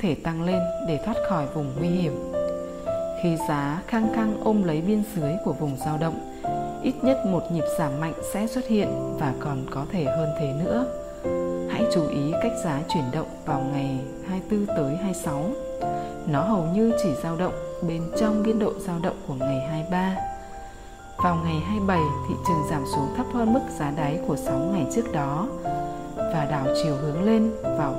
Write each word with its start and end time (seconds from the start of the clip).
thể 0.00 0.14
tăng 0.14 0.42
lên 0.42 0.60
để 0.88 1.00
thoát 1.04 1.16
khỏi 1.28 1.46
vùng 1.54 1.72
nguy 1.78 1.88
hiểm. 1.88 2.32
Khi 3.22 3.36
giá 3.48 3.82
khăng 3.86 4.12
khăng 4.14 4.40
ôm 4.44 4.62
lấy 4.62 4.80
biên 4.80 5.02
dưới 5.16 5.32
của 5.44 5.52
vùng 5.52 5.76
dao 5.76 5.98
động, 5.98 6.40
ít 6.82 6.94
nhất 7.02 7.26
một 7.26 7.42
nhịp 7.52 7.64
giảm 7.78 8.00
mạnh 8.00 8.14
sẽ 8.32 8.46
xuất 8.46 8.66
hiện 8.68 8.88
và 9.18 9.34
còn 9.40 9.66
có 9.70 9.86
thể 9.92 10.04
hơn 10.04 10.28
thế 10.38 10.52
nữa. 10.64 10.86
Hãy 11.70 11.84
chú 11.94 12.08
ý 12.08 12.32
cách 12.42 12.52
giá 12.64 12.80
chuyển 12.88 13.04
động 13.12 13.26
vào 13.44 13.64
ngày 13.72 13.98
24 14.28 14.76
tới 14.76 14.96
26. 14.96 15.44
Nó 16.26 16.42
hầu 16.42 16.64
như 16.74 16.92
chỉ 17.02 17.08
dao 17.22 17.36
động 17.36 17.54
bên 17.88 18.02
trong 18.18 18.42
biên 18.42 18.58
độ 18.58 18.72
dao 18.78 18.98
động 19.02 19.16
của 19.28 19.34
ngày 19.34 19.60
23. 19.68 20.16
Vào 21.24 21.38
ngày 21.44 21.60
27, 21.66 22.00
thị 22.28 22.34
trường 22.46 22.62
giảm 22.70 22.84
xuống 22.94 23.14
thấp 23.16 23.26
hơn 23.34 23.52
mức 23.52 23.60
giá 23.78 23.90
đáy 23.96 24.20
của 24.26 24.36
6 24.36 24.58
ngày 24.58 24.86
trước 24.94 25.12
đó 25.12 25.48
và 26.16 26.46
đảo 26.50 26.66
chiều 26.82 26.96
hướng 26.96 27.22
lên 27.22 27.50
vào 27.62 27.94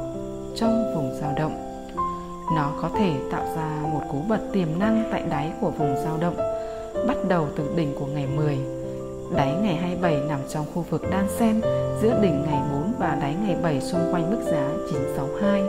trong 0.55 0.95
vùng 0.95 1.17
dao 1.21 1.33
động. 1.37 1.70
Nó 2.55 2.73
có 2.81 2.89
thể 2.97 3.13
tạo 3.31 3.45
ra 3.55 3.81
một 3.93 4.01
cú 4.11 4.21
bật 4.27 4.39
tiềm 4.53 4.67
năng 4.79 5.03
tại 5.11 5.23
đáy 5.29 5.51
của 5.61 5.69
vùng 5.69 5.95
dao 6.03 6.17
động, 6.17 6.35
bắt 7.07 7.17
đầu 7.27 7.47
từ 7.55 7.63
đỉnh 7.75 7.93
của 7.99 8.05
ngày 8.05 8.27
10. 8.35 8.57
Đáy 9.35 9.55
ngày 9.61 9.75
27 9.75 10.21
nằm 10.29 10.39
trong 10.49 10.65
khu 10.73 10.85
vực 10.89 11.01
đan 11.11 11.27
xen 11.29 11.61
giữa 12.01 12.19
đỉnh 12.21 12.41
ngày 12.41 12.61
4 12.73 12.93
và 12.99 13.17
đáy 13.21 13.35
ngày 13.45 13.55
7 13.63 13.81
xung 13.81 14.01
quanh 14.11 14.31
mức 14.31 14.41
giá 14.51 14.69
962. 14.91 15.63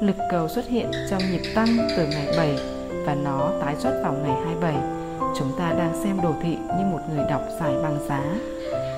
Lực 0.00 0.16
cầu 0.30 0.48
xuất 0.48 0.68
hiện 0.68 0.90
trong 1.10 1.22
nhịp 1.30 1.42
tăng 1.54 1.68
từ 1.96 2.06
ngày 2.06 2.26
7 2.36 2.58
và 3.06 3.14
nó 3.14 3.50
tái 3.60 3.76
xuất 3.78 4.00
vào 4.02 4.12
ngày 4.12 4.44
27. 4.44 4.74
Chúng 5.38 5.52
ta 5.58 5.72
đang 5.78 6.00
xem 6.04 6.20
đồ 6.22 6.32
thị 6.42 6.56
như 6.78 6.84
một 6.92 7.00
người 7.10 7.24
đọc 7.30 7.42
giải 7.60 7.74
bằng 7.82 7.98
giá. 8.08 8.22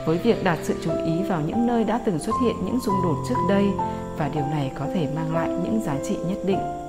Với 0.06 0.18
việc 0.18 0.44
đặt 0.44 0.58
sự 0.62 0.74
chú 0.84 0.90
ý 1.06 1.22
vào 1.28 1.40
những 1.46 1.66
nơi 1.66 1.84
đã 1.84 2.00
từng 2.04 2.18
xuất 2.18 2.34
hiện 2.42 2.54
những 2.64 2.80
xung 2.80 3.02
đột 3.04 3.16
trước 3.28 3.34
đây 3.48 3.64
và 4.18 4.30
điều 4.34 4.44
này 4.46 4.70
có 4.78 4.86
thể 4.94 5.08
mang 5.14 5.34
lại 5.34 5.48
những 5.48 5.80
giá 5.84 5.94
trị 6.08 6.16
nhất 6.28 6.38
định 6.44 6.79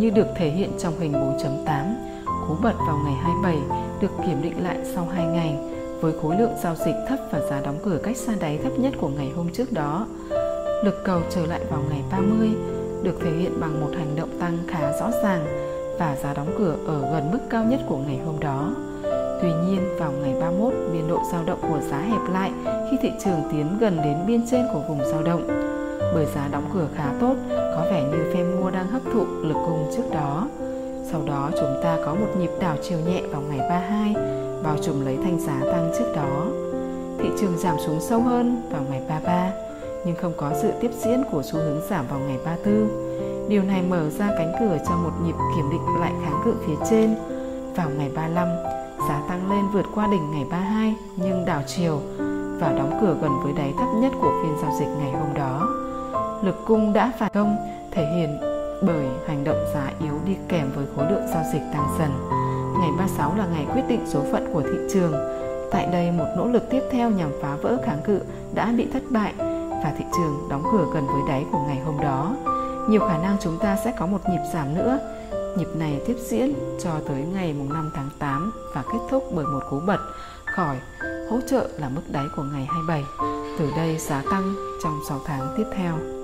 như 0.00 0.10
được 0.10 0.26
thể 0.36 0.50
hiện 0.50 0.70
trong 0.78 1.00
hình 1.00 1.12
4.8. 1.12 1.94
Cú 2.48 2.54
bật 2.62 2.74
vào 2.86 2.98
ngày 3.04 3.14
27 3.14 3.56
được 4.00 4.10
kiểm 4.26 4.42
định 4.42 4.64
lại 4.64 4.78
sau 4.94 5.04
2 5.04 5.26
ngày 5.26 5.56
với 6.00 6.12
khối 6.22 6.36
lượng 6.38 6.52
giao 6.62 6.74
dịch 6.74 6.94
thấp 7.08 7.18
và 7.30 7.40
giá 7.40 7.60
đóng 7.60 7.78
cửa 7.82 7.98
cách 8.02 8.16
xa 8.16 8.32
đáy 8.40 8.58
thấp 8.62 8.72
nhất 8.78 8.94
của 9.00 9.08
ngày 9.08 9.30
hôm 9.36 9.48
trước 9.52 9.72
đó. 9.72 10.06
Lực 10.84 11.04
cầu 11.04 11.20
trở 11.30 11.46
lại 11.46 11.60
vào 11.70 11.82
ngày 11.90 12.02
30 12.10 12.48
được 13.02 13.20
thể 13.20 13.30
hiện 13.30 13.60
bằng 13.60 13.80
một 13.80 13.90
hành 13.98 14.16
động 14.16 14.38
tăng 14.40 14.58
khá 14.68 14.92
rõ 15.00 15.10
ràng 15.22 15.46
và 15.98 16.16
giá 16.22 16.34
đóng 16.34 16.54
cửa 16.58 16.76
ở 16.86 17.12
gần 17.12 17.30
mức 17.32 17.40
cao 17.50 17.64
nhất 17.64 17.80
của 17.88 17.98
ngày 18.06 18.18
hôm 18.26 18.40
đó. 18.40 18.74
Tuy 19.42 19.48
nhiên, 19.66 19.80
vào 19.98 20.12
ngày 20.12 20.34
31, 20.40 20.74
biên 20.92 21.08
độ 21.08 21.18
dao 21.32 21.44
động 21.44 21.60
của 21.68 21.80
giá 21.80 21.98
hẹp 21.98 22.20
lại 22.32 22.52
khi 22.90 22.96
thị 23.02 23.12
trường 23.24 23.42
tiến 23.52 23.78
gần 23.80 23.96
đến 24.04 24.16
biên 24.26 24.46
trên 24.50 24.66
của 24.72 24.80
vùng 24.88 25.00
dao 25.04 25.22
động. 25.22 25.69
Bởi 26.14 26.26
giá 26.26 26.48
đóng 26.52 26.70
cửa 26.74 26.88
khá 26.94 27.12
tốt, 27.20 27.34
có 27.48 27.86
vẻ 27.90 28.02
như 28.02 28.32
phe 28.34 28.44
mua 28.44 28.70
đang 28.70 28.88
hấp 28.88 29.02
thụ 29.12 29.24
lực 29.42 29.56
cung 29.66 29.90
trước 29.96 30.02
đó. 30.12 30.48
Sau 31.10 31.22
đó 31.26 31.50
chúng 31.60 31.80
ta 31.82 31.98
có 32.04 32.14
một 32.14 32.26
nhịp 32.38 32.50
đảo 32.60 32.76
chiều 32.82 32.98
nhẹ 32.98 33.22
vào 33.30 33.42
ngày 33.42 33.58
32, 33.58 34.14
bao 34.62 34.76
trùm 34.82 35.04
lấy 35.04 35.18
thanh 35.22 35.40
giá 35.40 35.60
tăng 35.72 35.92
trước 35.98 36.12
đó. 36.16 36.46
Thị 37.18 37.28
trường 37.40 37.58
giảm 37.58 37.76
xuống 37.86 38.00
sâu 38.00 38.20
hơn 38.20 38.62
vào 38.70 38.82
ngày 38.90 39.02
33, 39.08 39.52
nhưng 40.06 40.16
không 40.16 40.32
có 40.36 40.52
sự 40.62 40.70
tiếp 40.80 40.90
diễn 41.04 41.22
của 41.30 41.42
xu 41.42 41.58
hướng 41.58 41.80
giảm 41.90 42.06
vào 42.06 42.18
ngày 42.18 42.38
34. 42.44 43.48
Điều 43.48 43.62
này 43.62 43.82
mở 43.82 44.10
ra 44.10 44.28
cánh 44.38 44.52
cửa 44.60 44.78
cho 44.88 44.96
một 44.96 45.12
nhịp 45.24 45.34
kiểm 45.56 45.70
định 45.70 46.00
lại 46.00 46.12
kháng 46.24 46.42
cự 46.44 46.54
phía 46.66 46.86
trên. 46.90 47.14
Vào 47.76 47.90
ngày 47.98 48.10
35, 48.14 48.48
giá 49.08 49.22
tăng 49.28 49.50
lên 49.50 49.64
vượt 49.72 49.86
qua 49.94 50.08
đỉnh 50.12 50.30
ngày 50.30 50.44
32 50.50 50.94
nhưng 51.16 51.44
đảo 51.44 51.62
chiều 51.66 52.00
và 52.60 52.72
đóng 52.72 52.98
cửa 53.00 53.16
gần 53.22 53.32
với 53.42 53.52
đáy 53.52 53.74
thấp 53.78 53.88
nhất 53.94 54.12
của 54.20 54.42
phiên 54.42 54.56
giao 54.62 54.72
dịch 54.80 54.88
ngày 54.98 55.12
hôm 55.12 55.34
đó 55.34 55.79
lực 56.42 56.56
cung 56.66 56.92
đã 56.92 57.12
phản 57.18 57.32
công, 57.34 57.56
thể 57.90 58.06
hiện 58.16 58.38
bởi 58.82 59.06
hành 59.26 59.44
động 59.44 59.64
giá 59.74 59.90
yếu 60.00 60.14
đi 60.26 60.36
kèm 60.48 60.70
với 60.74 60.86
khối 60.96 61.10
lượng 61.10 61.26
giao 61.34 61.42
dịch 61.52 61.62
tăng 61.72 61.88
dần. 61.98 62.10
Ngày 62.80 62.90
36 62.98 63.34
là 63.36 63.46
ngày 63.46 63.66
quyết 63.74 63.82
định 63.88 64.06
số 64.06 64.22
phận 64.32 64.50
của 64.52 64.62
thị 64.62 64.78
trường. 64.92 65.12
Tại 65.70 65.86
đây, 65.92 66.10
một 66.10 66.26
nỗ 66.36 66.46
lực 66.46 66.70
tiếp 66.70 66.82
theo 66.90 67.10
nhằm 67.10 67.30
phá 67.42 67.56
vỡ 67.62 67.76
kháng 67.84 68.02
cự 68.04 68.20
đã 68.54 68.72
bị 68.76 68.88
thất 68.92 69.02
bại 69.10 69.34
và 69.84 69.94
thị 69.98 70.04
trường 70.16 70.48
đóng 70.50 70.62
cửa 70.72 70.86
gần 70.94 71.06
với 71.06 71.22
đáy 71.28 71.44
của 71.52 71.64
ngày 71.66 71.78
hôm 71.78 72.00
đó. 72.00 72.36
Nhiều 72.88 73.00
khả 73.00 73.18
năng 73.18 73.36
chúng 73.40 73.58
ta 73.58 73.76
sẽ 73.84 73.92
có 73.98 74.06
một 74.06 74.20
nhịp 74.30 74.42
giảm 74.52 74.74
nữa. 74.74 74.98
Nhịp 75.56 75.68
này 75.74 76.00
tiếp 76.06 76.16
diễn 76.18 76.54
cho 76.84 76.90
tới 77.08 77.22
ngày 77.34 77.54
5 77.68 77.90
tháng 77.94 78.08
8 78.18 78.52
và 78.74 78.82
kết 78.82 78.98
thúc 79.10 79.24
bởi 79.34 79.46
một 79.46 79.60
cú 79.70 79.80
bật 79.86 79.98
khỏi 80.46 80.76
hỗ 81.30 81.38
trợ 81.50 81.68
là 81.78 81.88
mức 81.88 82.02
đáy 82.12 82.24
của 82.36 82.42
ngày 82.42 82.66
27. 82.70 83.04
Từ 83.58 83.70
đây, 83.76 83.98
giá 83.98 84.22
tăng 84.30 84.54
trong 84.82 85.00
6 85.08 85.20
tháng 85.26 85.54
tiếp 85.56 85.66
theo 85.76 86.19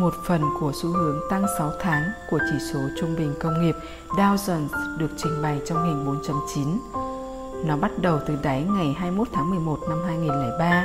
một 0.00 0.14
phần 0.24 0.42
của 0.60 0.72
xu 0.74 0.88
hướng 0.88 1.20
tăng 1.30 1.44
6 1.58 1.72
tháng 1.80 2.02
của 2.30 2.38
chỉ 2.50 2.58
số 2.72 2.80
trung 3.00 3.16
bình 3.16 3.34
công 3.40 3.62
nghiệp 3.62 3.74
Dow 4.08 4.36
Jones 4.36 4.98
được 4.98 5.10
trình 5.16 5.42
bày 5.42 5.60
trong 5.66 5.84
hình 5.84 6.20
4.9. 6.22 7.66
Nó 7.66 7.76
bắt 7.76 7.90
đầu 8.00 8.18
từ 8.26 8.34
đáy 8.42 8.62
ngày 8.62 8.94
21 8.98 9.28
tháng 9.32 9.50
11 9.50 9.78
năm 9.88 9.98
2003, 10.06 10.84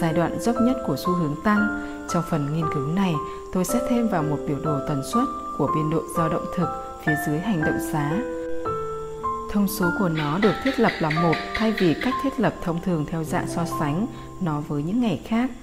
giai 0.00 0.12
đoạn 0.12 0.40
dốc 0.40 0.56
nhất 0.62 0.76
của 0.86 0.96
xu 0.96 1.12
hướng 1.12 1.34
tăng. 1.44 1.90
Trong 2.12 2.22
phần 2.30 2.54
nghiên 2.54 2.64
cứu 2.74 2.86
này, 2.86 3.14
tôi 3.52 3.64
sẽ 3.64 3.80
thêm 3.90 4.08
vào 4.08 4.22
một 4.22 4.38
biểu 4.48 4.58
đồ 4.64 4.78
tần 4.88 5.02
suất 5.12 5.24
của 5.58 5.70
biên 5.74 5.90
độ 5.90 6.02
dao 6.16 6.28
động 6.28 6.46
thực 6.56 6.68
phía 7.06 7.14
dưới 7.26 7.38
hành 7.38 7.62
động 7.64 7.78
giá. 7.92 8.12
Thông 9.52 9.68
số 9.68 9.90
của 9.98 10.08
nó 10.08 10.38
được 10.38 10.54
thiết 10.64 10.80
lập 10.80 10.92
là 11.00 11.10
một 11.10 11.34
thay 11.54 11.74
vì 11.78 11.94
cách 12.02 12.14
thiết 12.22 12.40
lập 12.40 12.54
thông 12.62 12.80
thường 12.82 13.06
theo 13.10 13.24
dạng 13.24 13.48
so 13.48 13.64
sánh 13.80 14.06
nó 14.40 14.60
với 14.68 14.82
những 14.82 15.00
ngày 15.00 15.20
khác– 15.28 15.50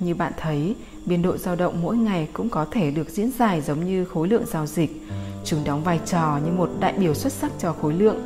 như 0.00 0.14
bạn 0.14 0.32
thấy, 0.36 0.76
biên 1.06 1.22
độ 1.22 1.36
dao 1.36 1.56
động 1.56 1.82
mỗi 1.82 1.96
ngày 1.96 2.28
cũng 2.32 2.48
có 2.48 2.66
thể 2.70 2.90
được 2.90 3.08
diễn 3.10 3.30
giải 3.38 3.60
giống 3.60 3.86
như 3.86 4.04
khối 4.04 4.28
lượng 4.28 4.44
giao 4.46 4.66
dịch. 4.66 5.02
Chúng 5.44 5.64
đóng 5.64 5.84
vai 5.84 6.00
trò 6.06 6.38
như 6.44 6.52
một 6.52 6.70
đại 6.80 6.92
biểu 6.92 7.14
xuất 7.14 7.32
sắc 7.32 7.52
cho 7.58 7.72
khối 7.72 7.94
lượng. 7.94 8.16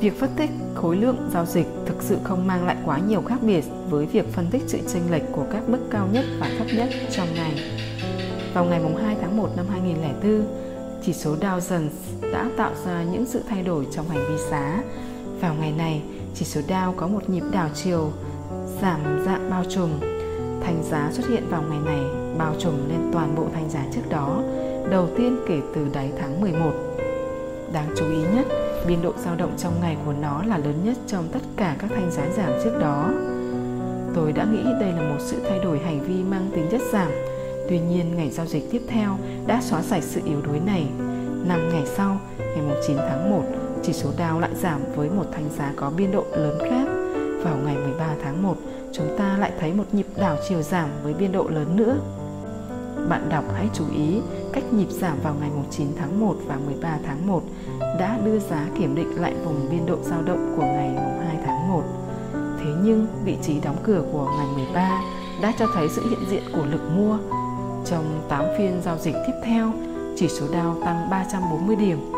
Việc 0.00 0.20
phân 0.20 0.30
tích 0.36 0.50
khối 0.74 0.96
lượng 0.96 1.28
giao 1.32 1.46
dịch 1.46 1.66
thực 1.86 2.02
sự 2.02 2.18
không 2.24 2.46
mang 2.46 2.66
lại 2.66 2.76
quá 2.84 2.98
nhiều 2.98 3.22
khác 3.22 3.38
biệt 3.42 3.64
với 3.90 4.06
việc 4.06 4.32
phân 4.32 4.46
tích 4.50 4.62
sự 4.66 4.78
chênh 4.92 5.10
lệch 5.10 5.22
của 5.32 5.44
các 5.52 5.68
mức 5.68 5.78
cao 5.90 6.08
nhất 6.12 6.24
và 6.40 6.50
thấp 6.58 6.66
nhất 6.76 6.88
trong 7.10 7.28
ngày. 7.34 7.54
Vào 8.54 8.64
ngày 8.64 8.80
2 9.02 9.16
tháng 9.20 9.36
1 9.36 9.48
năm 9.56 9.66
2004, 9.70 10.46
chỉ 11.04 11.12
số 11.12 11.36
Dow 11.36 11.58
Jones 11.58 11.88
đã 12.32 12.50
tạo 12.56 12.72
ra 12.86 13.02
những 13.02 13.26
sự 13.26 13.42
thay 13.48 13.62
đổi 13.62 13.86
trong 13.92 14.08
hành 14.08 14.24
vi 14.28 14.42
giá. 14.50 14.82
Vào 15.40 15.54
ngày 15.54 15.72
này, 15.72 16.02
chỉ 16.34 16.44
số 16.44 16.60
Dow 16.68 16.92
có 16.96 17.06
một 17.06 17.30
nhịp 17.30 17.44
đảo 17.52 17.68
chiều 17.74 18.12
giảm 18.82 19.24
dạng 19.26 19.50
bao 19.50 19.64
trùm 19.70 19.90
Thanh 20.64 20.82
giá 20.90 21.08
xuất 21.12 21.28
hiện 21.28 21.42
vào 21.50 21.62
ngày 21.70 21.78
này 21.84 22.00
bao 22.38 22.54
trùm 22.58 22.88
lên 22.88 23.10
toàn 23.12 23.34
bộ 23.36 23.46
thanh 23.54 23.70
giá 23.70 23.84
trước 23.94 24.00
đó, 24.10 24.42
đầu 24.90 25.08
tiên 25.16 25.36
kể 25.48 25.60
từ 25.74 25.86
đáy 25.92 26.12
tháng 26.18 26.40
11. 26.40 26.72
Đáng 27.72 27.94
chú 27.96 28.04
ý 28.10 28.18
nhất, 28.34 28.46
biên 28.86 29.02
độ 29.02 29.12
dao 29.24 29.36
động 29.36 29.54
trong 29.58 29.72
ngày 29.80 29.96
của 30.06 30.12
nó 30.12 30.42
là 30.42 30.58
lớn 30.58 30.74
nhất 30.84 30.96
trong 31.06 31.28
tất 31.32 31.40
cả 31.56 31.76
các 31.78 31.90
thanh 31.94 32.10
giá 32.10 32.28
giảm 32.36 32.52
trước 32.64 32.78
đó. 32.80 33.10
Tôi 34.14 34.32
đã 34.32 34.44
nghĩ 34.44 34.62
đây 34.80 34.92
là 34.92 35.02
một 35.02 35.18
sự 35.18 35.36
thay 35.48 35.58
đổi 35.58 35.78
hành 35.78 36.00
vi 36.00 36.22
mang 36.24 36.50
tính 36.54 36.66
chất 36.70 36.80
giảm. 36.92 37.10
Tuy 37.68 37.78
nhiên, 37.78 38.16
ngày 38.16 38.30
giao 38.30 38.46
dịch 38.46 38.70
tiếp 38.70 38.82
theo 38.88 39.18
đã 39.46 39.60
xóa 39.62 39.82
sạch 39.82 40.02
sự 40.02 40.20
yếu 40.24 40.42
đuối 40.42 40.60
này. 40.66 40.86
Năm 41.46 41.68
ngày 41.72 41.82
sau, 41.86 42.18
ngày 42.38 42.76
9 42.86 42.96
tháng 42.96 43.30
1, 43.30 43.42
chỉ 43.82 43.92
số 43.92 44.10
Dow 44.18 44.40
lại 44.40 44.50
giảm 44.54 44.80
với 44.96 45.10
một 45.10 45.24
thanh 45.32 45.48
giá 45.58 45.72
có 45.76 45.90
biên 45.96 46.12
độ 46.12 46.24
lớn 46.32 46.58
khác. 46.60 46.86
Vào 47.44 47.56
ngày 47.64 47.76
13 47.76 48.14
tháng 48.22 48.42
1, 48.42 48.56
chúng 48.92 49.16
ta 49.18 49.36
lại 49.38 49.52
thấy 49.60 49.72
một 49.72 49.84
nhịp 49.92 50.06
đảo 50.16 50.36
chiều 50.48 50.62
giảm 50.62 50.88
với 51.02 51.14
biên 51.14 51.32
độ 51.32 51.48
lớn 51.48 51.76
nữa. 51.76 51.96
Bạn 53.08 53.28
đọc 53.28 53.44
hãy 53.54 53.68
chú 53.74 53.84
ý 53.96 54.20
cách 54.52 54.64
nhịp 54.72 54.90
giảm 54.90 55.18
vào 55.22 55.34
ngày 55.40 55.50
9 55.70 55.86
tháng 55.98 56.20
1 56.20 56.34
và 56.46 56.56
13 56.66 56.98
tháng 57.06 57.26
1 57.26 57.42
đã 57.98 58.18
đưa 58.24 58.38
giá 58.38 58.66
kiểm 58.78 58.94
định 58.94 59.20
lại 59.20 59.34
vùng 59.44 59.70
biên 59.70 59.86
độ 59.86 59.96
dao 60.02 60.22
động 60.22 60.54
của 60.56 60.62
ngày 60.62 60.90
2 61.26 61.38
tháng 61.46 61.68
1. 61.68 61.82
Thế 62.58 62.70
nhưng 62.82 63.06
vị 63.24 63.36
trí 63.42 63.60
đóng 63.60 63.76
cửa 63.82 64.04
của 64.12 64.26
ngày 64.38 64.46
13 64.54 65.00
đã 65.42 65.52
cho 65.58 65.66
thấy 65.74 65.88
sự 65.88 66.02
hiện 66.10 66.20
diện 66.30 66.42
của 66.52 66.66
lực 66.66 66.90
mua. 66.96 67.18
Trong 67.84 68.20
8 68.28 68.44
phiên 68.58 68.80
giao 68.84 68.98
dịch 68.98 69.14
tiếp 69.26 69.34
theo, 69.44 69.72
chỉ 70.16 70.28
số 70.28 70.46
Dow 70.46 70.84
tăng 70.84 71.10
340 71.10 71.76
điểm. 71.76 72.12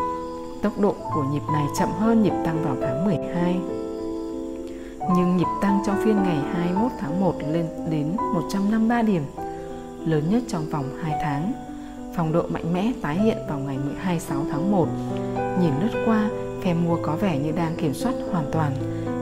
Tốc 0.61 0.73
độ 0.79 0.95
của 1.13 1.23
nhịp 1.31 1.43
này 1.53 1.65
chậm 1.79 1.89
hơn 1.99 2.23
nhịp 2.23 2.33
tăng 2.45 2.63
vào 2.63 2.75
tháng 2.81 3.05
12 3.05 3.74
nhưng 5.09 5.37
nhịp 5.37 5.47
tăng 5.61 5.79
trong 5.85 5.95
phiên 6.03 6.23
ngày 6.23 6.37
21 6.53 6.91
tháng 6.99 7.21
1 7.21 7.35
lên 7.51 7.65
đến 7.89 8.15
153 8.33 9.01
điểm, 9.01 9.23
lớn 10.05 10.23
nhất 10.29 10.43
trong 10.47 10.69
vòng 10.69 10.85
2 11.03 11.19
tháng. 11.23 11.53
Phong 12.15 12.33
độ 12.33 12.43
mạnh 12.47 12.73
mẽ 12.73 12.91
tái 13.01 13.17
hiện 13.17 13.37
vào 13.49 13.59
ngày 13.59 13.77
26 13.97 14.45
tháng 14.51 14.71
1. 14.71 14.87
Nhìn 15.61 15.73
lướt 15.81 16.03
qua, 16.05 16.29
phe 16.63 16.73
mua 16.73 16.97
có 17.03 17.15
vẻ 17.15 17.39
như 17.39 17.51
đang 17.51 17.75
kiểm 17.75 17.93
soát 17.93 18.13
hoàn 18.31 18.45
toàn, 18.51 18.71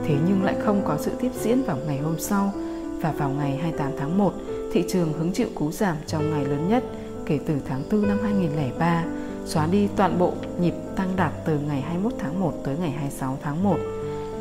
thế 0.06 0.16
nhưng 0.28 0.42
lại 0.42 0.54
không 0.64 0.82
có 0.84 0.96
sự 0.98 1.10
tiếp 1.20 1.30
diễn 1.34 1.62
vào 1.62 1.76
ngày 1.86 1.98
hôm 1.98 2.18
sau 2.18 2.52
và 3.00 3.12
vào 3.12 3.30
ngày 3.30 3.56
28 3.56 3.92
tháng 3.98 4.18
1, 4.18 4.32
thị 4.72 4.84
trường 4.88 5.12
hứng 5.12 5.32
chịu 5.32 5.48
cú 5.54 5.70
giảm 5.70 5.96
trong 6.06 6.30
ngày 6.30 6.44
lớn 6.44 6.68
nhất 6.68 6.84
kể 7.26 7.38
từ 7.46 7.54
tháng 7.68 7.82
4 7.92 8.08
năm 8.08 8.18
2003, 8.22 9.04
xóa 9.44 9.66
đi 9.66 9.88
toàn 9.96 10.18
bộ 10.18 10.32
nhịp 10.60 10.74
tăng 10.96 11.16
đạt 11.16 11.32
từ 11.44 11.58
ngày 11.58 11.80
21 11.80 12.12
tháng 12.18 12.40
1 12.40 12.52
tới 12.64 12.76
ngày 12.80 12.90
26 12.90 13.38
tháng 13.42 13.64
1 13.64 13.76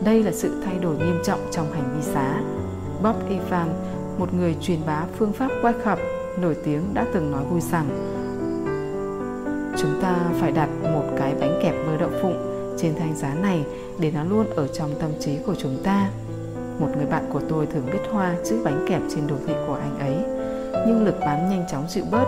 đây 0.04 0.24
là 0.24 0.32
sự 0.32 0.62
thay 0.66 0.80
đổi 0.80 0.98
nghiêm 0.98 1.22
trọng 1.26 1.40
trong 1.52 1.72
hành 1.72 1.96
vi 1.96 2.12
giá. 2.14 2.42
Bob 3.04 3.16
Evan, 3.30 3.70
một 4.18 4.34
người 4.34 4.56
truyền 4.62 4.80
bá 4.86 5.04
phương 5.18 5.34
pháp 5.34 5.52
quay 5.62 5.74
khập 5.84 6.00
nổi 6.38 6.56
tiếng 6.66 6.94
đã 6.94 7.06
từng 7.14 7.32
nói 7.32 7.44
vui 7.50 7.62
rằng 7.62 8.14
Chúng 9.78 10.02
ta 10.02 10.16
phải 10.40 10.52
đặt 10.52 10.70
một 10.84 11.04
cái 11.18 11.36
bánh 11.40 11.60
kẹp 11.64 11.76
mơ 11.86 11.98
đậu 12.00 12.10
phụng 12.22 12.38
trên 12.78 12.96
thanh 13.00 13.16
giá 13.16 13.34
này 13.34 13.66
để 14.00 14.12
nó 14.12 14.24
luôn 14.24 14.50
ở 14.56 14.68
trong 14.68 14.90
tâm 15.00 15.12
trí 15.20 15.38
của 15.46 15.56
chúng 15.56 15.78
ta. 15.84 16.10
Một 16.80 16.88
người 16.96 17.06
bạn 17.06 17.30
của 17.34 17.42
tôi 17.50 17.66
thường 17.66 17.86
biết 17.94 18.00
hoa 18.12 18.36
chữ 18.46 18.62
bánh 18.64 18.86
kẹp 18.90 19.02
trên 19.16 19.28
đồ 19.28 19.36
thị 19.48 19.54
của 19.68 19.74
anh 19.74 20.00
ấy, 20.00 20.16
nhưng 20.88 21.06
lực 21.06 21.20
bán 21.20 21.50
nhanh 21.50 21.66
chóng 21.72 21.86
dịu 21.90 22.04
bớt 22.12 22.26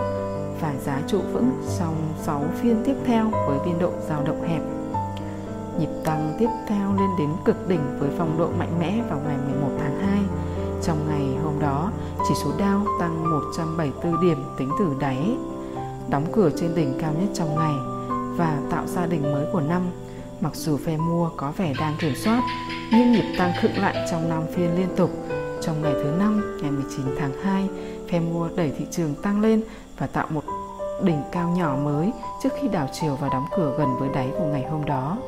và 0.60 0.74
giá 0.84 1.00
trụ 1.06 1.20
vững 1.32 1.62
trong 1.78 1.94
6 2.22 2.44
phiên 2.60 2.82
tiếp 2.84 2.94
theo 3.06 3.30
với 3.48 3.58
biên 3.66 3.78
độ 3.78 3.90
dao 4.08 4.22
động 4.22 4.48
hẹp. 4.48 4.62
Nhịp 5.78 5.90
tăng 6.04 6.36
tiếp 6.38 6.48
theo 6.68 6.94
lên 6.98 7.10
đến 7.18 7.30
cực 7.44 7.68
đỉnh 7.68 7.98
với 7.98 8.10
phong 8.18 8.38
độ 8.38 8.50
mạnh 8.58 8.78
mẽ 8.80 9.02
vào 9.10 9.20
ngày 9.26 9.36
11 9.50 9.68
tháng 9.78 9.98
2. 10.00 10.20
Trong 10.82 11.08
ngày 11.08 11.44
hôm 11.44 11.60
đó, 11.60 11.92
chỉ 12.28 12.34
số 12.44 12.50
Dow 12.58 13.00
tăng 13.00 13.30
174 13.30 14.20
điểm 14.20 14.44
tính 14.58 14.70
từ 14.78 14.96
đáy, 15.00 15.36
đóng 16.10 16.26
cửa 16.32 16.50
trên 16.56 16.74
đỉnh 16.74 16.98
cao 17.00 17.12
nhất 17.20 17.28
trong 17.34 17.54
ngày 17.56 17.74
và 18.36 18.58
tạo 18.70 18.86
ra 18.86 19.06
đỉnh 19.06 19.22
mới 19.22 19.46
của 19.52 19.60
năm. 19.60 19.82
Mặc 20.40 20.54
dù 20.54 20.76
phe 20.76 20.96
mua 20.96 21.30
có 21.36 21.52
vẻ 21.56 21.72
đang 21.80 21.94
kiểm 21.98 22.14
soát, 22.14 22.42
nhưng 22.92 23.12
nhịp 23.12 23.34
tăng 23.38 23.52
khựng 23.60 23.78
lại 23.78 24.06
trong 24.10 24.28
5 24.28 24.42
phiên 24.54 24.76
liên 24.76 24.88
tục. 24.96 25.10
Trong 25.62 25.82
ngày 25.82 25.92
thứ 25.94 26.14
năm, 26.18 26.58
ngày 26.62 26.70
19 26.70 27.00
tháng 27.18 27.32
2, 27.42 27.68
phe 28.10 28.20
mua 28.20 28.48
đẩy 28.56 28.72
thị 28.78 28.86
trường 28.90 29.14
tăng 29.14 29.40
lên 29.40 29.62
và 29.98 30.06
tạo 30.06 30.26
một 30.30 30.44
đỉnh 31.02 31.22
cao 31.32 31.48
nhỏ 31.48 31.76
mới 31.84 32.12
trước 32.42 32.48
khi 32.60 32.68
đảo 32.68 32.88
chiều 32.92 33.18
và 33.20 33.28
đóng 33.28 33.46
cửa 33.56 33.74
gần 33.78 33.88
với 33.98 34.08
đáy 34.14 34.30
của 34.38 34.44
ngày 34.44 34.64
hôm 34.70 34.84
đó. 34.84 35.18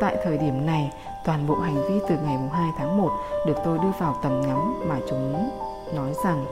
Tại 0.00 0.16
thời 0.24 0.38
điểm 0.38 0.66
này, 0.66 0.92
toàn 1.24 1.46
bộ 1.46 1.54
hành 1.54 1.74
vi 1.88 2.00
từ 2.08 2.16
ngày 2.24 2.38
2 2.52 2.70
tháng 2.78 2.98
1 2.98 3.10
được 3.46 3.56
tôi 3.64 3.78
đưa 3.78 3.90
vào 3.98 4.16
tầm 4.22 4.40
ngắm 4.40 4.88
mà 4.88 4.98
chúng 5.10 5.50
nói 5.94 6.14
rằng 6.24 6.46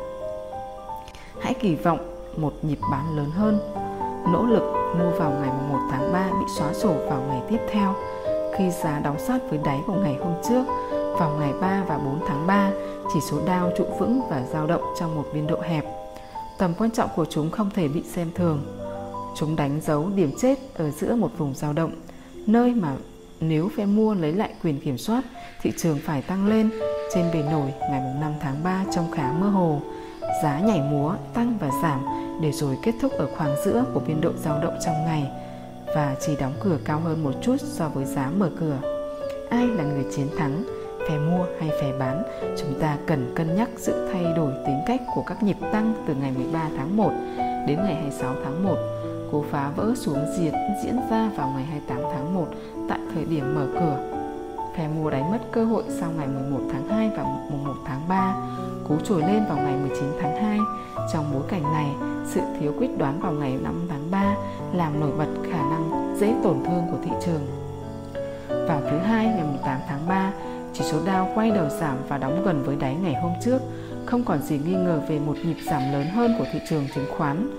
hãy 1.40 1.54
kỳ 1.54 1.74
vọng 1.74 1.98
một 2.36 2.52
nhịp 2.62 2.78
bán 2.90 3.16
lớn 3.16 3.30
hơn. 3.30 3.58
Nỗ 4.32 4.46
lực 4.46 4.62
mua 4.98 5.10
vào 5.10 5.30
ngày 5.30 5.50
1 5.68 5.78
tháng 5.90 6.12
3 6.12 6.30
bị 6.40 6.46
xóa 6.58 6.72
sổ 6.72 6.94
vào 7.08 7.22
ngày 7.28 7.42
tiếp 7.48 7.58
theo 7.70 7.94
khi 8.58 8.70
giá 8.70 9.00
đóng 9.00 9.18
sát 9.18 9.38
với 9.50 9.58
đáy 9.64 9.80
của 9.86 9.94
ngày 9.94 10.16
hôm 10.20 10.34
trước. 10.48 10.64
Vào 11.18 11.36
ngày 11.38 11.52
3 11.60 11.84
và 11.88 11.98
4 11.98 12.20
tháng 12.28 12.46
3, 12.46 12.70
chỉ 13.14 13.20
số 13.20 13.36
Dow 13.46 13.70
trụ 13.76 13.84
vững 13.98 14.20
và 14.30 14.42
dao 14.52 14.66
động 14.66 14.82
trong 15.00 15.16
một 15.16 15.24
biên 15.34 15.46
độ 15.46 15.60
hẹp. 15.60 15.84
Tầm 16.58 16.74
quan 16.78 16.90
trọng 16.90 17.10
của 17.16 17.24
chúng 17.24 17.50
không 17.50 17.70
thể 17.74 17.88
bị 17.88 18.02
xem 18.02 18.30
thường. 18.34 18.62
Chúng 19.36 19.56
đánh 19.56 19.80
dấu 19.80 20.08
điểm 20.14 20.30
chết 20.38 20.58
ở 20.74 20.90
giữa 20.90 21.14
một 21.14 21.30
vùng 21.38 21.54
dao 21.54 21.72
động, 21.72 21.90
nơi 22.46 22.74
mà 22.74 22.92
nếu 23.40 23.70
phe 23.76 23.86
mua 23.86 24.14
lấy 24.14 24.32
lại 24.32 24.50
quyền 24.64 24.80
kiểm 24.80 24.98
soát, 24.98 25.24
thị 25.62 25.72
trường 25.76 25.98
phải 26.04 26.22
tăng 26.22 26.46
lên 26.46 26.70
trên 27.14 27.24
bề 27.32 27.42
nổi 27.42 27.72
ngày 27.90 28.02
5 28.20 28.32
tháng 28.40 28.64
3 28.64 28.84
trông 28.94 29.10
khá 29.10 29.32
mơ 29.40 29.48
hồ. 29.48 29.80
Giá 30.42 30.60
nhảy 30.60 30.80
múa, 30.80 31.14
tăng 31.34 31.58
và 31.60 31.70
giảm 31.82 32.00
để 32.42 32.52
rồi 32.52 32.76
kết 32.82 32.92
thúc 33.00 33.12
ở 33.12 33.28
khoảng 33.36 33.56
giữa 33.64 33.84
của 33.94 34.00
biên 34.00 34.20
độ 34.20 34.32
dao 34.44 34.60
động 34.62 34.78
trong 34.84 35.04
ngày 35.04 35.30
và 35.94 36.16
chỉ 36.20 36.36
đóng 36.40 36.54
cửa 36.64 36.78
cao 36.84 37.00
hơn 37.00 37.24
một 37.24 37.32
chút 37.42 37.56
so 37.60 37.88
với 37.88 38.04
giá 38.04 38.30
mở 38.36 38.50
cửa. 38.60 38.78
Ai 39.50 39.66
là 39.66 39.84
người 39.84 40.04
chiến 40.16 40.26
thắng, 40.38 40.64
phe 41.08 41.18
mua 41.18 41.46
hay 41.60 41.70
phe 41.80 41.92
bán, 41.98 42.22
chúng 42.58 42.80
ta 42.80 42.98
cần 43.06 43.32
cân 43.36 43.56
nhắc 43.56 43.68
sự 43.76 44.08
thay 44.12 44.24
đổi 44.36 44.52
tính 44.66 44.80
cách 44.86 45.02
của 45.14 45.22
các 45.26 45.42
nhịp 45.42 45.56
tăng 45.72 46.04
từ 46.06 46.14
ngày 46.14 46.32
13 46.34 46.68
tháng 46.76 46.96
1 46.96 47.10
đến 47.66 47.78
ngày 47.84 47.94
26 47.94 48.34
tháng 48.44 48.64
1. 48.64 48.76
cố 49.32 49.44
phá 49.50 49.70
vỡ 49.76 49.92
xuống 49.96 50.18
diệt 50.38 50.52
diễn 50.84 50.96
ra 51.10 51.30
vào 51.36 51.52
ngày 51.56 51.64
28 51.64 51.98
tháng 52.12 52.34
1 52.34 52.46
tại 52.88 52.98
thời 53.14 53.24
điểm 53.24 53.54
mở 53.54 53.66
cửa. 53.72 53.98
Phe 54.76 54.88
mua 54.88 55.10
đánh 55.10 55.30
mất 55.30 55.38
cơ 55.52 55.64
hội 55.64 55.82
sau 56.00 56.10
ngày 56.16 56.26
11 56.26 56.60
tháng 56.72 56.88
2 56.88 57.10
và 57.16 57.22
mùng 57.22 57.64
1 57.64 57.74
tháng 57.86 58.00
3, 58.08 58.34
cú 58.88 58.94
trồi 59.04 59.20
lên 59.20 59.44
vào 59.48 59.56
ngày 59.56 59.76
19 59.76 60.04
tháng 60.20 60.36
2. 60.42 60.58
Trong 61.12 61.24
bối 61.32 61.42
cảnh 61.48 61.62
này, 61.62 61.90
sự 62.26 62.40
thiếu 62.60 62.72
quyết 62.78 62.98
đoán 62.98 63.20
vào 63.20 63.32
ngày 63.32 63.58
5 63.62 63.86
tháng 63.88 64.10
3 64.10 64.36
làm 64.72 65.00
nổi 65.00 65.10
bật 65.18 65.50
khả 65.50 65.58
năng 65.58 66.14
dễ 66.18 66.34
tổn 66.42 66.56
thương 66.64 66.82
của 66.90 66.98
thị 67.04 67.10
trường. 67.24 67.46
Vào 68.48 68.80
thứ 68.90 68.98
hai 68.98 69.26
ngày 69.26 69.44
8 69.64 69.78
tháng 69.88 70.08
3, 70.08 70.32
chỉ 70.72 70.84
số 70.84 70.98
Dow 71.06 71.34
quay 71.34 71.50
đầu 71.50 71.68
giảm 71.68 71.96
và 72.08 72.18
đóng 72.18 72.42
gần 72.44 72.62
với 72.62 72.76
đáy 72.76 72.94
ngày 73.02 73.14
hôm 73.22 73.32
trước, 73.44 73.58
không 74.06 74.24
còn 74.24 74.42
gì 74.42 74.60
nghi 74.66 74.74
ngờ 74.74 75.00
về 75.08 75.18
một 75.18 75.36
nhịp 75.44 75.56
giảm 75.66 75.82
lớn 75.92 76.06
hơn 76.06 76.34
của 76.38 76.44
thị 76.52 76.58
trường 76.68 76.86
chứng 76.94 77.06
khoán. 77.16 77.50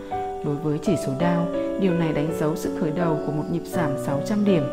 Đối 0.45 0.55
với 0.55 0.79
chỉ 0.83 0.95
số 1.05 1.11
Dow, 1.19 1.45
điều 1.79 1.93
này 1.93 2.13
đánh 2.13 2.33
dấu 2.39 2.55
sự 2.55 2.77
khởi 2.79 2.91
đầu 2.91 3.17
của 3.25 3.31
một 3.31 3.43
nhịp 3.51 3.63
giảm 3.65 3.89
600 4.05 4.45
điểm. 4.45 4.63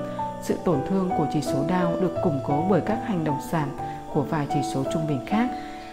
Sự 0.44 0.55
tổn 0.64 0.79
thương 0.88 1.11
của 1.19 1.26
chỉ 1.32 1.43
số 1.43 1.64
Dow 1.69 2.00
được 2.00 2.14
củng 2.23 2.41
cố 2.46 2.67
bởi 2.70 2.81
các 2.81 2.99
hành 3.06 3.25
động 3.25 3.38
giảm 3.50 3.69
của 4.14 4.23
vài 4.23 4.46
chỉ 4.55 4.61
số 4.75 4.85
trung 4.93 5.06
bình 5.08 5.20
khác. 5.26 5.49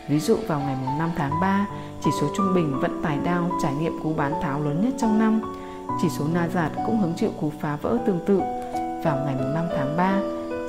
Ví 0.07 0.19
dụ 0.19 0.37
vào 0.47 0.59
ngày 0.59 0.77
5 0.99 1.09
tháng 1.15 1.31
3, 1.41 1.67
chỉ 2.03 2.11
số 2.21 2.27
trung 2.37 2.53
bình 2.55 2.79
vận 2.79 3.03
tải 3.03 3.17
Dow 3.25 3.49
trải 3.63 3.73
nghiệm 3.73 3.99
cú 4.03 4.13
bán 4.13 4.33
tháo 4.41 4.63
lớn 4.63 4.81
nhất 4.81 4.93
trong 4.97 5.19
năm. 5.19 5.41
Chỉ 6.01 6.09
số 6.09 6.25
Nasdaq 6.33 6.69
cũng 6.85 6.99
hứng 6.99 7.13
chịu 7.13 7.29
cú 7.41 7.51
phá 7.59 7.75
vỡ 7.81 7.97
tương 8.05 8.19
tự. 8.25 8.37
Vào 9.03 9.17
ngày 9.25 9.35
5 9.53 9.65
tháng 9.77 9.97
3, 9.97 10.19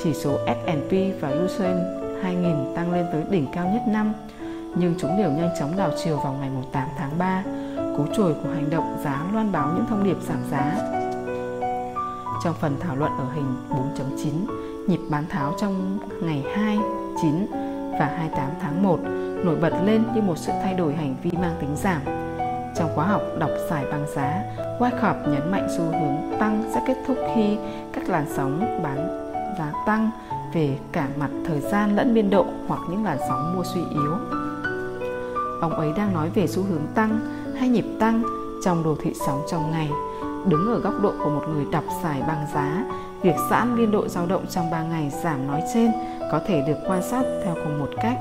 chỉ 0.03 0.15
số 0.15 0.39
S&P 0.47 1.21
và 1.21 1.33
Russell 1.43 1.79
2000 2.23 2.73
tăng 2.77 2.93
lên 2.93 3.07
tới 3.13 3.23
đỉnh 3.31 3.47
cao 3.53 3.67
nhất 3.67 3.83
năm, 3.87 4.13
nhưng 4.75 4.95
chúng 5.01 5.19
đều 5.19 5.31
nhanh 5.31 5.51
chóng 5.61 5.77
đảo 5.77 5.91
chiều 6.05 6.17
vào 6.17 6.33
ngày 6.41 6.51
8 6.73 6.89
tháng 6.99 7.19
3. 7.19 7.43
Cú 7.97 8.07
trồi 8.17 8.35
của 8.35 8.49
hành 8.55 8.71
động 8.71 8.97
giá 9.05 9.23
loan 9.33 9.53
báo 9.53 9.73
những 9.75 9.87
thông 9.89 10.05
điệp 10.05 10.17
giảm 10.29 10.39
giá. 10.51 11.02
Trong 12.45 12.55
phần 12.55 12.77
thảo 12.81 12.97
luận 12.97 13.13
ở 13.19 13.25
hình 13.35 13.55
4.9, 13.71 14.33
nhịp 14.87 15.01
bán 15.11 15.25
tháo 15.29 15.55
trong 15.61 15.99
ngày 16.23 16.45
2, 16.55 16.79
9 17.23 17.47
và 17.93 18.07
28 18.07 18.51
tháng 18.61 18.83
1 18.83 18.99
nổi 19.45 19.57
bật 19.57 19.73
lên 19.85 20.05
như 20.15 20.23
một 20.23 20.39
sự 20.39 20.53
thay 20.63 20.75
đổi 20.75 20.95
hành 20.95 21.17
vi 21.23 21.31
mang 21.31 21.57
tính 21.61 21.77
giảm. 21.77 22.03
Trong 22.77 22.91
khóa 22.95 23.07
học 23.07 23.23
đọc 23.39 23.51
giải 23.71 23.85
băng 23.91 24.07
giá, 24.15 24.43
Wyckoff 24.79 25.33
nhấn 25.33 25.51
mạnh 25.51 25.69
xu 25.77 25.85
hướng 25.85 26.39
tăng 26.41 26.71
sẽ 26.75 26.83
kết 26.87 26.97
thúc 27.07 27.17
khi 27.35 27.57
các 27.93 28.09
làn 28.09 28.27
sóng 28.37 28.81
bán 28.83 28.97
giá 29.59 29.73
tăng 29.87 30.11
về 30.55 30.79
cả 30.93 31.09
mặt 31.17 31.31
thời 31.47 31.61
gian 31.61 31.97
lẫn 31.97 32.15
biên 32.15 32.31
độ 32.31 32.47
hoặc 32.69 32.81
những 32.91 33.05
làn 33.05 33.19
sóng 33.29 33.57
mua 33.57 33.65
suy 33.75 33.81
yếu. 33.91 34.13
Ông 35.61 35.73
ấy 35.73 35.93
đang 35.97 36.15
nói 36.15 36.31
về 36.35 36.47
xu 36.47 36.63
hướng 36.63 36.87
tăng 36.95 37.21
hay 37.59 37.69
nhịp 37.69 37.87
tăng 38.01 38.23
trong 38.65 38.83
đồ 38.83 38.97
thị 39.03 39.13
sóng 39.27 39.43
trong 39.51 39.71
ngày. 39.71 39.91
Đứng 40.49 40.73
ở 40.73 40.79
góc 40.79 40.95
độ 41.03 41.13
của 41.25 41.31
một 41.31 41.45
người 41.49 41.67
đọc 41.73 41.85
giải 42.05 42.23
bằng 42.27 42.47
giá, 42.55 42.85
việc 43.23 43.35
giãn 43.51 43.77
biên 43.77 43.91
độ 43.91 44.09
dao 44.09 44.27
động 44.27 44.47
trong 44.51 44.71
3 44.71 44.83
ngày 44.83 45.13
giảm 45.23 45.47
nói 45.47 45.63
trên 45.75 45.91
có 46.33 46.41
thể 46.47 46.65
được 46.67 46.77
quan 46.87 47.03
sát 47.03 47.23
theo 47.45 47.55
cùng 47.55 47.79
một 47.79 47.91
cách. 48.03 48.19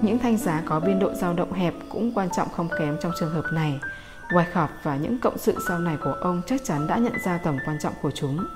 Những 0.00 0.18
thanh 0.18 0.36
giá 0.36 0.62
có 0.66 0.80
biên 0.80 0.98
độ 0.98 1.14
dao 1.14 1.34
động 1.34 1.52
hẹp 1.52 1.74
cũng 1.88 2.12
quan 2.14 2.28
trọng 2.36 2.48
không 2.48 2.68
kém 2.78 2.96
trong 3.02 3.12
trường 3.20 3.30
hợp 3.30 3.44
này. 3.52 3.80
Wyckoff 4.28 4.68
và 4.82 4.96
những 4.96 5.18
cộng 5.22 5.38
sự 5.38 5.56
sau 5.68 5.78
này 5.78 5.96
của 6.04 6.16
ông 6.20 6.42
chắc 6.46 6.60
chắn 6.64 6.86
đã 6.86 6.96
nhận 6.96 7.14
ra 7.24 7.38
tầm 7.44 7.56
quan 7.66 7.76
trọng 7.82 7.92
của 8.02 8.10
chúng. 8.10 8.46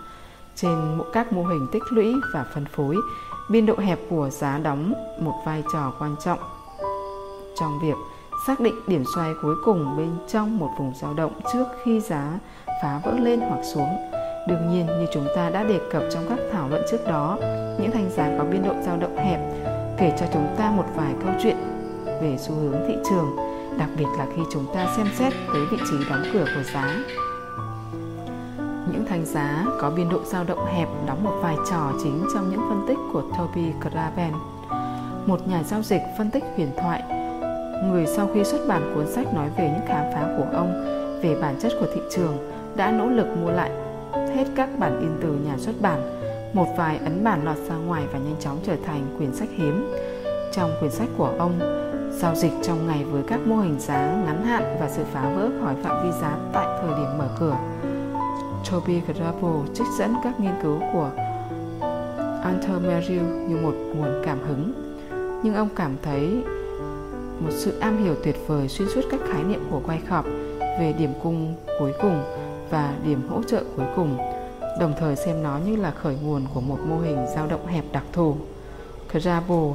Trên 0.56 1.00
các 1.12 1.32
mô 1.32 1.44
hình 1.44 1.66
tích 1.72 1.82
lũy 1.90 2.14
và 2.34 2.44
phân 2.54 2.64
phối, 2.76 2.96
biên 3.50 3.66
độ 3.66 3.76
hẹp 3.78 3.98
của 4.10 4.30
giá 4.30 4.58
đóng 4.58 4.92
một 5.20 5.42
vai 5.44 5.62
trò 5.72 5.92
quan 5.98 6.16
trọng 6.24 6.38
trong 7.56 7.78
việc 7.82 7.96
xác 8.46 8.60
định 8.60 8.74
điểm 8.86 9.04
xoay 9.14 9.34
cuối 9.42 9.56
cùng 9.64 9.96
bên 9.96 10.10
trong 10.28 10.58
một 10.58 10.70
vùng 10.78 10.92
dao 11.00 11.14
động 11.14 11.40
trước 11.52 11.64
khi 11.84 12.00
giá 12.00 12.38
phá 12.82 13.00
vỡ 13.02 13.12
lên 13.18 13.40
hoặc 13.40 13.60
xuống. 13.62 14.10
Đương 14.48 14.70
nhiên, 14.70 14.86
như 14.86 15.06
chúng 15.12 15.26
ta 15.36 15.50
đã 15.50 15.64
đề 15.64 15.80
cập 15.92 16.02
trong 16.12 16.26
các 16.28 16.38
thảo 16.52 16.68
luận 16.68 16.82
trước 16.90 17.06
đó, 17.06 17.38
những 17.80 17.90
thanh 17.90 18.10
giá 18.10 18.30
có 18.38 18.44
biên 18.44 18.62
độ 18.62 18.74
dao 18.82 18.96
động 18.96 19.16
hẹp 19.16 19.40
kể 19.98 20.12
cho 20.20 20.26
chúng 20.32 20.46
ta 20.58 20.70
một 20.70 20.84
vài 20.94 21.14
câu 21.24 21.34
chuyện 21.42 21.56
về 22.22 22.36
xu 22.38 22.54
hướng 22.54 22.84
thị 22.88 22.96
trường, 23.10 23.36
đặc 23.78 23.88
biệt 23.98 24.06
là 24.18 24.26
khi 24.36 24.42
chúng 24.52 24.66
ta 24.74 24.86
xem 24.96 25.06
xét 25.18 25.32
tới 25.52 25.62
vị 25.70 25.76
trí 25.90 25.96
đóng 26.10 26.22
cửa 26.32 26.44
của 26.44 26.62
giá. 26.74 26.96
Những 28.92 29.04
thanh 29.08 29.24
giá 29.26 29.64
có 29.80 29.90
biên 29.90 30.08
độ 30.08 30.18
dao 30.24 30.44
động 30.44 30.66
hẹp 30.66 30.88
đóng 31.06 31.24
một 31.24 31.38
vai 31.42 31.56
trò 31.70 31.92
chính 32.02 32.26
trong 32.34 32.50
những 32.50 32.60
phân 32.68 32.84
tích 32.88 32.98
của 33.12 33.22
Toby 33.38 33.72
Graben, 33.80 34.32
một 35.26 35.48
nhà 35.48 35.62
giao 35.62 35.82
dịch 35.82 36.02
phân 36.18 36.30
tích 36.30 36.44
huyền 36.56 36.68
thoại, 36.76 37.02
người 37.84 38.06
sau 38.06 38.28
khi 38.34 38.44
xuất 38.44 38.60
bản 38.68 38.92
cuốn 38.94 39.06
sách 39.06 39.34
nói 39.34 39.48
về 39.56 39.64
những 39.64 39.86
khám 39.88 40.04
phá 40.12 40.34
của 40.38 40.46
ông 40.56 40.84
về 41.22 41.36
bản 41.40 41.54
chất 41.60 41.72
của 41.80 41.86
thị 41.94 42.00
trường 42.10 42.53
đã 42.76 42.90
nỗ 42.90 43.06
lực 43.06 43.26
mua 43.42 43.50
lại 43.50 43.70
hết 44.12 44.44
các 44.56 44.68
bản 44.78 45.00
in 45.00 45.10
từ 45.22 45.28
nhà 45.28 45.58
xuất 45.58 45.72
bản. 45.80 46.20
Một 46.52 46.66
vài 46.76 46.98
ấn 46.98 47.24
bản 47.24 47.44
lọt 47.44 47.56
ra 47.56 47.74
ngoài 47.74 48.02
và 48.12 48.18
nhanh 48.18 48.36
chóng 48.40 48.58
trở 48.66 48.76
thành 48.86 49.14
quyển 49.18 49.34
sách 49.34 49.48
hiếm. 49.52 49.94
Trong 50.52 50.70
quyển 50.80 50.90
sách 50.90 51.08
của 51.16 51.32
ông, 51.38 51.58
giao 52.18 52.34
dịch 52.34 52.52
trong 52.62 52.86
ngày 52.86 53.04
với 53.04 53.22
các 53.26 53.40
mô 53.46 53.56
hình 53.56 53.80
giá 53.80 54.22
ngắn 54.26 54.44
hạn 54.44 54.76
và 54.80 54.88
sự 54.88 55.02
phá 55.12 55.32
vỡ 55.36 55.50
khỏi 55.62 55.74
phạm 55.82 56.04
vi 56.04 56.10
giá 56.20 56.36
tại 56.52 56.66
thời 56.80 56.90
điểm 56.90 57.18
mở 57.18 57.28
cửa. 57.40 57.56
Toby 58.70 59.00
Grable 59.00 59.72
trích 59.74 59.86
dẫn 59.98 60.14
các 60.24 60.40
nghiên 60.40 60.54
cứu 60.62 60.78
của 60.92 61.10
Arthur 62.44 62.86
Merrill 62.86 63.24
như 63.48 63.56
một 63.56 63.74
nguồn 63.96 64.22
cảm 64.24 64.38
hứng, 64.48 64.72
nhưng 65.44 65.54
ông 65.54 65.68
cảm 65.76 65.96
thấy 66.02 66.42
một 67.40 67.50
sự 67.50 67.78
am 67.80 68.04
hiểu 68.04 68.14
tuyệt 68.24 68.36
vời 68.46 68.68
xuyên 68.68 68.88
suốt 68.94 69.00
các 69.10 69.20
khái 69.32 69.44
niệm 69.44 69.60
của 69.70 69.80
quay 69.86 70.00
khọp 70.08 70.24
về 70.60 70.94
điểm 70.98 71.12
cung 71.22 71.54
cuối 71.78 71.92
cùng 72.02 72.22
và 72.70 72.94
điểm 73.04 73.28
hỗ 73.28 73.42
trợ 73.42 73.64
cuối 73.76 73.86
cùng, 73.96 74.18
đồng 74.80 74.94
thời 74.98 75.16
xem 75.16 75.42
nó 75.42 75.58
như 75.66 75.76
là 75.76 75.90
khởi 75.90 76.16
nguồn 76.22 76.46
của 76.54 76.60
một 76.60 76.78
mô 76.86 76.98
hình 76.98 77.26
dao 77.34 77.46
động 77.46 77.66
hẹp 77.66 77.84
đặc 77.92 78.04
thù. 78.12 78.36
Grable 79.12 79.72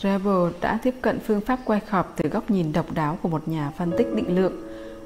Gravel 0.00 0.52
đã 0.60 0.78
tiếp 0.82 0.94
cận 1.02 1.18
phương 1.26 1.40
pháp 1.40 1.58
quay 1.64 1.80
khọp 1.80 2.14
từ 2.16 2.28
góc 2.28 2.50
nhìn 2.50 2.72
độc 2.72 2.86
đáo 2.94 3.18
của 3.22 3.28
một 3.28 3.48
nhà 3.48 3.72
phân 3.78 3.92
tích 3.98 4.14
định 4.14 4.36
lượng. 4.36 4.52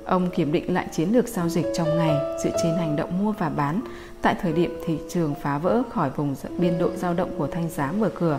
Ông 0.05 0.31
kiểm 0.31 0.53
định 0.53 0.75
lại 0.75 0.87
chiến 0.93 1.09
lược 1.13 1.29
giao 1.29 1.49
dịch 1.49 1.67
trong 1.75 1.99
ngày 1.99 2.39
dựa 2.45 2.51
trên 2.63 2.75
hành 2.75 2.97
động 2.97 3.25
mua 3.25 3.33
và 3.33 3.49
bán 3.49 3.81
tại 4.23 4.35
thời 4.41 4.53
điểm 4.53 4.81
thị 4.87 4.99
trường 5.11 5.35
phá 5.43 5.59
vỡ 5.59 5.83
khỏi 5.91 6.11
vùng 6.11 6.35
biên 6.59 6.79
độ 6.79 6.91
dao 6.97 7.15
động 7.15 7.31
của 7.39 7.47
thanh 7.47 7.69
giá 7.69 7.93
mở 7.93 8.11
cửa 8.15 8.39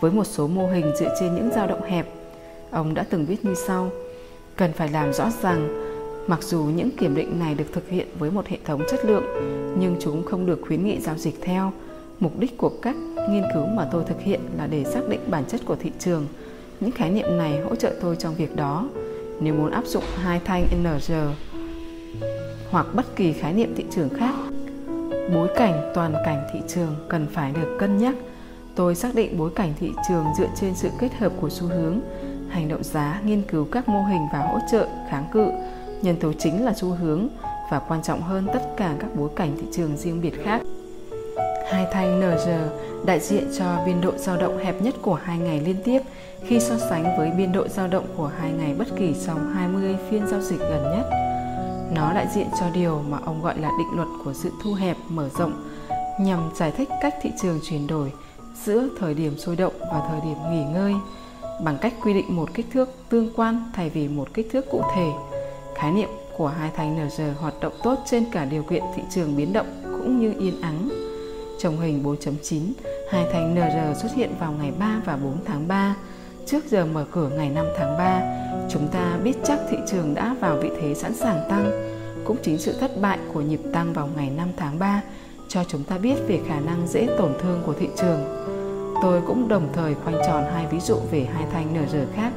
với 0.00 0.10
một 0.10 0.24
số 0.24 0.48
mô 0.48 0.68
hình 0.68 0.92
dựa 1.00 1.14
trên 1.20 1.34
những 1.34 1.50
dao 1.54 1.66
động 1.66 1.82
hẹp. 1.82 2.06
Ông 2.70 2.94
đã 2.94 3.04
từng 3.10 3.26
viết 3.26 3.44
như 3.44 3.54
sau: 3.66 3.90
Cần 4.56 4.72
phải 4.72 4.88
làm 4.88 5.12
rõ 5.12 5.30
rằng 5.42 5.81
mặc 6.26 6.42
dù 6.42 6.64
những 6.64 6.90
kiểm 6.90 7.14
định 7.14 7.38
này 7.38 7.54
được 7.54 7.64
thực 7.72 7.88
hiện 7.88 8.06
với 8.18 8.30
một 8.30 8.46
hệ 8.46 8.58
thống 8.64 8.82
chất 8.90 9.04
lượng, 9.04 9.24
nhưng 9.78 9.96
chúng 10.00 10.24
không 10.24 10.46
được 10.46 10.60
khuyến 10.66 10.84
nghị 10.84 11.00
giao 11.00 11.16
dịch 11.18 11.34
theo. 11.40 11.72
Mục 12.20 12.38
đích 12.38 12.58
của 12.58 12.72
các 12.82 12.96
nghiên 13.30 13.44
cứu 13.54 13.66
mà 13.66 13.88
tôi 13.92 14.04
thực 14.04 14.20
hiện 14.20 14.40
là 14.56 14.66
để 14.66 14.84
xác 14.84 15.00
định 15.08 15.20
bản 15.30 15.44
chất 15.48 15.60
của 15.64 15.76
thị 15.76 15.90
trường. 15.98 16.26
Những 16.80 16.90
khái 16.90 17.10
niệm 17.10 17.38
này 17.38 17.60
hỗ 17.60 17.74
trợ 17.74 17.94
tôi 18.00 18.16
trong 18.16 18.34
việc 18.34 18.56
đó 18.56 18.88
nếu 19.40 19.54
muốn 19.54 19.70
áp 19.70 19.86
dụng 19.86 20.04
hai 20.16 20.40
thanh 20.44 20.66
NG 20.82 21.12
hoặc 22.70 22.86
bất 22.94 23.16
kỳ 23.16 23.32
khái 23.32 23.52
niệm 23.52 23.74
thị 23.76 23.84
trường 23.90 24.08
khác, 24.08 24.34
bối 25.34 25.48
cảnh 25.56 25.92
toàn 25.94 26.14
cảnh 26.24 26.42
thị 26.52 26.60
trường 26.68 26.94
cần 27.08 27.26
phải 27.32 27.52
được 27.52 27.76
cân 27.78 27.98
nhắc 27.98 28.14
tôi 28.74 28.94
xác 28.94 29.14
định 29.14 29.38
bối 29.38 29.50
cảnh 29.54 29.72
thị 29.80 29.92
trường 30.08 30.24
dựa 30.38 30.48
trên 30.60 30.74
sự 30.74 30.88
kết 30.98 31.14
hợp 31.18 31.32
của 31.40 31.50
xu 31.50 31.66
hướng, 31.66 32.00
hành 32.48 32.68
động 32.68 32.82
giá, 32.82 33.20
nghiên 33.24 33.42
cứu 33.42 33.64
các 33.72 33.88
mô 33.88 34.02
hình 34.02 34.26
và 34.32 34.38
hỗ 34.38 34.58
trợ 34.72 34.88
kháng 35.10 35.24
cự 35.32 35.46
nhân 36.02 36.16
tố 36.16 36.32
chính 36.38 36.64
là 36.64 36.72
xu 36.76 36.88
hướng 36.88 37.28
và 37.70 37.78
quan 37.88 38.02
trọng 38.02 38.22
hơn 38.22 38.46
tất 38.52 38.62
cả 38.76 38.96
các 39.00 39.08
bối 39.16 39.30
cảnh 39.36 39.56
thị 39.56 39.66
trường 39.72 39.96
riêng 39.96 40.20
biệt 40.20 40.44
khác 40.44 40.62
hai 41.72 41.86
thanh 41.92 42.20
NR 42.20 42.48
đại 43.04 43.20
diện 43.20 43.50
cho 43.58 43.78
biên 43.86 44.00
độ 44.00 44.12
dao 44.16 44.36
động 44.36 44.58
hẹp 44.58 44.82
nhất 44.82 44.94
của 45.02 45.14
hai 45.14 45.38
ngày 45.38 45.60
liên 45.60 45.76
tiếp, 45.84 46.00
khi 46.46 46.60
so 46.60 46.78
sánh 46.78 47.16
với 47.18 47.30
biên 47.30 47.52
độ 47.52 47.68
dao 47.68 47.88
động 47.88 48.06
của 48.16 48.30
hai 48.38 48.52
ngày 48.52 48.74
bất 48.78 48.88
kỳ 48.96 49.14
trong 49.26 49.54
20 49.54 49.96
phiên 50.10 50.26
giao 50.26 50.40
dịch 50.40 50.60
gần 50.60 50.82
nhất. 50.82 51.10
Nó 51.94 52.12
đại 52.12 52.26
diện 52.34 52.46
cho 52.60 52.66
điều 52.74 53.02
mà 53.08 53.18
ông 53.24 53.42
gọi 53.42 53.58
là 53.58 53.70
định 53.78 53.96
luật 53.96 54.08
của 54.24 54.32
sự 54.32 54.50
thu 54.62 54.72
hẹp, 54.74 54.96
mở 55.08 55.28
rộng, 55.38 55.52
nhằm 56.20 56.50
giải 56.54 56.72
thích 56.76 56.88
cách 57.00 57.14
thị 57.22 57.30
trường 57.42 57.60
chuyển 57.62 57.86
đổi 57.86 58.12
giữa 58.64 58.88
thời 59.00 59.14
điểm 59.14 59.38
sôi 59.38 59.56
động 59.56 59.74
và 59.78 60.02
thời 60.08 60.20
điểm 60.20 60.36
nghỉ 60.50 60.64
ngơi 60.64 60.94
bằng 61.64 61.78
cách 61.80 61.94
quy 62.02 62.14
định 62.14 62.36
một 62.36 62.54
kích 62.54 62.66
thước 62.72 62.88
tương 63.08 63.30
quan 63.36 63.70
thay 63.74 63.90
vì 63.90 64.08
một 64.08 64.34
kích 64.34 64.48
thước 64.52 64.64
cụ 64.70 64.82
thể. 64.94 65.10
Khái 65.74 65.92
niệm 65.92 66.08
của 66.36 66.48
hai 66.48 66.70
thanh 66.76 67.06
NG 67.06 67.34
hoạt 67.40 67.54
động 67.60 67.72
tốt 67.82 67.98
trên 68.06 68.24
cả 68.32 68.44
điều 68.44 68.62
kiện 68.62 68.82
thị 68.96 69.02
trường 69.10 69.36
biến 69.36 69.52
động 69.52 69.82
cũng 69.84 70.20
như 70.20 70.34
yên 70.38 70.60
ắng. 70.60 70.88
Trong 71.58 71.80
hình 71.80 72.02
4.9, 72.02 72.60
hai 73.10 73.26
thanh 73.32 73.54
NR 73.54 74.02
xuất 74.02 74.14
hiện 74.14 74.30
vào 74.40 74.52
ngày 74.52 74.72
3 74.78 75.00
và 75.04 75.16
4 75.16 75.36
tháng 75.44 75.68
3 75.68 75.96
Trước 76.46 76.64
giờ 76.70 76.86
mở 76.86 77.04
cửa 77.10 77.28
ngày 77.28 77.50
5 77.50 77.66
tháng 77.78 77.98
3, 77.98 78.22
chúng 78.70 78.88
ta 78.88 79.18
biết 79.24 79.36
chắc 79.44 79.60
thị 79.70 79.76
trường 79.90 80.14
đã 80.14 80.34
vào 80.40 80.56
vị 80.56 80.70
thế 80.80 80.94
sẵn 80.94 81.14
sàng 81.14 81.40
tăng. 81.48 81.70
Cũng 82.24 82.36
chính 82.42 82.58
sự 82.58 82.72
thất 82.80 83.00
bại 83.00 83.18
của 83.32 83.40
nhịp 83.40 83.60
tăng 83.72 83.92
vào 83.92 84.08
ngày 84.16 84.30
5 84.30 84.48
tháng 84.56 84.78
3 84.78 85.02
cho 85.48 85.64
chúng 85.64 85.84
ta 85.84 85.98
biết 85.98 86.14
về 86.28 86.40
khả 86.48 86.60
năng 86.60 86.86
dễ 86.86 87.08
tổn 87.18 87.32
thương 87.42 87.62
của 87.66 87.72
thị 87.72 87.88
trường. 87.96 88.24
Tôi 89.02 89.22
cũng 89.26 89.48
đồng 89.48 89.68
thời 89.72 89.94
khoanh 89.94 90.16
tròn 90.26 90.44
hai 90.54 90.66
ví 90.70 90.80
dụ 90.80 90.96
về 91.10 91.28
hai 91.34 91.46
thanh 91.52 91.74
NR 91.74 91.96
khác. 92.14 92.32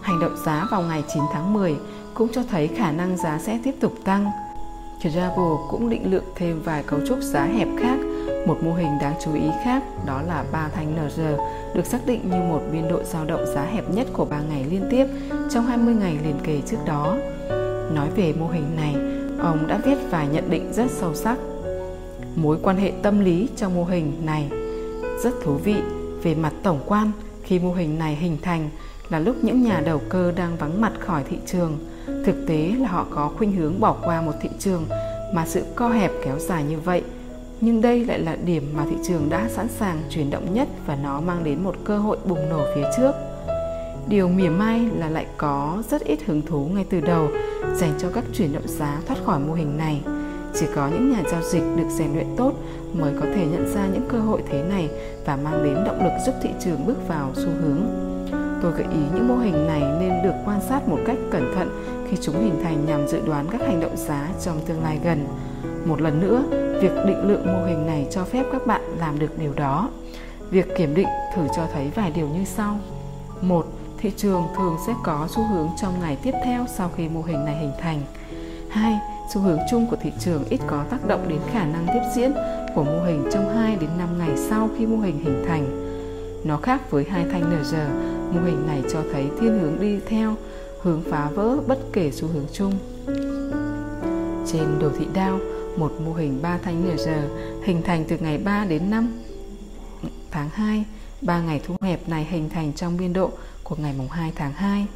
Hành 0.00 0.20
động 0.20 0.36
giá 0.44 0.68
vào 0.70 0.82
ngày 0.82 1.04
9 1.14 1.22
tháng 1.32 1.52
10 1.52 1.76
cũng 2.14 2.28
cho 2.32 2.42
thấy 2.50 2.68
khả 2.68 2.92
năng 2.92 3.16
giá 3.16 3.38
sẽ 3.38 3.58
tiếp 3.64 3.74
tục 3.80 3.92
tăng. 4.04 4.30
Travel 5.02 5.54
cũng 5.70 5.90
định 5.90 6.10
lượng 6.10 6.24
thêm 6.34 6.62
vài 6.62 6.82
cấu 6.82 7.00
trúc 7.06 7.18
giá 7.22 7.44
hẹp 7.44 7.68
khác 7.80 7.98
một 8.46 8.58
mô 8.62 8.72
hình 8.72 8.98
đáng 9.00 9.14
chú 9.24 9.34
ý 9.34 9.50
khác 9.64 9.82
đó 10.06 10.22
là 10.22 10.44
ba 10.52 10.68
thanh 10.68 10.94
NR 10.94 11.20
được 11.74 11.86
xác 11.86 12.06
định 12.06 12.20
như 12.30 12.36
một 12.36 12.60
biên 12.72 12.88
độ 12.88 13.02
dao 13.02 13.24
động 13.24 13.46
giá 13.54 13.62
hẹp 13.62 13.90
nhất 13.90 14.06
của 14.12 14.24
3 14.24 14.40
ngày 14.40 14.64
liên 14.70 14.86
tiếp 14.90 15.06
trong 15.50 15.66
20 15.66 15.94
ngày 15.94 16.18
liền 16.24 16.38
kề 16.42 16.60
trước 16.66 16.76
đó. 16.86 17.16
Nói 17.94 18.08
về 18.16 18.34
mô 18.40 18.48
hình 18.48 18.76
này, 18.76 18.94
ông 19.38 19.66
đã 19.66 19.80
viết 19.84 19.96
vài 20.10 20.28
nhận 20.28 20.50
định 20.50 20.72
rất 20.72 20.90
sâu 20.90 21.14
sắc. 21.14 21.38
Mối 22.36 22.58
quan 22.62 22.76
hệ 22.76 22.92
tâm 23.02 23.20
lý 23.20 23.48
trong 23.56 23.74
mô 23.74 23.84
hình 23.84 24.12
này 24.26 24.50
rất 25.22 25.34
thú 25.42 25.54
vị 25.54 25.76
về 26.22 26.34
mặt 26.34 26.52
tổng 26.62 26.80
quan 26.86 27.10
khi 27.42 27.58
mô 27.58 27.72
hình 27.72 27.98
này 27.98 28.16
hình 28.16 28.38
thành 28.42 28.70
là 29.08 29.18
lúc 29.18 29.36
những 29.42 29.62
nhà 29.62 29.82
đầu 29.84 30.00
cơ 30.08 30.32
đang 30.32 30.56
vắng 30.56 30.80
mặt 30.80 30.92
khỏi 30.98 31.22
thị 31.30 31.38
trường. 31.46 31.78
Thực 32.06 32.46
tế 32.46 32.72
là 32.80 32.88
họ 32.88 33.06
có 33.10 33.30
khuynh 33.36 33.52
hướng 33.52 33.80
bỏ 33.80 33.96
qua 34.04 34.22
một 34.22 34.32
thị 34.40 34.48
trường 34.58 34.86
mà 35.34 35.46
sự 35.46 35.64
co 35.74 35.88
hẹp 35.88 36.10
kéo 36.24 36.38
dài 36.38 36.64
như 36.64 36.78
vậy– 36.78 37.02
nhưng 37.64 37.80
đây 37.80 38.04
lại 38.04 38.18
là 38.18 38.36
điểm 38.44 38.72
mà 38.76 38.84
thị 38.90 38.96
trường 39.08 39.30
đã 39.30 39.48
sẵn 39.48 39.68
sàng 39.68 40.02
chuyển 40.10 40.30
động 40.30 40.54
nhất 40.54 40.68
và 40.86 40.96
nó 41.02 41.20
mang 41.20 41.44
đến 41.44 41.64
một 41.64 41.74
cơ 41.84 41.98
hội 41.98 42.16
bùng 42.24 42.48
nổ 42.48 42.66
phía 42.74 42.84
trước. 42.96 43.12
Điều 44.08 44.28
mỉa 44.28 44.48
mai 44.48 44.80
là 44.96 45.08
lại 45.08 45.26
có 45.36 45.82
rất 45.90 46.04
ít 46.04 46.18
hứng 46.26 46.42
thú 46.42 46.68
ngay 46.74 46.84
từ 46.90 47.00
đầu 47.00 47.28
dành 47.74 47.92
cho 47.98 48.08
các 48.14 48.24
chuyển 48.34 48.52
động 48.52 48.68
giá 48.68 49.00
thoát 49.06 49.16
khỏi 49.24 49.40
mô 49.40 49.54
hình 49.54 49.76
này. 49.76 50.02
Chỉ 50.54 50.66
có 50.74 50.88
những 50.88 51.10
nhà 51.10 51.22
giao 51.30 51.42
dịch 51.42 51.62
được 51.76 51.88
rèn 51.90 52.12
luyện 52.14 52.26
tốt 52.36 52.52
mới 52.92 53.12
có 53.20 53.26
thể 53.34 53.46
nhận 53.46 53.74
ra 53.74 53.86
những 53.86 54.08
cơ 54.08 54.18
hội 54.18 54.42
thế 54.50 54.62
này 54.62 54.88
và 55.26 55.36
mang 55.36 55.64
đến 55.64 55.84
động 55.86 56.04
lực 56.04 56.12
giúp 56.26 56.34
thị 56.42 56.50
trường 56.64 56.86
bước 56.86 57.08
vào 57.08 57.30
xu 57.34 57.48
hướng. 57.60 57.80
Tôi 58.62 58.72
gợi 58.72 58.86
ý 58.92 59.00
những 59.14 59.28
mô 59.28 59.36
hình 59.36 59.66
này 59.66 59.80
nên 60.00 60.22
được 60.22 60.34
quan 60.44 60.60
sát 60.68 60.88
một 60.88 60.98
cách 61.06 61.16
cẩn 61.30 61.54
thận 61.54 61.68
khi 62.14 62.20
chúng 62.22 62.40
hình 62.40 62.60
thành 62.62 62.86
nhằm 62.86 63.08
dự 63.08 63.20
đoán 63.26 63.46
các 63.50 63.60
hành 63.60 63.80
động 63.80 63.96
giá 63.96 64.28
trong 64.44 64.60
tương 64.66 64.82
lai 64.82 64.98
gần. 65.04 65.26
Một 65.84 66.00
lần 66.00 66.20
nữa, 66.20 66.42
việc 66.80 66.92
định 67.06 67.28
lượng 67.28 67.46
mô 67.46 67.66
hình 67.66 67.86
này 67.86 68.06
cho 68.10 68.24
phép 68.24 68.44
các 68.52 68.66
bạn 68.66 68.80
làm 68.98 69.18
được 69.18 69.38
điều 69.38 69.52
đó. 69.52 69.90
Việc 70.50 70.76
kiểm 70.76 70.94
định 70.94 71.06
thử 71.34 71.42
cho 71.56 71.66
thấy 71.72 71.90
vài 71.94 72.10
điều 72.10 72.28
như 72.28 72.44
sau. 72.44 72.78
một 73.40 73.66
Thị 73.98 74.12
trường 74.16 74.42
thường 74.56 74.76
sẽ 74.86 74.94
có 75.04 75.28
xu 75.30 75.42
hướng 75.42 75.68
trong 75.82 76.00
ngày 76.00 76.18
tiếp 76.22 76.34
theo 76.44 76.64
sau 76.76 76.90
khi 76.96 77.08
mô 77.08 77.22
hình 77.22 77.44
này 77.44 77.56
hình 77.56 77.72
thành. 77.80 78.00
2. 78.70 78.98
Xu 79.34 79.40
hướng 79.40 79.58
chung 79.70 79.86
của 79.90 79.96
thị 80.02 80.12
trường 80.18 80.44
ít 80.50 80.60
có 80.66 80.84
tác 80.90 81.06
động 81.06 81.28
đến 81.28 81.40
khả 81.52 81.66
năng 81.66 81.86
tiếp 81.86 82.02
diễn 82.14 82.32
của 82.74 82.84
mô 82.84 83.04
hình 83.04 83.28
trong 83.32 83.56
2 83.56 83.76
đến 83.76 83.90
5 83.98 84.18
ngày 84.18 84.36
sau 84.36 84.68
khi 84.78 84.86
mô 84.86 84.96
hình 84.96 85.24
hình 85.24 85.44
thành. 85.48 85.66
Nó 86.44 86.56
khác 86.56 86.90
với 86.90 87.04
hai 87.10 87.24
thanh 87.32 87.50
nửa 87.50 87.62
giờ. 87.62 87.88
mô 88.34 88.40
hình 88.40 88.66
này 88.66 88.82
cho 88.92 88.98
thấy 89.12 89.24
thiên 89.40 89.58
hướng 89.58 89.80
đi 89.80 90.00
theo 90.08 90.36
hướng 90.84 91.02
phá 91.10 91.30
vỡ 91.34 91.56
bất 91.66 91.78
kể 91.92 92.10
xu 92.10 92.28
hướng 92.28 92.46
chung. 92.52 92.72
Trên 94.46 94.78
đồ 94.80 94.90
thị 94.98 95.06
đao, 95.14 95.38
một 95.76 95.92
mô 96.00 96.12
hình 96.12 96.42
3 96.42 96.58
thanh 96.62 96.96
NR 96.96 97.08
hình 97.64 97.82
thành 97.82 98.04
từ 98.08 98.16
ngày 98.18 98.38
3 98.38 98.64
đến 98.64 98.90
5 98.90 99.12
tháng 100.30 100.48
2. 100.48 100.84
3 101.20 101.40
ngày 101.40 101.60
thu 101.66 101.76
hẹp 101.80 102.08
này 102.08 102.26
hình 102.30 102.50
thành 102.50 102.72
trong 102.72 102.96
biên 102.96 103.12
độ 103.12 103.30
của 103.62 103.76
ngày 103.76 103.94
mùng 103.98 104.08
2 104.08 104.32
tháng 104.36 104.52
2. 104.52 104.86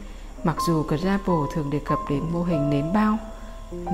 Mặc 0.45 0.57
dù 0.67 0.83
Grapple 0.83 1.35
thường 1.55 1.71
đề 1.71 1.81
cập 1.85 1.99
đến 2.11 2.23
mô 2.33 2.43
hình 2.43 2.71
nến 2.71 2.93
bao, 2.93 3.19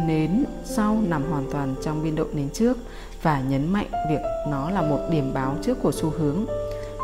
nến 0.06 0.44
sau 0.64 1.02
nằm 1.08 1.22
hoàn 1.30 1.50
toàn 1.50 1.74
trong 1.82 2.02
biên 2.02 2.14
độ 2.14 2.24
nến 2.32 2.48
trước 2.50 2.78
và 3.22 3.40
nhấn 3.40 3.72
mạnh 3.72 3.88
việc 4.10 4.20
nó 4.48 4.70
là 4.70 4.82
một 4.82 4.98
điểm 5.10 5.34
báo 5.34 5.56
trước 5.62 5.78
của 5.82 5.92
xu 5.92 6.10
hướng. 6.10 6.46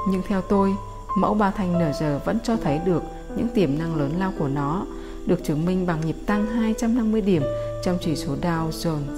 Nhưng 0.09 0.23
theo 0.29 0.41
tôi, 0.41 0.75
mẫu 1.17 1.35
ba 1.35 1.51
thanh 1.51 1.73
NR 1.79 2.05
vẫn 2.25 2.39
cho 2.45 2.57
thấy 2.57 2.79
được 2.79 3.03
những 3.37 3.49
tiềm 3.49 3.79
năng 3.79 3.97
lớn 3.97 4.11
lao 4.19 4.33
của 4.39 4.49
nó, 4.49 4.87
được 5.27 5.45
chứng 5.45 5.67
minh 5.67 5.87
bằng 5.87 6.01
nhịp 6.07 6.17
tăng 6.27 6.47
250 6.47 7.21
điểm 7.21 7.43
trong 7.83 7.99
chỉ 8.01 8.17
số 8.17 8.37
Dow 8.43 8.71
Jones. 8.71 9.17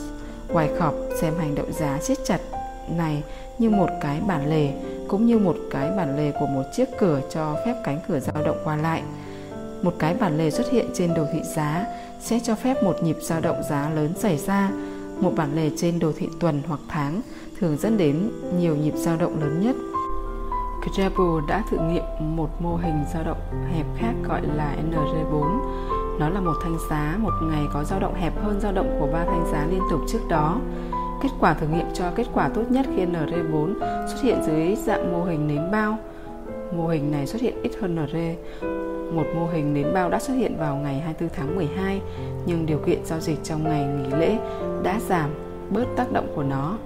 Wyckoff 0.49 0.93
xem 1.21 1.35
hành 1.39 1.55
động 1.55 1.73
giá 1.73 1.99
siết 2.03 2.19
chặt 2.25 2.41
này 2.91 3.23
như 3.59 3.71
một 3.71 3.89
cái 4.01 4.21
bản 4.27 4.51
lề 4.51 4.73
cũng 5.09 5.27
như 5.27 5.39
một 5.39 5.57
cái 5.71 5.91
bản 5.97 6.17
lề 6.17 6.33
của 6.41 6.47
một 6.47 6.63
chiếc 6.77 6.89
cửa 6.99 7.21
cho 7.31 7.57
phép 7.67 7.75
cánh 7.85 8.01
cửa 8.09 8.21
dao 8.21 8.45
động 8.45 8.61
qua 8.65 8.77
lại. 8.77 9.03
Một 9.83 9.95
cái 9.99 10.15
bản 10.15 10.39
lề 10.39 10.51
xuất 10.51 10.71
hiện 10.71 10.87
trên 10.95 11.15
đồ 11.15 11.27
thị 11.33 11.41
giá 11.57 11.87
sẽ 12.21 12.41
cho 12.43 12.55
phép 12.55 12.83
một 12.83 12.97
nhịp 13.03 13.17
dao 13.21 13.41
động 13.41 13.63
giá 13.71 13.91
lớn 13.95 14.13
xảy 14.19 14.39
ra. 14.39 14.71
Một 15.21 15.33
bản 15.37 15.57
lề 15.57 15.71
trên 15.77 15.99
đồ 15.99 16.13
thị 16.17 16.29
tuần 16.41 16.63
hoặc 16.69 16.81
tháng 16.89 17.21
thường 17.61 17.77
dẫn 17.77 17.97
đến 17.97 18.31
nhiều 18.59 18.77
nhịp 18.77 18.95
dao 18.97 19.17
động 19.17 19.41
lớn 19.41 19.61
nhất. 19.61 19.77
Grable 20.83 21.47
đã 21.49 21.65
thử 21.71 21.79
nghiệm 21.79 22.37
một 22.37 22.49
mô 22.59 22.77
hình 22.77 23.05
dao 23.15 23.25
động 23.25 23.69
hẹp 23.73 23.87
khác 23.99 24.15
gọi 24.29 24.43
là 24.55 24.77
NR4 24.91 25.61
nó 26.19 26.29
là 26.29 26.41
một 26.41 26.55
thanh 26.63 26.77
giá 26.91 27.17
một 27.19 27.33
ngày 27.43 27.63
có 27.73 27.85
dao 27.85 28.01
động 28.01 28.15
hẹp 28.15 28.33
hơn 28.43 28.61
dao 28.61 28.73
động 28.73 28.97
của 29.01 29.07
ba 29.13 29.25
thanh 29.25 29.47
giá 29.53 29.67
liên 29.71 29.83
tục 29.91 30.01
trước 30.09 30.19
đó. 30.29 30.61
Kết 31.23 31.29
quả 31.41 31.55
thử 31.55 31.67
nghiệm 31.67 31.87
cho 31.95 32.11
kết 32.17 32.27
quả 32.33 32.49
tốt 32.49 32.63
nhất 32.71 32.87
khi 32.97 33.07
NR4 33.07 33.75
xuất 34.09 34.23
hiện 34.23 34.43
dưới 34.47 34.77
dạng 34.77 35.13
mô 35.13 35.25
hình 35.25 35.49
nến 35.49 35.71
bao. 35.73 35.99
Mô 36.77 36.89
hình 36.89 37.11
này 37.13 37.27
xuất 37.27 37.43
hiện 37.43 37.63
ít 37.63 37.73
hơn 37.81 37.95
NR. 37.95 38.17
Một 39.15 39.25
mô 39.37 39.47
hình 39.47 39.75
nến 39.75 39.95
bao 39.95 40.11
đã 40.11 40.19
xuất 40.19 40.35
hiện 40.35 40.57
vào 40.59 40.77
ngày 40.77 41.01
24 41.01 41.37
tháng 41.37 41.57
12, 41.57 42.01
nhưng 42.47 42.67
điều 42.67 42.79
kiện 42.79 43.05
giao 43.05 43.21
dịch 43.21 43.39
trong 43.43 43.65
ngày 43.65 43.87
nghỉ 43.87 44.17
lễ 44.17 44.39
đã 44.83 45.01
giảm 45.09 45.31
bớt 45.71 45.85
tác 45.97 46.13
động 46.13 46.33
của 46.37 46.43
nó. 46.43 46.79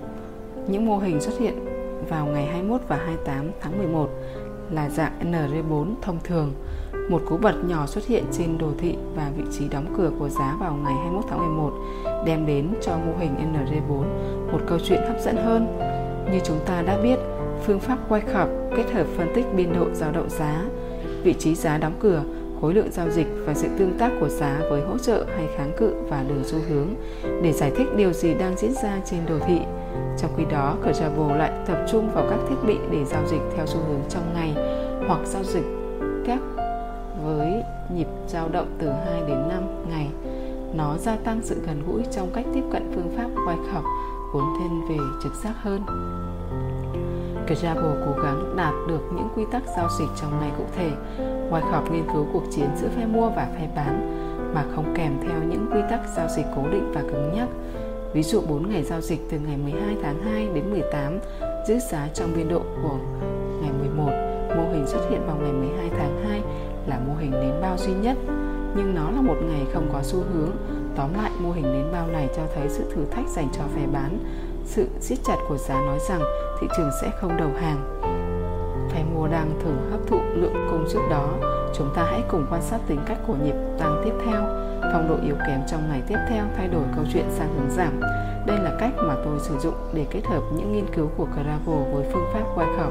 Những 0.69 0.87
mô 0.87 0.99
hình 0.99 1.21
xuất 1.21 1.39
hiện 1.39 1.66
vào 2.09 2.27
ngày 2.27 2.47
21 2.47 2.81
và 2.89 2.97
28 2.97 3.51
tháng 3.61 3.79
11 3.79 4.11
là 4.71 4.89
dạng 4.89 5.33
NR4 5.33 5.95
thông 6.03 6.19
thường 6.25 6.53
một 7.11 7.23
cú 7.29 7.37
bật 7.37 7.55
nhỏ 7.69 7.87
xuất 7.87 8.07
hiện 8.07 8.25
trên 8.33 8.59
đồ 8.59 8.71
thị 8.79 8.95
và 9.15 9.31
vị 9.37 9.45
trí 9.59 9.69
đóng 9.69 9.95
cửa 9.97 10.11
của 10.19 10.29
giá 10.29 10.57
vào 10.61 10.75
ngày 10.75 10.95
21 10.95 11.25
tháng 11.29 11.39
11 11.39 11.73
đem 12.27 12.47
đến 12.47 12.69
cho 12.83 12.99
mô 12.99 13.17
hình 13.19 13.35
NR4 13.53 14.05
một 14.53 14.61
câu 14.67 14.79
chuyện 14.85 15.01
hấp 15.09 15.21
dẫn 15.21 15.37
hơn. 15.37 15.79
Như 16.33 16.41
chúng 16.45 16.59
ta 16.67 16.83
đã 16.83 16.99
biết, 17.03 17.19
phương 17.65 17.81
pháp 17.81 17.99
quay 18.09 18.21
khập 18.21 18.49
kết 18.77 18.93
hợp 18.93 19.07
phân 19.17 19.33
tích 19.35 19.47
biên 19.57 19.73
độ 19.73 19.87
dao 19.95 20.13
động 20.13 20.31
giá, 20.31 20.65
vị 21.23 21.35
trí 21.39 21.55
giá 21.55 21.79
đóng 21.79 21.95
cửa 22.01 22.23
khối 22.61 22.75
lượng 22.75 22.89
giao 22.93 23.11
dịch 23.11 23.27
và 23.47 23.55
sự 23.55 23.69
tương 23.79 23.99
tác 23.99 24.13
của 24.21 24.29
giá 24.29 24.61
với 24.71 24.83
hỗ 24.83 24.99
trợ 24.99 25.25
hay 25.37 25.49
kháng 25.57 25.73
cự 25.77 25.95
và 26.09 26.25
đường 26.29 26.43
xu 26.45 26.59
hướng 26.69 26.89
để 27.43 27.53
giải 27.53 27.73
thích 27.77 27.87
điều 27.97 28.13
gì 28.13 28.35
đang 28.35 28.57
diễn 28.57 28.73
ra 28.83 29.01
trên 29.05 29.21
đồ 29.29 29.39
thị. 29.47 29.61
Trong 30.19 30.31
khi 30.37 30.45
đó, 30.51 30.77
cửa 30.83 30.91
Kerjabo 30.91 31.37
lại 31.37 31.53
tập 31.67 31.87
trung 31.91 32.11
vào 32.15 32.27
các 32.31 32.39
thiết 32.49 32.57
bị 32.67 32.79
để 32.91 33.05
giao 33.05 33.27
dịch 33.27 33.41
theo 33.57 33.67
xu 33.67 33.79
hướng 33.79 34.01
trong 34.09 34.35
ngày 34.35 34.55
hoặc 35.07 35.21
giao 35.25 35.43
dịch 35.43 35.65
các 36.27 36.41
với 37.25 37.63
nhịp 37.95 38.07
dao 38.27 38.49
động 38.49 38.77
từ 38.79 38.89
2 38.89 39.21
đến 39.29 39.49
5 39.49 39.63
ngày. 39.89 40.09
Nó 40.75 40.97
gia 40.99 41.17
tăng 41.17 41.41
sự 41.43 41.57
gần 41.67 41.83
gũi 41.87 42.03
trong 42.13 42.29
cách 42.35 42.45
tiếp 42.55 42.63
cận 42.73 42.93
phương 42.95 43.13
pháp 43.17 43.29
Wyckoff 43.47 43.83
vốn 44.33 44.45
thiên 44.59 44.89
về 44.89 45.05
trực 45.23 45.35
giác 45.35 45.55
hơn. 45.63 45.83
Kajabo 47.47 47.95
cố 48.07 48.23
gắng 48.23 48.55
đạt 48.57 48.75
được 48.89 49.01
những 49.17 49.29
quy 49.37 49.45
tắc 49.53 49.63
giao 49.77 49.89
dịch 49.99 50.09
trong 50.21 50.41
ngày 50.41 50.51
cụ 50.59 50.65
thể 50.77 50.91
ngoài 51.51 51.63
khảo 51.71 51.85
nghiên 51.93 52.05
cứu 52.13 52.27
cuộc 52.33 52.43
chiến 52.51 52.69
giữa 52.77 52.89
phe 52.89 53.07
mua 53.07 53.29
và 53.29 53.49
phe 53.59 53.69
bán 53.77 54.23
mà 54.55 54.65
không 54.75 54.95
kèm 54.97 55.13
theo 55.23 55.43
những 55.51 55.67
quy 55.73 55.81
tắc 55.91 56.01
giao 56.17 56.29
dịch 56.37 56.47
cố 56.57 56.63
định 56.73 56.93
và 56.95 57.01
cứng 57.01 57.33
nhắc. 57.35 57.49
Ví 58.13 58.23
dụ 58.23 58.41
4 58.49 58.69
ngày 58.69 58.83
giao 58.83 59.01
dịch 59.01 59.21
từ 59.31 59.39
ngày 59.39 59.57
12 59.57 59.97
tháng 60.03 60.23
2 60.23 60.49
đến 60.55 60.71
18 60.71 61.19
giữ 61.69 61.79
giá 61.91 62.09
trong 62.15 62.33
biên 62.37 62.49
độ 62.49 62.61
của 62.83 62.99
ngày 63.61 63.71
11. 63.81 64.11
Mô 64.57 64.73
hình 64.73 64.87
xuất 64.87 65.11
hiện 65.11 65.21
vào 65.27 65.37
ngày 65.37 65.53
12 65.53 65.91
tháng 65.99 66.25
2 66.29 66.41
là 66.87 66.99
mô 67.07 67.15
hình 67.15 67.31
nến 67.31 67.61
bao 67.63 67.77
duy 67.79 67.93
nhất, 67.93 68.17
nhưng 68.77 68.95
nó 68.95 69.11
là 69.11 69.21
một 69.21 69.37
ngày 69.51 69.67
không 69.73 69.89
có 69.93 70.03
xu 70.03 70.19
hướng. 70.33 70.51
Tóm 70.97 71.15
lại, 71.15 71.31
mô 71.39 71.53
hình 71.53 71.73
nến 71.73 71.93
bao 71.93 72.07
này 72.07 72.29
cho 72.37 72.43
thấy 72.55 72.69
sự 72.69 72.85
thử 72.95 73.05
thách 73.11 73.29
dành 73.29 73.49
cho 73.53 73.63
phe 73.75 73.87
bán. 73.93 74.19
Sự 74.65 74.89
siết 75.01 75.19
chặt 75.25 75.37
của 75.49 75.57
giá 75.57 75.75
nói 75.75 75.99
rằng 76.09 76.21
thị 76.61 76.67
trường 76.77 76.91
sẽ 77.03 77.11
không 77.21 77.37
đầu 77.37 77.51
hàng. 77.61 77.96
Phe 78.97 79.05
mua 79.15 79.29
đang 79.29 79.51
thử 79.65 79.91
hấp 79.91 80.01
thụ 80.07 80.21
lượng 80.35 80.67
cung 80.71 80.85
trước 80.93 81.01
đó. 81.11 81.29
Chúng 81.75 81.91
ta 81.95 82.05
hãy 82.05 82.23
cùng 82.29 82.47
quan 82.51 82.63
sát 82.63 82.79
tính 82.87 83.01
cách 83.07 83.19
của 83.27 83.37
nhịp 83.45 83.55
tăng 83.79 84.03
tiếp 84.05 84.13
theo. 84.25 84.43
Phong 84.93 85.09
độ 85.09 85.17
yếu 85.25 85.35
kém 85.47 85.61
trong 85.71 85.89
ngày 85.89 86.03
tiếp 86.09 86.19
theo 86.29 86.45
thay 86.57 86.69
đổi 86.69 86.83
câu 86.97 87.05
chuyện 87.13 87.25
sang 87.31 87.55
hướng 87.57 87.71
giảm. 87.71 88.01
Đây 88.47 88.59
là 88.59 88.77
cách 88.81 88.93
mà 88.97 89.15
tôi 89.25 89.39
sử 89.39 89.59
dụng 89.59 89.75
để 89.93 90.07
kết 90.11 90.21
hợp 90.27 90.43
những 90.57 90.73
nghiên 90.73 90.95
cứu 90.95 91.11
của 91.17 91.25
Gravel 91.35 91.95
với 91.95 92.07
phương 92.13 92.27
pháp 92.33 92.45
quay 92.55 92.69
khẩu 92.77 92.91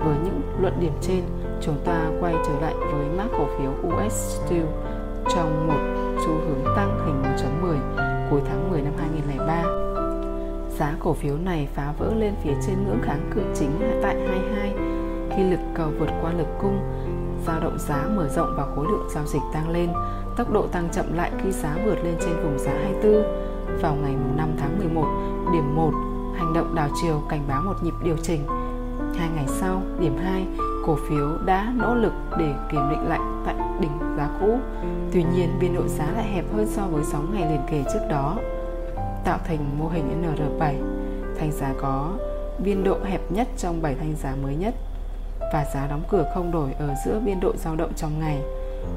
Với 0.00 0.16
những 0.24 0.40
luận 0.60 0.74
điểm 0.80 0.92
trên, 1.00 1.22
chúng 1.60 1.78
ta 1.84 2.10
quay 2.20 2.34
trở 2.46 2.60
lại 2.60 2.74
với 2.92 3.06
mã 3.16 3.24
cổ 3.38 3.46
phiếu 3.58 3.70
US 3.88 4.12
Steel 4.12 4.66
trong 5.34 5.66
một 5.66 5.80
xu 6.18 6.32
hướng 6.32 6.76
tăng 6.76 6.98
hình 7.06 7.22
1.10 7.62 8.30
cuối 8.30 8.40
tháng 8.48 8.59
Giá 10.80 10.94
cổ 11.00 11.12
phiếu 11.12 11.36
này 11.36 11.68
phá 11.74 11.92
vỡ 11.98 12.14
lên 12.16 12.34
phía 12.42 12.52
trên 12.66 12.84
ngưỡng 12.84 13.02
kháng 13.02 13.30
cự 13.34 13.42
chính 13.54 13.70
tại 14.02 14.16
22 14.28 14.74
khi 15.36 15.50
lực 15.50 15.60
cầu 15.74 15.90
vượt 15.98 16.10
qua 16.22 16.32
lực 16.32 16.46
cung, 16.60 16.80
dao 17.46 17.60
động 17.60 17.78
giá 17.78 18.06
mở 18.16 18.28
rộng 18.28 18.54
và 18.56 18.66
khối 18.74 18.86
lượng 18.86 19.08
giao 19.14 19.26
dịch 19.26 19.42
tăng 19.52 19.70
lên, 19.70 19.90
tốc 20.36 20.52
độ 20.52 20.66
tăng 20.66 20.88
chậm 20.92 21.14
lại 21.14 21.30
khi 21.42 21.50
giá 21.50 21.76
vượt 21.84 21.98
lên 22.04 22.14
trên 22.20 22.36
vùng 22.42 22.58
giá 22.58 22.72
24. 22.72 23.22
Vào 23.82 23.94
ngày 23.94 24.14
5 24.36 24.48
tháng 24.58 24.78
11, 24.78 25.04
điểm 25.52 25.76
1, 25.76 25.90
hành 26.36 26.52
động 26.54 26.74
đảo 26.74 26.88
chiều 27.02 27.22
cảnh 27.28 27.42
báo 27.48 27.62
một 27.62 27.82
nhịp 27.82 27.94
điều 28.04 28.16
chỉnh. 28.22 28.46
Hai 29.18 29.28
ngày 29.34 29.46
sau, 29.48 29.82
điểm 29.98 30.16
2, 30.24 30.46
cổ 30.86 30.98
phiếu 31.08 31.38
đã 31.44 31.72
nỗ 31.76 31.94
lực 31.94 32.12
để 32.38 32.54
kiểm 32.72 32.90
định 32.90 33.08
lại 33.08 33.20
tại 33.46 33.54
đỉnh 33.80 34.16
giá 34.16 34.28
cũ. 34.40 34.58
Tuy 35.12 35.24
nhiên, 35.34 35.48
biên 35.60 35.74
độ 35.74 35.86
giá 35.86 36.10
lại 36.16 36.24
hẹp 36.24 36.44
hơn 36.54 36.66
so 36.66 36.82
với 36.90 37.04
6 37.04 37.22
ngày 37.32 37.50
liền 37.50 37.60
kề 37.70 37.84
trước 37.92 38.06
đó, 38.10 38.36
tạo 39.24 39.38
thành 39.44 39.78
mô 39.78 39.88
hình 39.88 40.22
NR7. 40.22 40.74
Thanh 41.38 41.52
giá 41.52 41.74
có 41.80 42.12
biên 42.58 42.84
độ 42.84 42.96
hẹp 43.04 43.20
nhất 43.32 43.48
trong 43.56 43.82
7 43.82 43.94
thanh 43.94 44.14
giá 44.22 44.34
mới 44.42 44.56
nhất 44.56 44.74
và 45.52 45.64
giá 45.74 45.86
đóng 45.86 46.02
cửa 46.10 46.30
không 46.34 46.52
đổi 46.52 46.72
ở 46.78 46.94
giữa 47.04 47.20
biên 47.24 47.40
độ 47.40 47.52
dao 47.56 47.76
động 47.76 47.92
trong 47.96 48.20
ngày. 48.20 48.42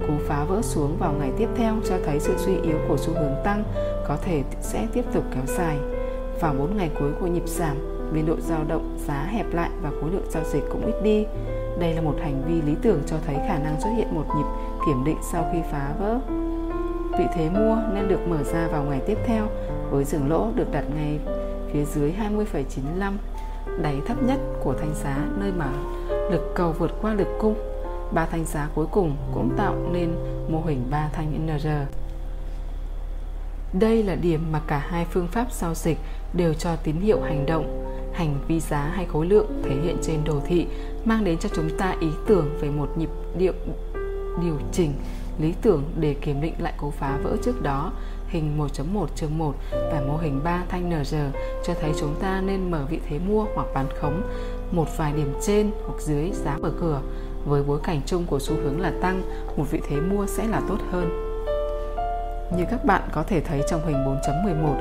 Cú 0.07 0.13
phá 0.27 0.43
vỡ 0.43 0.61
xuống 0.61 0.97
vào 0.99 1.13
ngày 1.19 1.31
tiếp 1.37 1.49
theo 1.57 1.75
cho 1.89 1.95
thấy 2.05 2.19
sự 2.19 2.33
suy 2.37 2.55
yếu 2.63 2.77
của 2.87 2.97
xu 2.97 3.13
hướng 3.13 3.35
tăng 3.43 3.63
có 4.07 4.17
thể 4.21 4.43
sẽ 4.61 4.87
tiếp 4.93 5.05
tục 5.13 5.23
kéo 5.33 5.43
dài. 5.45 5.77
Vào 6.39 6.53
4 6.53 6.77
ngày 6.77 6.89
cuối 6.99 7.11
của 7.19 7.27
nhịp 7.27 7.47
giảm, 7.47 7.77
biên 8.13 8.25
độ 8.25 8.35
dao 8.39 8.63
động 8.67 8.97
giá 9.07 9.27
hẹp 9.31 9.53
lại 9.53 9.69
và 9.81 9.89
khối 10.01 10.11
lượng 10.11 10.27
giao 10.29 10.43
dịch 10.43 10.63
cũng 10.71 10.85
ít 10.85 11.01
đi. 11.03 11.25
Đây 11.79 11.93
là 11.93 12.01
một 12.01 12.15
hành 12.21 12.41
vi 12.47 12.61
lý 12.61 12.77
tưởng 12.81 13.01
cho 13.05 13.15
thấy 13.25 13.35
khả 13.47 13.57
năng 13.57 13.81
xuất 13.81 13.89
hiện 13.97 14.15
một 14.15 14.25
nhịp 14.37 14.45
kiểm 14.85 15.03
định 15.05 15.17
sau 15.31 15.49
khi 15.53 15.59
phá 15.71 15.93
vỡ. 15.99 16.19
Vị 17.19 17.25
thế 17.33 17.49
mua 17.49 17.77
nên 17.93 18.07
được 18.07 18.27
mở 18.27 18.43
ra 18.43 18.67
vào 18.67 18.83
ngày 18.83 19.01
tiếp 19.07 19.17
theo 19.25 19.47
với 19.93 20.03
dừng 20.03 20.29
lỗ 20.29 20.51
được 20.55 20.71
đặt 20.71 20.83
ngay 20.95 21.19
phía 21.73 21.85
dưới 21.85 22.13
20,95 22.99 23.13
đáy 23.81 24.01
thấp 24.07 24.23
nhất 24.23 24.39
của 24.63 24.73
thanh 24.73 24.93
giá 25.03 25.17
nơi 25.39 25.51
mà 25.51 25.69
lực 26.31 26.51
cầu 26.55 26.71
vượt 26.71 26.91
qua 27.01 27.13
lực 27.13 27.27
cung. 27.39 27.55
Ba 28.13 28.25
thanh 28.25 28.45
giá 28.45 28.69
cuối 28.75 28.85
cùng 28.91 29.17
cũng 29.33 29.49
tạo 29.57 29.75
nên 29.91 30.15
mô 30.49 30.61
hình 30.61 30.87
ba 30.91 31.09
thanh 31.13 31.47
NR. 31.47 31.67
Đây 33.79 34.03
là 34.03 34.15
điểm 34.15 34.51
mà 34.51 34.61
cả 34.67 34.77
hai 34.77 35.05
phương 35.05 35.27
pháp 35.27 35.51
giao 35.51 35.73
dịch 35.73 35.97
đều 36.33 36.53
cho 36.53 36.75
tín 36.75 36.95
hiệu 36.95 37.21
hành 37.21 37.45
động. 37.45 37.85
Hành 38.13 38.39
vi 38.47 38.59
giá 38.59 38.91
hay 38.95 39.05
khối 39.05 39.25
lượng 39.25 39.61
thể 39.63 39.75
hiện 39.83 39.97
trên 40.01 40.23
đồ 40.25 40.41
thị 40.45 40.67
mang 41.05 41.23
đến 41.23 41.37
cho 41.37 41.49
chúng 41.55 41.77
ta 41.77 41.95
ý 41.99 42.07
tưởng 42.27 42.57
về 42.61 42.69
một 42.69 42.97
nhịp 42.97 43.09
điệu 43.37 43.53
điều 44.41 44.57
chỉnh 44.71 44.93
lý 45.39 45.53
tưởng 45.61 45.83
để 45.99 46.13
kiểm 46.21 46.41
định 46.41 46.53
lại 46.57 46.73
cú 46.77 46.91
phá 46.91 47.17
vỡ 47.23 47.37
trước 47.43 47.61
đó 47.61 47.91
hình 48.33 48.57
1.1 48.57 49.07
chương 49.15 49.37
1 49.37 49.55
và 49.71 50.01
mô 50.07 50.17
hình 50.17 50.41
3 50.43 50.63
thanh 50.69 50.89
NR 50.89 51.15
cho 51.63 51.73
thấy 51.81 51.91
chúng 51.99 52.15
ta 52.21 52.41
nên 52.45 52.71
mở 52.71 52.85
vị 52.89 52.99
thế 53.09 53.19
mua 53.19 53.45
hoặc 53.55 53.67
bán 53.73 53.85
khống 53.99 54.21
một 54.71 54.97
vài 54.97 55.13
điểm 55.13 55.33
trên 55.41 55.71
hoặc 55.87 56.01
dưới 56.01 56.31
giá 56.31 56.57
mở 56.61 56.71
cửa. 56.81 57.01
Với 57.45 57.63
bối 57.63 57.79
cảnh 57.83 58.01
chung 58.05 58.25
của 58.25 58.39
xu 58.39 58.55
hướng 58.63 58.81
là 58.81 58.91
tăng, 59.01 59.21
một 59.57 59.63
vị 59.71 59.81
thế 59.89 59.95
mua 59.95 60.25
sẽ 60.27 60.47
là 60.47 60.61
tốt 60.69 60.77
hơn. 60.91 61.09
Như 62.57 62.63
các 62.71 62.85
bạn 62.85 63.01
có 63.11 63.23
thể 63.23 63.41
thấy 63.41 63.61
trong 63.69 63.85
hình 63.85 63.97
4.11, 63.97 64.75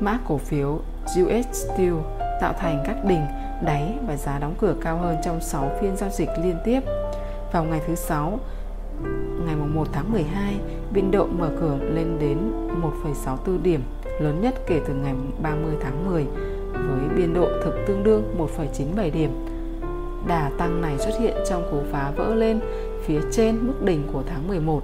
mã 0.00 0.18
cổ 0.28 0.38
phiếu 0.38 0.80
US 1.22 1.46
Steel 1.52 1.94
tạo 2.40 2.52
thành 2.52 2.84
các 2.86 3.04
đỉnh, 3.04 3.26
đáy 3.64 3.94
và 4.06 4.16
giá 4.16 4.38
đóng 4.38 4.54
cửa 4.60 4.74
cao 4.82 4.98
hơn 4.98 5.16
trong 5.24 5.40
6 5.40 5.70
phiên 5.80 5.96
giao 5.96 6.10
dịch 6.10 6.28
liên 6.42 6.56
tiếp. 6.64 6.80
Vào 7.52 7.64
ngày 7.64 7.80
thứ 7.86 7.94
6, 7.94 8.38
ngày 9.46 9.56
1 9.56 9.88
tháng 9.92 10.12
12, 10.12 10.54
biên 10.90 11.10
độ 11.10 11.26
mở 11.26 11.50
cửa 11.60 11.78
lên 11.94 12.18
đến 12.20 12.38
1,64 13.04 13.62
điểm, 13.62 13.80
lớn 14.20 14.40
nhất 14.40 14.54
kể 14.66 14.80
từ 14.88 14.94
ngày 14.94 15.14
30 15.42 15.74
tháng 15.80 16.06
10, 16.06 16.26
với 16.72 17.16
biên 17.16 17.34
độ 17.34 17.48
thực 17.64 17.74
tương 17.86 18.02
đương 18.02 18.22
1,97 18.38 19.10
điểm. 19.12 19.30
Đà 20.26 20.50
tăng 20.58 20.80
này 20.80 20.98
xuất 20.98 21.18
hiện 21.20 21.34
trong 21.48 21.68
cú 21.70 21.80
phá 21.92 22.12
vỡ 22.16 22.34
lên 22.34 22.60
phía 23.04 23.20
trên 23.32 23.66
mức 23.66 23.82
đỉnh 23.84 24.02
của 24.12 24.22
tháng 24.26 24.48
11. 24.48 24.82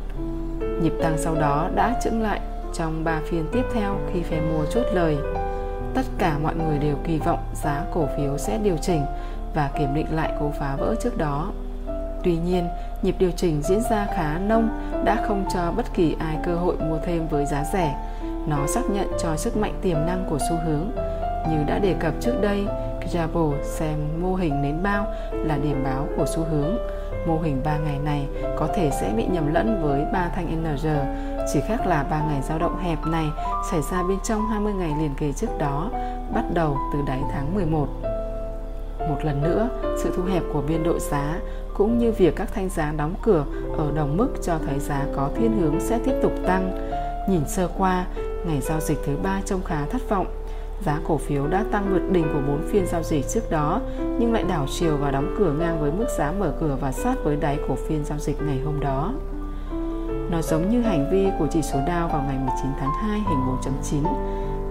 Nhịp 0.82 0.92
tăng 1.02 1.18
sau 1.18 1.34
đó 1.34 1.68
đã 1.74 2.00
chững 2.04 2.22
lại 2.22 2.40
trong 2.74 3.04
3 3.04 3.20
phiên 3.24 3.44
tiếp 3.52 3.62
theo 3.74 3.98
khi 4.12 4.22
phe 4.22 4.40
mua 4.40 4.64
chốt 4.64 4.84
lời. 4.94 5.16
Tất 5.94 6.02
cả 6.18 6.38
mọi 6.42 6.54
người 6.54 6.78
đều 6.78 6.96
kỳ 7.04 7.18
vọng 7.18 7.44
giá 7.54 7.84
cổ 7.94 8.08
phiếu 8.16 8.38
sẽ 8.38 8.58
điều 8.58 8.76
chỉnh 8.76 9.02
và 9.54 9.70
kiểm 9.78 9.94
định 9.94 10.06
lại 10.10 10.32
cú 10.40 10.50
phá 10.58 10.76
vỡ 10.76 10.94
trước 11.02 11.18
đó. 11.18 11.52
Tuy 12.24 12.37
nhiên, 12.37 12.68
nhịp 13.02 13.14
điều 13.18 13.30
chỉnh 13.30 13.62
diễn 13.62 13.80
ra 13.90 14.06
khá 14.16 14.38
nông 14.38 14.68
đã 15.04 15.24
không 15.26 15.44
cho 15.54 15.72
bất 15.76 15.94
kỳ 15.94 16.16
ai 16.18 16.38
cơ 16.44 16.56
hội 16.56 16.76
mua 16.76 16.98
thêm 17.06 17.28
với 17.28 17.46
giá 17.46 17.64
rẻ. 17.72 17.94
Nó 18.46 18.66
xác 18.66 18.90
nhận 18.90 19.08
cho 19.22 19.37
sức 19.37 19.56
mạnh 19.56 19.74
tiềm 19.82 20.06
năng 20.06 20.26
của 20.30 20.38
xu 20.38 20.56
hướng. 20.66 20.90
Như 21.50 21.64
đã 21.66 21.78
đề 21.78 21.94
cập 22.00 22.14
trước 22.20 22.35
đây, 22.42 22.66
Jabo 23.12 23.62
xem 23.62 24.22
mô 24.22 24.35
hình 24.35 24.62
nến 24.62 24.82
bao 24.82 25.06
là 25.32 25.58
điểm 25.58 25.85
báo 25.85 26.08
của 26.16 26.26
xu 26.26 26.44
hướng. 26.44 26.76
Mô 27.26 27.38
hình 27.40 27.61
3 27.64 27.78
ngày 27.78 27.98
này 28.04 28.26
có 28.56 28.68
thể 28.74 28.90
sẽ 29.00 29.12
bị 29.16 29.26
nhầm 29.26 29.54
lẫn 29.54 29.82
với 29.82 30.04
3 30.12 30.30
thanh 30.35 30.62
NR, 30.62 30.87
chỉ 31.52 31.61
khác 31.68 31.87
là 31.87 32.02
3 32.02 32.22
ngày 32.28 32.42
dao 32.42 32.58
động 32.58 32.78
hẹp 32.78 32.98
này 33.06 33.26
xảy 33.70 33.80
ra 33.92 34.02
bên 34.08 34.18
trong 34.24 34.46
20 34.46 34.72
ngày 34.72 34.92
liền 35.00 35.14
kề 35.14 35.32
trước 35.32 35.58
đó, 35.58 35.90
bắt 36.35 36.44
đầu 36.54 36.76
từ 36.92 36.98
đáy 37.06 37.20
tháng 37.32 37.54
11. 37.54 37.88
Một 39.08 39.18
lần 39.22 39.42
nữa, 39.42 39.68
sự 40.02 40.12
thu 40.16 40.22
hẹp 40.22 40.42
của 40.52 40.62
biên 40.68 40.82
độ 40.82 40.98
giá 40.98 41.40
cũng 41.74 41.98
như 41.98 42.12
việc 42.12 42.36
các 42.36 42.48
thanh 42.54 42.68
giá 42.68 42.92
đóng 42.96 43.14
cửa 43.22 43.44
ở 43.78 43.92
đồng 43.94 44.16
mức 44.16 44.28
cho 44.42 44.58
thấy 44.66 44.78
giá 44.78 45.06
có 45.16 45.30
thiên 45.36 45.60
hướng 45.60 45.80
sẽ 45.80 45.98
tiếp 46.04 46.14
tục 46.22 46.32
tăng. 46.46 46.88
Nhìn 47.28 47.42
sơ 47.48 47.68
qua, 47.78 48.06
ngày 48.46 48.60
giao 48.60 48.80
dịch 48.80 48.98
thứ 49.06 49.16
ba 49.22 49.40
trông 49.44 49.64
khá 49.64 49.86
thất 49.86 50.08
vọng. 50.08 50.26
Giá 50.84 50.98
cổ 51.08 51.16
phiếu 51.16 51.46
đã 51.46 51.64
tăng 51.72 51.92
vượt 51.92 52.10
đỉnh 52.10 52.26
của 52.32 52.40
4 52.48 52.62
phiên 52.68 52.86
giao 52.86 53.02
dịch 53.02 53.28
trước 53.28 53.50
đó, 53.50 53.80
nhưng 54.18 54.32
lại 54.32 54.44
đảo 54.48 54.66
chiều 54.78 54.96
và 54.96 55.10
đóng 55.10 55.34
cửa 55.38 55.52
ngang 55.58 55.80
với 55.80 55.92
mức 55.92 56.06
giá 56.18 56.32
mở 56.32 56.52
cửa 56.60 56.76
và 56.80 56.92
sát 56.92 57.14
với 57.24 57.36
đáy 57.36 57.58
của 57.68 57.76
phiên 57.88 58.04
giao 58.04 58.18
dịch 58.18 58.36
ngày 58.42 58.60
hôm 58.64 58.80
đó. 58.80 59.12
Nó 60.30 60.42
giống 60.42 60.70
như 60.70 60.82
hành 60.82 61.10
vi 61.12 61.28
của 61.38 61.46
chỉ 61.50 61.62
số 61.62 61.78
Dow 61.78 62.08
vào 62.08 62.22
ngày 62.26 62.38
19 62.38 62.70
tháng 62.80 62.90
2 63.00 63.18
hình 63.18 63.38
4.9, 63.82 64.02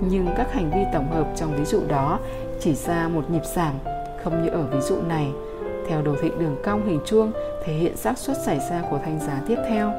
nhưng 0.09 0.27
các 0.37 0.53
hành 0.53 0.71
vi 0.71 0.81
tổng 0.93 1.11
hợp 1.11 1.27
trong 1.35 1.55
ví 1.55 1.65
dụ 1.65 1.81
đó 1.87 2.19
chỉ 2.59 2.73
ra 2.73 3.07
một 3.07 3.29
nhịp 3.29 3.45
giảm, 3.55 3.73
không 4.23 4.43
như 4.43 4.49
ở 4.49 4.61
ví 4.71 4.79
dụ 4.81 5.01
này. 5.07 5.31
Theo 5.87 6.01
đồ 6.01 6.15
thị 6.21 6.31
đường 6.39 6.55
cong 6.63 6.85
hình 6.87 6.99
chuông 7.05 7.31
thể 7.65 7.73
hiện 7.73 7.97
xác 7.97 8.17
suất 8.17 8.37
xảy 8.45 8.59
ra 8.69 8.81
của 8.89 8.99
thanh 9.05 9.19
giá 9.19 9.41
tiếp 9.47 9.57
theo. 9.69 9.91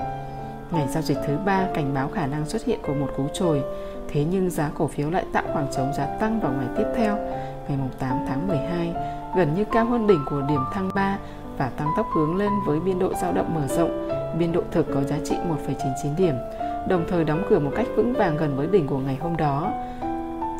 Ngày 0.71 0.89
giao 0.89 1.03
dịch 1.03 1.19
thứ 1.27 1.37
ba 1.45 1.67
cảnh 1.75 1.95
báo 1.95 2.09
khả 2.15 2.27
năng 2.27 2.47
xuất 2.47 2.65
hiện 2.65 2.79
của 2.87 2.95
một 2.95 3.09
cú 3.17 3.29
trồi, 3.33 3.63
thế 4.09 4.25
nhưng 4.31 4.51
giá 4.51 4.71
cổ 4.75 4.87
phiếu 4.87 5.11
lại 5.11 5.25
tạo 5.33 5.45
khoảng 5.53 5.67
trống 5.77 5.93
giá 5.93 6.07
tăng 6.07 6.41
vào 6.41 6.53
ngày 6.53 6.67
tiếp 6.77 6.87
theo, 6.97 7.17
ngày 7.69 7.79
8 7.99 8.25
tháng 8.29 8.49
12, 8.49 8.95
gần 9.37 9.55
như 9.55 9.65
cao 9.73 9.85
hơn 9.85 10.07
đỉnh 10.07 10.21
của 10.31 10.43
điểm 10.49 10.61
thăng 10.75 10.91
3 10.95 11.19
và 11.59 11.71
tăng 11.77 11.89
tốc 11.97 12.07
hướng 12.15 12.37
lên 12.37 12.51
với 12.67 12.81
biên 12.81 12.99
độ 12.99 13.13
dao 13.23 13.33
động 13.33 13.55
mở 13.55 13.67
rộng 13.69 14.09
biên 14.39 14.53
độ 14.53 14.61
thực 14.71 14.87
có 14.95 15.03
giá 15.03 15.17
trị 15.25 15.37
1,99 15.67 16.17
điểm, 16.17 16.35
đồng 16.89 17.05
thời 17.09 17.25
đóng 17.25 17.45
cửa 17.51 17.59
một 17.59 17.71
cách 17.77 17.87
vững 17.97 18.13
vàng 18.13 18.37
gần 18.37 18.57
với 18.57 18.67
đỉnh 18.67 18.87
của 18.87 18.99
ngày 18.99 19.19
hôm 19.21 19.37
đó. 19.37 19.73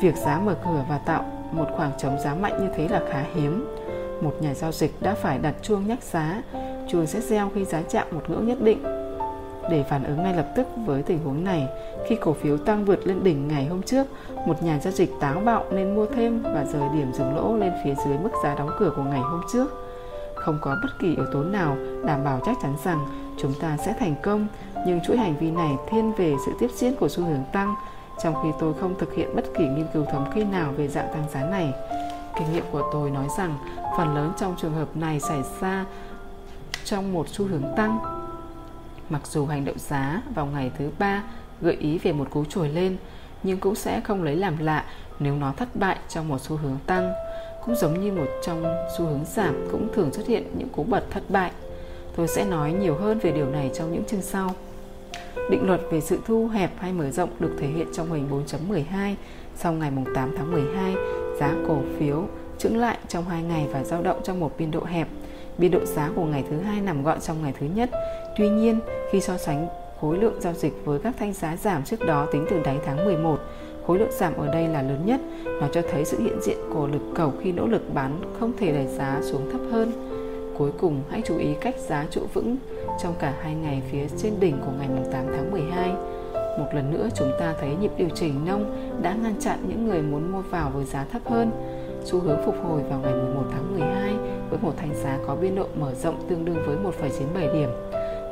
Việc 0.01 0.15
giá 0.15 0.39
mở 0.39 0.55
cửa 0.65 0.83
và 0.89 0.97
tạo 0.97 1.23
một 1.53 1.65
khoảng 1.75 1.91
trống 1.97 2.19
giá 2.19 2.35
mạnh 2.35 2.57
như 2.59 2.69
thế 2.75 2.87
là 2.87 3.01
khá 3.09 3.23
hiếm. 3.35 3.67
Một 4.21 4.35
nhà 4.39 4.53
giao 4.53 4.71
dịch 4.71 4.91
đã 5.01 5.13
phải 5.13 5.39
đặt 5.39 5.55
chuông 5.61 5.87
nhắc 5.87 6.03
giá, 6.03 6.41
chuông 6.89 7.07
sẽ 7.07 7.21
reo 7.21 7.51
khi 7.55 7.65
giá 7.65 7.81
chạm 7.89 8.07
một 8.11 8.29
ngưỡng 8.29 8.47
nhất 8.47 8.61
định. 8.61 8.83
Để 9.69 9.83
phản 9.89 10.03
ứng 10.03 10.23
ngay 10.23 10.33
lập 10.33 10.47
tức 10.55 10.67
với 10.85 11.03
tình 11.03 11.19
huống 11.23 11.43
này, 11.43 11.67
khi 12.07 12.15
cổ 12.15 12.33
phiếu 12.33 12.57
tăng 12.57 12.85
vượt 12.85 13.07
lên 13.07 13.23
đỉnh 13.23 13.47
ngày 13.47 13.65
hôm 13.65 13.81
trước, 13.81 14.07
một 14.45 14.63
nhà 14.63 14.79
giao 14.79 14.93
dịch 14.93 15.11
táo 15.19 15.39
bạo 15.39 15.65
nên 15.71 15.95
mua 15.95 16.05
thêm 16.05 16.43
và 16.43 16.65
rời 16.73 16.89
điểm 16.93 17.13
dừng 17.13 17.35
lỗ 17.35 17.57
lên 17.57 17.71
phía 17.83 17.93
dưới 18.05 18.17
mức 18.17 18.31
giá 18.43 18.55
đóng 18.55 18.69
cửa 18.79 18.93
của 18.95 19.03
ngày 19.03 19.21
hôm 19.21 19.41
trước 19.53 19.83
không 20.43 20.59
có 20.61 20.75
bất 20.81 20.89
kỳ 20.99 21.15
yếu 21.15 21.25
tố 21.25 21.43
nào 21.43 21.77
đảm 22.05 22.23
bảo 22.23 22.41
chắc 22.45 22.57
chắn 22.61 22.75
rằng 22.83 23.07
chúng 23.37 23.53
ta 23.61 23.77
sẽ 23.77 23.93
thành 23.99 24.15
công 24.23 24.47
nhưng 24.87 25.01
chuỗi 25.01 25.17
hành 25.17 25.35
vi 25.39 25.51
này 25.51 25.71
thiên 25.89 26.13
về 26.13 26.35
sự 26.45 26.51
tiếp 26.59 26.69
diễn 26.75 26.95
của 26.95 27.09
xu 27.09 27.23
hướng 27.23 27.43
tăng 27.51 27.75
trong 28.23 28.35
khi 28.43 28.49
tôi 28.59 28.73
không 28.73 28.95
thực 28.99 29.13
hiện 29.13 29.35
bất 29.35 29.45
kỳ 29.57 29.67
nghiên 29.67 29.87
cứu 29.93 30.05
thống 30.05 30.31
kê 30.35 30.43
nào 30.43 30.71
về 30.77 30.87
dạng 30.87 31.07
tăng 31.13 31.29
giá 31.33 31.49
này, 31.49 31.73
kinh 32.37 32.53
nghiệm 32.53 32.63
của 32.71 32.89
tôi 32.93 33.11
nói 33.11 33.27
rằng 33.37 33.57
phần 33.97 34.15
lớn 34.15 34.31
trong 34.39 34.55
trường 34.61 34.73
hợp 34.73 34.97
này 34.97 35.19
xảy 35.19 35.41
ra 35.61 35.85
trong 36.85 37.13
một 37.13 37.27
xu 37.29 37.45
hướng 37.45 37.63
tăng 37.75 37.99
mặc 39.09 39.21
dù 39.27 39.45
hành 39.45 39.65
động 39.65 39.79
giá 39.79 40.21
vào 40.35 40.45
ngày 40.45 40.71
thứ 40.77 40.91
ba 40.99 41.23
gợi 41.61 41.75
ý 41.75 41.97
về 41.97 42.11
một 42.11 42.27
cú 42.31 42.45
trồi 42.45 42.69
lên, 42.69 42.97
nhưng 43.43 43.57
cũng 43.57 43.75
sẽ 43.75 44.01
không 44.01 44.23
lấy 44.23 44.35
làm 44.35 44.57
lạ 44.57 44.85
nếu 45.19 45.35
nó 45.35 45.53
thất 45.57 45.75
bại 45.75 45.97
trong 46.09 46.27
một 46.27 46.41
xu 46.41 46.57
hướng 46.57 46.77
tăng 46.85 47.13
cũng 47.65 47.75
giống 47.75 48.01
như 48.01 48.11
một 48.11 48.27
trong 48.43 48.63
xu 48.97 49.05
hướng 49.05 49.25
giảm, 49.25 49.67
cũng 49.71 49.87
thường 49.93 50.13
xuất 50.13 50.27
hiện 50.27 50.43
những 50.57 50.69
cú 50.69 50.83
bật 50.83 51.03
thất 51.11 51.23
bại. 51.29 51.51
Tôi 52.15 52.27
sẽ 52.27 52.45
nói 52.45 52.73
nhiều 52.73 52.95
hơn 52.95 53.19
về 53.19 53.31
điều 53.31 53.49
này 53.49 53.71
trong 53.73 53.93
những 53.93 54.03
chương 54.05 54.21
sau. 54.21 54.55
Định 55.49 55.67
luật 55.67 55.81
về 55.91 56.01
sự 56.01 56.19
thu 56.25 56.47
hẹp 56.47 56.71
hay 56.77 56.93
mở 56.93 57.11
rộng 57.11 57.29
được 57.39 57.55
thể 57.59 57.67
hiện 57.67 57.87
trong 57.93 58.11
hình 58.11 58.27
4.12 58.69 59.15
sau 59.55 59.73
ngày 59.73 59.91
8 60.15 60.33
tháng 60.37 60.51
12, 60.51 60.95
giá 61.39 61.55
cổ 61.67 61.77
phiếu 61.99 62.27
chững 62.57 62.77
lại 62.77 62.97
trong 63.07 63.25
2 63.25 63.43
ngày 63.43 63.67
và 63.71 63.83
dao 63.83 64.03
động 64.03 64.21
trong 64.23 64.39
một 64.39 64.51
biên 64.57 64.71
độ 64.71 64.83
hẹp. 64.83 65.07
Biên 65.57 65.71
độ 65.71 65.85
giá 65.85 66.11
của 66.15 66.25
ngày 66.25 66.43
thứ 66.49 66.57
hai 66.59 66.81
nằm 66.81 67.03
gọn 67.03 67.21
trong 67.21 67.43
ngày 67.43 67.53
thứ 67.59 67.65
nhất. 67.75 67.89
Tuy 68.37 68.49
nhiên, 68.49 68.79
khi 69.11 69.21
so 69.21 69.37
sánh 69.37 69.67
khối 70.01 70.17
lượng 70.17 70.41
giao 70.41 70.53
dịch 70.53 70.73
với 70.85 70.99
các 70.99 71.15
thanh 71.19 71.33
giá 71.33 71.55
giảm 71.55 71.83
trước 71.83 72.05
đó 72.05 72.27
tính 72.31 72.45
từ 72.49 72.61
đáy 72.63 72.77
tháng 72.85 73.05
11, 73.05 73.39
Khối 73.87 73.99
lượng 73.99 74.11
giảm 74.11 74.37
ở 74.37 74.47
đây 74.47 74.67
là 74.67 74.81
lớn 74.81 75.01
nhất, 75.05 75.21
nó 75.45 75.67
cho 75.73 75.81
thấy 75.91 76.05
sự 76.05 76.19
hiện 76.19 76.41
diện 76.41 76.57
của 76.73 76.87
lực 76.87 77.01
cầu 77.15 77.33
khi 77.41 77.51
nỗ 77.51 77.67
lực 77.67 77.93
bán 77.93 78.19
không 78.39 78.51
thể 78.57 78.71
đẩy 78.71 78.87
giá 78.87 79.19
xuống 79.21 79.51
thấp 79.51 79.61
hơn. 79.71 79.91
Cuối 80.57 80.71
cùng, 80.77 81.03
hãy 81.09 81.21
chú 81.25 81.37
ý 81.37 81.47
cách 81.61 81.75
giá 81.87 82.05
trụ 82.11 82.21
vững 82.33 82.57
trong 82.99 83.15
cả 83.19 83.33
hai 83.41 83.55
ngày 83.55 83.81
phía 83.91 84.07
trên 84.17 84.33
đỉnh 84.39 84.57
của 84.65 84.71
ngày 84.79 84.87
8 85.11 85.25
tháng 85.35 85.51
12. 85.51 85.93
Một 86.59 86.67
lần 86.73 86.91
nữa 86.91 87.09
chúng 87.15 87.31
ta 87.39 87.53
thấy 87.59 87.75
nhịp 87.75 87.91
điều 87.97 88.09
chỉnh 88.09 88.45
nông 88.45 88.91
đã 89.01 89.13
ngăn 89.13 89.35
chặn 89.39 89.59
những 89.67 89.85
người 89.85 90.01
muốn 90.01 90.31
mua 90.31 90.41
vào 90.41 90.69
với 90.69 90.85
giá 90.85 91.05
thấp 91.11 91.21
hơn. 91.25 91.51
Xu 92.03 92.19
hướng 92.19 92.45
phục 92.45 92.55
hồi 92.63 92.81
vào 92.89 92.99
ngày 92.99 93.13
11 93.13 93.43
tháng 93.51 93.71
12 93.71 94.15
với 94.49 94.59
một 94.61 94.73
thanh 94.77 94.95
giá 94.95 95.19
có 95.27 95.35
biên 95.35 95.55
độ 95.55 95.67
mở 95.79 95.93
rộng 95.93 96.15
tương 96.29 96.45
đương 96.45 96.63
với 96.65 96.77
1,97 96.77 97.53
điểm. 97.53 97.69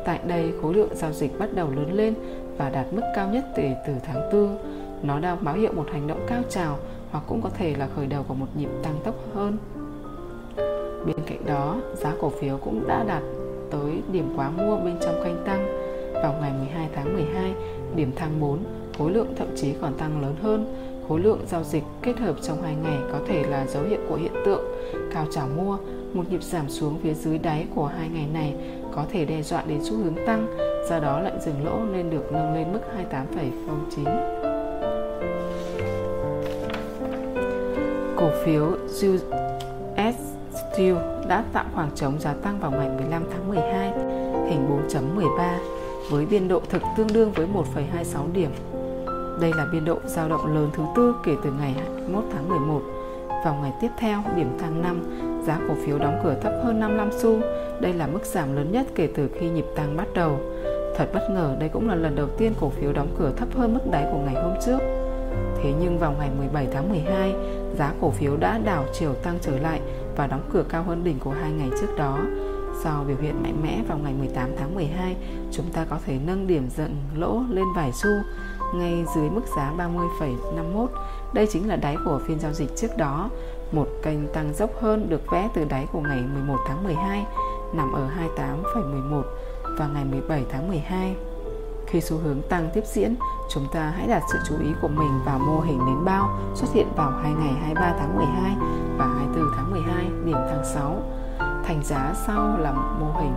Tại 0.06 0.19
đây, 0.28 0.54
khối 0.62 0.74
lượng 0.74 0.95
giao 0.95 1.12
dịch 1.12 1.39
bắt 1.39 1.50
đầu 1.56 1.71
lớn 1.76 1.93
lên 1.93 2.13
và 2.58 2.69
đạt 2.69 2.86
mức 2.91 3.02
cao 3.15 3.30
nhất 3.30 3.45
kể 3.56 3.76
từ 3.88 3.93
tháng 4.04 4.30
4. 4.34 4.58
Nó 5.04 5.19
đang 5.19 5.43
báo 5.43 5.56
hiệu 5.56 5.74
một 5.74 5.86
hành 5.91 6.08
động 6.08 6.26
cao 6.28 6.41
trào 6.50 6.78
hoặc 7.12 7.24
cũng 7.28 7.41
có 7.41 7.50
thể 7.50 7.76
là 7.76 7.88
khởi 7.95 8.08
đầu 8.08 8.24
của 8.28 8.34
một 8.34 8.47
nhịp 8.56 8.69
tăng 8.84 9.00
tốc 9.04 9.15
hơn. 9.34 9.58
Bên 11.06 11.15
cạnh 11.26 11.45
đó, 11.45 11.78
giá 11.93 12.13
cổ 12.21 12.30
phiếu 12.30 12.58
cũng 12.58 12.88
đã 12.88 13.04
đạt 13.04 13.24
tới 13.71 14.01
điểm 14.12 14.34
quá 14.36 14.49
mua 14.49 14.77
bên 14.77 14.95
trong 15.01 15.21
kênh 15.23 15.45
tăng. 15.45 15.67
Vào 16.13 16.36
ngày 16.41 16.51
12 16.60 16.89
tháng 16.95 17.13
12, 17.13 17.53
điểm 17.95 18.12
thăng 18.15 18.39
4, 18.39 18.60
khối 18.97 19.12
lượng 19.12 19.27
thậm 19.38 19.47
chí 19.55 19.73
còn 19.81 19.93
tăng 19.93 20.21
lớn 20.21 20.36
hơn. 20.41 20.75
Khối 21.07 21.19
lượng 21.19 21.39
giao 21.47 21.63
dịch 21.63 21.84
kết 22.01 22.19
hợp 22.19 22.36
trong 22.41 22.62
hai 22.62 22.75
ngày 22.84 22.97
có 23.12 23.19
thể 23.27 23.43
là 23.43 23.67
dấu 23.67 23.84
hiệu 23.84 23.99
của 24.10 24.15
hiện 24.15 24.34
tượng 24.45 24.63
cao 25.13 25.25
trào 25.31 25.47
mua. 25.47 25.77
Một 26.13 26.23
nhịp 26.29 26.43
giảm 26.43 26.69
xuống 26.69 26.99
phía 27.03 27.13
dưới 27.13 27.38
đáy 27.38 27.65
của 27.75 27.86
hai 27.86 28.10
ngày 28.10 28.27
này 28.34 28.55
có 28.95 29.05
thể 29.12 29.25
đe 29.25 29.41
dọa 29.41 29.63
đến 29.67 29.79
xu 29.84 29.97
hướng 29.97 30.15
tăng, 30.27 30.47
do 30.89 30.99
đó 30.99 31.19
lệnh 31.19 31.41
dừng 31.41 31.65
lỗ 31.65 31.79
nên 31.93 32.10
được 32.10 32.31
nâng 32.31 32.53
lên 32.53 32.73
mức 32.73 32.79
28,09. 33.95 34.41
cổ 38.15 38.29
phiếu 38.45 38.65
US 38.65 40.15
Steel 40.53 40.95
đã 41.32 41.44
tạo 41.54 41.65
khoảng 41.74 41.89
trống 41.96 42.20
giá 42.20 42.34
tăng 42.34 42.60
vào 42.60 42.72
ngày 42.72 42.89
15 42.89 43.24
tháng 43.32 43.48
12, 43.48 43.91
thành 44.50 44.84
4.13 44.89 45.58
với 46.10 46.26
biên 46.26 46.48
độ 46.48 46.62
thực 46.70 46.82
tương 46.98 47.08
đương 47.13 47.32
với 47.32 47.48
1,26 47.48 48.34
điểm. 48.34 48.52
Đây 49.41 49.52
là 49.58 49.65
biên 49.72 49.86
độ 49.86 49.98
dao 50.06 50.30
động 50.30 50.56
lớn 50.56 50.70
thứ 50.74 50.84
tư 50.96 51.15
kể 51.26 51.36
từ 51.44 51.52
ngày 51.52 51.74
21 51.74 52.24
tháng 52.34 52.50
11. 52.50 52.82
Vào 53.46 53.60
ngày 53.62 53.72
tiếp 53.82 53.88
theo, 53.98 54.24
điểm 54.36 54.58
tháng 54.60 54.82
5, 54.82 55.04
giá 55.46 55.60
cổ 55.67 55.74
phiếu 55.86 55.98
đóng 55.98 56.20
cửa 56.24 56.36
thấp 56.41 56.54
hơn 56.63 56.80
55 56.80 57.10
xu. 57.12 57.39
Đây 57.82 57.94
là 57.94 58.08
mức 58.08 58.26
giảm 58.26 58.56
lớn 58.56 58.72
nhất 58.72 58.86
kể 58.96 59.10
từ 59.15 59.30
khi 59.39 59.50
nhịp 59.50 59.65
tăng 59.76 59.98
bắt 59.98 60.08
đầu. 60.13 60.39
Thật 60.98 61.08
bất 61.13 61.28
ngờ, 61.32 61.56
đây 61.60 61.70
cũng 61.70 61.89
là 61.89 61.96
lần 61.96 62.15
đầu 62.15 62.28
tiên 62.38 62.54
cổ 62.62 62.70
phiếu 62.70 62.94
đóng 62.94 63.15
cửa 63.20 63.32
thấp 63.38 63.48
hơn 63.56 63.74
mức 63.74 63.91
đáy 63.91 64.06
của 64.12 64.20
ngày 64.26 64.44
hôm 64.44 64.54
trước. 64.65 64.80
Thế 65.63 65.74
nhưng 65.82 66.00
vào 66.00 66.15
ngày 66.20 66.30
17 66.38 66.67
tháng 66.74 66.89
12, 66.89 67.34
giá 67.78 67.94
cổ 68.02 68.10
phiếu 68.10 68.38
đã 68.38 68.60
đảo 68.65 68.86
chiều 68.94 69.13
tăng 69.13 69.38
trở 69.41 69.58
lại 69.58 69.82
và 70.15 70.28
đóng 70.28 70.50
cửa 70.54 70.63
cao 70.69 70.84
hơn 70.84 71.04
đỉnh 71.04 71.19
của 71.19 71.32
hai 71.32 71.52
ngày 71.52 71.69
trước 71.82 71.97
đó. 71.97 72.19
Sau 72.84 73.04
biểu 73.08 73.17
hiện 73.21 73.43
mạnh 73.43 73.62
mẽ 73.63 73.82
vào 73.88 73.97
ngày 73.97 74.13
18 74.13 74.50
tháng 74.58 74.76
12, 74.76 75.15
chúng 75.52 75.65
ta 75.74 75.86
có 75.89 75.97
thể 76.06 76.19
nâng 76.26 76.47
điểm 76.47 76.69
dựng 76.69 76.95
lỗ 77.15 77.43
lên 77.50 77.65
vài 77.76 77.91
xu 77.91 78.10
ngay 78.76 79.06
dưới 79.15 79.30
mức 79.30 79.41
giá 79.56 79.74
30,51. 79.78 80.88
Đây 81.34 81.47
chính 81.47 81.67
là 81.67 81.76
đáy 81.76 81.97
của 82.06 82.21
phiên 82.28 82.39
giao 82.39 82.54
dịch 82.54 82.69
trước 82.76 82.97
đó. 82.97 83.30
Một 83.71 83.88
kênh 84.04 84.28
tăng 84.34 84.54
dốc 84.54 84.82
hơn 84.82 85.10
được 85.10 85.21
vẽ 85.32 85.50
từ 85.54 85.65
đáy 85.65 85.88
của 85.91 86.02
ngày 86.02 86.24
11 86.34 86.58
tháng 86.67 86.84
12 86.84 87.26
nằm 87.74 87.91
ở 87.93 88.10
28,11 88.36 89.24
và 89.78 89.88
ngày 89.88 90.06
17 90.06 90.45
tháng 90.50 90.67
12. 90.67 91.15
Khi 91.91 92.01
xu 92.01 92.17
hướng 92.17 92.41
tăng 92.41 92.69
tiếp 92.73 92.84
diễn, 92.86 93.15
chúng 93.49 93.67
ta 93.73 93.93
hãy 93.97 94.08
đặt 94.08 94.23
sự 94.32 94.39
chú 94.47 94.56
ý 94.63 94.69
của 94.82 94.88
mình 94.88 95.19
vào 95.25 95.39
mô 95.39 95.60
hình 95.60 95.77
nến 95.77 96.06
bao 96.06 96.39
xuất 96.56 96.67
hiện 96.73 96.88
vào 96.95 97.12
hai 97.12 97.32
ngày 97.32 97.54
23 97.54 97.95
tháng 97.99 98.15
12 98.15 98.56
và 98.97 99.06
24 99.06 99.45
tháng 99.56 99.71
12 99.71 100.06
điểm 100.25 100.38
tháng 100.49 100.65
6. 100.73 101.04
Thành 101.39 101.82
giá 101.84 102.13
sau 102.27 102.58
là 102.58 102.71
mô 102.71 103.12
hình 103.19 103.34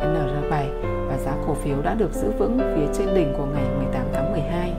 NR7 0.00 0.66
và 1.08 1.18
giá 1.18 1.36
cổ 1.46 1.54
phiếu 1.54 1.82
đã 1.82 1.94
được 1.94 2.12
giữ 2.12 2.30
vững 2.38 2.58
phía 2.58 2.92
trên 2.98 3.14
đỉnh 3.14 3.34
của 3.38 3.46
ngày 3.54 3.64
18 3.76 4.06
tháng 4.12 4.32
12. 4.32 4.72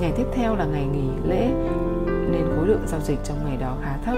Ngày 0.00 0.12
tiếp 0.16 0.26
theo 0.32 0.56
là 0.56 0.64
ngày 0.64 0.86
nghỉ 0.86 1.08
lễ 1.28 1.48
nên 2.06 2.46
khối 2.56 2.66
lượng 2.66 2.86
giao 2.86 3.00
dịch 3.00 3.18
trong 3.24 3.44
ngày 3.44 3.56
đó 3.56 3.76
khá 3.84 3.96
thấp. 4.04 4.16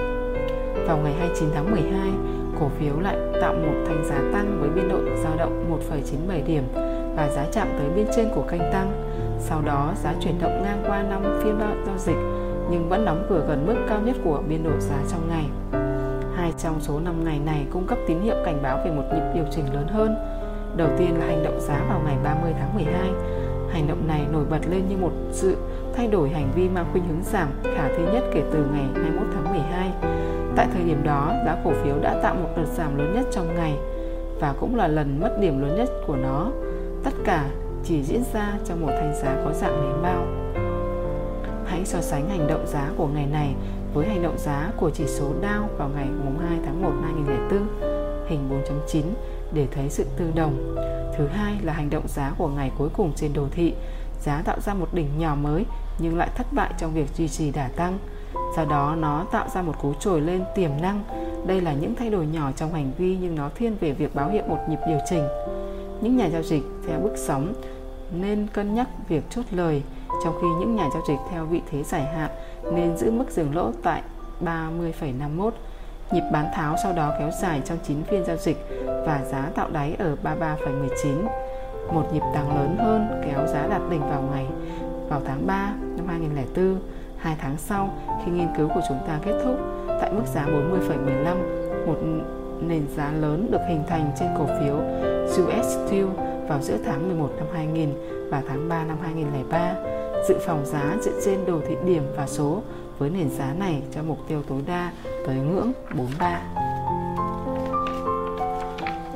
Vào 0.86 0.96
ngày 0.96 1.12
29 1.18 1.48
tháng 1.54 1.70
12, 1.70 2.10
cổ 2.60 2.70
phiếu 2.78 3.00
lại 3.00 3.16
tạo 3.40 3.52
một 3.52 3.74
thành 3.86 4.04
giá 4.04 4.20
tăng 4.32 4.58
với 4.60 4.70
biên 4.70 4.88
độ 4.88 4.98
dao 5.22 5.36
động 5.36 5.80
1,97 5.90 6.46
điểm 6.46 6.64
và 7.18 7.28
giá 7.28 7.46
chạm 7.52 7.68
tới 7.78 7.88
biên 7.96 8.06
trên 8.16 8.28
của 8.34 8.42
kênh 8.42 8.72
tăng. 8.72 8.92
Sau 9.38 9.62
đó, 9.62 9.92
giá 10.02 10.14
chuyển 10.20 10.38
động 10.40 10.62
ngang 10.62 10.84
qua 10.86 11.02
5 11.02 11.40
phiên 11.42 11.58
giao 11.86 11.98
dịch 11.98 12.16
nhưng 12.70 12.88
vẫn 12.88 13.04
đóng 13.04 13.26
cửa 13.28 13.44
gần 13.48 13.66
mức 13.66 13.74
cao 13.88 14.00
nhất 14.00 14.16
của 14.24 14.42
biên 14.48 14.62
độ 14.62 14.70
giá 14.80 14.96
trong 15.10 15.28
ngày. 15.28 15.44
Hai 16.36 16.52
trong 16.58 16.80
số 16.80 17.00
5 17.00 17.24
ngày 17.24 17.40
này 17.46 17.66
cung 17.70 17.86
cấp 17.86 17.98
tín 18.06 18.20
hiệu 18.20 18.36
cảnh 18.44 18.62
báo 18.62 18.78
về 18.84 18.90
một 18.90 19.02
nhịp 19.12 19.22
điều 19.34 19.44
chỉnh 19.50 19.74
lớn 19.74 19.88
hơn. 19.88 20.14
Đầu 20.76 20.88
tiên 20.98 21.18
là 21.20 21.26
hành 21.26 21.42
động 21.44 21.60
giá 21.60 21.84
vào 21.88 22.00
ngày 22.04 22.16
30 22.24 22.52
tháng 22.58 22.74
12. 22.74 23.10
Hành 23.72 23.88
động 23.88 24.08
này 24.08 24.26
nổi 24.32 24.44
bật 24.50 24.60
lên 24.70 24.88
như 24.88 24.96
một 24.96 25.12
sự 25.30 25.56
thay 25.94 26.06
đổi 26.06 26.28
hành 26.28 26.48
vi 26.54 26.68
mang 26.68 26.86
khuynh 26.92 27.04
hướng 27.08 27.22
giảm 27.22 27.48
khả 27.62 27.88
thi 27.88 28.04
nhất 28.12 28.24
kể 28.34 28.42
từ 28.52 28.64
ngày 28.72 28.86
21 28.94 29.26
tháng 29.34 29.50
12. 29.50 29.92
Tại 30.56 30.66
thời 30.72 30.82
điểm 30.84 31.02
đó, 31.04 31.34
giá 31.46 31.56
cổ 31.64 31.72
phiếu 31.82 31.98
đã 32.02 32.20
tạo 32.22 32.34
một 32.34 32.48
đợt 32.56 32.66
giảm 32.66 32.98
lớn 32.98 33.14
nhất 33.14 33.26
trong 33.32 33.54
ngày 33.54 33.74
và 34.40 34.54
cũng 34.60 34.76
là 34.76 34.88
lần 34.88 35.20
mất 35.20 35.38
điểm 35.40 35.62
lớn 35.62 35.76
nhất 35.76 35.88
của 36.06 36.16
nó 36.16 36.50
tất 37.04 37.14
cả 37.24 37.50
chỉ 37.84 38.02
diễn 38.02 38.22
ra 38.32 38.58
trong 38.64 38.80
một 38.80 38.90
thanh 39.00 39.14
giá 39.22 39.42
có 39.44 39.52
dạng 39.52 39.82
nến 39.82 40.02
bao 40.02 40.26
hãy 41.66 41.84
so 41.84 42.00
sánh 42.00 42.28
hành 42.28 42.46
động 42.46 42.66
giá 42.66 42.90
của 42.96 43.06
ngày 43.06 43.26
này 43.26 43.54
với 43.94 44.06
hành 44.06 44.22
động 44.22 44.38
giá 44.38 44.70
của 44.76 44.90
chỉ 44.90 45.06
số 45.06 45.32
Dow 45.42 45.66
vào 45.78 45.88
ngày 45.88 46.06
2 46.48 46.58
tháng 46.64 46.82
1 46.82 46.90
2004 47.02 48.28
hình 48.28 48.62
4.9 48.86 49.02
để 49.52 49.66
thấy 49.70 49.90
sự 49.90 50.04
tương 50.16 50.34
đồng. 50.34 50.76
Thứ 51.18 51.26
hai 51.26 51.56
là 51.62 51.72
hành 51.72 51.90
động 51.90 52.08
giá 52.08 52.32
của 52.38 52.48
ngày 52.48 52.72
cuối 52.78 52.88
cùng 52.96 53.12
trên 53.16 53.32
đồ 53.32 53.46
thị. 53.50 53.74
Giá 54.20 54.42
tạo 54.44 54.60
ra 54.60 54.74
một 54.74 54.94
đỉnh 54.94 55.18
nhỏ 55.18 55.34
mới 55.34 55.64
nhưng 55.98 56.16
lại 56.16 56.28
thất 56.34 56.46
bại 56.52 56.72
trong 56.78 56.94
việc 56.94 57.08
duy 57.16 57.28
trì 57.28 57.50
đà 57.50 57.68
tăng. 57.68 57.98
Do 58.56 58.64
đó, 58.64 58.96
nó 58.98 59.26
tạo 59.32 59.48
ra 59.54 59.62
một 59.62 59.74
cú 59.82 59.94
trồi 59.94 60.20
lên 60.20 60.44
tiềm 60.54 60.70
năng. 60.82 61.04
Đây 61.46 61.60
là 61.60 61.72
những 61.72 61.94
thay 61.94 62.10
đổi 62.10 62.26
nhỏ 62.26 62.52
trong 62.56 62.72
hành 62.72 62.92
vi 62.98 63.16
nhưng 63.20 63.34
nó 63.34 63.50
thiên 63.54 63.76
về 63.80 63.92
việc 63.92 64.14
báo 64.14 64.30
hiệu 64.30 64.42
một 64.48 64.58
nhịp 64.68 64.78
điều 64.88 64.98
chỉnh 65.10 65.24
những 66.00 66.16
nhà 66.16 66.26
giao 66.26 66.42
dịch 66.42 66.62
theo 66.86 67.00
bước 67.00 67.16
sóng 67.16 67.54
nên 68.12 68.46
cân 68.52 68.74
nhắc 68.74 68.88
việc 69.08 69.24
chốt 69.30 69.42
lời, 69.50 69.82
trong 70.24 70.38
khi 70.40 70.46
những 70.60 70.76
nhà 70.76 70.88
giao 70.92 71.02
dịch 71.08 71.18
theo 71.30 71.44
vị 71.44 71.60
thế 71.70 71.82
giải 71.82 72.02
hạn 72.02 72.30
nên 72.72 72.96
giữ 72.96 73.10
mức 73.10 73.30
dừng 73.30 73.54
lỗ 73.54 73.72
tại 73.82 74.02
30,51. 74.44 75.50
Nhịp 76.12 76.22
bán 76.32 76.46
tháo 76.54 76.76
sau 76.82 76.92
đó 76.92 77.12
kéo 77.18 77.30
dài 77.42 77.62
trong 77.64 77.78
9 77.86 78.02
phiên 78.02 78.24
giao 78.24 78.36
dịch 78.36 78.66
và 78.86 79.24
giá 79.30 79.50
tạo 79.54 79.68
đáy 79.72 79.96
ở 79.98 80.16
33,19. 80.24 81.22
một 81.92 82.12
nhịp 82.12 82.22
tăng 82.34 82.56
lớn 82.56 82.76
hơn 82.78 83.22
kéo 83.24 83.46
giá 83.46 83.66
đạt 83.66 83.82
đỉnh 83.90 84.00
vào 84.00 84.22
ngày 84.32 84.46
vào 85.08 85.22
tháng 85.24 85.46
3 85.46 85.72
năm 85.96 86.06
2004, 86.06 86.80
hai 87.18 87.36
tháng 87.40 87.56
sau 87.56 87.90
khi 88.24 88.32
nghiên 88.32 88.48
cứu 88.56 88.68
của 88.68 88.80
chúng 88.88 88.98
ta 89.06 89.18
kết 89.24 89.40
thúc 89.44 89.56
tại 90.00 90.12
mức 90.12 90.22
giá 90.34 90.46
40,15, 90.46 91.36
một 91.86 91.98
nền 92.60 92.86
giá 92.96 93.12
lớn 93.20 93.48
được 93.50 93.60
hình 93.68 93.82
thành 93.88 94.10
trên 94.18 94.28
cổ 94.38 94.46
phiếu 94.46 94.80
US 95.28 95.66
Steel 95.66 96.06
vào 96.48 96.62
giữa 96.62 96.76
tháng 96.84 97.08
11 97.08 97.30
năm 97.36 97.46
2000 97.52 97.88
và 98.30 98.42
tháng 98.48 98.68
3 98.68 98.84
năm 98.84 98.96
2003. 99.02 99.74
Dự 100.28 100.34
phòng 100.46 100.66
giá 100.66 100.96
dựa 101.02 101.20
trên 101.24 101.38
đồ 101.46 101.60
thị 101.68 101.76
điểm 101.86 102.02
và 102.16 102.26
số 102.26 102.62
với 102.98 103.10
nền 103.10 103.30
giá 103.30 103.54
này 103.58 103.82
cho 103.94 104.02
mục 104.02 104.18
tiêu 104.28 104.42
tối 104.48 104.62
đa 104.66 104.92
tới 105.26 105.36
ngưỡng 105.36 105.72
43. 105.96 106.42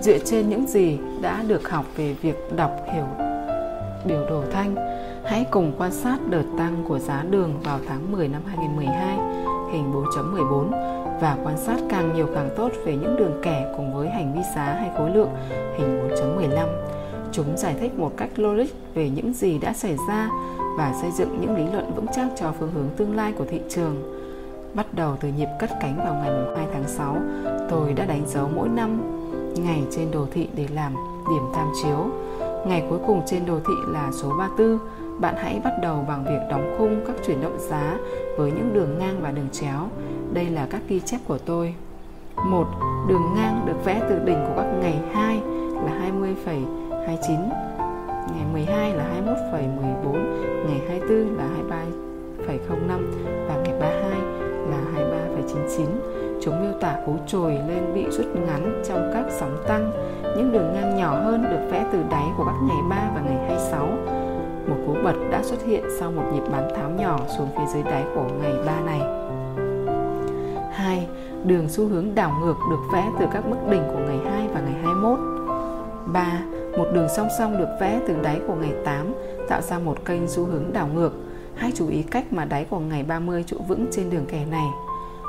Dựa 0.00 0.18
trên 0.24 0.48
những 0.48 0.66
gì 0.66 0.98
đã 1.22 1.44
được 1.48 1.70
học 1.70 1.84
về 1.96 2.14
việc 2.22 2.56
đọc 2.56 2.70
hiểu 2.94 3.06
biểu 4.04 4.26
đồ 4.28 4.42
thanh, 4.52 4.74
hãy 5.24 5.46
cùng 5.50 5.72
quan 5.78 5.92
sát 5.92 6.18
đợt 6.30 6.44
tăng 6.58 6.84
của 6.88 6.98
giá 6.98 7.24
đường 7.30 7.60
vào 7.62 7.80
tháng 7.88 8.12
10 8.12 8.28
năm 8.28 8.42
2012, 8.46 9.16
hình 9.72 9.92
4.14 9.92 11.01
và 11.22 11.36
quan 11.44 11.58
sát 11.58 11.76
càng 11.88 12.14
nhiều 12.14 12.26
càng 12.34 12.50
tốt 12.56 12.72
về 12.84 12.96
những 12.96 13.16
đường 13.16 13.40
kẻ 13.42 13.74
cùng 13.76 13.94
với 13.94 14.08
hành 14.08 14.34
vi 14.34 14.40
giá 14.56 14.64
hay 14.64 14.90
khối 14.98 15.10
lượng, 15.10 15.30
hình 15.76 16.08
4.15. 16.10 16.68
Chúng 17.32 17.56
giải 17.56 17.74
thích 17.80 17.98
một 17.98 18.12
cách 18.16 18.30
logic 18.36 18.74
về 18.94 19.10
những 19.10 19.32
gì 19.32 19.58
đã 19.58 19.72
xảy 19.72 19.96
ra 20.08 20.28
và 20.78 20.94
xây 21.00 21.10
dựng 21.10 21.40
những 21.40 21.56
lý 21.56 21.72
luận 21.72 21.92
vững 21.94 22.06
chắc 22.16 22.26
cho 22.36 22.52
phương 22.58 22.70
hướng 22.74 22.88
tương 22.96 23.16
lai 23.16 23.32
của 23.38 23.44
thị 23.44 23.60
trường. 23.68 23.96
Bắt 24.74 24.86
đầu 24.94 25.16
từ 25.20 25.28
nhịp 25.28 25.48
cất 25.60 25.70
cánh 25.80 25.96
vào 25.96 26.14
ngày 26.14 26.56
2 26.56 26.66
tháng 26.72 26.88
6, 26.88 27.16
tôi 27.70 27.92
đã 27.92 28.04
đánh 28.04 28.22
dấu 28.26 28.50
mỗi 28.54 28.68
năm 28.68 29.00
ngày 29.64 29.82
trên 29.90 30.10
đồ 30.10 30.26
thị 30.32 30.48
để 30.56 30.68
làm 30.74 30.94
điểm 31.30 31.42
tham 31.54 31.68
chiếu. 31.82 32.10
Ngày 32.66 32.84
cuối 32.88 32.98
cùng 33.06 33.22
trên 33.26 33.46
đồ 33.46 33.58
thị 33.60 33.74
là 33.88 34.10
số 34.12 34.32
34. 34.38 34.78
Bạn 35.20 35.34
hãy 35.38 35.60
bắt 35.64 35.72
đầu 35.82 36.04
bằng 36.08 36.24
việc 36.24 36.50
đóng 36.50 36.74
khung 36.78 37.04
các 37.06 37.16
chuyển 37.26 37.40
động 37.40 37.58
giá 37.58 37.96
với 38.36 38.52
những 38.52 38.70
đường 38.74 38.98
ngang 38.98 39.16
và 39.20 39.30
đường 39.30 39.48
chéo. 39.52 39.88
Đây 40.34 40.46
là 40.46 40.66
các 40.70 40.80
ghi 40.88 41.00
chép 41.00 41.18
của 41.26 41.38
tôi. 41.38 41.74
1. 42.46 42.66
Đường 43.08 43.34
ngang 43.34 43.66
được 43.66 43.84
vẽ 43.84 44.02
từ 44.08 44.18
đỉnh 44.18 44.44
của 44.46 44.54
các 44.56 44.66
ngày 44.80 45.00
2 45.12 45.40
là 45.84 46.10
20,29 46.36 47.48
ngày 48.34 48.44
12 48.52 48.94
là 48.94 49.04
21,14, 49.26 50.12
ngày 50.66 50.80
24 50.88 51.36
là 51.36 51.48
23,05 52.48 53.00
và 53.48 53.56
ngày 53.64 53.74
32 53.80 54.20
là 54.70 54.78
23,99. 54.94 55.86
Chúng 56.42 56.62
miêu 56.62 56.72
tả 56.80 56.96
cú 57.06 57.16
trồi 57.26 57.52
lên 57.68 57.94
bị 57.94 58.04
rút 58.10 58.26
ngắn 58.46 58.82
trong 58.88 59.10
các 59.14 59.24
sóng 59.30 59.56
tăng. 59.68 59.92
Những 60.36 60.52
đường 60.52 60.72
ngang 60.74 60.96
nhỏ 60.96 61.20
hơn 61.24 61.42
được 61.42 61.68
vẽ 61.70 61.86
từ 61.92 61.98
đáy 62.10 62.26
của 62.36 62.44
các 62.44 62.56
ngày 62.68 62.78
3 62.90 63.10
và 63.14 63.20
ngày 63.20 63.46
26. 63.48 63.86
Một 64.68 64.76
cú 64.86 64.94
bật 65.04 65.14
đã 65.30 65.42
xuất 65.42 65.64
hiện 65.66 65.84
sau 65.98 66.12
một 66.12 66.24
nhịp 66.34 66.50
bán 66.52 66.70
tháo 66.76 66.90
nhỏ 66.90 67.18
xuống 67.38 67.48
phía 67.56 67.66
dưới 67.74 67.82
đáy 67.82 68.04
của 68.14 68.24
ngày 68.42 68.54
3 68.66 68.80
này. 68.80 69.21
Đường 71.44 71.68
xu 71.68 71.88
hướng 71.88 72.14
đảo 72.14 72.36
ngược 72.40 72.56
được 72.70 72.80
vẽ 72.92 73.10
từ 73.20 73.26
các 73.32 73.46
mức 73.46 73.56
đỉnh 73.70 73.82
của 73.92 73.98
ngày 73.98 74.18
2 74.30 74.48
và 74.54 74.60
ngày 74.60 74.82
21. 74.82 75.18
3 76.06 76.42
một 76.78 76.86
đường 76.94 77.08
song 77.16 77.28
song 77.38 77.58
được 77.58 77.68
vẽ 77.80 78.00
từ 78.08 78.14
đáy 78.22 78.40
của 78.46 78.54
ngày 78.54 78.72
8 78.84 79.12
tạo 79.48 79.60
ra 79.60 79.78
một 79.78 80.04
kênh 80.04 80.28
xu 80.28 80.44
hướng 80.44 80.72
đảo 80.72 80.88
ngược. 80.94 81.12
Hãy 81.54 81.72
chú 81.74 81.88
ý 81.88 82.02
cách 82.02 82.32
mà 82.32 82.44
đáy 82.44 82.66
của 82.70 82.78
ngày 82.78 83.02
30 83.02 83.44
trụ 83.46 83.56
vững 83.68 83.86
trên 83.90 84.10
đường 84.10 84.24
kẻ 84.28 84.44
này. 84.50 84.66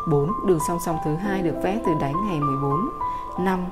4. 0.09 0.29
Đường 0.47 0.59
song 0.67 0.77
song 0.85 0.97
thứ 1.05 1.15
hai 1.15 1.41
được 1.41 1.55
vẽ 1.63 1.79
từ 1.85 1.91
đáy 2.01 2.13
ngày 2.27 2.39
14. 2.39 2.89
5. 3.39 3.65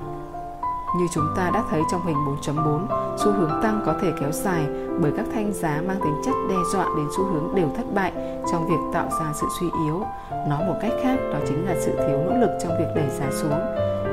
Như 0.97 1.07
chúng 1.13 1.27
ta 1.35 1.51
đã 1.53 1.63
thấy 1.69 1.81
trong 1.91 2.05
hình 2.05 2.17
4.4, 2.45 2.87
xu 3.17 3.31
hướng 3.31 3.59
tăng 3.63 3.81
có 3.85 3.95
thể 4.01 4.11
kéo 4.19 4.31
dài 4.31 4.65
bởi 5.01 5.11
các 5.17 5.25
thanh 5.33 5.53
giá 5.53 5.81
mang 5.87 5.99
tính 6.03 6.21
chất 6.25 6.33
đe 6.49 6.55
dọa 6.73 6.85
đến 6.97 7.05
xu 7.17 7.23
hướng 7.23 7.55
đều 7.55 7.69
thất 7.77 7.93
bại 7.93 8.11
trong 8.51 8.67
việc 8.67 8.93
tạo 8.93 9.09
ra 9.19 9.33
sự 9.41 9.47
suy 9.59 9.67
yếu. 9.85 10.03
Nói 10.49 10.63
một 10.67 10.75
cách 10.81 10.93
khác, 11.03 11.17
đó 11.33 11.39
chính 11.47 11.65
là 11.65 11.75
sự 11.79 11.91
thiếu 11.91 12.19
nỗ 12.25 12.37
lực 12.37 12.57
trong 12.63 12.71
việc 12.79 12.87
đẩy 12.95 13.09
giá 13.09 13.31
xuống 13.31 13.59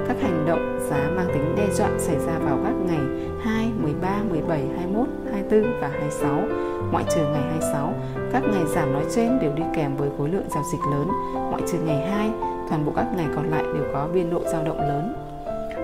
các 0.09 0.17
hành 0.23 0.45
động 0.47 0.79
giá 0.91 1.11
mang 1.17 1.29
tính 1.29 1.55
đe 1.57 1.67
dọa 1.73 1.91
xảy 1.99 2.19
ra 2.19 2.39
vào 2.39 2.59
các 2.65 2.73
ngày 2.87 3.01
2, 3.45 3.71
13, 3.83 4.23
17, 4.31 4.63
21, 4.77 5.07
24 5.33 5.81
và 5.81 5.89
26, 5.89 6.43
ngoại 6.93 7.05
trừ 7.15 7.21
ngày 7.21 7.43
26. 7.43 7.95
Các 8.33 8.43
ngày 8.53 8.63
giảm 8.75 8.93
nói 8.93 9.05
trên 9.15 9.39
đều 9.41 9.53
đi 9.55 9.63
kèm 9.75 9.97
với 9.97 10.11
khối 10.19 10.29
lượng 10.29 10.47
giao 10.51 10.63
dịch 10.73 10.81
lớn, 10.93 11.09
ngoại 11.35 11.63
trừ 11.73 11.79
ngày 11.79 12.11
2, 12.11 12.31
toàn 12.69 12.87
bộ 12.87 12.93
các 12.97 13.07
ngày 13.17 13.27
còn 13.37 13.51
lại 13.51 13.63
đều 13.75 13.85
có 13.93 14.09
biên 14.15 14.31
độ 14.31 14.43
dao 14.53 14.65
động 14.65 14.81
lớn. 14.81 15.15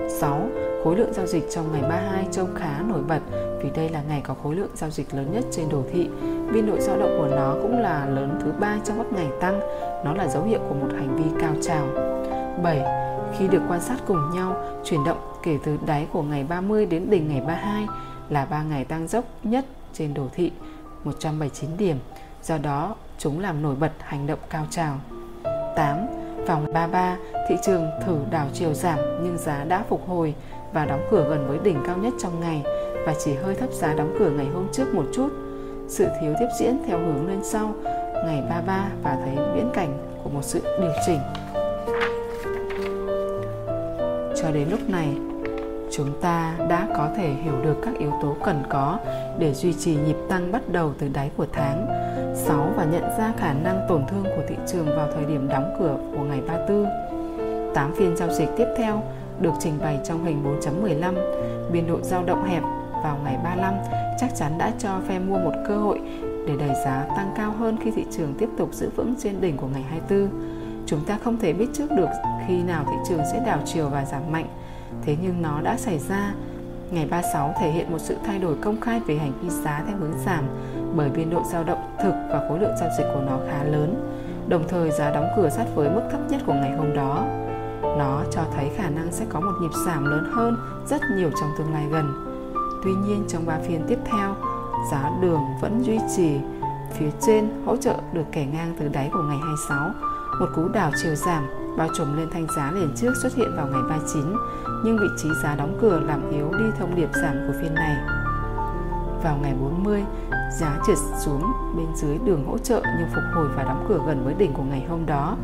6. 0.09 0.49
Khối 0.83 0.97
lượng 0.97 1.13
giao 1.13 1.25
dịch 1.25 1.47
trong 1.51 1.71
ngày 1.71 1.81
32 1.81 2.27
trông 2.31 2.55
khá 2.55 2.81
nổi 2.87 3.01
bật 3.07 3.19
vì 3.65 3.71
đây 3.75 3.89
là 3.89 4.01
ngày 4.07 4.21
có 4.21 4.33
khối 4.43 4.55
lượng 4.55 4.69
giao 4.75 4.89
dịch 4.89 5.13
lớn 5.13 5.31
nhất 5.31 5.43
trên 5.51 5.69
đồ 5.69 5.83
thị. 5.93 6.07
Biên 6.53 6.65
độ 6.65 6.79
dao 6.79 6.97
động 6.97 7.15
của 7.17 7.27
nó 7.35 7.55
cũng 7.61 7.79
là 7.79 8.05
lớn 8.05 8.39
thứ 8.43 8.51
ba 8.59 8.77
trong 8.85 8.97
các 8.97 9.13
ngày 9.13 9.27
tăng. 9.41 9.59
Nó 10.05 10.13
là 10.13 10.27
dấu 10.27 10.43
hiệu 10.43 10.59
của 10.69 10.75
một 10.75 10.87
hành 10.91 11.15
vi 11.15 11.41
cao 11.41 11.53
trào. 11.61 11.87
7 12.63 12.81
khi 13.37 13.47
được 13.47 13.61
quan 13.69 13.81
sát 13.81 13.97
cùng 14.07 14.29
nhau, 14.33 14.55
chuyển 14.83 15.03
động 15.03 15.17
kể 15.43 15.57
từ 15.63 15.77
đáy 15.85 16.07
của 16.11 16.21
ngày 16.21 16.43
30 16.43 16.85
đến 16.85 17.09
đỉnh 17.09 17.27
ngày 17.27 17.41
32 17.41 17.87
là 18.29 18.45
3 18.45 18.63
ngày 18.63 18.85
tăng 18.85 19.07
dốc 19.07 19.25
nhất 19.43 19.65
trên 19.93 20.13
đồ 20.13 20.27
thị, 20.33 20.51
179 21.03 21.69
điểm. 21.77 21.97
Do 22.43 22.57
đó, 22.57 22.95
chúng 23.17 23.39
làm 23.39 23.61
nổi 23.61 23.75
bật 23.75 23.91
hành 23.99 24.27
động 24.27 24.39
cao 24.49 24.65
trào. 24.69 24.99
8 25.75 26.24
vào 26.47 26.59
ngày 26.59 26.71
33, 26.73 27.17
thị 27.49 27.55
trường 27.65 27.87
thử 28.05 28.17
đảo 28.31 28.47
chiều 28.53 28.73
giảm 28.73 28.99
nhưng 29.23 29.37
giá 29.37 29.63
đã 29.63 29.83
phục 29.89 30.07
hồi 30.07 30.33
và 30.73 30.85
đóng 30.85 31.07
cửa 31.11 31.25
gần 31.29 31.47
với 31.47 31.59
đỉnh 31.63 31.77
cao 31.87 31.97
nhất 31.97 32.13
trong 32.21 32.39
ngày 32.39 32.63
và 33.05 33.13
chỉ 33.25 33.33
hơi 33.33 33.55
thấp 33.55 33.69
giá 33.71 33.93
đóng 33.93 34.15
cửa 34.19 34.29
ngày 34.29 34.47
hôm 34.53 34.67
trước 34.71 34.93
một 34.93 35.05
chút. 35.13 35.29
Sự 35.87 36.07
thiếu 36.21 36.33
tiếp 36.39 36.47
diễn 36.59 36.77
theo 36.87 36.99
hướng 36.99 37.27
lên 37.27 37.39
sau 37.43 37.73
ngày 38.25 38.43
33 38.49 38.89
và 39.03 39.17
thấy 39.25 39.45
viễn 39.55 39.69
cảnh 39.73 39.97
của 40.23 40.29
một 40.29 40.43
sự 40.43 40.61
điều 40.81 40.91
chỉnh 41.05 41.19
cho 44.45 44.51
đến 44.51 44.69
lúc 44.69 44.89
này 44.89 45.07
chúng 45.91 46.21
ta 46.21 46.55
đã 46.69 46.87
có 46.97 47.09
thể 47.17 47.29
hiểu 47.29 47.53
được 47.63 47.75
các 47.83 47.93
yếu 47.99 48.11
tố 48.21 48.35
cần 48.45 48.63
có 48.69 48.99
để 49.39 49.53
duy 49.53 49.73
trì 49.73 49.95
nhịp 49.95 50.17
tăng 50.29 50.51
bắt 50.51 50.61
đầu 50.69 50.93
từ 50.99 51.07
đáy 51.13 51.31
của 51.37 51.45
tháng 51.53 52.04
6 52.35 52.73
và 52.75 52.85
nhận 52.85 53.03
ra 53.17 53.33
khả 53.37 53.53
năng 53.53 53.85
tổn 53.89 54.03
thương 54.07 54.23
của 54.23 54.43
thị 54.47 54.55
trường 54.67 54.85
vào 54.95 55.09
thời 55.13 55.25
điểm 55.25 55.47
đóng 55.47 55.75
cửa 55.79 55.97
của 56.11 56.23
ngày 56.23 56.41
34. 56.47 56.85
8 57.75 57.95
phiên 57.95 58.17
giao 58.17 58.33
dịch 58.33 58.49
tiếp 58.57 58.67
theo 58.77 59.03
được 59.39 59.53
trình 59.59 59.73
bày 59.81 59.99
trong 60.05 60.25
hình 60.25 60.43
4.15, 60.61 61.13
biên 61.71 61.87
độ 61.87 62.01
dao 62.01 62.23
động 62.23 62.45
hẹp 62.45 62.63
vào 63.03 63.19
ngày 63.23 63.37
35 63.43 63.73
chắc 64.19 64.35
chắn 64.35 64.57
đã 64.57 64.71
cho 64.79 64.99
phe 65.07 65.19
mua 65.19 65.37
một 65.37 65.53
cơ 65.67 65.77
hội 65.77 65.99
để 66.47 66.55
đẩy 66.59 66.75
giá 66.85 67.05
tăng 67.15 67.33
cao 67.37 67.51
hơn 67.51 67.77
khi 67.83 67.91
thị 67.91 68.05
trường 68.11 68.33
tiếp 68.39 68.49
tục 68.57 68.73
giữ 68.73 68.89
vững 68.95 69.15
trên 69.19 69.41
đỉnh 69.41 69.57
của 69.57 69.67
ngày 69.67 69.83
24 69.89 70.55
Chúng 70.85 71.05
ta 71.05 71.17
không 71.23 71.37
thể 71.39 71.53
biết 71.53 71.67
trước 71.73 71.91
được 71.91 72.09
khi 72.47 72.63
nào 72.63 72.85
thị 72.87 72.95
trường 73.09 73.21
sẽ 73.31 73.43
đảo 73.45 73.59
chiều 73.65 73.89
và 73.89 74.05
giảm 74.05 74.31
mạnh. 74.31 74.47
Thế 75.05 75.17
nhưng 75.21 75.41
nó 75.41 75.61
đã 75.61 75.77
xảy 75.77 75.99
ra. 75.99 76.33
Ngày 76.91 77.07
36 77.09 77.53
thể 77.59 77.71
hiện 77.71 77.91
một 77.91 77.97
sự 78.01 78.17
thay 78.25 78.39
đổi 78.39 78.55
công 78.61 78.81
khai 78.81 78.99
về 78.99 79.17
hành 79.17 79.31
vi 79.41 79.49
giá 79.49 79.83
theo 79.87 79.97
hướng 79.97 80.13
giảm 80.25 80.43
bởi 80.95 81.09
biên 81.09 81.29
độ 81.29 81.43
dao 81.51 81.63
động 81.63 81.95
thực 82.03 82.13
và 82.29 82.45
khối 82.49 82.59
lượng 82.59 82.75
giao 82.79 82.89
dịch 82.97 83.05
của 83.13 83.21
nó 83.27 83.39
khá 83.49 83.63
lớn. 83.63 84.11
Đồng 84.47 84.67
thời 84.67 84.91
giá 84.91 85.11
đóng 85.11 85.27
cửa 85.37 85.49
sát 85.49 85.65
với 85.75 85.89
mức 85.89 86.01
thấp 86.11 86.19
nhất 86.29 86.41
của 86.45 86.53
ngày 86.53 86.71
hôm 86.77 86.93
đó. 86.93 87.25
Nó 87.81 88.21
cho 88.31 88.41
thấy 88.55 88.69
khả 88.77 88.89
năng 88.89 89.11
sẽ 89.11 89.25
có 89.29 89.39
một 89.39 89.51
nhịp 89.61 89.71
giảm 89.85 90.05
lớn 90.05 90.31
hơn 90.33 90.57
rất 90.87 91.01
nhiều 91.17 91.29
trong 91.39 91.49
tương 91.57 91.73
lai 91.73 91.85
gần. 91.91 92.13
Tuy 92.83 92.91
nhiên 92.91 93.23
trong 93.27 93.45
ba 93.45 93.57
phiên 93.67 93.83
tiếp 93.87 93.99
theo, 94.05 94.35
giá 94.91 95.11
đường 95.21 95.41
vẫn 95.61 95.83
duy 95.83 95.99
trì 96.15 96.39
phía 96.91 97.09
trên 97.21 97.49
hỗ 97.65 97.77
trợ 97.77 97.95
được 98.13 98.25
kẻ 98.31 98.45
ngang 98.53 98.75
từ 98.79 98.87
đáy 98.87 99.09
của 99.13 99.23
ngày 99.23 99.37
26 99.37 99.89
một 100.39 100.49
cú 100.55 100.67
đảo 100.67 100.91
chiều 101.03 101.15
giảm 101.15 101.47
bao 101.77 101.87
trùm 101.97 102.17
lên 102.17 102.29
thanh 102.33 102.47
giá 102.55 102.71
liền 102.71 102.89
trước 102.95 103.13
xuất 103.21 103.35
hiện 103.35 103.55
vào 103.55 103.67
ngày 103.67 103.81
39, 103.89 104.21
nhưng 104.83 104.97
vị 104.97 105.07
trí 105.17 105.29
giá 105.43 105.55
đóng 105.55 105.77
cửa 105.81 105.99
làm 105.99 106.31
yếu 106.31 106.51
đi 106.51 106.65
thông 106.79 106.95
điệp 106.95 107.09
giảm 107.21 107.33
của 107.47 107.53
phiên 107.61 107.73
này. 107.73 107.97
Vào 109.23 109.37
ngày 109.41 109.53
40, 109.61 110.03
giá 110.51 110.79
trượt 110.87 110.97
xuống 111.19 111.41
bên 111.77 111.87
dưới 111.95 112.17
đường 112.25 112.45
hỗ 112.45 112.57
trợ 112.57 112.81
nhưng 112.99 113.07
phục 113.07 113.23
hồi 113.33 113.47
và 113.55 113.63
đóng 113.63 113.85
cửa 113.89 113.99
gần 114.07 114.25
với 114.25 114.33
đỉnh 114.33 114.53
của 114.53 114.63
ngày 114.63 114.85
hôm 114.89 115.05
đó 115.05 115.37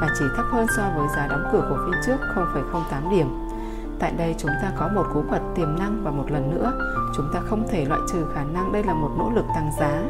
và 0.00 0.08
chỉ 0.18 0.24
thấp 0.36 0.46
hơn 0.50 0.66
so 0.76 0.82
với 0.96 1.08
giá 1.16 1.26
đóng 1.26 1.48
cửa 1.52 1.66
của 1.68 1.78
phiên 1.86 2.00
trước 2.06 2.16
0,08 2.34 3.10
điểm. 3.10 3.26
Tại 3.98 4.12
đây 4.18 4.34
chúng 4.38 4.50
ta 4.62 4.72
có 4.78 4.88
một 4.94 5.06
cú 5.14 5.22
bật 5.30 5.40
tiềm 5.54 5.78
năng 5.78 6.04
và 6.04 6.10
một 6.10 6.30
lần 6.30 6.50
nữa, 6.50 6.72
chúng 7.16 7.26
ta 7.34 7.40
không 7.40 7.68
thể 7.68 7.84
loại 7.84 8.00
trừ 8.12 8.26
khả 8.34 8.44
năng 8.44 8.72
đây 8.72 8.82
là 8.82 8.94
một 8.94 9.10
nỗ 9.18 9.30
lực 9.34 9.44
tăng 9.54 9.70
giá. 9.80 10.02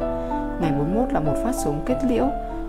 Ngày 0.60 0.72
41 0.78 1.12
là 1.12 1.20
một 1.20 1.34
phát 1.44 1.52
súng 1.64 1.82
kết 1.86 1.98
liễu, 2.08 2.26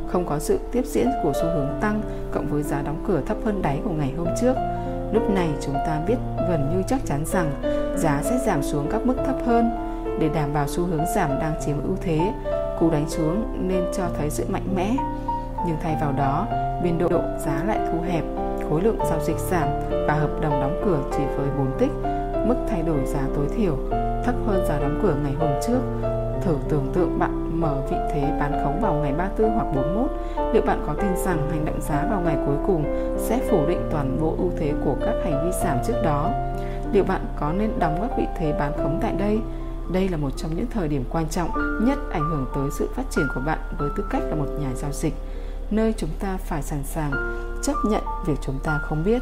không 0.07 0.25
có 0.25 0.39
sự 0.39 0.59
tiếp 0.71 0.85
diễn 0.85 1.07
của 1.23 1.31
xu 1.33 1.45
hướng 1.45 1.77
tăng 1.81 2.01
cộng 2.31 2.47
với 2.47 2.63
giá 2.63 2.81
đóng 2.81 3.03
cửa 3.07 3.21
thấp 3.25 3.37
hơn 3.45 3.61
đáy 3.61 3.81
của 3.83 3.93
ngày 3.93 4.13
hôm 4.17 4.27
trước. 4.41 4.53
Lúc 5.11 5.29
này 5.29 5.49
chúng 5.61 5.75
ta 5.75 6.01
biết 6.07 6.17
gần 6.49 6.69
như 6.75 6.83
chắc 6.87 7.05
chắn 7.05 7.25
rằng 7.25 7.51
giá 7.97 8.19
sẽ 8.23 8.39
giảm 8.45 8.63
xuống 8.63 8.87
các 8.91 9.05
mức 9.05 9.15
thấp 9.25 9.35
hơn 9.45 9.82
để 10.19 10.29
đảm 10.29 10.53
bảo 10.53 10.67
xu 10.67 10.85
hướng 10.85 11.05
giảm 11.15 11.29
đang 11.39 11.53
chiếm 11.65 11.83
ưu 11.83 11.95
thế. 12.01 12.33
Cú 12.79 12.89
đánh 12.89 13.09
xuống 13.09 13.67
nên 13.69 13.83
cho 13.93 14.03
thấy 14.17 14.29
sự 14.29 14.45
mạnh 14.49 14.75
mẽ. 14.75 14.95
Nhưng 15.67 15.77
thay 15.83 15.97
vào 16.01 16.11
đó, 16.11 16.47
biên 16.83 16.97
độ 16.97 17.21
giá 17.37 17.63
lại 17.67 17.79
thu 17.91 18.01
hẹp, 18.01 18.23
khối 18.69 18.81
lượng 18.81 18.97
giao 19.09 19.19
dịch 19.19 19.37
giảm 19.37 19.67
và 20.07 20.13
hợp 20.13 20.41
đồng 20.41 20.61
đóng 20.61 20.81
cửa 20.85 20.99
chỉ 21.11 21.23
với 21.37 21.47
4 21.57 21.67
tích, 21.79 21.91
mức 22.47 22.55
thay 22.69 22.81
đổi 22.81 23.05
giá 23.05 23.21
tối 23.35 23.45
thiểu 23.57 23.77
thấp 24.25 24.35
hơn 24.47 24.65
giá 24.65 24.79
đóng 24.79 24.99
cửa 25.03 25.15
ngày 25.23 25.33
hôm 25.39 25.49
trước. 25.67 25.79
Thử 26.41 26.55
tưởng 26.69 26.91
tượng 26.93 27.19
bạn 27.19 27.61
mở 27.61 27.75
vị 27.89 27.97
thế 28.13 28.37
bán 28.39 28.51
khống 28.63 28.81
vào 28.81 28.93
ngày 28.93 29.13
34 29.17 29.51
hoặc 29.51 29.67
41, 29.75 30.11
liệu 30.53 30.63
bạn 30.65 30.83
có 30.87 30.93
tin 30.93 31.17
rằng 31.25 31.37
hành 31.51 31.65
động 31.65 31.81
giá 31.81 32.07
vào 32.09 32.21
ngày 32.21 32.37
cuối 32.45 32.55
cùng 32.67 32.83
sẽ 33.17 33.39
phủ 33.49 33.65
định 33.67 33.81
toàn 33.91 34.17
bộ 34.21 34.35
ưu 34.37 34.51
thế 34.57 34.73
của 34.85 34.95
các 34.99 35.13
hành 35.23 35.45
vi 35.45 35.51
giảm 35.63 35.77
trước 35.87 36.01
đó? 36.03 36.31
Liệu 36.93 37.03
bạn 37.03 37.21
có 37.39 37.51
nên 37.57 37.71
đóng 37.79 37.97
các 38.01 38.17
vị 38.17 38.27
thế 38.37 38.53
bán 38.59 38.71
khống 38.77 38.99
tại 39.01 39.13
đây? 39.19 39.39
Đây 39.91 40.09
là 40.09 40.17
một 40.17 40.29
trong 40.37 40.55
những 40.55 40.67
thời 40.73 40.87
điểm 40.87 41.03
quan 41.09 41.29
trọng 41.29 41.49
nhất 41.85 41.97
ảnh 42.11 42.29
hưởng 42.29 42.45
tới 42.55 42.69
sự 42.71 42.89
phát 42.95 43.03
triển 43.09 43.27
của 43.35 43.41
bạn 43.45 43.59
với 43.77 43.89
tư 43.97 44.05
cách 44.09 44.21
là 44.29 44.35
một 44.35 44.47
nhà 44.59 44.69
giao 44.75 44.91
dịch, 44.91 45.13
nơi 45.71 45.93
chúng 45.97 46.09
ta 46.19 46.37
phải 46.37 46.61
sẵn 46.61 46.83
sàng 46.83 47.11
chấp 47.63 47.75
nhận 47.85 48.03
việc 48.25 48.37
chúng 48.41 48.59
ta 48.63 48.79
không 48.83 49.03
biết. 49.03 49.21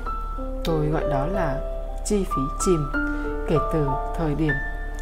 Tôi 0.63 0.87
gọi 0.87 1.03
đó 1.09 1.27
là 1.27 1.61
chi 2.05 2.23
phí 2.23 2.41
chìm 2.65 2.87
kể 3.47 3.57
từ 3.73 3.87
thời 4.17 4.35
điểm 4.35 4.53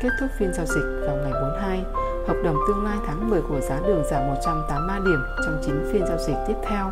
kết 0.02 0.10
thúc 0.20 0.30
phiên 0.40 0.54
giao 0.54 0.66
dịch 0.66 1.06
vào 1.06 1.16
ngày 1.16 1.32
42 1.32 1.84
hợp 2.28 2.36
đồng 2.44 2.56
tương 2.68 2.84
lai 2.84 2.98
tháng 3.08 3.30
10 3.30 3.42
của 3.42 3.60
giá 3.62 3.80
đường 3.88 4.04
giảm 4.12 4.28
183 4.28 5.00
điểm 5.06 5.20
trong 5.46 5.62
9 5.66 5.90
phiên 5.92 6.06
giao 6.08 6.18
dịch 6.18 6.36
tiếp 6.48 6.56
theo. 6.70 6.92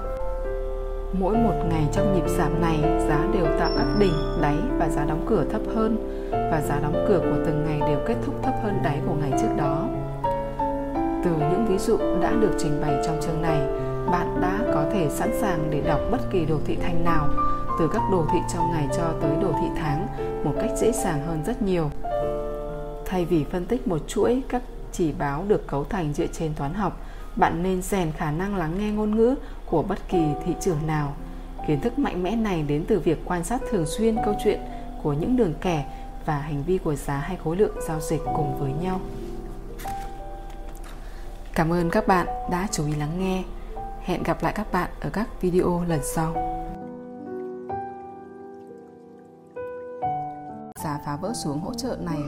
Mỗi 1.14 1.38
một 1.38 1.54
ngày 1.70 1.88
trong 1.92 2.16
nhịp 2.16 2.28
giảm 2.28 2.62
này, 2.62 2.80
giá 2.82 3.28
đều 3.34 3.46
tạo 3.60 3.72
các 3.78 3.86
đỉnh, 4.00 4.14
đáy 4.42 4.56
và 4.80 4.90
giá 4.90 5.06
đóng 5.06 5.26
cửa 5.30 5.46
thấp 5.52 5.62
hơn 5.76 5.98
và 6.32 6.62
giá 6.62 6.80
đóng 6.80 7.06
cửa 7.08 7.20
của 7.20 7.44
từng 7.46 7.66
ngày 7.68 7.80
đều 7.90 8.00
kết 8.08 8.16
thúc 8.26 8.36
thấp 8.44 8.54
hơn 8.64 8.80
đáy 8.84 9.00
của 9.08 9.14
ngày 9.14 9.32
trước 9.42 9.48
đó. 9.58 9.88
Từ 11.24 11.32
những 11.32 11.66
ví 11.70 11.78
dụ 11.78 11.98
đã 12.22 12.32
được 12.32 12.52
trình 12.58 12.82
bày 12.82 13.02
trong 13.06 13.18
chương 13.22 13.42
này, 13.42 13.60
bạn 14.12 14.42
đã 14.42 14.60
có 14.74 14.86
thể 14.94 15.10
sẵn 15.10 15.30
sàng 15.42 15.68
để 15.70 15.82
đọc 15.82 16.00
bất 16.12 16.30
kỳ 16.32 16.46
đồ 16.46 16.58
thị 16.66 16.78
thanh 16.82 17.04
nào 17.04 17.28
từ 17.80 17.90
các 17.94 18.02
đồ 18.12 18.26
thị 18.34 18.40
trong 18.54 18.72
ngày 18.72 18.88
cho 18.98 19.14
tới 19.22 19.32
đồ 19.42 19.52
thị 19.52 19.68
tháng 19.78 20.08
một 20.44 20.54
cách 20.62 20.72
dễ 20.78 20.92
dàng 20.92 21.28
hơn 21.28 21.44
rất 21.46 21.62
nhiều. 21.62 21.90
Thay 23.06 23.26
vì 23.26 23.44
phân 23.44 23.66
tích 23.66 23.88
một 23.88 24.00
chuỗi 24.08 24.42
các 24.50 24.62
chỉ 24.92 25.12
báo 25.20 25.44
được 25.48 25.68
cấu 25.68 25.84
thành 25.84 26.14
dựa 26.14 26.28
trên 26.28 26.52
toán 26.58 26.74
học, 26.74 27.02
bạn 27.38 27.64
nên 27.64 27.82
rèn 27.82 28.12
khả 28.12 28.32
năng 28.32 28.56
lắng 28.56 28.76
nghe 28.80 28.92
ngôn 28.92 29.16
ngữ 29.16 29.36
của 29.66 29.84
bất 29.84 30.10
kỳ 30.10 30.26
thị 30.46 30.54
trường 30.62 30.88
nào. 30.88 31.14
Kiến 31.68 31.80
thức 31.82 32.00
mạnh 32.00 32.24
mẽ 32.24 32.36
này 32.36 32.64
đến 32.64 32.86
từ 32.88 33.00
việc 33.00 33.22
quan 33.26 33.44
sát 33.44 33.62
thường 33.72 33.86
xuyên 33.86 34.18
câu 34.26 34.36
chuyện 34.44 34.60
của 35.04 35.14
những 35.14 35.38
đường 35.38 35.54
kẻ 35.62 35.86
và 36.26 36.38
hành 36.38 36.64
vi 36.64 36.78
của 36.78 36.96
giá 36.96 37.18
hay 37.18 37.38
khối 37.44 37.58
lượng 37.58 37.76
giao 37.88 38.00
dịch 38.00 38.22
cùng 38.36 38.60
với 38.60 38.72
nhau. 38.82 39.00
Cảm 41.54 41.74
ơn 41.74 41.90
các 41.90 42.08
bạn 42.08 42.28
đã 42.52 42.68
chú 42.72 42.86
ý 42.88 42.96
lắng 42.96 43.20
nghe. 43.20 43.44
Hẹn 44.04 44.24
gặp 44.24 44.44
lại 44.44 44.54
các 44.56 44.72
bạn 44.72 44.90
ở 45.00 45.10
các 45.10 45.42
video 45.42 45.84
lần 45.88 46.00
sau. 46.16 46.58
Giá 50.88 51.00
phá 51.06 51.16
vỡ 51.16 51.34
xuống 51.34 51.60
hỗ 51.60 51.74
trợ 51.74 51.98
này 52.00 52.20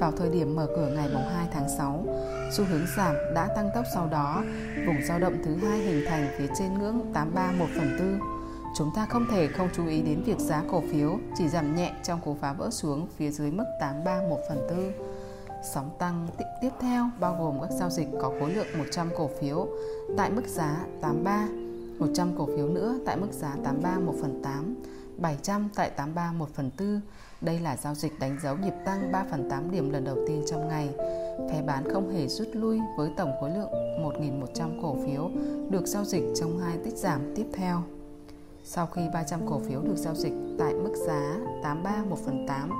vào 0.00 0.12
thời 0.12 0.30
điểm 0.30 0.56
mở 0.56 0.66
cửa 0.76 0.90
ngày 0.94 1.08
2 1.34 1.48
tháng 1.52 1.68
6. 1.78 2.04
Xu 2.52 2.64
hướng 2.64 2.86
giảm 2.96 3.14
đã 3.34 3.48
tăng 3.56 3.70
tốc 3.74 3.84
sau 3.94 4.06
đó, 4.06 4.44
vùng 4.86 4.96
dao 5.08 5.18
động 5.18 5.36
thứ 5.44 5.56
hai 5.56 5.78
hình 5.78 6.04
thành 6.08 6.28
phía 6.38 6.46
trên 6.58 6.78
ngưỡng 6.78 7.12
831 7.14 7.68
phần 7.76 7.96
tư. 7.98 8.18
Chúng 8.76 8.90
ta 8.94 9.06
không 9.10 9.26
thể 9.30 9.48
không 9.48 9.68
chú 9.76 9.86
ý 9.86 10.02
đến 10.02 10.22
việc 10.22 10.38
giá 10.38 10.62
cổ 10.70 10.82
phiếu 10.92 11.18
chỉ 11.36 11.48
giảm 11.48 11.76
nhẹ 11.76 11.92
trong 12.04 12.20
cú 12.20 12.36
phá 12.40 12.52
vỡ 12.52 12.70
xuống 12.70 13.06
phía 13.16 13.30
dưới 13.30 13.50
mức 13.50 13.64
831 13.80 14.38
phần 14.48 14.66
tư. 14.70 14.92
Sóng 15.74 15.90
tăng 15.98 16.28
tiếp 16.60 16.70
theo 16.80 17.10
bao 17.20 17.36
gồm 17.40 17.60
các 17.60 17.70
giao 17.70 17.90
dịch 17.90 18.08
có 18.22 18.32
khối 18.40 18.54
lượng 18.54 18.78
100 18.78 19.08
cổ 19.16 19.30
phiếu 19.40 19.68
tại 20.16 20.30
mức 20.30 20.46
giá 20.46 20.76
83, 21.02 21.48
100 21.98 22.32
cổ 22.38 22.46
phiếu 22.46 22.68
nữa 22.68 22.98
tại 23.06 23.16
mức 23.16 23.32
giá 23.32 23.56
83 23.64 23.98
1 23.98 24.14
phần 24.20 24.42
8, 24.42 24.74
700 25.16 25.68
tại 25.74 25.90
83 25.90 26.32
1 26.32 26.48
phần 26.54 26.70
4. 26.78 27.00
Đây 27.40 27.58
là 27.58 27.76
giao 27.76 27.94
dịch 27.94 28.18
đánh 28.20 28.38
dấu 28.42 28.56
nhịp 28.56 28.74
tăng 28.84 29.12
3 29.12 29.24
phần 29.30 29.50
8 29.50 29.70
điểm 29.70 29.90
lần 29.90 30.04
đầu 30.04 30.16
tiên 30.26 30.42
trong 30.46 30.68
ngày. 30.68 30.88
Phe 31.50 31.62
bán 31.62 31.88
không 31.92 32.10
hề 32.14 32.26
rút 32.26 32.48
lui 32.52 32.80
với 32.96 33.10
tổng 33.16 33.32
khối 33.40 33.50
lượng 33.50 33.70
1.100 34.02 34.82
cổ 34.82 34.96
phiếu 35.06 35.30
được 35.70 35.86
giao 35.86 36.04
dịch 36.04 36.22
trong 36.34 36.58
hai 36.58 36.78
tích 36.84 36.96
giảm 36.96 37.20
tiếp 37.34 37.46
theo. 37.52 37.82
Sau 38.64 38.86
khi 38.86 39.02
300 39.14 39.40
cổ 39.46 39.58
phiếu 39.58 39.82
được 39.82 39.96
giao 39.96 40.14
dịch 40.14 40.32
tại 40.58 40.74
mức 40.74 40.94
giá 41.06 41.36
83 41.62 42.04
1 42.04 42.18
phần 42.24 42.46
8, 42.48 42.70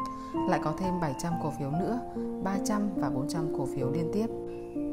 lại 0.48 0.60
có 0.64 0.74
thêm 0.78 1.00
700 1.00 1.32
cổ 1.42 1.52
phiếu 1.58 1.70
nữa, 1.70 2.00
300 2.44 2.90
và 2.96 3.10
400 3.10 3.58
cổ 3.58 3.66
phiếu 3.66 3.90
liên 3.90 4.10
tiếp 4.12 4.26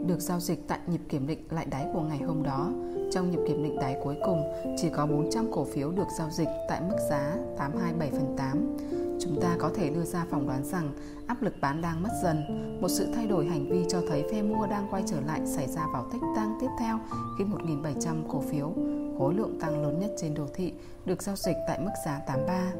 được 0.07 0.19
giao 0.19 0.39
dịch 0.39 0.67
tại 0.67 0.79
nhịp 0.87 1.01
kiểm 1.09 1.27
định 1.27 1.39
lại 1.49 1.65
đáy 1.65 1.85
của 1.93 2.01
ngày 2.01 2.17
hôm 2.17 2.43
đó. 2.43 2.71
Trong 3.11 3.31
nhịp 3.31 3.39
kiểm 3.47 3.63
định 3.63 3.79
đáy 3.79 3.97
cuối 4.03 4.15
cùng, 4.25 4.43
chỉ 4.77 4.89
có 4.89 5.05
400 5.05 5.51
cổ 5.51 5.65
phiếu 5.65 5.91
được 5.91 6.07
giao 6.17 6.29
dịch 6.29 6.49
tại 6.69 6.81
mức 6.89 6.97
giá 7.09 7.37
827 7.57 8.11
phần 8.11 8.35
8. 8.37 8.77
Chúng 9.25 9.41
ta 9.41 9.55
có 9.59 9.71
thể 9.75 9.89
đưa 9.89 10.03
ra 10.03 10.25
phỏng 10.29 10.47
đoán 10.47 10.63
rằng 10.63 10.91
áp 11.27 11.41
lực 11.41 11.53
bán 11.61 11.81
đang 11.81 12.03
mất 12.03 12.09
dần. 12.23 12.43
Một 12.81 12.87
sự 12.87 13.07
thay 13.15 13.27
đổi 13.27 13.45
hành 13.45 13.69
vi 13.69 13.85
cho 13.89 14.01
thấy 14.09 14.23
phe 14.31 14.41
mua 14.41 14.67
đang 14.67 14.87
quay 14.91 15.03
trở 15.05 15.21
lại 15.21 15.41
xảy 15.45 15.67
ra 15.67 15.81
vào 15.93 16.07
tích 16.13 16.21
tăng 16.35 16.57
tiếp 16.61 16.67
theo 16.79 16.99
khi 17.37 17.43
1.700 17.43 18.27
cổ 18.27 18.41
phiếu, 18.41 18.73
khối 19.19 19.33
lượng 19.33 19.59
tăng 19.59 19.81
lớn 19.81 19.99
nhất 19.99 20.11
trên 20.17 20.33
đồ 20.33 20.45
thị, 20.53 20.73
được 21.05 21.23
giao 21.23 21.35
dịch 21.35 21.55
tại 21.67 21.79
mức 21.79 21.91
giá 22.05 22.19
83. 22.27 22.71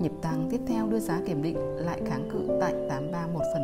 Nhịp 0.00 0.12
tăng 0.22 0.48
tiếp 0.50 0.60
theo 0.66 0.86
đưa 0.86 0.98
giá 0.98 1.20
kiểm 1.26 1.42
định 1.42 1.58
lại 1.76 2.00
kháng 2.06 2.28
cự 2.32 2.58
tại 2.60 2.74
831 2.88 3.42
phần 3.52 3.62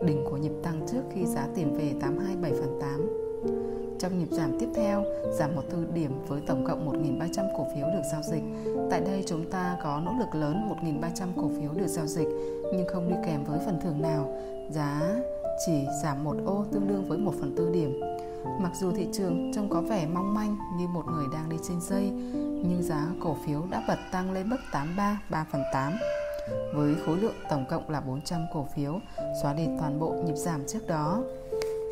4, 0.00 0.08
đỉnh 0.08 0.24
của 0.30 0.36
nhịp 0.36 0.52
tăng 0.62 0.86
trước 0.92 1.02
khi 1.14 1.26
giá 1.26 1.48
tìm 1.54 1.74
về 1.74 1.94
827 2.00 2.52
phần 2.60 2.78
8. 2.80 3.85
Trong 3.98 4.18
nhịp 4.18 4.28
giảm 4.30 4.58
tiếp 4.60 4.68
theo, 4.74 5.04
giảm 5.32 5.56
một 5.56 5.62
tư 5.70 5.86
điểm 5.94 6.10
với 6.26 6.40
tổng 6.46 6.64
cộng 6.66 7.18
1.300 7.18 7.48
cổ 7.56 7.66
phiếu 7.74 7.86
được 7.86 8.02
giao 8.12 8.22
dịch. 8.22 8.42
Tại 8.90 9.00
đây 9.00 9.24
chúng 9.26 9.50
ta 9.50 9.76
có 9.82 10.00
nỗ 10.04 10.12
lực 10.18 10.34
lớn 10.34 10.68
1.300 10.82 11.26
cổ 11.36 11.50
phiếu 11.60 11.72
được 11.72 11.86
giao 11.86 12.06
dịch 12.06 12.28
nhưng 12.72 12.86
không 12.88 13.08
đi 13.08 13.16
kèm 13.26 13.44
với 13.44 13.58
phần 13.66 13.80
thưởng 13.80 14.02
nào. 14.02 14.34
Giá 14.70 15.00
chỉ 15.66 15.86
giảm 16.02 16.24
một 16.24 16.36
ô 16.46 16.64
tương 16.72 16.88
đương 16.88 17.04
với 17.08 17.18
1 17.18 17.32
phần 17.40 17.54
tư 17.56 17.70
điểm. 17.72 18.00
Mặc 18.60 18.72
dù 18.80 18.92
thị 18.92 19.08
trường 19.12 19.52
trông 19.54 19.68
có 19.68 19.80
vẻ 19.80 20.06
mong 20.14 20.34
manh 20.34 20.56
như 20.78 20.86
một 20.88 21.04
người 21.06 21.26
đang 21.32 21.48
đi 21.48 21.56
trên 21.68 21.80
dây, 21.80 22.10
nhưng 22.68 22.82
giá 22.82 23.06
cổ 23.20 23.36
phiếu 23.46 23.62
đã 23.70 23.82
bật 23.88 23.98
tăng 24.12 24.32
lên 24.32 24.48
mức 24.48 24.58
83 24.72 25.20
3 25.30 25.46
phần 25.52 25.62
8 25.72 25.92
với 26.74 26.94
khối 27.06 27.16
lượng 27.16 27.34
tổng 27.50 27.64
cộng 27.70 27.90
là 27.90 28.00
400 28.00 28.40
cổ 28.54 28.66
phiếu, 28.74 29.00
xóa 29.42 29.52
đi 29.54 29.66
toàn 29.80 29.98
bộ 29.98 30.14
nhịp 30.26 30.36
giảm 30.36 30.66
trước 30.66 30.86
đó. 30.86 31.22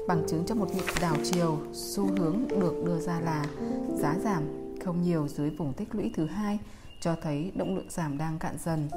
Bằng 0.09 0.23
chứng 0.29 0.45
cho 0.47 0.55
một 0.55 0.75
nhịp 0.75 0.85
đảo 1.01 1.17
chiều, 1.33 1.59
xu 1.73 2.07
hướng 2.19 2.49
được 2.49 2.75
đưa 2.87 3.01
ra 3.01 3.21
là 3.21 3.47
giá 3.99 4.15
giảm 4.25 4.43
không 4.85 5.03
nhiều 5.03 5.29
dưới 5.29 5.51
vùng 5.51 5.73
tích 5.73 5.89
lũy 5.93 6.11
thứ 6.17 6.27
hai, 6.27 6.59
cho 7.01 7.17
thấy 7.23 7.51
động 7.55 7.77
lượng 7.77 7.87
giảm 7.89 8.19
đang 8.19 8.39
cạn 8.39 8.57
dần. 8.65 8.89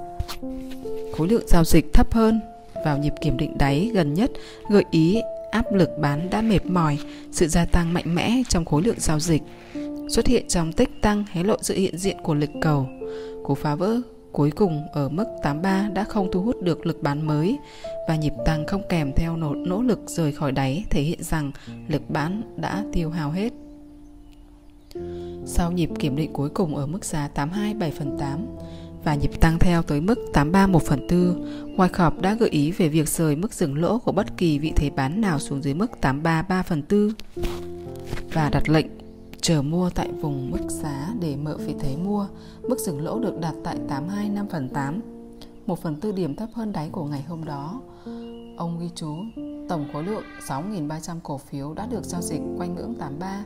Khối 1.18 1.28
lượng 1.28 1.48
giao 1.48 1.64
dịch 1.64 1.94
thấp 1.94 2.14
hơn 2.14 2.42
vào 2.86 2.98
nhịp 2.98 3.14
kiểm 3.22 3.38
định 3.38 3.58
đáy 3.58 3.92
gần 3.94 4.14
nhất 4.14 4.32
gợi 4.70 4.84
ý 4.92 5.22
áp 5.52 5.74
lực 5.74 5.90
bán 6.00 6.30
đã 6.30 6.42
mệt 6.42 6.66
mỏi, 6.66 6.98
sự 7.32 7.48
gia 7.48 7.66
tăng 7.66 7.94
mạnh 7.94 8.16
mẽ 8.16 8.42
trong 8.50 8.66
khối 8.66 8.84
lượng 8.84 9.00
giao 9.00 9.20
dịch 9.20 9.42
xuất 10.10 10.28
hiện 10.28 10.48
trong 10.48 10.74
tích 10.74 10.90
tăng 11.02 11.26
hé 11.32 11.44
lộ 11.44 11.58
sự 11.62 11.76
hiện 11.76 11.98
diện 11.98 12.18
của 12.24 12.34
lực 12.34 12.50
cầu. 12.62 12.88
Cú 13.44 13.56
phá 13.56 13.76
vỡ 13.76 14.02
cuối 14.38 14.52
cùng 14.52 14.88
ở 14.92 15.10
mức 15.10 15.26
83 15.44 15.90
đã 15.94 16.04
không 16.04 16.32
thu 16.32 16.42
hút 16.42 16.62
được 16.62 16.86
lực 16.86 17.02
bán 17.02 17.28
mới 17.28 17.58
và 18.08 18.16
nhịp 18.16 18.34
tăng 18.46 18.68
không 18.68 18.82
kèm 18.90 19.12
theo 19.16 19.38
nỗ, 19.38 19.54
nỗ 19.56 19.82
lực 19.82 20.00
rời 20.08 20.32
khỏi 20.32 20.52
đáy 20.52 20.84
thể 20.90 21.02
hiện 21.02 21.24
rằng 21.24 21.52
lực 21.88 22.10
bán 22.10 22.42
đã 22.56 22.84
tiêu 22.94 23.10
hao 23.10 23.32
hết. 23.32 23.54
Sau 25.46 25.72
nhịp 25.72 25.90
kiểm 26.00 26.16
định 26.16 26.34
cuối 26.34 26.50
cùng 26.50 26.76
ở 26.76 26.86
mức 26.86 27.06
giá 27.06 27.28
827 27.28 27.92
phần 27.92 28.18
8 28.20 28.46
và 29.04 29.16
nhịp 29.16 29.32
tăng 29.42 29.60
theo 29.60 29.82
tới 29.82 30.02
mức 30.02 30.20
83 30.34 30.68
1 30.68 30.82
phần 30.84 31.08
4, 31.10 31.78
Wyckoff 31.78 32.22
đã 32.22 32.34
gợi 32.34 32.50
ý 32.50 32.72
về 32.72 32.88
việc 32.88 33.10
rời 33.10 33.36
mức 33.36 33.54
dừng 33.54 33.78
lỗ 33.78 34.00
của 34.00 34.12
bất 34.12 34.38
kỳ 34.38 34.60
vị 34.60 34.74
thế 34.76 34.90
bán 34.90 35.22
nào 35.22 35.40
xuống 35.40 35.62
dưới 35.62 35.74
mức 35.74 35.92
83 36.02 36.42
3 36.42 36.64
phần 36.64 36.84
4 36.90 37.10
và 38.34 38.50
đặt 38.50 38.70
lệnh 38.70 39.07
chờ 39.42 39.62
mua 39.62 39.90
tại 39.90 40.12
vùng 40.12 40.52
mức 40.52 40.70
giá 40.70 41.14
để 41.20 41.36
mở 41.36 41.58
vị 41.58 41.76
thế 41.80 41.98
mua. 41.98 42.28
Mức 42.62 42.80
dừng 42.80 43.04
lỗ 43.04 43.20
được 43.20 43.40
đặt 43.40 43.54
tại 43.64 43.78
82 43.88 44.30
5 44.30 44.48
phần 44.48 44.70
8, 44.70 45.02
1 45.66 45.80
phần 45.80 46.00
4 46.04 46.16
điểm 46.16 46.36
thấp 46.36 46.50
hơn 46.54 46.72
đáy 46.72 46.90
của 46.90 47.04
ngày 47.04 47.22
hôm 47.22 47.46
đó. 47.46 47.82
Ông 48.58 48.80
ghi 48.80 48.90
chú, 48.96 49.16
tổng 49.70 49.86
khối 49.94 50.04
lượng 50.04 50.24
6.300 50.48 51.16
cổ 51.24 51.38
phiếu 51.38 51.74
đã 51.74 51.86
được 51.86 52.04
giao 52.04 52.22
dịch 52.22 52.42
quanh 52.58 52.76
ngưỡng 52.76 52.96
83 52.96 53.44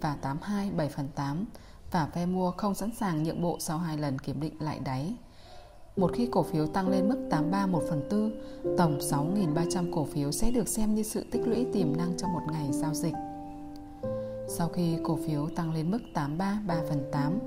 và 0.00 0.16
82 0.22 0.70
7 0.70 0.88
phần 0.88 1.08
8 1.14 1.44
và 1.90 2.06
phe 2.06 2.26
mua 2.26 2.50
không 2.50 2.74
sẵn 2.74 2.90
sàng 3.00 3.22
nhượng 3.22 3.42
bộ 3.42 3.56
sau 3.60 3.78
hai 3.78 3.98
lần 3.98 4.18
kiểm 4.18 4.40
định 4.40 4.54
lại 4.60 4.80
đáy. 4.84 5.14
Một 5.96 6.10
khi 6.14 6.28
cổ 6.30 6.42
phiếu 6.42 6.66
tăng 6.66 6.88
lên 6.88 7.08
mức 7.08 7.26
83 7.30 7.66
1 7.66 7.82
phần 7.88 8.08
4, 8.10 8.76
tổng 8.78 8.98
6.300 8.98 9.92
cổ 9.92 10.04
phiếu 10.04 10.32
sẽ 10.32 10.50
được 10.50 10.68
xem 10.68 10.94
như 10.94 11.02
sự 11.02 11.24
tích 11.30 11.42
lũy 11.46 11.66
tiềm 11.72 11.96
năng 11.96 12.16
trong 12.16 12.32
một 12.32 12.42
ngày 12.52 12.68
giao 12.72 12.94
dịch. 12.94 13.14
Sau 14.52 14.68
khi 14.68 14.96
cổ 15.02 15.18
phiếu 15.26 15.48
tăng 15.56 15.74
lên 15.74 15.90
mức 15.90 15.98
83 16.14 16.62
3 16.66 16.74
phần 16.88 17.08
8, 17.12 17.38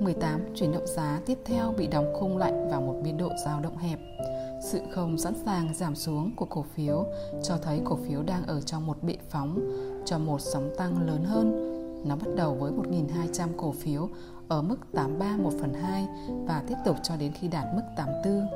18 0.00 0.40
chuyển 0.54 0.72
động 0.72 0.86
giá 0.86 1.20
tiếp 1.26 1.38
theo 1.44 1.74
bị 1.78 1.86
đóng 1.86 2.14
khung 2.20 2.38
lạnh 2.38 2.68
vào 2.70 2.80
một 2.80 3.00
biên 3.04 3.16
độ 3.16 3.30
dao 3.44 3.60
động 3.60 3.76
hẹp. 3.76 3.98
Sự 4.64 4.80
không 4.90 5.18
sẵn 5.18 5.34
sàng 5.44 5.74
giảm 5.74 5.94
xuống 5.94 6.36
của 6.36 6.44
cổ 6.44 6.64
phiếu 6.74 7.06
cho 7.42 7.56
thấy 7.56 7.80
cổ 7.84 7.98
phiếu 8.08 8.22
đang 8.22 8.46
ở 8.46 8.60
trong 8.60 8.86
một 8.86 9.02
bệ 9.02 9.16
phóng 9.28 9.60
cho 10.04 10.18
một 10.18 10.40
sóng 10.40 10.70
tăng 10.78 11.06
lớn 11.06 11.24
hơn. 11.24 11.76
Nó 12.08 12.16
bắt 12.16 12.28
đầu 12.36 12.54
với 12.54 12.72
1.200 12.72 13.48
cổ 13.56 13.72
phiếu 13.72 14.08
ở 14.48 14.62
mức 14.62 14.76
83 14.92 15.36
1 15.36 15.50
phần 15.60 15.74
2 15.74 16.06
và 16.46 16.62
tiếp 16.68 16.76
tục 16.84 16.96
cho 17.02 17.16
đến 17.16 17.32
khi 17.32 17.48
đạt 17.48 17.64
mức 17.74 17.82
84. 17.96 18.46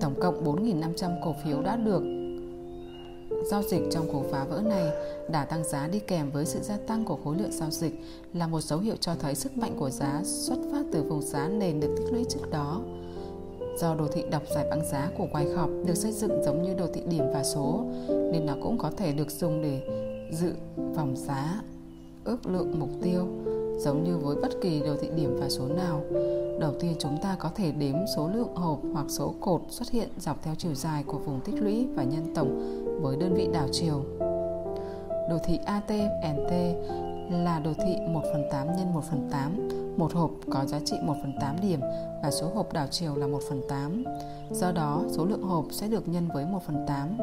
Tổng 0.00 0.14
cộng 0.20 0.44
4.500 0.44 1.20
cổ 1.24 1.34
phiếu 1.44 1.62
đã 1.62 1.76
được 1.76 2.02
giao 3.50 3.62
dịch 3.62 3.82
trong 3.90 4.08
cuộc 4.12 4.22
phá 4.30 4.44
vỡ 4.44 4.60
này, 4.60 4.84
đà 5.30 5.44
tăng 5.44 5.64
giá 5.64 5.88
đi 5.88 5.98
kèm 5.98 6.30
với 6.30 6.46
sự 6.46 6.58
gia 6.62 6.76
tăng 6.76 7.04
của 7.04 7.18
khối 7.24 7.36
lượng 7.36 7.52
giao 7.52 7.70
dịch 7.70 7.94
là 8.34 8.46
một 8.46 8.60
dấu 8.60 8.78
hiệu 8.78 8.94
cho 9.00 9.14
thấy 9.14 9.34
sức 9.34 9.56
mạnh 9.56 9.76
của 9.78 9.90
giá 9.90 10.20
xuất 10.24 10.56
phát 10.72 10.82
từ 10.92 11.02
vùng 11.02 11.22
giá 11.22 11.48
nền 11.48 11.80
được 11.80 11.94
tích 11.96 12.12
lũy 12.12 12.24
trước 12.28 12.50
đó. 12.50 12.80
Do 13.78 13.94
đồ 13.94 14.06
thị 14.12 14.24
đọc 14.30 14.42
giải 14.54 14.66
băng 14.70 14.84
giá 14.92 15.10
của 15.18 15.26
Wyckoff 15.32 15.84
được 15.86 15.94
xây 15.94 16.12
dựng 16.12 16.42
giống 16.44 16.62
như 16.62 16.74
đồ 16.74 16.86
thị 16.94 17.02
điểm 17.10 17.24
và 17.32 17.44
số, 17.44 17.84
nên 18.08 18.46
nó 18.46 18.54
cũng 18.62 18.78
có 18.78 18.90
thể 18.96 19.12
được 19.12 19.30
dùng 19.30 19.62
để 19.62 19.82
dự 20.32 20.52
vòng 20.76 21.14
giá, 21.16 21.62
ước 22.24 22.46
lượng 22.46 22.80
mục 22.80 22.90
tiêu, 23.02 23.26
giống 23.78 24.04
như 24.04 24.16
với 24.16 24.36
bất 24.36 24.60
kỳ 24.62 24.80
đồ 24.80 24.96
thị 25.00 25.08
điểm 25.16 25.36
và 25.40 25.48
số 25.48 25.66
nào. 25.66 26.02
Đầu 26.60 26.72
tiên 26.80 26.94
chúng 26.98 27.18
ta 27.22 27.36
có 27.38 27.50
thể 27.54 27.72
đếm 27.72 27.94
số 28.16 28.28
lượng 28.34 28.54
hộp 28.54 28.80
hoặc 28.92 29.06
số 29.08 29.34
cột 29.40 29.60
xuất 29.68 29.90
hiện 29.90 30.08
dọc 30.18 30.42
theo 30.42 30.54
chiều 30.58 30.74
dài 30.74 31.04
của 31.06 31.18
vùng 31.18 31.40
tích 31.40 31.62
lũy 31.62 31.86
và 31.94 32.02
nhân 32.02 32.34
tổng 32.34 32.85
với 33.00 33.16
đơn 33.16 33.34
vị 33.34 33.48
đảo 33.52 33.68
chiều. 33.72 34.04
Đồ 35.30 35.38
thị 35.44 35.58
AT&T 35.64 36.52
là 37.30 37.60
đồ 37.64 37.72
thị 37.74 37.96
1 38.08 38.20
phần 38.32 38.44
8 38.50 38.66
x 38.76 38.80
1 38.94 39.00
phần 39.10 39.28
8 39.30 39.68
một 39.96 40.12
hộp 40.12 40.30
có 40.50 40.64
giá 40.64 40.80
trị 40.84 40.96
1 41.02 41.14
phần 41.22 41.32
8 41.40 41.56
điểm 41.62 41.80
và 42.22 42.30
số 42.30 42.50
hộp 42.54 42.72
đảo 42.72 42.86
chiều 42.90 43.16
là 43.16 43.26
1 43.26 43.40
phần 43.48 43.62
8. 43.68 44.04
Do 44.50 44.72
đó, 44.72 45.02
số 45.08 45.24
lượng 45.24 45.42
hộp 45.42 45.66
sẽ 45.70 45.88
được 45.88 46.08
nhân 46.08 46.28
với 46.34 46.44
1 46.44 46.62
phần 46.66 46.84
8. 46.86 47.16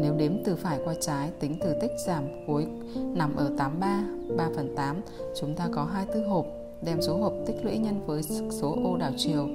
Nếu 0.00 0.14
đếm 0.16 0.32
từ 0.44 0.56
phải 0.56 0.78
qua 0.84 0.94
trái, 1.00 1.30
tính 1.40 1.58
từ 1.60 1.74
tích 1.80 1.92
giảm 2.06 2.24
cuối 2.46 2.66
nằm 2.94 3.36
ở 3.36 3.50
83, 3.58 4.04
3 4.36 4.48
phần 4.56 4.76
8, 4.76 5.00
chúng 5.40 5.54
ta 5.56 5.68
có 5.72 5.84
24 5.84 6.28
hộp. 6.28 6.46
Đem 6.82 7.02
số 7.02 7.16
hộp 7.16 7.32
tích 7.46 7.64
lũy 7.64 7.78
nhân 7.78 8.06
với 8.06 8.22
số 8.50 8.76
ô 8.84 8.96
đảo 8.96 9.12
chiều, 9.16 9.48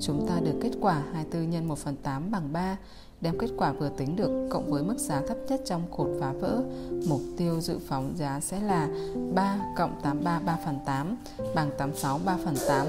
chúng 0.00 0.26
ta 0.26 0.40
được 0.40 0.54
kết 0.62 0.72
quả 0.80 1.02
24 1.12 1.52
x 1.52 1.68
1 1.68 1.78
phần 1.78 1.96
8 2.02 2.30
bằng 2.30 2.52
3 2.52 2.78
đem 3.20 3.38
kết 3.38 3.50
quả 3.56 3.72
vừa 3.72 3.88
tính 3.88 4.16
được 4.16 4.48
cộng 4.50 4.70
với 4.70 4.82
mức 4.82 4.98
giá 4.98 5.22
thấp 5.28 5.36
nhất 5.48 5.60
trong 5.64 5.82
cột 5.96 6.08
phá 6.20 6.32
vỡ. 6.32 6.62
Mục 7.08 7.20
tiêu 7.36 7.60
dự 7.60 7.78
phóng 7.88 8.12
giá 8.16 8.40
sẽ 8.40 8.60
là 8.60 8.88
3 9.34 9.58
cộng 9.76 10.00
83 10.02 10.38
3 10.38 10.58
phần 10.64 10.78
8 10.86 11.16
bằng 11.54 11.70
86 11.78 12.20
3 12.24 12.36
phần 12.44 12.54
8. 12.68 12.86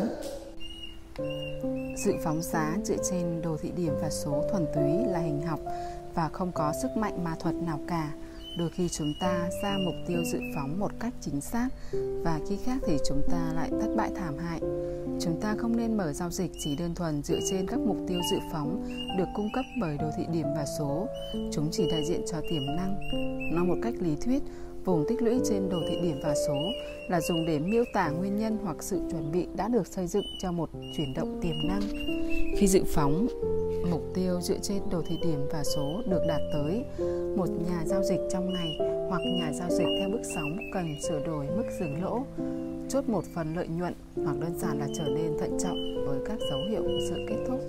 Dự 2.05 2.13
phóng 2.23 2.41
giá 2.41 2.77
dựa 2.83 2.97
trên 3.09 3.41
đồ 3.41 3.57
thị 3.61 3.71
điểm 3.77 3.93
và 4.01 4.09
số 4.09 4.43
thuần 4.51 4.65
túy 4.75 5.11
là 5.11 5.19
hình 5.19 5.41
học 5.41 5.59
và 6.15 6.29
không 6.29 6.51
có 6.51 6.73
sức 6.81 6.97
mạnh 6.97 7.23
ma 7.23 7.35
thuật 7.39 7.55
nào 7.55 7.79
cả 7.87 8.11
đôi 8.57 8.69
khi 8.69 8.89
chúng 8.89 9.13
ta 9.19 9.49
ra 9.63 9.77
mục 9.85 9.95
tiêu 10.07 10.23
dự 10.31 10.39
phóng 10.55 10.79
một 10.79 10.91
cách 10.99 11.13
chính 11.21 11.41
xác 11.41 11.69
và 12.23 12.39
khi 12.49 12.57
khác 12.65 12.77
thì 12.87 12.97
chúng 13.07 13.21
ta 13.31 13.51
lại 13.55 13.69
thất 13.81 13.89
bại 13.97 14.11
thảm 14.15 14.37
hại. 14.37 14.59
Chúng 15.19 15.39
ta 15.41 15.55
không 15.57 15.77
nên 15.77 15.97
mở 15.97 16.13
giao 16.13 16.29
dịch 16.29 16.51
chỉ 16.59 16.75
đơn 16.75 16.95
thuần 16.95 17.23
dựa 17.23 17.39
trên 17.49 17.67
các 17.67 17.79
mục 17.79 17.97
tiêu 18.07 18.19
dự 18.31 18.37
phóng 18.51 18.87
được 19.17 19.27
cung 19.35 19.49
cấp 19.53 19.65
bởi 19.81 19.97
đồ 19.97 20.09
thị 20.17 20.23
điểm 20.33 20.47
và 20.55 20.65
số. 20.79 21.07
Chúng 21.51 21.69
chỉ 21.71 21.91
đại 21.91 22.05
diện 22.05 22.21
cho 22.31 22.41
tiềm 22.49 22.65
năng. 22.65 22.99
Nói 23.55 23.65
một 23.65 23.77
cách 23.83 23.93
lý 23.99 24.15
thuyết, 24.25 24.43
vùng 24.85 25.05
tích 25.09 25.21
lũy 25.21 25.39
trên 25.45 25.69
đồ 25.69 25.77
thị 25.89 25.97
điểm 26.01 26.19
và 26.23 26.35
số 26.47 26.71
là 27.09 27.21
dùng 27.21 27.45
để 27.45 27.59
miêu 27.59 27.83
tả 27.93 28.09
nguyên 28.09 28.37
nhân 28.37 28.57
hoặc 28.63 28.83
sự 28.83 29.01
chuẩn 29.11 29.31
bị 29.31 29.47
đã 29.55 29.67
được 29.67 29.87
xây 29.87 30.07
dựng 30.07 30.25
cho 30.41 30.51
một 30.51 30.69
chuyển 30.97 31.13
động 31.13 31.39
tiềm 31.41 31.55
năng. 31.67 31.81
Khi 32.57 32.67
dự 32.67 32.83
phóng 32.87 33.27
mục 33.91 34.01
tiêu 34.13 34.41
dựa 34.41 34.57
trên 34.61 34.81
đồ 34.91 35.01
thị 35.07 35.17
điểm 35.21 35.47
và 35.51 35.63
số 35.63 36.01
được 36.05 36.21
đạt 36.27 36.41
tới. 36.53 36.83
Một 37.37 37.47
nhà 37.67 37.83
giao 37.85 38.03
dịch 38.03 38.19
trong 38.31 38.53
ngày 38.53 38.77
hoặc 39.09 39.21
nhà 39.39 39.51
giao 39.53 39.69
dịch 39.69 39.87
theo 39.99 40.09
bước 40.09 40.21
sóng 40.35 40.57
cần 40.73 40.95
sửa 41.09 41.25
đổi 41.25 41.45
mức 41.45 41.65
dừng 41.79 42.03
lỗ 42.03 42.23
chốt 42.89 43.09
một 43.09 43.23
phần 43.35 43.55
lợi 43.55 43.67
nhuận 43.67 43.93
hoặc 44.15 44.39
đơn 44.39 44.57
giản 44.57 44.79
là 44.79 44.87
trở 44.97 45.03
nên 45.03 45.37
thận 45.39 45.57
trọng 45.63 46.05
với 46.07 46.19
các 46.25 46.39
dấu 46.49 46.59
hiệu 46.69 46.81
của 46.81 46.99
sự 47.09 47.15
kết 47.29 47.37
thúc. 47.47 47.59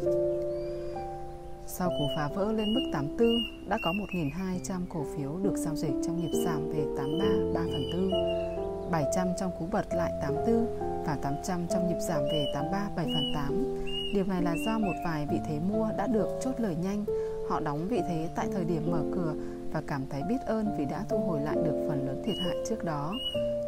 Sau 1.66 1.88
cú 1.88 2.04
phá 2.16 2.28
vỡ 2.34 2.52
lên 2.52 2.74
mức 2.74 2.90
84, 2.92 3.28
đã 3.68 3.78
có 3.84 3.92
1.200 3.92 4.80
cổ 4.88 5.04
phiếu 5.16 5.38
được 5.42 5.56
giao 5.56 5.76
dịch 5.76 5.94
trong 6.06 6.20
nhịp 6.20 6.30
giảm 6.44 6.70
về 6.70 6.84
83 6.96 7.26
3 7.54 7.60
phần 7.72 8.10
4, 8.10 8.61
700 8.92 9.28
trong 9.38 9.50
cú 9.58 9.66
bật 9.72 9.94
lại 9.94 10.12
84 10.20 10.66
và 11.06 11.16
800 11.22 11.66
trong 11.70 11.88
nhịp 11.88 12.00
giảm 12.00 12.22
về 12.22 12.46
83 12.54 12.88
7 12.96 13.06
phần 13.06 13.32
8. 13.34 13.76
Điều 14.14 14.24
này 14.24 14.42
là 14.42 14.54
do 14.66 14.78
một 14.78 14.92
vài 15.04 15.26
vị 15.30 15.38
thế 15.48 15.58
mua 15.72 15.88
đã 15.96 16.06
được 16.06 16.28
chốt 16.42 16.54
lời 16.58 16.76
nhanh, 16.82 17.04
họ 17.48 17.60
đóng 17.60 17.88
vị 17.88 18.00
thế 18.08 18.28
tại 18.36 18.48
thời 18.52 18.64
điểm 18.64 18.90
mở 18.90 19.02
cửa 19.14 19.34
và 19.72 19.82
cảm 19.86 20.02
thấy 20.10 20.22
biết 20.28 20.38
ơn 20.46 20.74
vì 20.78 20.84
đã 20.84 21.04
thu 21.08 21.18
hồi 21.18 21.40
lại 21.40 21.56
được 21.64 21.86
phần 21.88 22.06
lớn 22.06 22.22
thiệt 22.24 22.36
hại 22.44 22.56
trước 22.68 22.84
đó, 22.84 23.14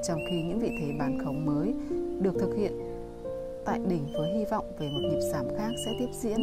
trong 0.09 0.21
khi 0.31 0.43
những 0.43 0.59
vị 0.59 0.71
thế 0.81 0.93
bán 0.99 1.19
khống 1.25 1.47
mới 1.47 1.75
được 2.21 2.35
thực 2.41 2.55
hiện 2.57 2.73
tại 3.65 3.81
đỉnh 3.89 4.07
với 4.13 4.33
hy 4.33 4.45
vọng 4.45 4.73
về 4.79 4.89
một 4.89 5.01
nhịp 5.03 5.21
giảm 5.33 5.47
khác 5.59 5.71
sẽ 5.85 5.93
tiếp 5.99 6.09
diễn. 6.13 6.39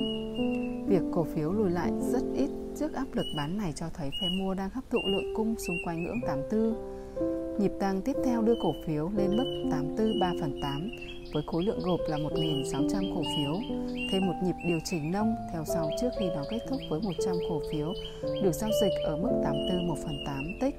Việc 0.87 1.01
cổ 1.13 1.23
phiếu 1.23 1.51
lùi 1.51 1.69
lại 1.69 1.91
rất 2.11 2.23
ít 2.35 2.49
trước 2.75 2.93
áp 2.93 3.05
lực 3.13 3.25
bán 3.37 3.57
này 3.57 3.73
cho 3.75 3.85
thấy 3.93 4.09
phe 4.21 4.27
mua 4.39 4.53
đang 4.53 4.69
hấp 4.69 4.83
thụ 4.89 4.99
lượng 5.05 5.33
cung 5.35 5.55
xung 5.67 5.77
quanh 5.85 6.03
ngưỡng 6.03 6.21
84. 6.27 7.00
Nhịp 7.59 7.71
tăng 7.79 8.01
tiếp 8.01 8.15
theo 8.25 8.41
đưa 8.41 8.55
cổ 8.61 8.73
phiếu 8.85 9.09
lên 9.15 9.37
mức 9.37 9.69
84 9.71 10.19
3 10.19 10.31
phần 10.39 10.59
8 10.61 10.91
với 11.33 11.43
khối 11.47 11.63
lượng 11.63 11.79
gộp 11.83 11.99
là 12.07 12.17
1.600 12.17 13.15
cổ 13.15 13.21
phiếu, 13.37 13.53
thêm 14.11 14.27
một 14.27 14.33
nhịp 14.43 14.55
điều 14.67 14.79
chỉnh 14.85 15.11
nông 15.11 15.35
theo 15.51 15.63
sau 15.65 15.89
trước 16.01 16.09
khi 16.19 16.29
nó 16.35 16.43
kết 16.49 16.59
thúc 16.69 16.79
với 16.89 17.01
100 17.01 17.35
cổ 17.49 17.61
phiếu 17.71 17.93
được 18.43 18.51
giao 18.51 18.69
dịch 18.81 18.93
ở 19.05 19.17
mức 19.17 19.29
84 19.43 19.87
1 19.87 19.95
phần 20.03 20.23
8 20.25 20.43
tích, 20.61 20.75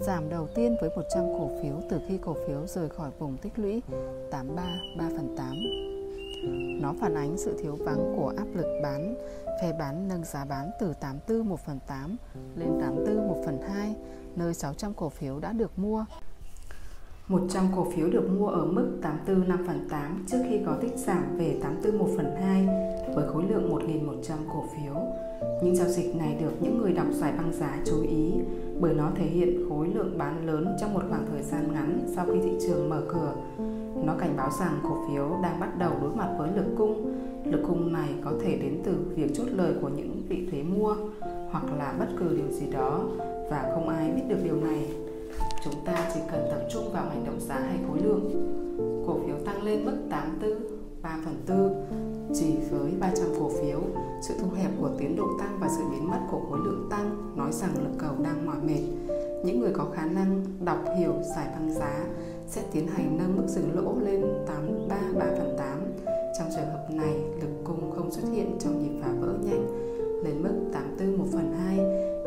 giảm 0.00 0.28
đầu 0.28 0.48
tiên 0.54 0.76
với 0.80 0.90
100 0.96 1.24
cổ 1.38 1.50
phiếu 1.62 1.74
từ 1.90 2.00
khi 2.08 2.18
cổ 2.18 2.36
phiếu 2.46 2.66
rời 2.66 2.88
khỏi 2.88 3.10
vùng 3.18 3.36
tích 3.36 3.52
lũy 3.56 3.82
83 4.30 4.80
3 4.98 5.08
phần 5.16 5.36
8. 5.36 5.56
Nó 6.82 6.94
phản 7.00 7.14
ánh 7.14 7.38
sự 7.38 7.58
thiếu 7.62 7.76
vắng 7.76 8.14
của 8.16 8.32
áp 8.36 8.46
lực 8.54 8.80
bán, 8.82 9.14
phe 9.62 9.72
bán 9.72 10.08
nâng 10.08 10.24
giá 10.24 10.44
bán 10.44 10.70
từ 10.80 10.92
84 11.00 11.48
1 11.48 11.60
phần 11.66 11.78
8 11.86 12.16
lên 12.56 12.68
84 12.80 13.28
1 13.28 13.42
phần 13.44 13.58
2, 13.62 13.94
nơi 14.38 14.54
600 14.54 14.92
cổ 14.94 15.08
phiếu 15.08 15.40
đã 15.40 15.52
được 15.52 15.78
mua 15.78 16.04
100 17.28 17.64
cổ 17.76 17.86
phiếu 17.96 18.10
được 18.10 18.30
mua 18.38 18.48
ở 18.48 18.64
mức 18.64 18.98
84 19.02 19.48
5 19.48 19.64
phần 19.66 19.88
8 19.90 20.24
trước 20.26 20.38
khi 20.48 20.60
có 20.66 20.76
tích 20.80 20.96
giảm 20.96 21.36
về 21.36 21.58
84 21.62 21.98
1 21.98 22.08
phần 22.16 22.36
2 22.42 22.66
với 23.14 23.28
khối 23.28 23.44
lượng 23.48 23.70
1.100 23.70 24.36
cổ 24.52 24.64
phiếu. 24.76 24.94
Những 25.62 25.76
giao 25.76 25.88
dịch 25.88 26.16
này 26.16 26.36
được 26.40 26.52
những 26.60 26.78
người 26.78 26.92
đọc 26.92 27.06
giải 27.10 27.32
băng 27.36 27.52
giá 27.52 27.78
chú 27.84 28.02
ý 28.02 28.32
bởi 28.80 28.94
nó 28.94 29.10
thể 29.16 29.24
hiện 29.24 29.68
khối 29.68 29.88
lượng 29.88 30.18
bán 30.18 30.46
lớn 30.46 30.76
trong 30.80 30.94
một 30.94 31.02
khoảng 31.08 31.26
thời 31.32 31.42
gian 31.42 31.72
ngắn 31.72 32.00
sau 32.14 32.26
khi 32.26 32.40
thị 32.42 32.52
trường 32.66 32.88
mở 32.88 33.02
cửa. 33.08 33.34
Nó 34.04 34.14
cảnh 34.18 34.36
báo 34.36 34.50
rằng 34.60 34.80
cổ 34.82 35.06
phiếu 35.08 35.38
đang 35.42 35.60
bắt 35.60 35.78
đầu 35.78 35.92
đối 36.00 36.14
mặt 36.16 36.34
với 36.38 36.50
lực 36.56 36.74
cung. 36.78 37.14
Lực 37.44 37.62
cung 37.68 37.92
này 37.92 38.08
có 38.24 38.32
thể 38.42 38.58
đến 38.58 38.80
từ 38.84 39.12
việc 39.16 39.30
chốt 39.34 39.46
lời 39.52 39.74
của 39.80 39.88
những 39.88 40.22
vị 40.28 40.48
thế 40.52 40.62
mua 40.62 40.96
hoặc 41.50 41.64
là 41.78 41.94
bất 41.98 42.08
cứ 42.18 42.36
điều 42.36 42.50
gì 42.50 42.70
đó 42.72 43.04
và 43.50 43.70
không 43.74 43.88
ai 43.88 44.10
biết 44.10 44.22
được 44.28 44.38
điều 44.44 44.56
này 44.56 44.88
chúng 45.64 45.74
ta 45.84 46.10
chỉ 46.14 46.20
cần 46.30 46.48
tập 46.50 46.60
trung 46.70 46.92
vào 46.92 47.08
hành 47.08 47.24
động 47.24 47.40
giá 47.40 47.54
hay 47.54 47.78
khối 47.88 47.98
lượng. 48.00 48.54
Cổ 49.06 49.20
phiếu 49.26 49.36
tăng 49.46 49.62
lên 49.62 49.84
mức 49.84 49.96
84, 50.10 50.78
3 51.02 51.18
phần 51.24 51.34
4 51.48 51.84
chỉ 52.34 52.56
với 52.70 52.92
300 53.00 53.26
cổ 53.38 53.48
phiếu, 53.48 53.80
sự 54.22 54.34
thu 54.40 54.48
hẹp 54.56 54.70
của 54.80 54.90
tiến 54.98 55.16
độ 55.16 55.26
tăng 55.40 55.58
và 55.60 55.68
sự 55.76 55.82
biến 55.90 56.10
mất 56.10 56.20
của 56.30 56.40
khối 56.50 56.58
lượng 56.64 56.86
tăng 56.90 57.36
nói 57.36 57.52
rằng 57.52 57.70
lực 57.82 57.98
cầu 57.98 58.14
đang 58.22 58.46
mỏi 58.46 58.56
mệt. 58.62 58.82
Những 59.44 59.60
người 59.60 59.72
có 59.74 59.84
khả 59.94 60.06
năng 60.06 60.44
đọc 60.64 60.78
hiểu 60.98 61.12
giải 61.36 61.46
băng 61.54 61.74
giá 61.74 62.04
sẽ 62.48 62.62
tiến 62.72 62.86
hành 62.86 63.18
nâng 63.18 63.36
mức 63.36 63.46
dừng 63.46 63.74
lỗ 63.74 63.94
lên 64.00 64.24
83 64.46 64.96
3 65.18 65.26
phần 65.38 65.56
8. 65.58 65.78
Trong 66.38 66.48
trường 66.56 66.66
hợp 66.66 66.86
này, 66.90 67.14
lực 67.40 67.64
cung 67.64 67.90
không 67.96 68.10
xuất 68.10 68.22
hiện 68.32 68.56
trong 68.58 68.78
nhịp 68.82 69.00
phá 69.02 69.08
vỡ 69.20 69.34
nhanh 69.42 69.88
lên 70.24 70.42
mức 70.42 70.70
84 70.72 71.18
1 71.18 71.24
phần 71.32 71.52
2, 71.52 71.78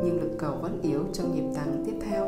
nhưng 0.04 0.22
lực 0.22 0.36
cầu 0.40 0.56
vẫn 0.62 0.80
yếu 0.82 1.04
trong 1.14 1.36
nhịp 1.36 1.56
tăng 1.56 1.84
tiếp 1.86 2.00
theo. 2.02 2.28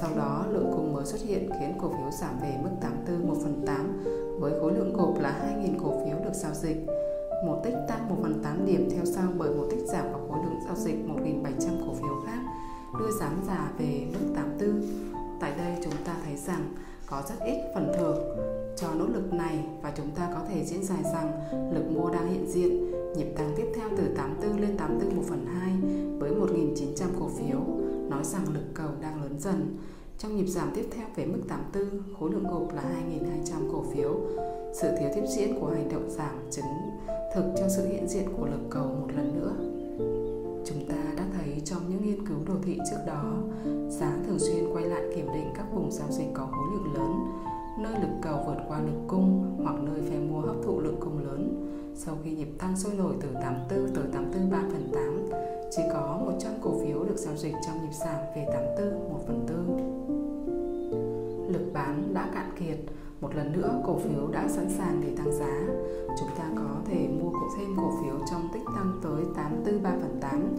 Sau 0.00 0.10
đó, 0.16 0.46
lượng 0.50 0.70
cung 0.72 0.92
mới 0.92 1.04
xuất 1.04 1.20
hiện 1.22 1.50
khiến 1.58 1.72
cổ 1.82 1.88
phiếu 1.88 2.10
giảm 2.20 2.38
về 2.42 2.54
mức 2.62 2.70
84 2.80 3.28
1 3.28 3.34
phần 3.42 3.62
8 3.66 4.04
với 4.40 4.60
khối 4.60 4.72
lượng 4.72 4.92
gộp 4.92 5.20
là 5.20 5.56
2.000 5.62 5.78
cổ 5.82 6.04
phiếu 6.04 6.18
được 6.24 6.34
giao 6.34 6.54
dịch. 6.54 6.86
Một 7.46 7.60
tích 7.64 7.74
tăng 7.88 8.08
1 8.08 8.16
phần 8.22 8.42
8 8.44 8.66
điểm 8.66 8.88
theo 8.90 9.04
sau 9.04 9.24
bởi 9.38 9.50
một 9.50 9.66
tích 9.70 9.84
giảm 9.86 10.12
vào 10.12 10.20
khối 10.28 10.38
lượng 10.44 10.60
giao 10.66 10.76
dịch 10.76 10.96
1.700 11.08 11.86
cổ 11.86 11.94
phiếu 11.94 12.20
khác 12.26 12.40
đưa 12.98 13.10
giá 13.20 13.30
giả 13.46 13.70
về 13.78 14.06
mức 14.12 14.32
84. 14.36 14.82
Tại 15.40 15.52
đây 15.58 15.76
chúng 15.84 16.04
ta 16.04 16.16
thấy 16.24 16.36
rằng 16.36 16.74
có 17.06 17.22
rất 17.28 17.44
ít 17.44 17.58
phần 17.74 17.92
thưởng 17.98 18.18
cho 18.76 18.94
nỗ 18.94 19.06
lực 19.06 19.32
này 19.32 19.64
và 19.82 19.92
chúng 19.96 20.10
ta 20.10 20.30
có 20.34 20.40
thể 20.48 20.64
diễn 20.64 20.84
giải 20.84 21.02
rằng 21.02 21.32
lực 21.74 21.90
mua 21.90 22.10
đang 22.10 22.32
hiện 22.32 22.46
diện 22.46 22.90
nhịp 23.16 23.34
tăng 23.36 23.52
tiếp 23.56 23.66
theo 23.74 23.88
từ 23.96 24.04
84 24.16 24.60
lên 24.60 24.76
84 24.76 25.16
1 25.16 25.22
phần 25.28 25.46
2 25.46 25.72
với 26.18 26.30
1.900 26.30 27.06
cổ 27.20 27.28
phiếu 27.28 27.60
nói 28.10 28.24
rằng 28.24 28.54
lực 28.54 28.64
cầu 28.74 28.88
đang 29.02 29.22
lớn 29.22 29.38
dần. 29.38 29.76
Trong 30.18 30.36
nhịp 30.36 30.46
giảm 30.46 30.70
tiếp 30.74 30.88
theo 30.90 31.06
về 31.16 31.26
mức 31.26 31.40
84, 31.48 32.02
khối 32.20 32.30
lượng 32.30 32.44
gộp 32.44 32.74
là 32.74 32.82
2.200 32.82 33.72
cổ 33.72 33.84
phiếu. 33.94 34.20
Sự 34.74 34.88
thiếu 35.00 35.10
tiếp 35.14 35.24
diễn 35.36 35.60
của 35.60 35.70
hành 35.70 35.88
động 35.88 36.10
giảm 36.10 36.50
chứng 36.50 36.64
thực 37.34 37.54
cho 37.56 37.68
sự 37.68 37.88
hiện 37.88 38.08
diện 38.08 38.28
của 38.36 38.46
lực 38.46 38.70
cầu 38.70 38.86
một 38.86 39.08
lần 39.16 39.40
nữa. 39.40 39.52
Chúng 40.66 40.88
ta 40.88 40.96
đã 41.16 41.24
thấy 41.36 41.62
trong 41.64 41.82
những 41.88 42.02
nghiên 42.06 42.26
cứu 42.26 42.36
đồ 42.46 42.54
thị 42.62 42.78
trước 42.90 42.98
đó, 43.06 43.34
giá 43.88 44.16
thường 44.26 44.38
xuyên 44.38 44.72
quay 44.72 44.84
lại 44.84 45.02
kiểm 45.14 45.26
định 45.34 45.48
các 45.56 45.66
vùng 45.74 45.92
giao 45.92 46.10
dịch 46.10 46.28
có 46.34 46.46
khối 46.46 46.66
lượng 46.72 46.94
lớn, 46.94 47.12
nơi 47.78 47.92
lực 47.92 48.18
cầu 48.22 48.42
vượt 48.46 48.58
qua 48.68 48.80
lực 48.80 49.00
cung 49.08 49.56
hoặc 49.64 49.76
nơi 49.82 50.00
phe 50.10 50.18
mua 50.18 50.40
hấp 50.40 50.56
thụ 50.64 50.80
lượng 50.80 50.96
cung 51.00 51.24
lớn. 51.24 51.70
Sau 51.94 52.18
khi 52.24 52.30
nhịp 52.30 52.48
tăng 52.58 52.76
sôi 52.76 52.94
nổi 52.94 53.14
từ 53.20 53.28
84 53.42 53.94
tới 53.94 54.04
84 54.12 54.50
3 54.50 54.58
phần 54.72 54.90
8, 54.94 55.28
chỉ 55.70 55.82
có 55.92 56.20
100 56.24 56.52
cổ 56.62 56.80
phiếu 56.84 57.04
được 57.04 57.16
giao 57.16 57.36
dịch 57.36 57.54
trong 57.66 57.82
nhịp 57.82 57.92
giảm 57.92 58.16
về 58.36 58.46
84 58.52 59.12
1 59.12 59.18
phần 59.26 59.46
4. 59.48 59.54
Lực 61.52 61.70
bán 61.72 62.14
đã 62.14 62.30
cạn 62.34 62.50
kiệt, 62.58 62.78
một 63.20 63.34
lần 63.34 63.52
nữa 63.52 63.82
cổ 63.86 63.98
phiếu 63.98 64.28
đã 64.32 64.48
sẵn 64.48 64.70
sàng 64.70 65.00
để 65.00 65.08
tăng 65.16 65.32
giá. 65.32 65.66
Chúng 66.18 66.28
ta 66.38 66.44
có 66.56 66.80
thể 66.86 67.08
mua 67.08 67.32
thêm 67.58 67.76
cổ 67.76 67.90
phiếu 68.02 68.14
trong 68.30 68.48
tích 68.54 68.64
tăng 68.76 69.00
tới 69.02 69.24
84 69.36 69.82
3 69.82 69.90
phần 70.00 70.18
8 70.20 70.56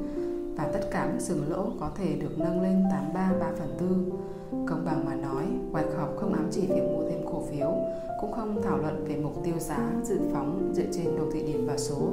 và 0.57 0.70
tất 0.74 0.89
cả 0.91 1.09
mức 1.13 1.20
dừng 1.20 1.51
lỗ 1.51 1.72
có 1.80 1.91
thể 1.95 2.16
được 2.16 2.38
nâng 2.38 2.61
lên 2.61 2.84
83 2.91 3.34
3 3.39 3.51
phần 3.57 3.78
4. 3.80 4.09
Công 4.68 4.86
bằng 4.86 5.06
mà 5.06 5.16
nói, 5.16 5.45
Wyckoff 5.72 6.16
không 6.16 6.34
ám 6.34 6.47
chỉ 6.51 6.62
việc 6.68 6.84
mua 6.93 7.10
thêm 7.10 7.20
cổ 7.26 7.41
phiếu, 7.51 7.74
cũng 8.22 8.32
không 8.32 8.62
thảo 8.64 8.78
luận 8.78 9.06
về 9.08 9.16
mục 9.16 9.43
tiêu 9.43 9.60
giá 9.60 9.91
dự 10.03 10.20
phóng 10.34 10.72
dựa 10.74 10.86
trên 10.91 11.18
đồ 11.18 11.24
thị 11.34 11.43
điểm 11.47 11.68
và 11.68 11.78
số. 11.78 12.12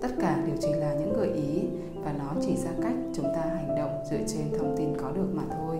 Tất 0.00 0.08
cả 0.20 0.42
đều 0.46 0.56
chỉ 0.60 0.72
là 0.72 0.94
những 0.94 1.12
gợi 1.16 1.28
ý 1.28 1.68
và 2.04 2.12
nó 2.12 2.32
chỉ 2.40 2.56
ra 2.56 2.70
cách 2.82 2.94
chúng 3.14 3.26
ta 3.34 3.40
hành 3.40 3.76
động 3.76 3.90
dựa 4.10 4.20
trên 4.26 4.58
thông 4.58 4.74
tin 4.78 4.96
có 4.96 5.10
được 5.10 5.28
mà 5.32 5.42
thôi. 5.50 5.76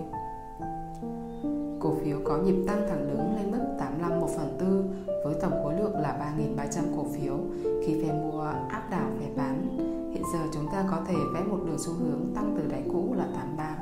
Cổ 1.79 1.95
phiếu 2.03 2.17
có 2.23 2.37
nhịp 2.37 2.65
tăng 2.67 2.87
thẳng 2.89 3.07
đứng 3.09 3.35
lên 3.35 3.51
mức 3.51 3.75
85 3.79 4.19
1 4.19 4.27
phần 4.37 4.57
4 4.59 5.23
với 5.23 5.35
tổng 5.41 5.63
khối 5.63 5.73
lượng 5.79 5.95
là 5.95 6.33
3.300 6.57 6.81
cổ 6.95 7.03
phiếu 7.03 7.37
khi 7.85 8.03
phe 8.03 8.13
mua 8.13 8.41
áp 8.69 8.87
đảo 8.91 9.09
phe 9.19 9.25
bán. 9.35 9.77
Hiện 10.13 10.23
giờ 10.33 10.39
chúng 10.53 10.67
ta 10.71 10.85
có 10.91 10.97
thể 11.07 11.15
vẽ 11.33 11.43
một 11.43 11.59
đường 11.65 11.77
xu 11.79 11.93
hướng 11.93 12.31
tăng 12.35 12.55
từ 12.57 12.71
đáy 12.71 12.83
cũ 12.93 13.13
là 13.17 13.27
83 13.35 13.77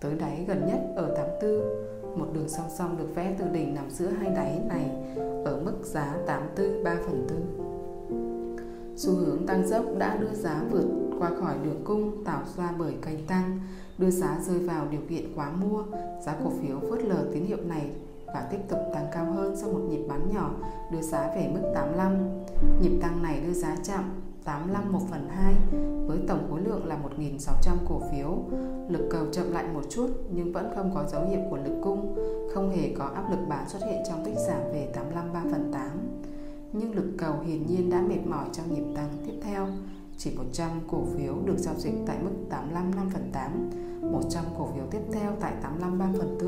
tới 0.00 0.14
đáy 0.14 0.44
gần 0.48 0.66
nhất 0.66 0.80
ở 0.96 1.14
84. 1.16 2.18
Một 2.18 2.26
đường 2.32 2.48
song 2.48 2.66
song 2.78 2.96
được 2.98 3.14
vẽ 3.14 3.34
từ 3.38 3.44
đỉnh 3.52 3.74
nằm 3.74 3.90
giữa 3.90 4.08
hai 4.08 4.30
đáy 4.30 4.60
này 4.68 4.90
ở 5.44 5.60
mức 5.64 5.76
giá 5.82 6.16
84 6.26 6.84
3 6.84 6.96
phần 7.06 7.26
4. 7.30 8.96
Xu 8.96 9.12
hướng 9.12 9.46
tăng 9.46 9.68
dốc 9.68 9.84
đã 9.98 10.16
đưa 10.16 10.34
giá 10.34 10.62
vượt 10.70 10.86
qua 11.18 11.30
khỏi 11.40 11.54
đường 11.64 11.82
cung 11.84 12.24
tạo 12.24 12.42
ra 12.56 12.72
bởi 12.78 12.94
kênh 13.02 13.26
tăng, 13.26 13.60
đưa 13.98 14.10
giá 14.10 14.38
rơi 14.46 14.58
vào 14.58 14.86
điều 14.90 15.00
kiện 15.08 15.32
quá 15.36 15.50
mua, 15.50 15.84
giá 16.26 16.36
cổ 16.44 16.50
phiếu 16.62 16.80
phớt 16.90 17.04
lờ 17.04 17.24
tín 17.32 17.44
hiệu 17.44 17.58
này 17.66 17.90
và 18.26 18.48
tiếp 18.50 18.58
tục 18.68 18.78
tăng 18.94 19.06
cao 19.12 19.24
hơn 19.24 19.56
sau 19.56 19.72
một 19.72 19.80
nhịp 19.90 20.02
bán 20.08 20.30
nhỏ 20.34 20.50
đưa 20.92 21.00
giá 21.00 21.32
về 21.36 21.50
mức 21.54 21.70
85. 21.74 22.16
Nhịp 22.82 22.98
tăng 23.02 23.22
này 23.22 23.40
đưa 23.46 23.52
giá 23.52 23.76
chạm 23.84 24.04
85 24.48 24.92
1 24.92 24.98
phần 25.10 25.28
2 25.28 25.54
với 26.06 26.18
tổng 26.28 26.46
khối 26.50 26.60
lượng 26.60 26.86
là 26.86 26.98
1.600 27.18 27.76
cổ 27.88 28.02
phiếu. 28.12 28.38
Lực 28.88 29.08
cầu 29.10 29.26
chậm 29.32 29.52
lại 29.52 29.64
một 29.74 29.82
chút 29.90 30.10
nhưng 30.30 30.52
vẫn 30.52 30.72
không 30.74 30.90
có 30.94 31.04
dấu 31.08 31.24
hiệu 31.28 31.40
của 31.50 31.56
lực 31.56 31.80
cung, 31.82 32.16
không 32.54 32.70
hề 32.70 32.94
có 32.98 33.04
áp 33.04 33.30
lực 33.30 33.38
bán 33.48 33.68
xuất 33.68 33.78
hiện 33.82 34.02
trong 34.08 34.24
tích 34.24 34.34
giảm 34.46 34.60
về 34.72 34.92
85 34.94 35.32
3 35.32 35.42
phần 35.50 35.70
8. 35.72 35.90
Nhưng 36.72 36.94
lực 36.94 37.12
cầu 37.18 37.34
hiển 37.46 37.66
nhiên 37.66 37.90
đã 37.90 38.00
mệt 38.00 38.26
mỏi 38.26 38.46
trong 38.52 38.74
nhịp 38.74 38.94
tăng 38.96 39.08
tiếp 39.26 39.32
theo. 39.42 39.66
Chỉ 40.16 40.30
100 40.36 40.70
cổ 40.90 41.04
phiếu 41.16 41.34
được 41.44 41.58
giao 41.58 41.74
dịch 41.78 41.94
tại 42.06 42.16
mức 42.22 42.34
85 42.50 42.90
5 42.96 43.10
phần 43.10 43.30
8, 43.32 43.70
100 44.12 44.44
cổ 44.58 44.68
phiếu 44.74 44.84
tiếp 44.90 45.02
theo 45.12 45.32
tại 45.40 45.52
85 45.62 45.98
3 45.98 46.06
phần 46.18 46.38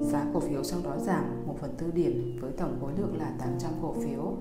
4. 0.00 0.10
Giá 0.10 0.26
cổ 0.34 0.40
phiếu 0.40 0.64
sau 0.64 0.80
đó 0.84 0.96
giảm 0.98 1.46
1 1.46 1.54
phần 1.60 1.74
4 1.80 1.94
điểm 1.94 2.38
với 2.40 2.52
tổng 2.52 2.78
khối 2.80 2.92
lượng 2.98 3.18
là 3.18 3.32
800 3.38 3.70
cổ 3.82 3.94
phiếu 4.04 4.36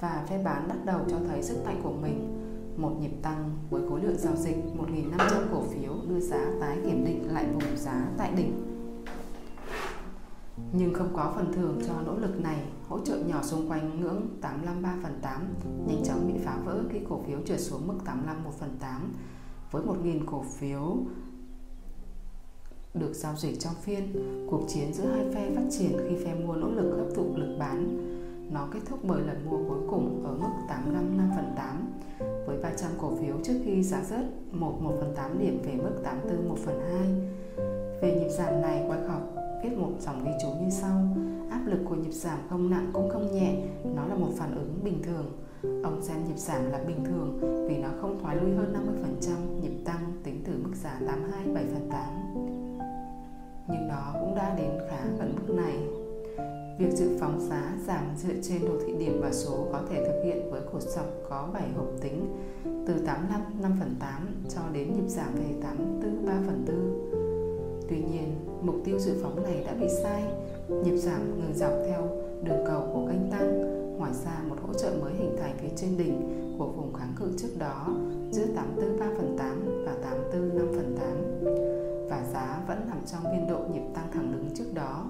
và 0.00 0.24
phe 0.28 0.42
bán 0.42 0.68
bắt 0.68 0.78
đầu 0.84 1.00
cho 1.10 1.16
thấy 1.28 1.42
sức 1.42 1.64
mạnh 1.64 1.80
của 1.82 1.92
mình. 1.92 2.36
Một 2.76 2.96
nhịp 3.00 3.12
tăng 3.22 3.50
với 3.70 3.82
khối 3.88 4.02
lượng 4.02 4.18
giao 4.18 4.36
dịch 4.36 4.56
1.500 4.78 5.28
cổ 5.52 5.62
phiếu 5.62 5.92
đưa 6.08 6.20
giá 6.20 6.50
tái 6.60 6.78
kiểm 6.84 7.04
định 7.04 7.34
lại 7.34 7.46
vùng 7.52 7.76
giá 7.76 8.08
tại 8.18 8.32
đỉnh. 8.36 8.66
Nhưng 10.72 10.94
không 10.94 11.10
có 11.16 11.32
phần 11.36 11.52
thưởng 11.52 11.80
cho 11.86 11.94
nỗ 12.06 12.16
lực 12.16 12.40
này, 12.40 12.64
hỗ 12.88 12.98
trợ 12.98 13.16
nhỏ 13.16 13.42
xung 13.42 13.70
quanh 13.70 14.00
ngưỡng 14.00 14.28
853 14.40 14.96
phần 15.02 15.18
8 15.22 15.54
nhanh 15.86 16.02
chóng 16.04 16.32
bị 16.32 16.40
phá 16.44 16.58
vỡ 16.64 16.82
khi 16.90 16.98
cổ 17.08 17.22
phiếu 17.26 17.38
trượt 17.46 17.60
xuống 17.60 17.86
mức 17.86 17.98
851 18.04 18.54
phần 18.54 18.76
8 18.80 19.12
với 19.70 19.82
1.000 19.82 20.20
cổ 20.26 20.42
phiếu 20.42 20.96
được 22.94 23.12
giao 23.14 23.36
dịch 23.36 23.60
trong 23.60 23.74
phiên, 23.82 24.12
cuộc 24.50 24.64
chiến 24.68 24.94
giữa 24.94 25.06
hai 25.06 25.24
phe 25.34 25.54
phát 25.54 25.66
triển 25.70 25.92
khi 26.08 26.24
phe 26.24 26.34
mua 26.34 26.54
nỗ 26.54 26.70
lực 26.70 26.96
hấp 26.96 27.14
thụ 27.16 27.36
lực 27.36 27.56
bán 27.58 28.10
nó 28.52 28.68
kết 28.72 28.80
thúc 28.88 28.98
bởi 29.02 29.22
lần 29.22 29.50
mua 29.50 29.56
cuối 29.68 29.78
cùng 29.90 30.24
ở 30.24 30.34
mức 30.34 30.48
855 30.68 31.30
phần 31.36 31.52
8 31.56 31.92
với 32.46 32.62
300 32.62 32.90
cổ 33.00 33.16
phiếu 33.20 33.34
trước 33.44 33.60
khi 33.64 33.82
giá 33.82 34.02
rớt 34.04 34.24
1 34.52 34.82
1 34.82 34.92
phần 35.00 35.14
8 35.16 35.38
điểm 35.38 35.62
về 35.64 35.74
mức 35.76 36.00
84 36.04 36.48
1 36.48 36.56
phần 36.64 36.80
2. 36.90 37.08
Về 38.02 38.20
nhịp 38.20 38.28
giảm 38.28 38.62
này, 38.62 38.88
Wyckoff 38.88 39.20
viết 39.62 39.78
một 39.78 39.90
dòng 40.00 40.24
ghi 40.24 40.30
chú 40.42 40.48
như 40.48 40.70
sau 40.70 41.02
Áp 41.50 41.66
lực 41.66 41.80
của 41.84 41.94
nhịp 41.94 42.12
giảm 42.12 42.38
không 42.50 42.70
nặng 42.70 42.90
cũng 42.92 43.10
không 43.10 43.34
nhẹ, 43.34 43.62
nó 43.94 44.06
là 44.06 44.14
một 44.14 44.28
phản 44.36 44.54
ứng 44.54 44.80
bình 44.84 45.02
thường. 45.02 45.26
Ông 45.84 46.02
xem 46.02 46.16
nhịp 46.28 46.38
giảm 46.38 46.70
là 46.70 46.78
bình 46.86 47.04
thường 47.04 47.38
vì 47.68 47.76
nó 47.78 47.88
không 48.00 48.18
thoái 48.22 48.36
lui 48.36 48.54
hơn 48.54 48.74
50% 49.20 49.60
nhịp 49.62 49.84
tăng 49.84 50.12
tính 50.24 50.42
từ 50.46 50.52
mức 50.62 50.70
giá 50.74 51.00
82 51.06 51.54
7 51.54 51.64
phần 51.72 51.90
8. 51.90 52.02
Nhưng 53.68 53.88
nó 53.88 54.12
cũng 54.20 54.34
đã 54.34 54.54
đến 54.58 54.70
khá 54.90 55.04
gần 55.18 55.34
mức 55.36 55.54
này 55.54 55.99
Việc 56.80 56.92
dự 56.92 57.16
phóng 57.20 57.40
giá 57.40 57.76
giảm 57.86 58.04
dựa 58.16 58.34
trên 58.42 58.64
đồ 58.64 58.72
thị 58.86 58.92
điểm 58.98 59.20
và 59.22 59.32
số 59.32 59.68
có 59.72 59.82
thể 59.90 60.04
thực 60.04 60.22
hiện 60.24 60.50
với 60.50 60.60
cột 60.72 60.82
dọc 60.82 61.06
có 61.28 61.48
7 61.52 61.68
hộp 61.76 61.86
tính 62.00 62.26
từ 62.86 62.94
85 63.06 63.40
5 63.62 63.76
phần 63.80 63.96
8 64.00 64.42
cho 64.48 64.60
đến 64.72 64.94
nhịp 64.94 65.08
giảm 65.08 65.34
về 65.34 65.54
84 65.62 66.26
3 66.26 66.32
phần 66.46 66.64
4. 66.66 67.88
Tuy 67.88 67.96
nhiên, 67.96 68.34
mục 68.62 68.74
tiêu 68.84 68.98
dự 68.98 69.12
phóng 69.22 69.42
này 69.42 69.64
đã 69.66 69.74
bị 69.74 69.86
sai. 70.02 70.24
Nhịp 70.68 70.96
giảm 70.96 71.40
ngừng 71.40 71.54
dọc 71.54 71.72
theo 71.86 72.08
đường 72.42 72.64
cầu 72.66 72.90
của 72.92 73.06
kênh 73.08 73.30
tăng. 73.30 73.60
Ngoài 73.98 74.12
ra, 74.24 74.42
một 74.48 74.56
hỗ 74.66 74.74
trợ 74.74 74.90
mới 75.00 75.14
hình 75.14 75.36
thành 75.38 75.56
phía 75.60 75.76
trên 75.76 75.98
đỉnh 75.98 76.20
của 76.58 76.66
vùng 76.66 76.92
kháng 76.94 77.12
cự 77.16 77.32
trước 77.38 77.58
đó 77.58 77.86
giữa 78.30 78.46
84 78.56 78.98
3 79.00 79.06
phần 79.16 79.36
8 79.38 79.84
và 79.86 79.92
84 80.02 80.58
5 80.58 80.66
phần 80.76 80.96
8. 80.98 81.06
Và 82.10 82.24
giá 82.32 82.62
vẫn 82.68 82.88
nằm 82.88 82.98
trong 83.06 83.22
biên 83.32 83.48
độ 83.48 83.58
nhịp 83.72 83.82
tăng 83.94 84.10
thẳng 84.12 84.32
đứng 84.32 84.48
trước 84.54 84.74
đó 84.74 85.09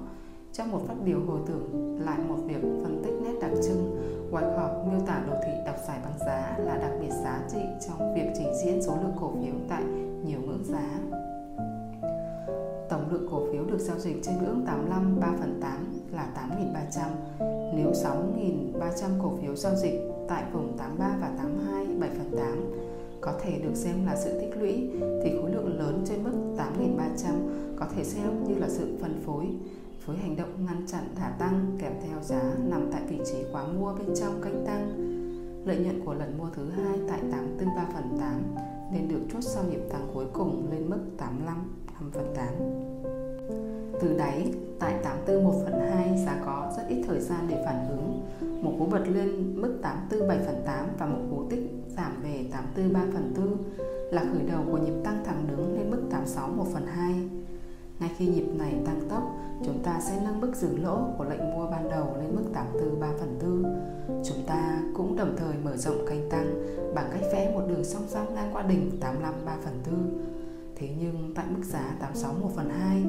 trong 0.53 0.71
một 0.71 0.81
phát 0.89 0.95
biểu 1.05 1.21
hồi 1.27 1.41
tưởng 1.47 1.99
lại 2.05 2.19
một 2.29 2.37
việc 2.47 2.63
phân 2.83 3.03
tích 3.05 3.15
nét 3.25 3.39
đặc 3.41 3.51
trưng, 3.63 4.01
Wyckoff 4.31 4.91
miêu 4.91 5.01
tả 5.07 5.23
đồ 5.27 5.35
thị 5.45 5.53
đọc 5.67 5.77
giải 5.89 5.99
bằng 6.05 6.19
giá 6.19 6.59
là 6.59 6.79
đặc 6.79 6.93
biệt 7.01 7.11
giá 7.25 7.45
trị 7.53 7.59
trong 7.89 8.15
việc 8.15 8.27
trình 8.39 8.53
diễn 8.65 8.83
số 8.83 8.97
lượng 9.03 9.17
cổ 9.21 9.33
phiếu 9.43 9.55
tại 9.69 9.83
nhiều 10.25 10.41
ngưỡng 10.47 10.65
giá. 10.65 10.89
Tổng 12.89 13.11
lượng 13.11 13.29
cổ 13.31 13.53
phiếu 13.53 13.65
được 13.65 13.79
giao 13.79 13.99
dịch 13.99 14.17
trên 14.23 14.35
ngưỡng 14.39 14.65
85 14.67 15.21
3 15.21 15.27
phần 15.41 15.61
8 15.61 16.01
là 16.13 16.29
8.300. 17.39 17.75
Nếu 17.77 17.93
6.300 17.93 19.23
cổ 19.23 19.33
phiếu 19.43 19.57
giao 19.57 19.75
dịch 19.75 20.01
tại 20.29 20.45
vùng 20.53 20.79
83 20.79 21.17
và 21.21 21.31
82 21.39 21.87
7 22.01 22.11
phần 22.11 22.31
8 22.37 22.73
có 23.21 23.33
thể 23.43 23.59
được 23.59 23.75
xem 23.75 24.07
là 24.07 24.17
sự 24.17 24.41
tích 24.41 24.57
lũy 24.57 24.91
thì 25.25 25.31
khối 25.41 25.51
lượng 25.51 25.79
lớn 25.79 26.03
trên 26.05 26.25
mức 26.25 26.33
8.300 26.57 27.33
có 27.77 27.87
thể 27.97 28.05
xem 28.05 28.45
như 28.45 28.55
là 28.55 28.69
sự 28.69 28.99
phân 29.01 29.23
phối 29.27 29.47
với 30.07 30.17
hành 30.17 30.37
động 30.37 30.67
ngăn 30.67 30.87
chặn 30.87 31.05
thả 31.17 31.29
tăng 31.39 31.77
kèm 31.81 31.93
theo 32.03 32.23
giá 32.23 32.43
nằm 32.65 32.89
tại 32.93 33.03
vị 33.09 33.21
trí 33.25 33.39
quá 33.53 33.65
mua 33.67 33.95
bên 33.95 34.17
trong 34.21 34.43
kênh 34.43 34.67
tăng. 34.67 35.11
Lợi 35.65 35.77
nhuận 35.77 36.05
của 36.05 36.15
lần 36.15 36.39
mua 36.39 36.49
thứ 36.55 36.71
hai 36.71 36.99
tại 37.09 37.21
843 37.33 37.87
phần 37.95 38.19
8 38.21 38.43
nên 38.93 39.09
được 39.09 39.21
chốt 39.33 39.41
sau 39.41 39.65
nhịp 39.65 39.81
tăng 39.91 40.11
cuối 40.15 40.27
cùng 40.33 40.69
lên 40.71 40.91
mức 40.91 41.01
85 41.19 41.57
5 42.01 42.11
phần 42.15 42.35
8. 42.37 42.47
Từ 44.01 44.19
đáy, 44.19 44.53
tại 44.79 44.95
841 45.03 45.55
phần 45.65 45.81
2 45.91 46.19
giá 46.27 46.43
có 46.45 46.73
rất 46.77 46.83
ít 46.89 47.03
thời 47.07 47.21
gian 47.21 47.47
để 47.49 47.63
phản 47.65 47.89
ứng. 47.89 48.23
Một 48.63 48.73
cú 48.79 48.87
bật 48.87 49.05
lên 49.09 49.61
mức 49.61 49.79
847 49.83 50.39
phần 50.47 50.63
8 50.67 50.87
và 50.99 51.07
một 51.07 51.19
cú 51.31 51.45
tích 51.51 51.71
giảm 51.97 52.23
về 52.23 52.45
843 52.53 53.01
phần 53.13 53.35
4 53.37 53.57
là 54.11 54.25
khởi 54.33 54.43
đầu 54.43 54.63
của 54.71 54.79
nhịp 54.79 54.95
tăng 55.05 55.25
thẳng 55.25 55.45
đứng 55.49 55.77
lên 55.77 55.91
mức 55.91 56.03
861 56.11 56.67
phần 56.73 56.87
2. 56.87 57.15
Ngay 58.01 58.11
khi 58.17 58.27
nhịp 58.27 58.47
này 58.59 58.75
tăng 58.87 59.01
tốc, 59.09 59.23
chúng 59.65 59.83
ta 59.83 60.01
sẽ 60.01 60.21
nâng 60.25 60.41
mức 60.41 60.53
dừng 60.55 60.85
lỗ 60.85 60.99
của 61.19 61.25
lệnh 61.25 61.51
mua 61.51 61.67
ban 61.67 61.91
đầu 61.91 62.17
lên 62.21 62.35
mức 62.35 62.45
84 62.53 63.01
3 63.01 63.07
phần 63.19 63.39
4. 63.43 64.23
Chúng 64.25 64.47
ta 64.47 64.83
cũng 64.95 65.17
đồng 65.17 65.37
thời 65.37 65.55
mở 65.65 65.77
rộng 65.77 66.07
kênh 66.09 66.31
tăng 66.31 66.65
bằng 66.95 67.09
cách 67.13 67.23
vẽ 67.33 67.53
một 67.55 67.63
đường 67.69 67.85
song 67.85 68.03
song 68.09 68.35
ngang 68.35 68.51
qua 68.53 68.63
đỉnh 68.63 68.91
85 69.01 69.35
3 69.45 69.57
phần 69.65 69.75
4. 69.91 70.19
Thế 70.77 70.89
nhưng 71.01 71.33
tại 71.35 71.45
mức 71.51 71.63
giá 71.65 71.97
86 72.01 72.33
1 72.41 72.49
phần 72.57 72.71
2, 72.71 73.03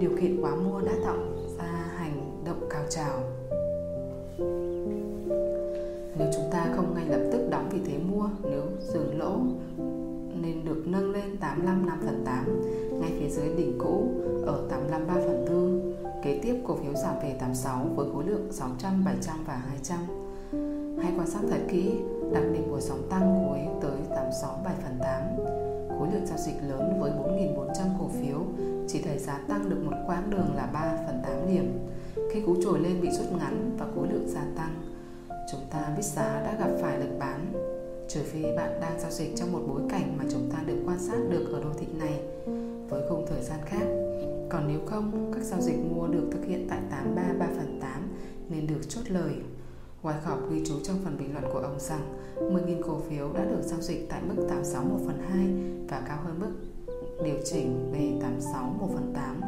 điều 0.00 0.10
kiện 0.20 0.42
quá 0.42 0.54
mua 0.54 0.80
đã 0.80 0.92
tạo 1.04 1.16
ra 1.58 1.72
hành 1.96 2.42
động 2.44 2.60
cao 2.70 2.82
trào. 2.90 3.20
Nếu 6.18 6.28
chúng 6.36 6.50
ta 6.52 6.66
không 6.76 6.94
ngay 6.94 7.04
lập 7.08 7.28
tức 7.32 7.48
đóng 7.50 7.68
vị 7.70 7.80
thế 7.86 7.98
mua 7.98 8.28
nếu 8.42 8.62
dừng 8.80 9.18
lỗ 9.18 9.38
nên 10.42 10.64
được 10.64 10.82
nâng 10.86 11.12
lên 11.12 11.36
85 11.40 11.86
5 11.86 11.98
phần 12.06 12.22
8 12.24 12.44
ngay 13.00 13.12
phía 13.18 13.28
dưới 13.28 13.48
đỉnh 13.56 13.78
cũ 13.78 14.10
ở 14.46 14.66
85 14.70 15.06
3 15.06 15.14
phần 15.14 15.44
4. 15.48 15.83
Kế 16.24 16.38
tiếp 16.42 16.54
cổ 16.66 16.76
phiếu 16.76 16.94
giảm 16.94 17.14
về 17.22 17.36
86 17.40 17.86
với 17.96 18.06
khối 18.12 18.24
lượng 18.24 18.52
600, 18.52 19.04
700 19.04 19.44
và 19.46 19.54
200. 19.54 19.98
Hãy 21.02 21.12
quan 21.16 21.30
sát 21.30 21.40
thật 21.50 21.60
kỹ 21.68 21.94
đặc 22.32 22.42
điểm 22.52 22.70
của 22.70 22.80
sóng 22.80 23.06
tăng 23.10 23.46
cuối 23.48 23.58
tới 23.82 23.98
86 24.10 24.60
7 24.64 24.74
phần 24.82 24.98
8. 25.00 25.22
Khối 25.98 26.08
lượng 26.12 26.26
giao 26.26 26.38
dịch 26.38 26.56
lớn 26.68 27.00
với 27.00 27.10
4.400 27.10 27.72
cổ 28.00 28.08
phiếu 28.08 28.38
chỉ 28.88 29.02
thấy 29.02 29.18
giá 29.18 29.38
tăng 29.48 29.70
được 29.70 29.82
một 29.84 29.96
quãng 30.06 30.30
đường 30.30 30.54
là 30.54 30.66
3 30.66 30.96
phần 31.06 31.22
8 31.22 31.32
điểm. 31.48 31.88
Khi 32.32 32.40
cú 32.40 32.56
trồi 32.62 32.80
lên 32.80 33.00
bị 33.00 33.10
rút 33.10 33.32
ngắn 33.38 33.76
và 33.78 33.86
khối 33.94 34.08
lượng 34.12 34.28
gia 34.28 34.44
tăng, 34.56 34.74
chúng 35.52 35.60
ta 35.70 35.92
biết 35.96 36.04
giá 36.04 36.42
đã 36.44 36.56
gặp 36.58 36.70
phải 36.80 36.98
lực 36.98 37.18
bán 37.18 37.52
trừ 38.08 38.20
phi 38.22 38.42
bạn 38.56 38.80
đang 38.80 39.00
giao 39.00 39.10
dịch 39.10 39.36
trong 39.36 39.52
một 39.52 39.60
bối 39.68 39.82
cảnh 39.90 40.16
mà 40.18 40.24
chúng 40.30 40.50
ta 40.52 40.58
được 40.66 40.82
quan 40.86 40.98
sát 40.98 41.18
được 41.30 41.52
ở 41.52 41.62
đô 41.62 41.70
thị 41.78 41.86
này 41.98 42.20
với 42.88 43.02
khung 43.08 43.26
thời 43.28 43.42
gian 43.42 43.58
khác. 43.64 44.03
Còn 44.50 44.68
nếu 44.68 44.80
không, 44.86 45.32
các 45.34 45.42
giao 45.42 45.60
dịch 45.60 45.76
mua 45.90 46.06
được 46.06 46.28
thực 46.32 46.44
hiện 46.44 46.66
tại 46.70 46.78
833 46.90 47.46
phần 47.56 47.78
8 47.80 48.02
nên 48.48 48.66
được 48.66 48.88
chốt 48.88 49.02
lời. 49.08 49.34
Wyckoff 50.02 50.50
ghi 50.50 50.62
chú 50.66 50.74
trong 50.82 50.96
phần 51.04 51.18
bình 51.18 51.32
luận 51.32 51.44
của 51.52 51.58
ông 51.58 51.80
rằng 51.80 52.14
10.000 52.36 52.82
cổ 52.82 53.00
phiếu 53.08 53.32
đã 53.32 53.44
được 53.44 53.62
giao 53.62 53.80
dịch 53.80 54.06
tại 54.10 54.22
mức 54.28 54.46
86 54.48 54.84
1 54.84 54.98
phần 55.06 55.18
2 55.30 55.46
và 55.88 56.02
cao 56.08 56.18
hơn 56.24 56.40
mức 56.40 56.52
điều 57.24 57.36
chỉnh 57.44 57.90
về 57.92 58.18
86 58.22 58.76
1 58.80 58.88
phần 58.94 59.12
8. 59.14 59.40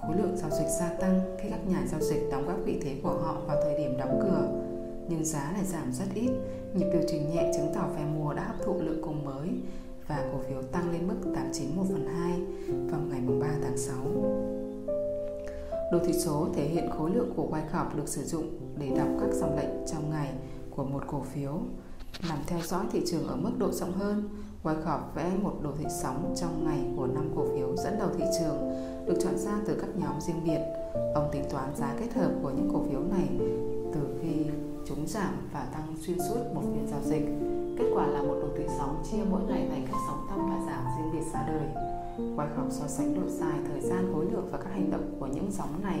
Khối 0.00 0.16
lượng 0.16 0.36
giao 0.36 0.50
dịch 0.50 0.68
gia 0.80 0.88
tăng 0.88 1.20
khi 1.38 1.48
các 1.50 1.60
nhà 1.68 1.82
giao 1.90 2.00
dịch 2.00 2.28
đóng 2.30 2.46
góp 2.46 2.58
vị 2.64 2.80
thế 2.82 3.00
của 3.02 3.18
họ 3.22 3.40
vào 3.46 3.56
thời 3.62 3.78
điểm 3.78 3.96
đóng 3.98 4.20
cửa, 4.22 4.48
nhưng 5.08 5.24
giá 5.24 5.52
lại 5.52 5.64
giảm 5.64 5.92
rất 5.92 6.04
ít. 6.14 6.30
Nhịp 6.74 6.86
điều 6.92 7.02
chỉnh 7.08 7.30
nhẹ 7.30 7.52
chứng 7.56 7.74
tỏ 7.74 7.88
phe 7.96 8.04
mua 8.04 8.32
đã 8.34 8.44
hấp 8.44 8.56
thụ 8.64 8.80
lượng 8.80 9.02
cung 9.02 9.24
mới 9.24 9.48
và 10.08 10.24
cổ 10.32 10.38
phiếu 10.48 10.62
tăng 10.62 10.90
lên 10.92 11.08
mức 11.08 11.16
89 11.34 11.76
1 11.76 11.84
phần 11.92 12.06
2 12.06 12.40
vào 12.90 13.00
ngày 13.00 13.20
3 13.40 13.46
tháng 13.62 13.78
6. 13.78 13.96
Đồ 15.92 15.98
thị 16.04 16.12
số 16.12 16.48
thể 16.54 16.64
hiện 16.64 16.90
khối 16.98 17.10
lượng 17.10 17.32
của 17.36 17.48
Wyckoff 17.50 17.96
được 17.96 18.08
sử 18.08 18.22
dụng 18.22 18.58
để 18.78 18.90
đọc 18.96 19.08
các 19.20 19.32
dòng 19.32 19.56
lệnh 19.56 19.86
trong 19.86 20.10
ngày 20.10 20.32
của 20.70 20.84
một 20.84 21.02
cổ 21.06 21.22
phiếu. 21.22 21.60
Nằm 22.28 22.38
theo 22.46 22.60
dõi 22.62 22.84
thị 22.92 23.02
trường 23.06 23.28
ở 23.28 23.36
mức 23.36 23.50
độ 23.58 23.72
rộng 23.72 23.92
hơn, 23.92 24.28
Wyckoff 24.62 25.00
vẽ 25.14 25.30
một 25.42 25.54
đồ 25.62 25.70
thị 25.78 25.84
sóng 26.02 26.34
trong 26.40 26.64
ngày 26.64 26.80
của 26.96 27.06
năm 27.06 27.30
cổ 27.36 27.46
phiếu 27.54 27.76
dẫn 27.76 27.98
đầu 27.98 28.08
thị 28.18 28.24
trường 28.38 28.56
được 29.06 29.14
chọn 29.20 29.38
ra 29.38 29.60
từ 29.66 29.78
các 29.80 29.88
nhóm 29.96 30.20
riêng 30.20 30.44
biệt. 30.44 30.60
Ông 31.14 31.28
tính 31.32 31.44
toán 31.50 31.76
giá 31.76 31.94
kết 32.00 32.14
hợp 32.14 32.30
của 32.42 32.50
những 32.50 32.70
cổ 32.72 32.82
phiếu 32.90 33.00
này 33.00 33.28
chống 34.88 34.96
chúng 34.96 35.06
giảm 35.06 35.34
và 35.52 35.66
tăng 35.72 35.94
xuyên 36.00 36.18
suốt 36.18 36.40
một 36.54 36.62
phiên 36.62 36.86
giao 36.90 37.00
dịch. 37.04 37.26
Kết 37.78 37.90
quả 37.94 38.06
là 38.06 38.22
một 38.22 38.34
đồ 38.42 38.48
thị 38.58 38.64
sóng 38.78 39.02
chia 39.10 39.18
mỗi 39.30 39.40
ngày 39.48 39.66
thành 39.70 39.86
các 39.86 39.96
sóng 40.08 40.26
tăng 40.28 40.50
và 40.50 40.72
giảm 40.72 40.84
riêng 40.96 41.12
biệt 41.12 41.26
ra 41.32 41.48
đời. 41.48 41.68
Wyckoff 42.36 42.70
so 42.70 42.86
sánh 42.88 43.14
độ 43.14 43.28
dài, 43.28 43.58
thời 43.68 43.80
gian, 43.80 44.12
khối 44.14 44.24
lượng 44.24 44.48
và 44.52 44.58
các 44.58 44.70
hành 44.72 44.90
động 44.90 45.16
của 45.20 45.26
những 45.26 45.50
sóng 45.50 45.82
này 45.82 46.00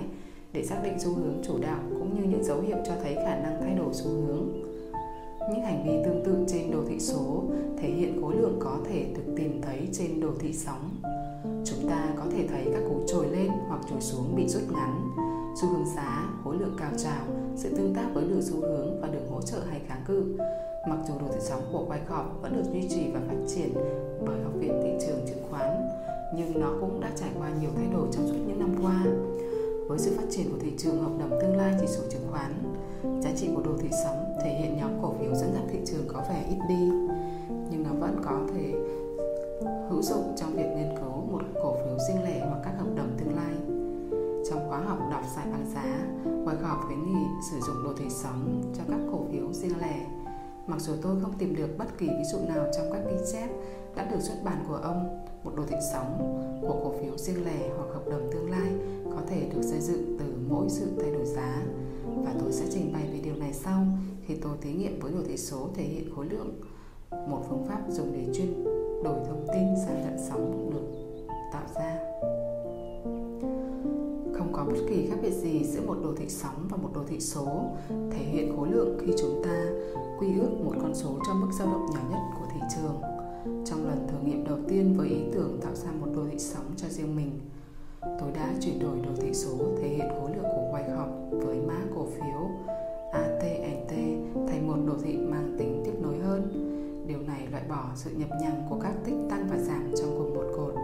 để 0.52 0.64
xác 0.64 0.76
định 0.84 0.98
xu 0.98 1.14
hướng 1.14 1.42
chủ 1.46 1.58
đạo 1.62 1.78
cũng 1.88 2.14
như 2.14 2.28
những 2.28 2.44
dấu 2.44 2.60
hiệu 2.60 2.76
cho 2.86 2.92
thấy 3.02 3.14
khả 3.14 3.36
năng 3.42 3.60
thay 3.60 3.74
đổi 3.74 3.94
xu 3.94 4.10
hướng. 4.10 4.48
Những 5.50 5.62
hành 5.64 5.84
vi 5.86 5.92
tương 6.04 6.24
tự 6.24 6.44
trên 6.48 6.70
đồ 6.70 6.78
thị 6.88 7.00
số 7.00 7.42
thể 7.78 7.88
hiện 7.88 8.22
khối 8.22 8.36
lượng 8.36 8.56
có 8.60 8.78
thể 8.88 9.06
được 9.16 9.32
tìm 9.36 9.60
thấy 9.62 9.88
trên 9.92 10.20
đồ 10.20 10.30
thị 10.38 10.52
sóng. 10.52 10.90
Chúng 11.64 11.88
ta 11.88 12.08
có 12.16 12.24
thể 12.36 12.46
thấy 12.46 12.64
các 12.74 12.82
cú 12.88 13.00
trồi 13.06 13.26
lên 13.28 13.50
hoặc 13.68 13.80
trồi 13.90 14.00
xuống 14.00 14.36
bị 14.36 14.48
rút 14.48 14.62
ngắn, 14.72 15.10
xu 15.60 15.68
hướng 15.68 15.86
giá, 15.96 16.28
khối 16.44 16.56
lượng 16.56 16.76
cao 16.78 16.90
trào, 16.96 17.24
sự 17.56 17.76
tương 17.76 17.94
tác 17.94 18.06
với 18.14 18.24
đường 18.24 18.42
xu 18.42 18.60
hướng 18.60 19.00
và 19.00 19.08
đường 19.08 19.30
hỗ 19.30 19.42
trợ 19.42 19.58
hay 19.70 19.80
kháng 19.86 20.04
cự. 20.06 20.36
Mặc 20.88 20.98
dù 21.08 21.14
đồ 21.20 21.26
thị 21.32 21.40
sóng 21.40 21.62
của 21.72 21.86
Wyckoff 21.88 22.24
vẫn 22.42 22.56
được 22.56 22.62
duy 22.72 22.88
trì 22.88 23.10
và 23.14 23.20
phát 23.28 23.36
triển 23.48 23.74
bởi 24.26 24.42
Học 24.42 24.52
viện 24.58 24.80
Thị 24.82 25.06
trường 25.06 25.26
Chứng 25.26 25.42
khoán, 25.50 25.88
nhưng 26.36 26.60
nó 26.60 26.72
cũng 26.80 27.00
đã 27.00 27.10
trải 27.16 27.30
qua 27.38 27.50
nhiều 27.60 27.70
thay 27.76 27.86
đổi 27.92 28.08
trong 28.12 28.26
suốt 28.28 28.38
những 28.46 28.58
năm 28.58 28.74
qua. 28.82 29.04
Với 29.88 29.98
sự 29.98 30.16
phát 30.16 30.26
triển 30.30 30.50
của 30.50 30.58
thị 30.60 30.72
trường 30.78 31.02
hợp 31.02 31.10
đồng 31.18 31.38
tương 31.40 31.56
lai 31.56 31.74
chỉ 31.80 31.86
số 31.86 32.02
chứng 32.10 32.26
khoán, 32.30 32.52
giá 33.22 33.30
trị 33.36 33.48
của 33.54 33.62
đồ 33.62 33.72
thị 33.78 33.88
sóng 34.04 34.34
thể 34.44 34.50
hiện 34.50 34.76
nhóm 34.76 34.90
cổ 35.02 35.14
phiếu 35.20 35.34
dẫn 35.34 35.52
dắt 35.54 35.62
thị 35.72 35.78
trường 35.86 36.08
có 36.08 36.24
vẻ 36.28 36.44
ít 36.48 36.58
đi, 36.68 36.90
nhưng 37.70 37.82
nó 37.84 37.90
vẫn 38.00 38.20
có 38.24 38.40
thể 38.54 38.72
hữu 39.90 40.02
dụng 40.02 40.34
trong 40.36 40.52
việc 40.52 40.68
nghiên 40.76 40.96
cứu 40.96 41.12
một 41.32 41.42
cổ 41.62 41.76
phiếu 41.76 41.98
riêng 42.08 42.22
lẻ 42.22 42.46
hoặc 42.48 42.60
các 42.64 42.74
khóa 44.76 44.86
học 44.86 44.98
đọc 45.10 45.22
giải 45.36 45.46
bằng 45.52 45.66
giá, 45.74 46.06
Wyckoff 46.44 46.86
khuyến 46.86 47.06
nghị 47.06 47.26
sử 47.50 47.60
dụng 47.60 47.84
đồ 47.84 47.92
thị 47.98 48.04
sóng 48.10 48.62
cho 48.76 48.82
các 48.88 49.00
cổ 49.12 49.24
phiếu 49.32 49.52
riêng 49.52 49.80
lẻ. 49.80 50.06
Mặc 50.66 50.80
dù 50.80 50.92
tôi 51.02 51.16
không 51.22 51.32
tìm 51.38 51.56
được 51.56 51.78
bất 51.78 51.98
kỳ 51.98 52.06
ví 52.06 52.24
dụ 52.32 52.38
nào 52.38 52.66
trong 52.76 52.92
các 52.92 53.00
ghi 53.10 53.16
chép 53.32 53.50
đã 53.96 54.04
được 54.10 54.20
xuất 54.20 54.34
bản 54.44 54.64
của 54.68 54.74
ông, 54.74 55.26
một 55.44 55.52
đồ 55.56 55.62
thị 55.66 55.76
sóng 55.92 56.18
của 56.62 56.80
cổ 56.84 56.92
phiếu 57.00 57.16
riêng 57.16 57.44
lẻ 57.44 57.70
hoặc 57.76 57.94
hợp 57.94 58.02
đồng 58.10 58.30
tương 58.32 58.50
lai 58.50 58.72
có 59.10 59.22
thể 59.28 59.50
được 59.54 59.62
xây 59.62 59.80
dựng 59.80 60.16
từ 60.18 60.34
mỗi 60.48 60.66
sự 60.68 60.90
thay 61.00 61.10
đổi 61.10 61.24
giá 61.26 61.62
và 62.24 62.34
tôi 62.40 62.52
sẽ 62.52 62.64
trình 62.70 62.92
bày 62.92 63.08
về 63.12 63.20
điều 63.24 63.36
này 63.36 63.52
sau 63.52 63.84
khi 64.26 64.34
tôi 64.42 64.52
thí 64.60 64.72
nghiệm 64.72 65.00
với 65.00 65.12
đồ 65.12 65.18
thị 65.28 65.36
số 65.36 65.68
thể 65.74 65.82
hiện 65.82 66.14
khối 66.16 66.26
lượng 66.26 66.60
một 67.10 67.44
phương 67.48 67.66
pháp 67.68 67.80
dùng 67.88 68.12
để 68.12 68.34
chuyên 68.34 68.64
đổi 69.04 69.18
thông 69.28 69.46
tin 69.54 69.66
sang 69.86 70.02
dạng 70.04 70.28
sóng 70.28 70.70
được 70.70 70.86
tạo 71.52 71.64
ra 71.74 71.98
có 74.66 74.72
bất 74.72 74.78
kỳ 74.88 75.06
khác 75.06 75.16
biệt 75.22 75.30
gì 75.30 75.64
giữa 75.64 75.80
một 75.86 75.96
đồ 76.02 76.14
thị 76.16 76.24
sóng 76.28 76.66
và 76.70 76.76
một 76.76 76.88
đồ 76.94 77.00
thị 77.08 77.20
số 77.20 77.46
thể 78.10 78.24
hiện 78.24 78.56
khối 78.56 78.68
lượng 78.70 78.98
khi 79.00 79.12
chúng 79.18 79.42
ta 79.44 79.66
quy 80.18 80.26
ước 80.40 80.50
một 80.64 80.72
con 80.82 80.94
số 80.94 81.18
cho 81.26 81.34
mức 81.34 81.48
dao 81.58 81.66
động 81.72 81.86
nhỏ 81.94 82.00
nhất 82.10 82.20
của 82.38 82.46
thị 82.54 82.60
trường 82.76 83.00
trong 83.64 83.86
lần 83.86 84.06
thử 84.08 84.18
nghiệm 84.24 84.44
đầu 84.44 84.58
tiên 84.68 84.94
với 84.96 85.08
ý 85.08 85.20
tưởng 85.34 85.60
tạo 85.62 85.74
ra 85.74 85.90
một 86.00 86.06
đồ 86.14 86.22
thị 86.30 86.38
sóng 86.38 86.64
cho 86.76 86.88
riêng 86.88 87.16
mình 87.16 87.40
tôi 88.00 88.30
đã 88.34 88.54
chuyển 88.60 88.78
đổi 88.78 88.98
đồ 88.98 89.10
thị 89.22 89.34
số 89.34 89.56
thể 89.80 89.88
hiện 89.88 90.08
khối 90.20 90.30
lượng 90.36 90.44
của 90.56 90.72
Wyckoff 90.72 91.40
với 91.46 91.60
mã 91.66 91.80
cổ 91.94 92.06
phiếu 92.06 92.50
ATNT 93.12 93.90
thành 94.48 94.66
một 94.66 94.76
đồ 94.86 94.94
thị 95.02 95.16
mang 95.16 95.56
tính 95.58 95.82
tiếp 95.84 95.92
nối 96.02 96.18
hơn. 96.18 96.72
Điều 97.06 97.18
này 97.18 97.46
loại 97.50 97.62
bỏ 97.68 97.84
sự 97.94 98.10
nhập 98.10 98.28
nhằng 98.42 98.66
của 98.70 98.78
các 98.82 98.92
tích 99.04 99.14
tăng 99.30 99.48
và 99.50 99.58
giảm 99.58 99.90
trong 100.00 100.10
cùng 100.18 100.34
một 100.34 100.44
cột. 100.56 100.74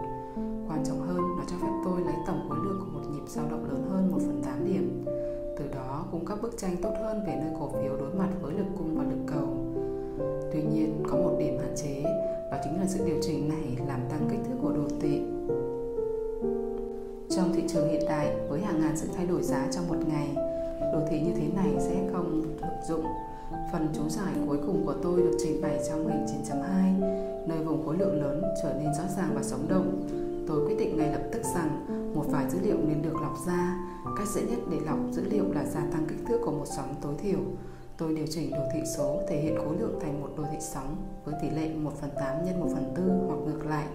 Quan 0.67 0.83
trọng 0.85 1.01
hơn, 1.01 1.17
nó 1.17 1.43
cho 1.49 1.55
phép 1.61 1.71
tôi 1.85 2.01
lấy 2.01 2.15
tổng 2.27 2.45
khối 2.49 2.57
lượng 2.65 2.72
dao 3.27 3.45
động 3.49 3.69
lớn 3.69 3.83
hơn 3.89 4.11
1 4.11 4.17
phần 4.19 4.41
8 4.43 4.65
điểm. 4.65 5.05
Từ 5.57 5.65
đó 5.75 6.05
cung 6.11 6.25
cấp 6.25 6.39
bức 6.41 6.57
tranh 6.57 6.75
tốt 6.81 6.93
hơn 6.99 7.23
về 7.27 7.35
nơi 7.35 7.53
cổ 7.59 7.69
phiếu 7.69 7.97
đối 7.97 8.13
mặt 8.13 8.29
với 8.41 8.53
lực 8.53 8.67
cung 8.77 8.95
và 8.97 9.03
lực 9.03 9.23
cầu. 9.27 9.47
Tuy 10.53 10.61
nhiên, 10.61 11.03
có 11.09 11.17
một 11.17 11.35
điểm 11.39 11.57
hạn 11.59 11.73
chế, 11.75 12.03
đó 12.51 12.57
chính 12.63 12.79
là 12.79 12.85
sự 12.87 13.05
điều 13.05 13.17
chỉnh 13.21 13.49
này 13.49 13.85
làm 13.87 13.99
tăng 14.09 14.27
kích 14.31 14.39
thước 14.45 14.55
của 14.61 14.71
đồ 14.71 14.83
thị 15.01 15.21
trong 17.35 17.53
thị 17.53 17.63
trường 17.67 17.89
hiện 17.89 18.01
tại, 18.07 18.35
với 18.49 18.61
hàng 18.61 18.81
ngàn 18.81 18.97
sự 18.97 19.07
thay 19.15 19.25
đổi 19.25 19.41
giá 19.41 19.67
trong 19.71 19.87
một 19.87 19.97
ngày, 20.07 20.29
đồ 20.93 20.99
thị 21.09 21.21
như 21.21 21.31
thế 21.35 21.47
này 21.55 21.73
sẽ 21.79 22.09
không 22.11 22.41
thực 22.61 22.67
dụng. 22.87 23.05
Phần 23.71 23.87
chú 23.93 24.09
giải 24.09 24.33
cuối 24.47 24.57
cùng 24.65 24.85
của 24.85 24.95
tôi 25.03 25.21
được 25.21 25.37
trình 25.43 25.61
bày 25.61 25.79
trong 25.89 26.07
hình 26.07 26.25
9.2, 26.49 27.47
nơi 27.47 27.57
vùng 27.65 27.85
khối 27.85 27.97
lượng 27.97 28.21
lớn 28.21 28.41
trở 28.63 28.73
nên 28.79 28.93
rõ 28.93 29.03
ràng 29.17 29.29
và 29.35 29.43
sống 29.43 29.65
động. 29.69 30.07
Tôi 30.47 30.67
quyết 30.67 30.75
định 30.79 30.97
ngay 30.97 31.11
lập 31.11 31.21
tức 31.31 31.41
rằng 31.55 31.85
một 32.13 32.25
vài 32.29 32.49
dữ 32.49 32.59
liệu 32.61 32.77
nên 32.77 33.01
được 33.01 33.15
lọc 33.21 33.37
ra. 33.47 33.79
Cách 34.17 34.27
dễ 34.27 34.41
nhất 34.41 34.59
để 34.71 34.77
lọc 34.85 34.99
dữ 35.11 35.23
liệu 35.29 35.51
là 35.51 35.65
gia 35.65 35.79
tăng 35.79 36.05
kích 36.07 36.19
thước 36.27 36.39
của 36.45 36.51
một 36.51 36.65
sóng 36.75 36.95
tối 37.01 37.13
thiểu. 37.17 37.39
Tôi 37.97 38.15
điều 38.15 38.25
chỉnh 38.29 38.51
đồ 38.51 38.63
thị 38.73 38.79
số 38.97 39.19
thể 39.29 39.41
hiện 39.41 39.57
khối 39.57 39.77
lượng 39.79 39.99
thành 40.01 40.21
một 40.21 40.29
đồ 40.37 40.43
thị 40.51 40.57
sóng 40.59 40.95
với 41.25 41.35
tỷ 41.41 41.49
lệ 41.49 41.69
1 41.75 41.91
phần 42.01 42.09
8 42.15 42.45
nhân 42.45 42.59
1 42.59 42.67
phần 42.73 42.93
4 42.97 43.27
hoặc 43.27 43.35
ngược 43.45 43.65
lại. 43.65 43.85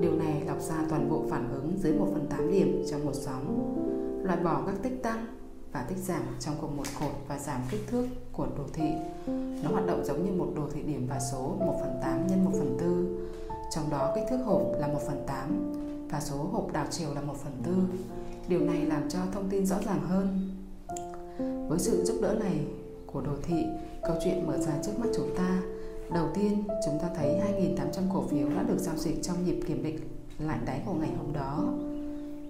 Điều 0.00 0.12
này 0.12 0.42
lọc 0.46 0.60
ra 0.60 0.74
toàn 0.90 1.10
bộ 1.10 1.24
phản 1.30 1.52
ứng 1.52 1.78
dưới 1.78 1.92
1 1.92 2.06
phần 2.12 2.26
8 2.30 2.52
điểm 2.52 2.84
trong 2.90 3.04
một 3.04 3.14
sóng, 3.14 3.76
loại 4.24 4.38
bỏ 4.38 4.62
các 4.66 4.74
tích 4.82 5.02
tăng 5.02 5.26
và 5.72 5.82
tích 5.82 5.98
giảm 5.98 6.22
trong 6.40 6.54
cùng 6.60 6.76
một 6.76 6.86
cột 7.00 7.12
và 7.28 7.38
giảm 7.38 7.60
kích 7.70 7.80
thước 7.86 8.06
của 8.32 8.46
đồ 8.58 8.64
thị. 8.72 8.92
Nó 9.62 9.70
hoạt 9.70 9.86
động 9.86 10.04
giống 10.04 10.24
như 10.24 10.32
một 10.32 10.52
đồ 10.56 10.62
thị 10.72 10.82
điểm 10.82 11.06
và 11.10 11.20
số 11.32 11.56
1 11.58 11.76
phần 11.80 12.00
8 12.02 12.26
nhân 12.26 12.44
1 12.44 12.50
phần 12.52 12.76
4. 12.80 13.70
Trong 13.70 13.90
đó 13.90 14.12
kích 14.14 14.24
thước 14.30 14.44
hộp 14.44 14.62
là 14.78 14.86
1 14.86 15.00
phần 15.06 15.24
8 15.26 15.89
và 16.10 16.20
số 16.20 16.36
hộp 16.36 16.72
đảo 16.72 16.86
chiều 16.90 17.14
là 17.14 17.20
1 17.20 17.36
phần 17.36 17.52
4. 17.66 17.86
Điều 18.48 18.60
này 18.60 18.86
làm 18.86 19.08
cho 19.08 19.18
thông 19.32 19.48
tin 19.48 19.66
rõ 19.66 19.76
ràng 19.86 20.00
hơn. 20.00 20.50
Với 21.68 21.78
sự 21.78 22.04
giúp 22.04 22.18
đỡ 22.22 22.36
này 22.40 22.66
của 23.06 23.20
đồ 23.20 23.32
thị, 23.42 23.64
câu 24.02 24.16
chuyện 24.24 24.46
mở 24.46 24.58
ra 24.58 24.72
trước 24.82 24.98
mắt 24.98 25.08
chúng 25.16 25.36
ta 25.36 25.62
Đầu 26.14 26.28
tiên, 26.34 26.64
chúng 26.86 26.98
ta 27.02 27.08
thấy 27.16 27.40
2.800 27.76 28.02
cổ 28.14 28.22
phiếu 28.22 28.48
đã 28.48 28.62
được 28.62 28.78
giao 28.78 28.96
dịch 28.96 29.22
trong 29.22 29.44
nhịp 29.44 29.60
kiểm 29.66 29.82
định 29.82 29.98
lại 30.38 30.58
đáy 30.66 30.82
của 30.86 30.94
ngày 30.94 31.10
hôm 31.18 31.32
đó, 31.32 31.64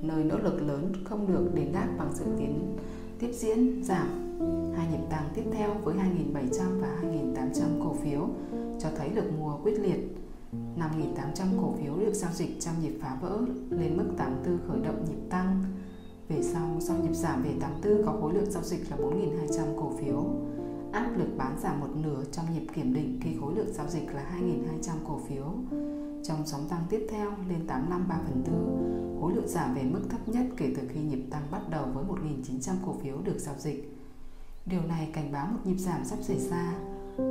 nơi 0.02 0.24
nỗ 0.24 0.38
lực 0.38 0.62
lớn 0.62 0.92
không 1.04 1.32
được 1.32 1.54
đền 1.54 1.72
đáp 1.72 1.88
bằng 1.98 2.10
sự 2.14 2.24
tiến 2.38 2.76
tiếp 3.18 3.32
diễn 3.32 3.84
giảm. 3.84 4.08
Hai 4.76 4.86
nhịp 4.90 5.06
tăng 5.10 5.28
tiếp 5.34 5.44
theo 5.52 5.74
với 5.84 5.94
2.700 5.94 6.80
và 6.80 6.88
2.800 7.02 7.84
cổ 7.84 7.94
phiếu 8.02 8.28
cho 8.78 8.88
thấy 8.96 9.08
được 9.08 9.24
mùa 9.38 9.58
quyết 9.62 9.80
liệt. 9.80 10.19
5.800 10.80 11.62
cổ 11.62 11.74
phiếu 11.80 11.96
được 11.96 12.14
giao 12.14 12.32
dịch 12.32 12.60
trong 12.60 12.74
nhịp 12.82 12.98
phá 13.00 13.16
vỡ 13.20 13.40
lên 13.70 13.96
mức 13.96 14.12
84 14.16 14.68
khởi 14.68 14.80
động 14.80 15.04
nhịp 15.04 15.28
tăng. 15.30 15.64
Về 16.28 16.42
sau, 16.42 16.76
sau 16.80 16.96
nhịp 16.96 17.14
giảm 17.14 17.42
về 17.42 17.50
84 17.60 18.06
có 18.06 18.18
khối 18.20 18.34
lượng 18.34 18.50
giao 18.50 18.62
dịch 18.62 18.90
là 18.90 18.96
4.200 18.96 19.76
cổ 19.76 19.92
phiếu 20.00 20.24
áp 20.92 21.10
lực 21.16 21.28
bán 21.36 21.58
giảm 21.62 21.80
một 21.80 21.96
nửa 21.96 22.24
trong 22.32 22.46
nhịp 22.54 22.66
kiểm 22.74 22.94
định 22.94 23.20
khi 23.22 23.36
khối 23.40 23.54
lượng 23.54 23.72
giao 23.72 23.88
dịch 23.88 24.14
là 24.14 24.24
2.200 24.40 24.92
cổ 25.08 25.20
phiếu. 25.28 25.44
Trong 26.24 26.46
sóng 26.46 26.68
tăng 26.68 26.82
tiếp 26.90 27.06
theo 27.10 27.30
lên 27.48 27.66
85 27.66 28.08
3 28.08 28.18
phần 28.24 28.42
tư, 28.46 28.52
khối 29.20 29.34
lượng 29.34 29.48
giảm 29.48 29.74
về 29.74 29.82
mức 29.82 30.00
thấp 30.10 30.28
nhất 30.28 30.46
kể 30.56 30.72
từ 30.76 30.88
khi 30.88 31.00
nhịp 31.00 31.24
tăng 31.30 31.42
bắt 31.50 31.62
đầu 31.70 31.84
với 31.94 32.04
1.900 32.04 32.74
cổ 32.86 32.94
phiếu 33.02 33.16
được 33.24 33.38
giao 33.38 33.54
dịch. 33.58 33.96
Điều 34.66 34.82
này 34.82 35.10
cảnh 35.12 35.32
báo 35.32 35.46
một 35.46 35.58
nhịp 35.64 35.76
giảm 35.76 36.04
sắp 36.04 36.18
xảy 36.22 36.38
ra. 36.38 36.74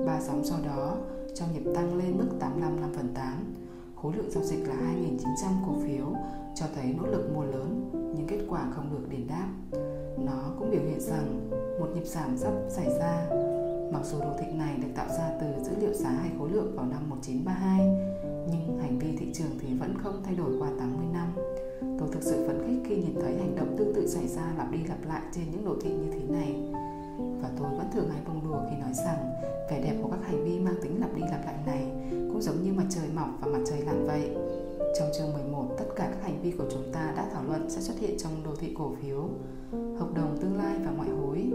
Ba 0.06 0.22
sóng 0.22 0.46
sau 0.46 0.60
đó, 0.66 0.98
cho 1.40 1.46
nhịp 1.54 1.72
tăng 1.76 1.98
lên 1.98 2.18
mức 2.18 2.28
85 2.40 2.82
5 2.82 2.90
phần 2.96 3.14
8, 3.14 3.54
khối 3.96 4.14
lượng 4.16 4.32
giao 4.32 4.44
dịch 4.44 4.68
là 4.68 4.76
2.900 4.76 5.26
cổ 5.68 5.74
phiếu 5.84 6.06
cho 6.56 6.66
thấy 6.76 6.96
nỗ 6.98 7.08
lực 7.08 7.32
mua 7.36 7.44
lớn 7.44 7.92
nhưng 8.16 8.28
kết 8.28 8.40
quả 8.50 8.72
không 8.72 8.90
được 8.92 9.10
đền 9.10 9.28
đáp. 9.28 9.48
Nó 10.18 10.54
cũng 10.60 10.72
biểu 10.72 10.82
hiện 10.82 11.00
rằng 11.02 11.50
một 11.80 11.88
nhịp 11.96 12.06
giảm 12.06 12.38
sắp 12.38 12.54
xảy 12.70 13.00
ra 13.00 13.30
Mặc 13.94 14.02
dù 14.06 14.20
đồ 14.20 14.34
thị 14.40 14.46
này 14.54 14.78
được 14.82 14.88
tạo 14.96 15.08
ra 15.08 15.32
từ 15.42 15.64
dữ 15.64 15.72
liệu 15.80 15.94
giá 15.94 16.10
hay 16.10 16.30
khối 16.40 16.50
lượng 16.50 16.76
vào 16.76 16.86
năm 16.86 17.10
1932, 17.10 17.80
nhưng 18.52 18.80
hành 18.82 19.00
vi 19.00 19.18
thị 19.18 19.32
trường 19.34 19.60
thì 19.60 19.74
vẫn 19.74 19.94
không 20.04 20.22
thay 20.26 20.36
đổi 20.36 20.52
qua 20.60 20.70
80 20.80 21.06
năm. 21.14 21.28
Tôi 22.00 22.10
thực 22.12 22.24
sự 22.24 22.48
phấn 22.48 22.64
khích 22.68 22.90
khi 22.90 22.96
nhìn 22.96 23.16
thấy 23.22 23.38
hành 23.38 23.56
động 23.56 23.76
tương 23.78 23.94
tự 23.96 24.08
xảy 24.08 24.28
ra 24.28 24.54
lặp 24.58 24.72
đi 24.72 24.80
lặp 24.90 25.06
lại 25.08 25.22
trên 25.36 25.44
những 25.52 25.66
đồ 25.66 25.76
thị 25.82 25.90
như 25.90 26.12
thế 26.12 26.20
này. 26.30 26.56
Và 27.42 27.50
tôi 27.60 27.68
vẫn 27.78 27.88
thường 27.94 28.10
hay 28.10 28.22
bông 28.28 28.48
đùa 28.48 28.60
khi 28.70 28.76
nói 28.82 28.94
rằng 28.94 29.30
vẻ 29.70 29.82
đẹp 29.84 29.96
của 30.02 30.10
các 30.10 30.20
hành 30.24 30.44
vi 30.44 30.60
mang 30.60 30.76
tính 30.82 31.00
lặp 31.00 31.16
đi 31.16 31.22
lặp 31.22 31.46
lại 31.46 31.56
này 31.66 31.86
cũng 32.12 32.42
giống 32.42 32.64
như 32.64 32.74
mặt 32.74 32.86
trời 32.90 33.10
mọc 33.16 33.30
và 33.42 33.48
mặt 33.48 33.60
trời 33.70 33.82
lặn 33.82 34.08
vậy. 34.08 34.30
Trong 35.00 35.10
chương 35.18 35.34
11, 35.34 35.66
tất 35.78 35.86
cả 35.96 36.08
các 36.12 36.24
hành 36.24 36.42
vi 36.42 36.52
của 36.52 36.66
chúng 36.72 36.92
ta 36.94 37.14
đã 37.18 37.30
thảo 37.34 37.44
luận 37.48 37.70
sẽ 37.70 37.82
xuất 37.82 38.00
hiện 38.00 38.18
trong 38.18 38.32
đồ 38.44 38.56
thị 38.56 38.74
cổ 38.78 38.92
phiếu, 39.02 39.30
hợp 39.72 40.14
đồng 40.16 40.38
tương 40.42 40.58
lai 40.58 40.76
và 40.86 40.92
ngoại 40.92 41.10
hối. 41.10 41.52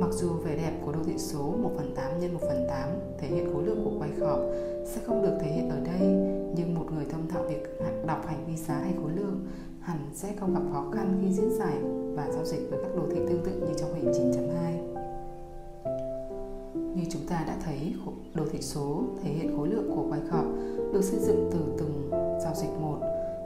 Mặc 0.00 0.12
dù 0.12 0.28
vẻ 0.28 0.56
đẹp 0.56 0.80
của 0.84 0.92
đồ 0.92 0.98
thị 1.06 1.14
số 1.18 1.54
1 1.62 1.70
phần 1.76 1.94
8 1.94 2.20
nhân 2.20 2.34
1 2.34 2.40
phần 2.40 2.66
8 2.68 2.88
thể 3.18 3.28
hiện 3.28 3.52
khối 3.52 3.64
lượng 3.64 3.84
của 3.84 3.98
quay 3.98 4.10
khớp 4.20 4.38
sẽ 4.84 5.00
không 5.06 5.22
được 5.22 5.38
thể 5.40 5.52
hiện 5.52 5.70
ở 5.70 5.80
đây, 5.80 6.00
nhưng 6.56 6.74
một 6.74 6.86
người 6.94 7.04
thông 7.10 7.28
thạo 7.28 7.42
việc 7.42 7.80
đọc 8.06 8.26
hành 8.26 8.46
vi 8.46 8.56
giá 8.56 8.74
hay 8.74 8.92
khối 9.02 9.12
lượng 9.12 9.46
hẳn 9.86 9.98
sẽ 10.14 10.32
không 10.40 10.54
gặp 10.54 10.60
khó 10.72 10.84
khăn 10.92 11.18
khi 11.22 11.32
diễn 11.32 11.50
giải 11.58 11.76
và 12.14 12.30
giao 12.30 12.44
dịch 12.44 12.70
với 12.70 12.78
các 12.82 12.96
đồ 12.96 13.02
thị 13.10 13.20
tương 13.28 13.44
tự 13.44 13.52
như 13.52 13.74
trong 13.78 13.94
hình 13.94 14.12
9.2. 14.12 14.14
Như 16.94 17.02
chúng 17.10 17.26
ta 17.28 17.44
đã 17.46 17.56
thấy, 17.64 17.94
đồ 18.34 18.44
thị 18.52 18.62
số 18.62 19.02
thể 19.22 19.30
hiện 19.30 19.56
khối 19.56 19.68
lượng 19.68 19.90
của 19.96 20.06
quay 20.10 20.20
khớp 20.30 20.44
được 20.92 21.04
xây 21.04 21.20
dựng 21.20 21.50
từ 21.52 21.58
từng 21.78 22.10
giao 22.42 22.54
dịch 22.54 22.70
một. 22.80 22.98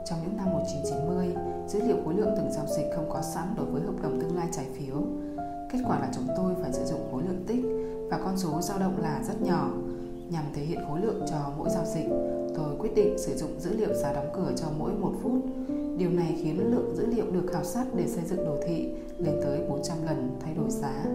Trong 0.05 0.19
những 0.23 0.37
năm 0.37 0.53
1990, 0.53 1.35
dữ 1.67 1.79
liệu 1.87 1.97
khối 2.05 2.13
lượng 2.13 2.33
từng 2.37 2.51
giao 2.51 2.65
dịch 2.77 2.85
không 2.95 3.09
có 3.09 3.21
sẵn 3.21 3.47
đối 3.57 3.65
với 3.65 3.81
hợp 3.81 4.01
đồng 4.01 4.21
tương 4.21 4.35
lai 4.35 4.47
trái 4.51 4.65
phiếu. 4.73 4.95
Kết 5.71 5.79
quả 5.87 5.99
là 5.99 6.11
chúng 6.15 6.27
tôi 6.37 6.53
phải 6.61 6.73
sử 6.73 6.85
dụng 6.85 7.07
khối 7.11 7.23
lượng 7.23 7.43
tích 7.47 7.65
và 8.09 8.19
con 8.23 8.37
số 8.37 8.61
dao 8.61 8.79
động 8.79 9.01
là 9.01 9.23
rất 9.27 9.41
nhỏ. 9.41 9.69
Nhằm 10.29 10.43
thể 10.53 10.61
hiện 10.61 10.79
khối 10.87 11.01
lượng 11.01 11.21
cho 11.29 11.37
mỗi 11.57 11.69
giao 11.69 11.85
dịch, 11.85 12.09
tôi 12.55 12.75
quyết 12.79 12.95
định 12.95 13.17
sử 13.17 13.35
dụng 13.35 13.59
dữ 13.59 13.77
liệu 13.77 13.93
giá 13.93 14.13
đóng 14.13 14.31
cửa 14.35 14.51
cho 14.55 14.67
mỗi 14.79 14.91
một 14.93 15.11
phút. 15.23 15.41
Điều 15.97 16.09
này 16.09 16.39
khiến 16.41 16.71
lượng 16.71 16.95
dữ 16.95 17.05
liệu 17.05 17.25
được 17.31 17.45
khảo 17.53 17.63
sát 17.63 17.85
để 17.95 18.07
xây 18.07 18.23
dựng 18.25 18.45
đồ 18.45 18.57
thị 18.67 18.89
lên 19.17 19.35
tới 19.43 19.59
400 19.69 19.97
lần 20.05 20.37
thay 20.41 20.53
đổi 20.53 20.69
giá. 20.69 21.05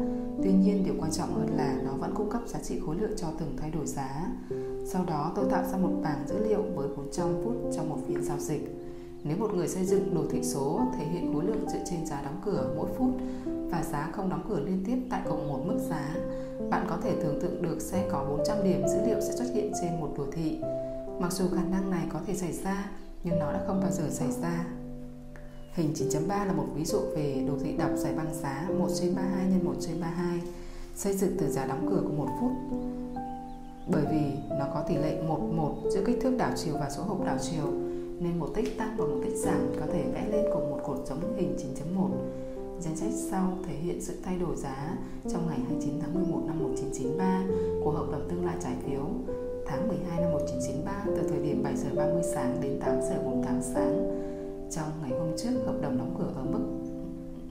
Tuy 0.43 0.53
nhiên, 0.53 0.85
điều 0.85 0.95
quan 1.01 1.11
trọng 1.11 1.35
hơn 1.35 1.49
là 1.57 1.81
nó 1.85 1.93
vẫn 1.93 2.15
cung 2.15 2.31
cấp 2.31 2.43
giá 2.47 2.59
trị 2.59 2.81
khối 2.87 2.97
lượng 2.97 3.13
cho 3.17 3.27
từng 3.39 3.57
thay 3.57 3.71
đổi 3.71 3.87
giá. 3.87 4.27
Sau 4.87 5.05
đó 5.05 5.33
tôi 5.37 5.45
tạo 5.51 5.65
ra 5.73 5.79
một 5.79 5.93
bảng 6.03 6.29
dữ 6.29 6.49
liệu 6.49 6.63
với 6.75 6.89
400 6.97 7.29
phút 7.45 7.55
trong 7.77 7.89
một 7.89 7.99
phiên 8.07 8.25
giao 8.25 8.39
dịch. 8.39 8.77
Nếu 9.25 9.37
một 9.37 9.55
người 9.55 9.69
xây 9.69 9.85
dựng 9.85 10.15
đồ 10.15 10.23
thị 10.31 10.43
số 10.43 10.81
thể 10.99 11.05
hiện 11.05 11.35
khối 11.35 11.45
lượng 11.45 11.69
dựa 11.73 11.85
trên 11.91 12.07
giá 12.07 12.23
đóng 12.23 12.41
cửa 12.45 12.73
mỗi 12.77 12.89
phút 12.99 13.11
và 13.71 13.83
giá 13.83 14.11
không 14.13 14.29
đóng 14.29 14.45
cửa 14.49 14.61
liên 14.61 14.83
tiếp 14.87 14.97
tại 15.11 15.23
cùng 15.29 15.49
một 15.49 15.61
mức 15.67 15.79
giá, 15.91 16.17
bạn 16.71 16.87
có 16.89 16.97
thể 17.03 17.17
tưởng 17.23 17.41
tượng 17.41 17.63
được 17.63 17.81
sẽ 17.81 18.09
có 18.11 18.25
400 18.29 18.65
điểm 18.65 18.89
dữ 18.89 19.07
liệu 19.07 19.21
sẽ 19.21 19.33
xuất 19.33 19.55
hiện 19.55 19.73
trên 19.81 20.01
một 20.01 20.15
đồ 20.19 20.25
thị. 20.33 20.59
Mặc 21.21 21.33
dù 21.33 21.45
khả 21.49 21.65
năng 21.71 21.91
này 21.91 22.07
có 22.13 22.21
thể 22.27 22.35
xảy 22.35 22.53
ra, 22.53 22.91
nhưng 23.27 23.39
nó 23.39 23.53
đã 23.53 23.65
không 23.67 23.81
bao 23.81 23.91
giờ 23.91 24.05
xảy 24.11 24.29
ra. 24.43 24.67
Hình 25.73 25.93
9.3 25.93 26.47
là 26.47 26.53
một 26.53 26.67
ví 26.75 26.85
dụ 26.85 26.99
về 27.17 27.45
đồ 27.49 27.55
thị 27.65 27.77
đọc 27.77 27.91
giải 27.97 28.15
băng 28.17 28.35
giá 28.35 28.69
1 28.79 28.89
trên 29.01 29.15
32 29.15 29.61
x 29.61 29.65
1 29.65 29.73
trên 29.81 30.01
32 30.01 30.41
xây 30.95 31.17
dựng 31.17 31.37
từ 31.39 31.49
giá 31.49 31.67
đóng 31.67 31.87
cửa 31.91 32.03
của 32.05 32.25
một 32.25 32.29
phút 32.41 32.53
bởi 33.89 34.03
vì 34.11 34.55
nó 34.59 34.67
có 34.75 34.83
tỷ 34.89 34.97
lệ 34.97 35.23
1 35.29 35.41
1 35.53 35.75
giữa 35.91 36.05
kích 36.07 36.19
thước 36.23 36.37
đảo 36.39 36.53
chiều 36.57 36.75
và 36.81 36.91
số 36.91 37.03
hộp 37.03 37.25
đảo 37.25 37.37
chiều, 37.51 37.73
nên 38.21 38.39
một 38.39 38.49
tích 38.55 38.79
tăng 38.79 38.97
và 38.97 39.05
một 39.05 39.21
tích 39.25 39.37
giảm 39.37 39.73
có 39.81 39.87
thể 39.93 40.05
vẽ 40.15 40.29
lên 40.33 40.45
cùng 40.53 40.71
một 40.71 40.81
cột 40.87 41.07
giống 41.07 41.37
hình 41.37 41.57
9.1. 41.97 42.09
Danh 42.81 42.97
sách 42.97 43.13
sau 43.31 43.59
thể 43.67 43.75
hiện 43.75 44.01
sự 44.01 44.15
thay 44.23 44.39
đổi 44.39 44.57
giá 44.57 44.97
trong 45.33 45.47
ngày 45.47 45.59
29 45.59 45.95
tháng 46.01 46.15
11 46.15 46.41
năm 46.47 46.59
1993 46.59 47.43
của 47.85 47.91
hợp 47.91 48.07
đồng 48.13 48.29
tương 48.31 48.45
lai 48.47 48.57
trái 48.63 48.73
phiếu 48.87 49.03
tháng 49.69 49.89
12 49.89 50.21
năm 50.21 50.33
1993 50.33 51.05
từ 51.07 51.29
thời 51.29 51.39
điểm 51.39 51.63
7 51.63 51.77
giờ 51.77 51.89
30 51.97 52.23
sáng 52.35 52.61
đến 52.61 52.81
8 52.81 53.03
giờ 53.03 53.23
48 53.25 53.63
sáng. 53.63 54.23
Trong 54.71 54.89
ngày 55.03 55.11
hôm 55.19 55.29
trước, 55.37 55.51
hợp 55.67 55.75
đồng 55.83 55.99
đóng 55.99 56.15
cửa 56.19 56.33
ở 56.37 56.45
mức 56.45 56.61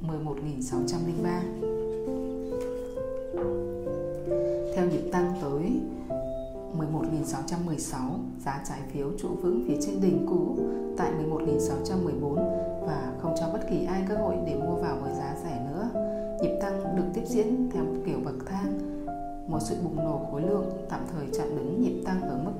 11.603. 0.08 1.42
Theo 4.76 4.86
nhịp 4.86 5.10
tăng 5.12 5.34
tới 5.42 5.82
11.616, 6.78 8.20
giá 8.46 8.64
trái 8.70 8.80
phiếu 8.92 9.12
trụ 9.18 9.30
vững 9.42 9.64
phía 9.68 9.78
trên 9.82 10.02
đỉnh 10.02 10.26
cũ 10.30 10.58
tại 10.98 11.12
11.614 11.30 12.36
và 12.88 13.14
không 13.22 13.36
cho 13.40 13.50
bất 13.54 13.60
kỳ 13.70 13.86
ai 13.86 14.04
cơ 14.10 14.16
hội 14.16 14.36
để 14.46 14.56
mua 14.56 14.76
vào 14.76 14.98
với 15.02 15.14
giá 15.14 15.36
rẻ 15.44 15.68
nữa. 15.72 15.90
Nhịp 16.42 16.60
tăng 16.62 16.96
được 16.96 17.04
tiếp 17.14 17.24
diễn 17.26 17.70
theo 17.74 17.84
kiểu 18.06 18.18
bậc 18.26 18.36
thang. 18.46 18.95
Một 19.48 19.60
sự 19.62 19.76
bùng 19.84 19.96
nổ 19.96 20.28
khối 20.32 20.42
lượng 20.42 20.66
tạm 20.90 21.02
thời 21.12 21.28
chặn 21.34 21.58
đứng 21.58 21.82
nhịp 21.82 22.02
tăng 22.06 22.22
ở 22.22 22.38
mức 22.46 22.52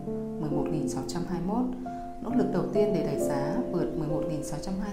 11.621. 0.52 1.66
Nỗ 2.22 2.30
lực 2.36 2.52
đầu 2.54 2.64
tiên 2.74 2.94
để 2.94 3.04
đẩy 3.06 3.20
giá 3.20 3.58
vượt 3.72 3.88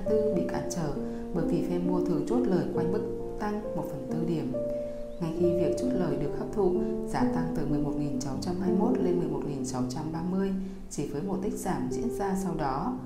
11.624 0.06 0.34
bị 0.34 0.42
cản 0.48 0.68
trở 0.70 0.92
bởi 1.34 1.44
vì 1.44 1.64
phe 1.68 1.78
mua 1.78 2.04
thường 2.04 2.24
chốt 2.28 2.40
lời 2.46 2.64
quanh 2.74 2.92
mức 2.92 3.02
tăng 3.40 3.76
1 3.76 3.84
phần 3.90 4.06
tư 4.10 4.34
điểm. 4.34 4.52
Ngay 5.20 5.32
khi 5.38 5.52
việc 5.52 5.76
chốt 5.78 5.88
lời 5.92 6.16
được 6.16 6.38
hấp 6.38 6.48
thụ, 6.52 6.72
giá 7.08 7.20
tăng 7.34 7.54
từ 7.56 7.66
11.621 7.66 9.04
lên 9.04 9.20
11.630 10.32 10.52
chỉ 10.90 11.06
với 11.06 11.22
một 11.22 11.38
tích 11.42 11.54
giảm 11.54 11.88
diễn 11.90 12.10
ra 12.18 12.36
sau 12.44 12.54
đó. 12.58 12.98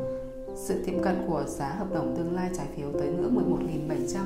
Sự 0.56 0.82
tiệm 0.86 1.02
cận 1.02 1.14
của 1.28 1.44
giá 1.46 1.68
hợp 1.68 1.92
đồng 1.94 2.16
tương 2.16 2.34
lai 2.34 2.50
trái 2.56 2.66
phiếu 2.76 2.92
tới 2.92 3.08
ngưỡng 3.08 3.36
11.700 3.88 4.20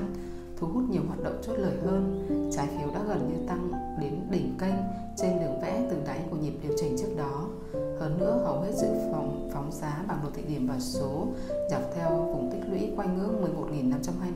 thu 0.60 0.66
hút 0.66 0.84
nhiều 0.90 1.02
hoạt 1.06 1.22
động 1.22 1.40
chốt 1.42 1.54
lời 1.58 1.76
hơn. 1.84 2.26
Trái 2.56 2.66
phiếu 2.66 2.94
đã 2.94 3.00
gần 3.08 3.28
như 3.28 3.48
tăng 3.48 3.72
đến 4.00 4.20
đỉnh 4.30 4.54
kênh 4.58 4.74
trên 5.16 5.40
đường 5.40 5.60
vẽ 5.60 5.86
từ 5.90 5.96
đáy 6.06 6.20
của 6.30 6.36
nhịp 6.36 6.54
điều 6.62 6.72
chỉnh 6.76 6.96
trước 6.98 7.14
đó. 7.16 7.48
Hơn 7.72 8.16
nữa, 8.18 8.42
hầu 8.44 8.60
hết 8.60 8.72
dự 8.74 8.88
phòng 9.12 9.50
phóng 9.52 9.72
giá 9.72 10.04
bằng 10.08 10.20
đồ 10.22 10.30
thị 10.34 10.42
điểm 10.48 10.66
và 10.68 10.78
số 10.78 11.26
dọc 11.70 11.82
theo 11.94 12.10
vùng 12.10 12.50
tích 12.52 12.68
lũy 12.70 12.92
quanh 12.96 13.18
ngưỡng 13.18 13.42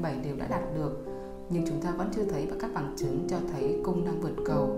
11.527 0.02 0.22
đều 0.22 0.36
đã 0.36 0.46
đạt 0.46 0.62
được 0.74 1.04
nhưng 1.50 1.66
chúng 1.66 1.80
ta 1.80 1.90
vẫn 1.90 2.10
chưa 2.14 2.24
thấy 2.24 2.48
các 2.60 2.70
bằng 2.74 2.94
chứng 2.96 3.26
cho 3.30 3.36
thấy 3.52 3.80
cung 3.84 4.04
đang 4.04 4.20
vượt 4.20 4.34
cầu. 4.46 4.76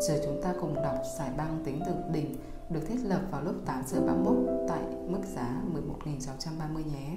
Giờ 0.00 0.20
chúng 0.24 0.42
ta 0.42 0.54
cùng 0.60 0.74
đọc 0.74 0.96
giải 1.18 1.30
băng 1.36 1.62
tính 1.64 1.80
từ 1.86 1.92
đỉnh 2.12 2.36
được 2.70 2.80
thiết 2.88 2.98
lập 3.04 3.20
vào 3.30 3.42
lúc 3.42 3.54
8 3.66 3.82
giờ 3.86 4.00
31 4.06 4.36
tại 4.68 4.82
mức 5.08 5.22
giá 5.34 5.62
11.630 6.00 6.92
nhé. 6.92 7.16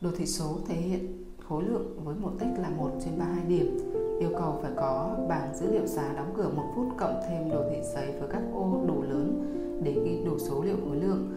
Đồ 0.00 0.10
thị 0.18 0.26
số 0.26 0.58
thể 0.68 0.74
hiện 0.74 1.25
khối 1.48 1.62
lượng 1.62 2.00
với 2.04 2.14
một 2.14 2.30
tích 2.38 2.48
là 2.58 2.70
1 2.70 2.90
trên 3.04 3.18
32 3.18 3.44
điểm. 3.48 3.78
Yêu 4.20 4.30
cầu 4.38 4.58
phải 4.62 4.70
có 4.76 5.16
bảng 5.28 5.56
dữ 5.56 5.72
liệu 5.72 5.86
giá 5.86 6.12
đóng 6.16 6.32
cửa 6.36 6.50
một 6.56 6.72
phút 6.74 6.86
cộng 6.98 7.20
thêm 7.28 7.50
đồ 7.50 7.64
thị 7.70 7.76
giấy 7.94 8.12
với 8.20 8.28
các 8.32 8.42
ô 8.54 8.84
đủ 8.86 9.02
lớn 9.02 9.52
để 9.82 9.92
ghi 10.04 10.22
đủ 10.24 10.38
số 10.38 10.62
liệu 10.62 10.76
khối 10.84 10.96
lượng 10.96 11.36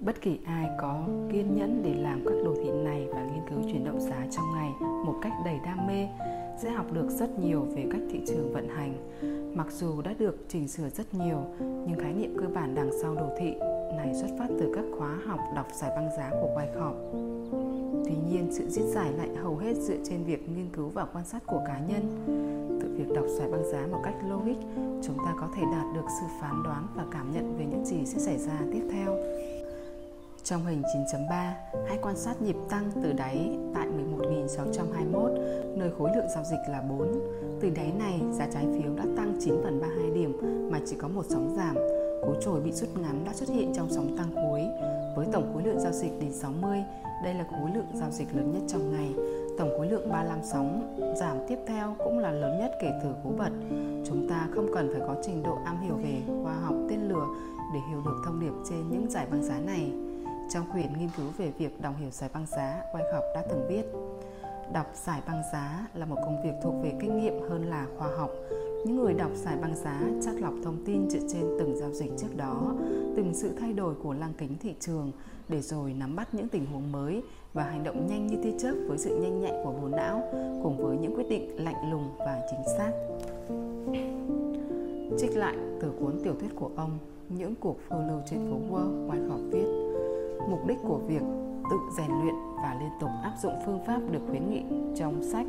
Bất 0.00 0.20
kỳ 0.20 0.38
ai 0.44 0.70
có 0.78 1.04
kiên 1.32 1.56
nhẫn 1.56 1.82
để 1.84 1.94
làm 1.94 2.22
các 2.24 2.34
đồ 2.44 2.54
thị 2.54 2.70
này 2.70 3.06
và 3.14 3.24
nghiên 3.24 3.48
cứu 3.50 3.58
chuyển 3.72 3.84
động 3.84 4.00
giá 4.00 4.26
trong 4.30 4.44
ngày 4.54 4.70
một 4.80 5.14
cách 5.22 5.32
đầy 5.44 5.58
đam 5.64 5.86
mê 5.86 6.08
sẽ 6.62 6.70
học 6.70 6.92
được 6.92 7.10
rất 7.10 7.38
nhiều 7.38 7.66
về 7.74 7.84
cách 7.90 8.00
thị 8.10 8.20
trường 8.26 8.52
vận 8.52 8.68
hành. 8.68 8.94
Mặc 9.54 9.66
dù 9.70 10.02
đã 10.02 10.14
được 10.18 10.44
chỉnh 10.48 10.68
sửa 10.68 10.88
rất 10.88 11.14
nhiều, 11.14 11.38
nhưng 11.60 11.98
khái 12.00 12.12
niệm 12.12 12.36
cơ 12.40 12.46
bản 12.54 12.74
đằng 12.74 12.90
sau 13.02 13.14
đồ 13.14 13.28
thị 13.38 13.54
này 13.96 14.14
xuất 14.14 14.28
phát 14.38 14.48
từ 14.60 14.72
các 14.74 14.84
khóa 14.98 15.18
học 15.26 15.40
đọc 15.56 15.66
giải 15.72 15.90
băng 15.96 16.08
giá 16.16 16.30
của 16.30 16.48
Wyckoff. 16.56 17.33
Tuy 18.14 18.20
nhiên, 18.30 18.48
sự 18.52 18.68
diễn 18.68 18.90
giải 18.90 19.12
lại 19.12 19.28
hầu 19.42 19.56
hết 19.56 19.74
dựa 19.76 19.96
trên 20.04 20.24
việc 20.24 20.48
nghiên 20.48 20.68
cứu 20.72 20.88
và 20.88 21.06
quan 21.12 21.24
sát 21.24 21.46
của 21.46 21.62
cá 21.66 21.78
nhân. 21.78 22.02
Từ 22.82 22.94
việc 22.96 23.14
đọc 23.14 23.24
giải 23.38 23.48
băng 23.50 23.70
giá 23.72 23.86
một 23.90 24.00
cách 24.04 24.14
logic, 24.28 24.56
chúng 25.02 25.16
ta 25.16 25.34
có 25.40 25.48
thể 25.56 25.62
đạt 25.72 25.94
được 25.94 26.06
sự 26.20 26.26
phán 26.40 26.62
đoán 26.62 26.86
và 26.94 27.04
cảm 27.12 27.32
nhận 27.32 27.56
về 27.58 27.64
những 27.64 27.84
gì 27.84 28.06
sẽ 28.06 28.18
xảy 28.18 28.38
ra 28.38 28.60
tiếp 28.72 28.82
theo. 28.92 29.16
Trong 30.44 30.66
hình 30.66 30.82
9.3, 30.82 31.52
hãy 31.88 31.98
quan 32.02 32.16
sát 32.16 32.42
nhịp 32.42 32.56
tăng 32.68 32.90
từ 33.02 33.12
đáy 33.12 33.58
tại 33.74 33.88
11.621, 34.18 35.78
nơi 35.78 35.90
khối 35.98 36.10
lượng 36.16 36.28
giao 36.34 36.44
dịch 36.44 36.60
là 36.68 36.82
4. 36.88 37.20
Từ 37.60 37.70
đáy 37.70 37.92
này, 37.98 38.20
giá 38.32 38.46
trái 38.52 38.66
phiếu 38.72 38.94
đã 38.96 39.04
tăng 39.16 39.36
9 39.40 39.54
phần 39.62 39.80
32 39.80 40.10
điểm 40.10 40.38
mà 40.72 40.80
chỉ 40.86 40.96
có 40.96 41.08
một 41.08 41.26
sóng 41.28 41.54
giảm. 41.56 41.76
Cú 42.26 42.34
trồi 42.40 42.60
bị 42.60 42.72
rút 42.72 42.88
ngắn 42.98 43.24
đã 43.24 43.32
xuất 43.32 43.48
hiện 43.48 43.72
trong 43.74 43.88
sóng 43.90 44.16
tăng 44.16 44.30
cuối. 44.34 44.60
Với 45.16 45.26
tổng 45.32 45.50
khối 45.54 45.62
lượng 45.62 45.80
giao 45.80 45.92
dịch 45.92 46.12
đến 46.20 46.32
60, 46.32 46.78
đây 47.24 47.34
là 47.34 47.44
khối 47.50 47.70
lượng 47.74 47.86
giao 47.94 48.10
dịch 48.10 48.28
lớn 48.34 48.52
nhất 48.52 48.62
trong 48.68 48.92
ngày. 48.92 49.14
Tổng 49.58 49.70
khối 49.76 49.88
lượng 49.88 50.08
35 50.08 50.38
sóng 50.42 50.96
giảm 51.16 51.36
tiếp 51.48 51.58
theo 51.66 51.96
cũng 52.04 52.18
là 52.18 52.30
lớn 52.30 52.58
nhất 52.58 52.72
kể 52.80 52.90
từ 53.02 53.08
cú 53.24 53.30
bật. 53.38 53.50
Chúng 54.06 54.28
ta 54.28 54.48
không 54.54 54.66
cần 54.74 54.90
phải 54.92 55.00
có 55.06 55.16
trình 55.22 55.42
độ 55.42 55.58
am 55.64 55.80
hiểu 55.80 55.94
về 55.94 56.22
khoa 56.42 56.54
học 56.54 56.74
tên 56.90 57.08
lửa 57.08 57.26
để 57.74 57.80
hiểu 57.88 58.02
được 58.04 58.22
thông 58.24 58.40
điệp 58.40 58.52
trên 58.70 58.90
những 58.90 59.10
giải 59.10 59.26
băng 59.30 59.42
giá 59.44 59.58
này. 59.58 59.92
Trong 60.54 60.64
quyển 60.72 60.98
nghiên 60.98 61.08
cứu 61.16 61.26
về 61.38 61.52
việc 61.58 61.80
đồng 61.80 61.96
hiểu 61.96 62.10
giải 62.10 62.30
băng 62.34 62.46
giá, 62.46 62.82
Wyckoff 62.94 63.34
đã 63.34 63.42
từng 63.50 63.66
viết 63.68 63.84
Đọc 64.72 64.86
giải 64.94 65.22
băng 65.26 65.42
giá 65.52 65.86
là 65.94 66.06
một 66.06 66.16
công 66.24 66.42
việc 66.44 66.52
thuộc 66.62 66.74
về 66.82 66.92
kinh 67.00 67.18
nghiệm 67.18 67.40
hơn 67.50 67.66
là 67.70 67.86
khoa 67.98 68.08
học. 68.16 68.30
Những 68.86 68.96
người 68.96 69.14
đọc 69.14 69.30
giải 69.34 69.56
băng 69.62 69.76
giá 69.76 70.00
chắc 70.24 70.34
lọc 70.40 70.54
thông 70.64 70.84
tin 70.86 71.10
dựa 71.10 71.28
trên 71.32 71.42
từng 71.58 71.76
giao 71.76 71.90
dịch 71.90 72.12
trước 72.18 72.36
đó, 72.36 72.74
từng 73.16 73.34
sự 73.34 73.50
thay 73.60 73.72
đổi 73.72 73.94
của 74.02 74.12
lăng 74.12 74.32
kính 74.38 74.56
thị 74.60 74.74
trường 74.80 75.12
để 75.48 75.60
rồi 75.60 75.92
nắm 75.92 76.16
bắt 76.16 76.34
những 76.34 76.48
tình 76.48 76.66
huống 76.66 76.92
mới 76.92 77.22
và 77.52 77.62
hành 77.62 77.84
động 77.84 78.06
nhanh 78.06 78.26
như 78.26 78.36
tia 78.42 78.58
chớp 78.58 78.74
với 78.88 78.98
sự 78.98 79.18
nhanh 79.22 79.40
nhạy 79.40 79.52
của 79.64 79.72
bộ 79.72 79.88
não 79.88 80.22
cùng 80.62 80.76
với 80.78 80.96
những 80.96 81.14
quyết 81.16 81.28
định 81.28 81.64
lạnh 81.64 81.90
lùng 81.90 82.08
và 82.18 82.42
chính 82.50 82.60
xác. 82.78 82.92
Trích 85.18 85.36
lại 85.36 85.56
từ 85.80 85.92
cuốn 86.00 86.20
tiểu 86.24 86.34
thuyết 86.40 86.50
của 86.56 86.70
ông 86.76 86.98
Những 87.28 87.54
cuộc 87.60 87.76
phiêu 87.88 87.98
lưu 88.08 88.20
trên 88.30 88.38
phố 88.50 88.56
Wall, 88.70 89.08
Wyckoff 89.08 89.50
viết 89.50 89.66
Mục 90.50 90.66
đích 90.66 90.78
của 90.82 90.98
việc 90.98 91.22
tự 91.70 91.76
rèn 91.96 92.10
luyện 92.22 92.34
và 92.56 92.76
liên 92.80 92.90
tục 93.00 93.10
áp 93.22 93.32
dụng 93.42 93.54
phương 93.66 93.84
pháp 93.86 94.00
được 94.10 94.20
khuyến 94.28 94.50
nghị 94.50 94.62
trong 94.96 95.22
sách 95.22 95.46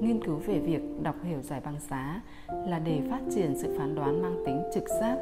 nghiên 0.00 0.24
cứu 0.24 0.36
về 0.46 0.58
việc 0.58 1.02
đọc 1.02 1.14
hiểu 1.22 1.42
giải 1.42 1.60
băng 1.64 1.76
giá 1.90 2.20
là 2.48 2.78
để 2.78 3.00
phát 3.10 3.20
triển 3.34 3.58
sự 3.58 3.74
phán 3.78 3.94
đoán 3.94 4.22
mang 4.22 4.42
tính 4.46 4.62
trực 4.74 4.84
giác. 5.00 5.16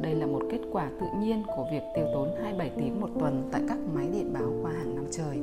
Đây 0.00 0.14
là 0.14 0.26
một 0.26 0.42
kết 0.50 0.60
quả 0.72 0.90
tự 1.00 1.06
nhiên 1.20 1.42
của 1.56 1.66
việc 1.72 1.82
tiêu 1.94 2.06
tốn 2.14 2.28
27 2.42 2.70
tiếng 2.76 3.00
một 3.00 3.10
tuần 3.20 3.48
tại 3.52 3.62
các 3.68 3.78
máy 3.94 4.08
điện 4.12 4.32
báo 4.32 4.52
qua 4.62 4.72
hàng 4.72 4.94
năm 4.94 5.04
trời. 5.10 5.38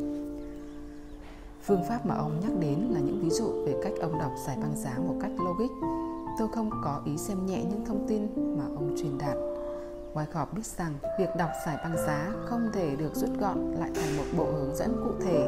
Phương 1.62 1.84
pháp 1.90 2.06
mà 2.06 2.16
ông 2.16 2.40
nhắc 2.42 2.52
đến 2.60 2.88
là 2.90 3.00
những 3.00 3.20
ví 3.22 3.30
dụ 3.30 3.66
về 3.66 3.76
cách 3.84 3.94
ông 4.02 4.20
đọc 4.20 4.32
giải 4.46 4.58
băng 4.62 4.76
giá 4.76 4.98
một 5.08 5.16
cách 5.22 5.32
logic. 5.38 5.72
Tôi 6.40 6.48
không 6.48 6.70
có 6.84 7.02
ý 7.06 7.18
xem 7.18 7.46
nhẹ 7.46 7.64
những 7.70 7.86
thông 7.86 8.06
tin 8.08 8.28
mà 8.58 8.64
ông 8.76 8.96
truyền 8.98 9.18
đạt 9.18 9.38
Wyckoff 10.14 10.46
biết 10.54 10.66
rằng 10.66 10.94
việc 11.20 11.30
đọc 11.38 11.50
giải 11.66 11.78
băng 11.84 11.98
giá 11.98 12.32
không 12.46 12.70
thể 12.74 12.96
được 12.96 13.16
rút 13.16 13.30
gọn 13.40 13.72
lại 13.72 13.92
thành 13.96 14.18
một 14.18 14.24
bộ 14.38 14.46
hướng 14.46 14.76
dẫn 14.76 14.96
cụ 15.04 15.26
thể. 15.26 15.48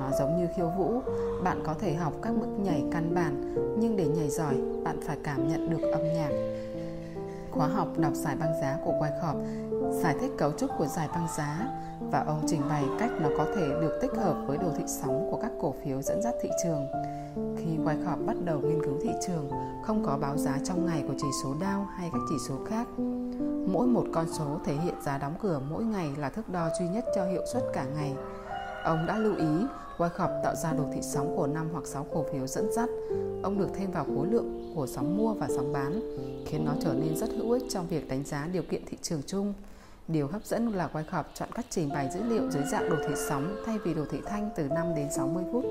Nó 0.00 0.10
giống 0.18 0.36
như 0.36 0.48
khiêu 0.56 0.70
vũ, 0.78 1.00
bạn 1.44 1.62
có 1.66 1.74
thể 1.80 1.94
học 1.94 2.12
các 2.22 2.32
bước 2.40 2.46
nhảy 2.58 2.84
căn 2.92 3.14
bản, 3.14 3.54
nhưng 3.78 3.96
để 3.96 4.06
nhảy 4.08 4.30
giỏi, 4.30 4.54
bạn 4.84 5.00
phải 5.06 5.18
cảm 5.22 5.48
nhận 5.48 5.70
được 5.70 5.90
âm 5.92 6.02
nhạc. 6.04 6.30
Khóa 7.50 7.66
học 7.66 7.88
đọc 7.96 8.14
giải 8.14 8.36
băng 8.36 8.60
giá 8.60 8.78
của 8.84 8.92
Wyckoff 8.92 9.44
giải 10.02 10.16
thích 10.20 10.30
cấu 10.38 10.52
trúc 10.52 10.70
của 10.78 10.86
giải 10.86 11.08
băng 11.14 11.26
giá 11.36 11.68
và 12.10 12.24
ông 12.26 12.42
trình 12.46 12.60
bày 12.68 12.84
cách 12.98 13.10
nó 13.20 13.28
có 13.38 13.46
thể 13.56 13.68
được 13.68 13.98
tích 14.02 14.10
hợp 14.16 14.44
với 14.46 14.58
đồ 14.58 14.68
thị 14.76 14.84
sóng 14.86 15.28
của 15.30 15.38
các 15.42 15.52
cổ 15.60 15.74
phiếu 15.84 16.02
dẫn 16.02 16.22
dắt 16.22 16.34
thị 16.42 16.48
trường. 16.64 16.86
Khi 17.56 17.78
Wyckoff 17.84 18.26
bắt 18.26 18.36
đầu 18.44 18.60
nghiên 18.60 18.84
cứu 18.84 18.94
thị 19.02 19.10
trường, 19.26 19.50
không 19.84 20.02
có 20.06 20.18
báo 20.20 20.36
giá 20.36 20.58
trong 20.64 20.86
ngày 20.86 21.04
của 21.08 21.14
chỉ 21.18 21.28
số 21.42 21.54
Dow 21.60 21.84
hay 21.84 22.10
các 22.12 22.20
chỉ 22.28 22.36
số 22.48 22.54
khác. 22.68 22.86
Mỗi 23.66 23.86
một 23.86 24.04
con 24.12 24.26
số 24.32 24.60
thể 24.64 24.74
hiện 24.74 24.94
giá 25.02 25.18
đóng 25.18 25.34
cửa 25.42 25.60
mỗi 25.70 25.84
ngày 25.84 26.10
là 26.16 26.28
thước 26.28 26.48
đo 26.48 26.68
duy 26.78 26.88
nhất 26.88 27.04
cho 27.14 27.24
hiệu 27.24 27.42
suất 27.52 27.62
cả 27.72 27.84
ngày. 27.84 28.14
Ông 28.84 29.06
đã 29.06 29.18
lưu 29.18 29.36
ý 29.36 29.66
Wyckoff 29.98 30.42
tạo 30.42 30.54
ra 30.54 30.72
đồ 30.72 30.84
thị 30.94 31.02
sóng 31.02 31.36
của 31.36 31.46
5 31.46 31.68
hoặc 31.72 31.86
6 31.86 32.06
cổ 32.12 32.24
phiếu 32.32 32.46
dẫn 32.46 32.72
dắt. 32.72 32.88
Ông 33.42 33.58
được 33.58 33.68
thêm 33.74 33.90
vào 33.90 34.04
khối 34.04 34.26
lượng 34.26 34.72
của 34.74 34.86
sóng 34.86 35.16
mua 35.16 35.34
và 35.34 35.48
sóng 35.56 35.72
bán, 35.72 36.00
khiến 36.46 36.64
nó 36.64 36.72
trở 36.80 36.94
nên 36.94 37.16
rất 37.16 37.30
hữu 37.30 37.50
ích 37.50 37.62
trong 37.68 37.86
việc 37.88 38.08
đánh 38.08 38.24
giá 38.24 38.48
điều 38.52 38.62
kiện 38.62 38.82
thị 38.86 38.96
trường 39.02 39.22
chung. 39.26 39.54
Điều 40.08 40.26
hấp 40.26 40.44
dẫn 40.44 40.68
là 40.68 40.88
Wyckoff 40.92 41.24
chọn 41.34 41.48
cách 41.54 41.66
trình 41.70 41.88
bày 41.88 42.10
dữ 42.14 42.22
liệu 42.22 42.50
dưới 42.50 42.62
dạng 42.72 42.90
đồ 42.90 42.96
thị 43.08 43.14
sóng 43.28 43.56
thay 43.66 43.78
vì 43.78 43.94
đồ 43.94 44.04
thị 44.10 44.18
thanh 44.26 44.50
từ 44.56 44.68
5 44.68 44.94
đến 44.94 45.08
60 45.12 45.44
phút. 45.52 45.64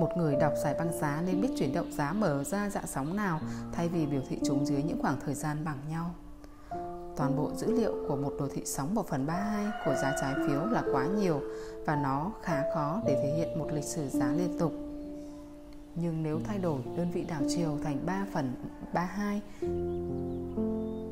Một 0.00 0.08
người 0.16 0.36
đọc 0.36 0.52
giải 0.64 0.74
băng 0.78 0.92
giá 0.92 1.22
nên 1.26 1.40
biết 1.40 1.48
chuyển 1.58 1.74
động 1.74 1.92
giá 1.92 2.12
mở 2.12 2.44
ra 2.44 2.70
dạng 2.70 2.86
sóng 2.86 3.16
nào 3.16 3.40
thay 3.72 3.88
vì 3.88 4.06
biểu 4.06 4.22
thị 4.28 4.38
chúng 4.44 4.66
dưới 4.66 4.82
những 4.82 5.02
khoảng 5.02 5.20
thời 5.24 5.34
gian 5.34 5.64
bằng 5.64 5.78
nhau. 5.90 6.14
Toàn 7.16 7.36
bộ 7.36 7.50
dữ 7.54 7.72
liệu 7.72 7.94
của 8.08 8.16
một 8.16 8.32
đồ 8.38 8.48
thị 8.54 8.62
sóng 8.64 8.94
1 8.94 9.08
phần 9.08 9.26
32 9.26 9.72
của 9.84 9.94
giá 10.02 10.16
trái 10.20 10.34
phiếu 10.46 10.66
là 10.66 10.82
quá 10.92 11.06
nhiều 11.06 11.40
và 11.84 11.96
nó 11.96 12.32
khá 12.42 12.62
khó 12.74 13.02
để 13.06 13.14
thể 13.22 13.34
hiện 13.36 13.58
một 13.58 13.68
lịch 13.72 13.84
sử 13.84 14.08
giá 14.08 14.32
liên 14.32 14.58
tục. 14.58 14.72
Nhưng 15.94 16.22
nếu 16.22 16.40
thay 16.44 16.58
đổi, 16.58 16.80
đơn 16.96 17.10
vị 17.10 17.24
đảo 17.28 17.42
chiều 17.48 17.78
thành 17.84 18.06
3 18.06 18.26
phần 18.32 18.54
32 18.92 19.42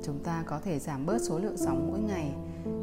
chúng 0.04 0.18
ta 0.24 0.42
có 0.46 0.60
thể 0.64 0.78
giảm 0.78 1.06
bớt 1.06 1.18
số 1.22 1.38
lượng 1.38 1.56
sóng 1.56 1.88
mỗi 1.90 2.00
ngày. 2.00 2.32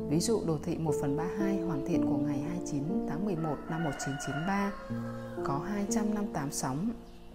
Ví 0.09 0.19
dụ 0.19 0.41
đồ 0.47 0.57
thị 0.63 0.77
1 0.77 0.93
phần 1.01 1.17
32 1.17 1.61
hoàn 1.61 1.85
thiện 1.85 2.05
của 2.05 2.17
ngày 2.17 2.39
29 2.39 2.83
tháng 3.09 3.25
11 3.25 3.55
năm 3.69 3.83
1993 3.83 4.71
có 5.43 5.57
258 5.57 6.51
sóng 6.51 6.89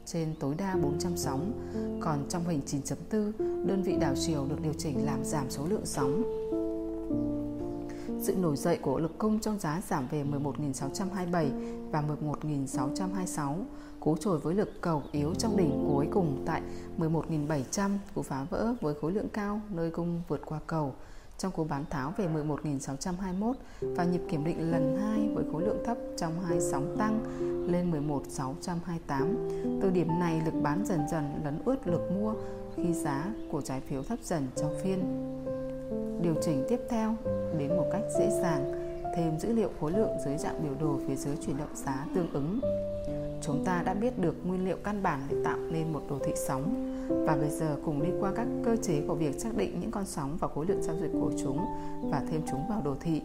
trên 0.07 0.35
tối 0.41 0.55
đa 0.59 0.77
400 0.83 1.17
sóng, 1.17 1.53
còn 2.01 2.27
trong 2.29 2.45
hình 2.49 2.61
9.4, 2.67 3.33
đơn 3.67 3.83
vị 3.83 3.97
đảo 4.01 4.15
chiều 4.27 4.47
được 4.49 4.61
điều 4.63 4.73
chỉnh 4.73 5.07
làm 5.07 5.25
giảm 5.25 5.51
số 5.51 5.67
lượng 5.67 5.87
sóng. 5.87 6.23
Sự 8.21 8.35
nổi 8.37 8.57
dậy 8.57 8.79
của 8.83 8.99
lực 8.99 9.19
cung 9.19 9.41
trong 9.41 9.59
giá 9.59 9.83
giảm 9.89 10.09
về 10.09 10.25
11.627 10.25 11.51
và 11.91 12.03
11.626, 12.23 13.55
cú 14.01 14.17
trồi 14.17 14.39
với 14.39 14.55
lực 14.55 14.81
cầu 14.81 15.03
yếu 15.13 15.35
trong 15.35 15.57
đỉnh 15.57 15.85
cuối 15.89 16.07
cùng 16.13 16.43
tại 16.47 16.63
11.700, 16.99 17.91
cú 18.15 18.23
phá 18.23 18.47
vỡ 18.51 18.75
với 18.81 18.95
khối 19.01 19.13
lượng 19.13 19.29
cao 19.29 19.61
nơi 19.71 19.91
cung 19.91 20.23
vượt 20.29 20.41
qua 20.45 20.61
cầu 20.67 20.95
trong 21.39 21.53
cú 21.53 21.65
bán 21.65 21.85
tháo 21.91 22.13
về 22.17 22.29
11.621 22.29 23.53
và 23.81 24.05
nhịp 24.05 24.21
kiểm 24.31 24.45
định 24.45 24.71
lần 24.71 24.99
2 25.01 25.29
với 25.35 25.45
khối 25.53 25.63
lượng 25.63 25.83
thấp 25.87 25.97
trong 26.17 26.41
hai 26.41 26.61
sóng 26.61 26.97
tăng 26.99 27.21
lên 27.73 27.91
11.628. 27.91 29.81
Từ 29.83 29.91
điểm 29.91 30.09
này, 30.21 30.43
lực 30.45 30.55
bán 30.63 30.85
dần 30.87 31.01
dần 31.11 31.41
lấn 31.45 31.59
ướt 31.65 31.87
lực 31.87 32.11
mua 32.11 32.35
khi 32.77 32.93
giá 32.93 33.25
của 33.51 33.61
trái 33.61 33.81
phiếu 33.81 34.03
thấp 34.03 34.19
dần 34.23 34.49
trong 34.57 34.75
phiên. 34.83 35.01
Điều 36.23 36.35
chỉnh 36.43 36.65
tiếp 36.69 36.81
theo 36.89 37.15
đến 37.59 37.77
một 37.77 37.87
cách 37.93 38.03
dễ 38.19 38.31
dàng, 38.43 38.73
thêm 39.17 39.39
dữ 39.39 39.53
liệu 39.53 39.71
khối 39.81 39.93
lượng 39.93 40.11
dưới 40.25 40.37
dạng 40.37 40.63
biểu 40.63 40.75
đồ 40.81 41.01
phía 41.09 41.17
dưới 41.17 41.37
chuyển 41.47 41.57
động 41.57 41.75
giá 41.75 42.07
tương 42.15 42.33
ứng. 42.33 42.61
Chúng 43.41 43.65
ta 43.65 43.83
đã 43.83 43.95
biết 43.95 44.19
được 44.19 44.35
nguyên 44.45 44.65
liệu 44.65 44.77
căn 44.85 45.03
bản 45.03 45.21
để 45.31 45.37
tạo 45.45 45.59
nên 45.71 45.93
một 45.93 46.01
đồ 46.11 46.19
thị 46.25 46.33
sóng 46.37 46.93
và 47.09 47.37
bây 47.37 47.51
giờ 47.51 47.77
cùng 47.85 48.03
đi 48.03 48.11
qua 48.21 48.33
các 48.37 48.47
cơ 48.65 48.77
chế 48.83 49.03
của 49.09 49.15
việc 49.15 49.41
xác 49.41 49.57
định 49.57 49.81
những 49.81 49.91
con 49.91 50.05
sóng 50.07 50.37
và 50.41 50.49
khối 50.49 50.67
lượng 50.67 50.83
giao 50.83 50.97
dịch 51.01 51.11
của 51.13 51.33
chúng 51.43 51.59
và 52.11 52.23
thêm 52.31 52.41
chúng 52.51 52.69
vào 52.69 52.83
đồ 52.85 52.95
thị. 53.01 53.23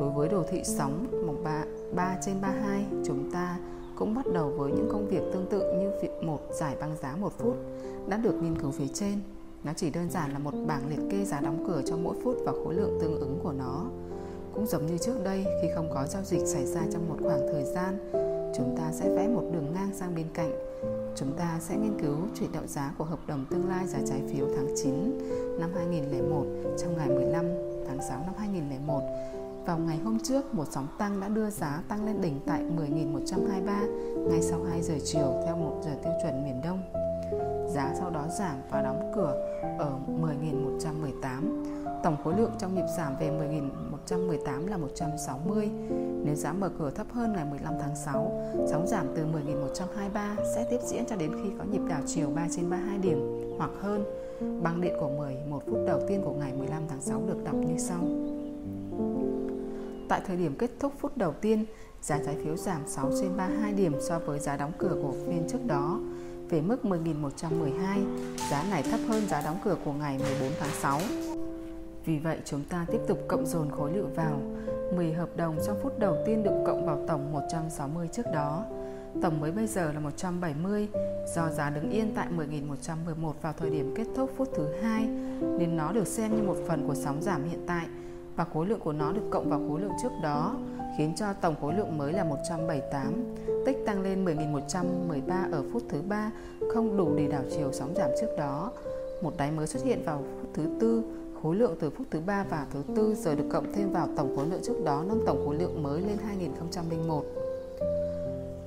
Đối 0.00 0.10
với 0.10 0.28
đồ 0.28 0.42
thị 0.50 0.62
sóng 0.64 1.06
mục 1.26 1.36
3, 1.44 1.64
3 1.94 2.16
trên 2.26 2.40
32, 2.40 2.84
chúng 3.04 3.30
ta 3.32 3.58
cũng 3.96 4.14
bắt 4.14 4.26
đầu 4.34 4.50
với 4.50 4.72
những 4.72 4.88
công 4.92 5.08
việc 5.08 5.22
tương 5.32 5.46
tự 5.50 5.72
như 5.72 5.90
việc 6.02 6.10
một 6.22 6.40
giải 6.52 6.76
băng 6.80 6.96
giá 6.96 7.16
một 7.16 7.32
phút 7.38 7.56
đã 8.08 8.16
được 8.16 8.34
nghiên 8.42 8.58
cứu 8.58 8.70
phía 8.70 8.88
trên. 8.94 9.18
Nó 9.64 9.72
chỉ 9.76 9.90
đơn 9.90 10.10
giản 10.10 10.32
là 10.32 10.38
một 10.38 10.54
bảng 10.66 10.88
liệt 10.88 11.00
kê 11.10 11.24
giá 11.24 11.40
đóng 11.40 11.64
cửa 11.68 11.82
cho 11.86 11.96
mỗi 11.96 12.16
phút 12.24 12.36
và 12.44 12.52
khối 12.52 12.74
lượng 12.74 12.98
tương 13.00 13.20
ứng 13.20 13.38
của 13.42 13.52
nó. 13.52 13.84
Cũng 14.54 14.66
giống 14.66 14.86
như 14.86 14.98
trước 14.98 15.24
đây, 15.24 15.44
khi 15.62 15.68
không 15.74 15.90
có 15.94 16.06
giao 16.06 16.22
dịch 16.22 16.46
xảy 16.46 16.66
ra 16.66 16.80
trong 16.92 17.08
một 17.08 17.16
khoảng 17.22 17.46
thời 17.52 17.64
gian, 17.64 17.98
chúng 18.56 18.76
ta 18.76 18.92
sẽ 18.92 19.08
vẽ 19.16 19.28
một 19.28 19.44
đường 19.52 19.72
ngang 19.74 19.90
sang 19.94 20.14
bên 20.14 20.26
cạnh 20.34 20.52
Chúng 21.16 21.32
ta 21.38 21.58
sẽ 21.60 21.76
nghiên 21.76 22.00
cứu 22.00 22.16
chuyển 22.34 22.52
động 22.52 22.68
giá 22.68 22.92
của 22.98 23.04
hợp 23.04 23.18
đồng 23.26 23.44
tương 23.50 23.68
lai 23.68 23.86
giá 23.86 23.98
trái 24.08 24.22
phiếu 24.32 24.46
tháng 24.56 24.74
9 24.76 25.18
năm 25.60 25.70
2001 25.74 26.44
trong 26.78 26.96
ngày 26.96 27.08
15 27.08 27.44
tháng 27.88 27.98
6 28.08 28.22
năm 28.26 28.34
2001. 28.38 29.00
Vào 29.66 29.78
ngày 29.78 29.98
hôm 30.04 30.18
trước, 30.18 30.54
một 30.54 30.64
sóng 30.70 30.86
tăng 30.98 31.20
đã 31.20 31.28
đưa 31.28 31.50
giá 31.50 31.82
tăng 31.88 32.06
lên 32.06 32.20
đỉnh 32.20 32.40
tại 32.46 32.62
10.123 32.62 34.28
ngay 34.28 34.42
sau 34.42 34.64
2 34.70 34.82
giờ 34.82 34.94
chiều 35.04 35.42
theo 35.46 35.56
một 35.56 35.80
giờ 35.84 35.90
tiêu 36.02 36.12
chuẩn 36.22 36.44
miền 36.44 36.60
Đông. 36.64 36.82
Giá 37.74 37.94
sau 37.98 38.10
đó 38.10 38.26
giảm 38.38 38.56
và 38.70 38.82
đóng 38.82 39.12
cửa 39.14 39.46
ở 39.78 39.92
10.118 40.08 42.02
Tổng 42.02 42.16
khối 42.24 42.34
lượng 42.36 42.52
trong 42.58 42.74
nhịp 42.74 42.86
giảm 42.96 43.16
về 43.20 43.30
118 44.10 44.66
là 44.66 44.76
160. 44.76 45.70
Nếu 46.24 46.34
giá 46.34 46.52
mở 46.52 46.70
cửa 46.78 46.90
thấp 46.90 47.06
hơn 47.12 47.32
ngày 47.32 47.44
15 47.50 47.74
tháng 47.80 47.96
6, 48.04 48.42
sóng 48.70 48.86
giảm 48.86 49.06
từ 49.16 49.24
10.123 49.24 50.54
sẽ 50.54 50.66
tiếp 50.70 50.78
diễn 50.86 51.04
cho 51.06 51.16
đến 51.16 51.32
khi 51.42 51.50
có 51.58 51.64
nhịp 51.64 51.80
đảo 51.88 52.00
chiều 52.06 52.30
3 52.34 52.46
trên 52.56 52.70
32 52.70 52.98
điểm 52.98 53.18
hoặc 53.58 53.70
hơn. 53.80 54.04
Băng 54.62 54.80
điện 54.80 54.94
của 55.00 55.08
11 55.08 55.62
phút 55.66 55.78
đầu 55.86 56.00
tiên 56.08 56.22
của 56.24 56.32
ngày 56.32 56.52
15 56.58 56.82
tháng 56.88 57.00
6 57.00 57.22
được 57.26 57.44
đọc 57.44 57.54
như 57.54 57.78
sau. 57.78 58.00
Tại 60.08 60.20
thời 60.26 60.36
điểm 60.36 60.54
kết 60.58 60.70
thúc 60.80 60.92
phút 60.98 61.16
đầu 61.16 61.32
tiên, 61.40 61.64
giá 62.02 62.18
trái 62.26 62.36
phiếu 62.44 62.56
giảm 62.56 62.80
6 62.86 63.10
trên 63.20 63.36
32 63.36 63.72
điểm 63.72 63.92
so 64.08 64.18
với 64.18 64.38
giá 64.38 64.56
đóng 64.56 64.72
cửa 64.78 64.96
của 65.02 65.12
phiên 65.26 65.48
trước 65.48 65.66
đó 65.66 66.00
về 66.48 66.60
mức 66.60 66.76
10.112. 66.82 67.70
Giá 68.50 68.64
này 68.70 68.82
thấp 68.82 69.00
hơn 69.08 69.28
giá 69.28 69.42
đóng 69.42 69.58
cửa 69.64 69.76
của 69.84 69.92
ngày 69.92 70.18
14 70.18 70.52
tháng 70.60 70.70
6. 70.80 71.00
Vì 72.04 72.18
vậy 72.18 72.38
chúng 72.44 72.64
ta 72.64 72.86
tiếp 72.92 73.00
tục 73.08 73.18
cộng 73.28 73.46
dồn 73.46 73.70
khối 73.70 73.92
lượng 73.92 74.14
vào. 74.14 74.40
10 74.96 75.12
hợp 75.12 75.28
đồng 75.36 75.56
trong 75.66 75.78
phút 75.82 75.98
đầu 75.98 76.16
tiên 76.26 76.42
được 76.42 76.62
cộng 76.66 76.86
vào 76.86 76.98
tổng 77.08 77.32
160 77.32 78.08
trước 78.12 78.26
đó. 78.32 78.64
Tổng 79.22 79.40
mới 79.40 79.52
bây 79.52 79.66
giờ 79.66 79.92
là 79.92 80.00
170 80.00 80.88
Do 81.34 81.48
giá 81.50 81.70
đứng 81.70 81.90
yên 81.90 82.12
tại 82.14 82.26
10.111 82.36 83.32
vào 83.42 83.52
thời 83.58 83.70
điểm 83.70 83.94
kết 83.96 84.06
thúc 84.16 84.30
phút 84.36 84.48
thứ 84.54 84.68
hai, 84.82 85.06
Nên 85.58 85.76
nó 85.76 85.92
được 85.92 86.06
xem 86.06 86.36
như 86.36 86.42
một 86.42 86.56
phần 86.68 86.86
của 86.86 86.94
sóng 86.94 87.22
giảm 87.22 87.44
hiện 87.44 87.64
tại, 87.66 87.86
Và 88.36 88.44
khối 88.44 88.66
lượng 88.66 88.80
của 88.80 88.92
nó 88.92 89.12
được 89.12 89.28
cộng 89.30 89.50
vào 89.50 89.62
khối 89.68 89.80
lượng 89.80 89.92
trước 90.02 90.12
đó, 90.22 90.56
Khiến 90.98 91.12
cho 91.16 91.32
tổng 91.32 91.54
khối 91.60 91.74
lượng 91.74 91.98
mới 91.98 92.12
là 92.12 92.24
178 92.24 93.34
Tích 93.66 93.76
tăng 93.86 94.02
lên 94.02 94.24
10.113 94.24 95.52
ở 95.52 95.64
phút 95.72 95.82
thứ 95.88 96.02
ba, 96.08 96.30
Không 96.74 96.96
đủ 96.96 97.14
để 97.16 97.28
đảo 97.28 97.42
chiều 97.56 97.72
sóng 97.72 97.94
giảm 97.96 98.10
trước 98.20 98.28
đó. 98.38 98.72
Một 99.22 99.34
đáy 99.36 99.50
mới 99.50 99.66
xuất 99.66 99.84
hiện 99.84 100.02
vào 100.04 100.22
phút 100.40 100.50
thứ 100.54 100.66
tư 100.80 101.02
Khối 101.42 101.56
lượng 101.56 101.76
từ 101.80 101.90
phút 101.90 102.06
thứ 102.10 102.20
ba 102.26 102.44
và 102.50 102.66
thứ 102.72 102.82
tư 102.96 103.14
giờ 103.14 103.34
được 103.34 103.44
cộng 103.52 103.72
thêm 103.72 103.92
vào 103.92 104.08
tổng 104.16 104.36
khối 104.36 104.46
lượng 104.46 104.60
trước 104.62 104.84
đó 104.84 105.04
nâng 105.08 105.22
tổng 105.26 105.42
khối 105.46 105.56
lượng 105.56 105.82
mới 105.82 106.00
lên 106.00 106.16
2001. 106.26 107.24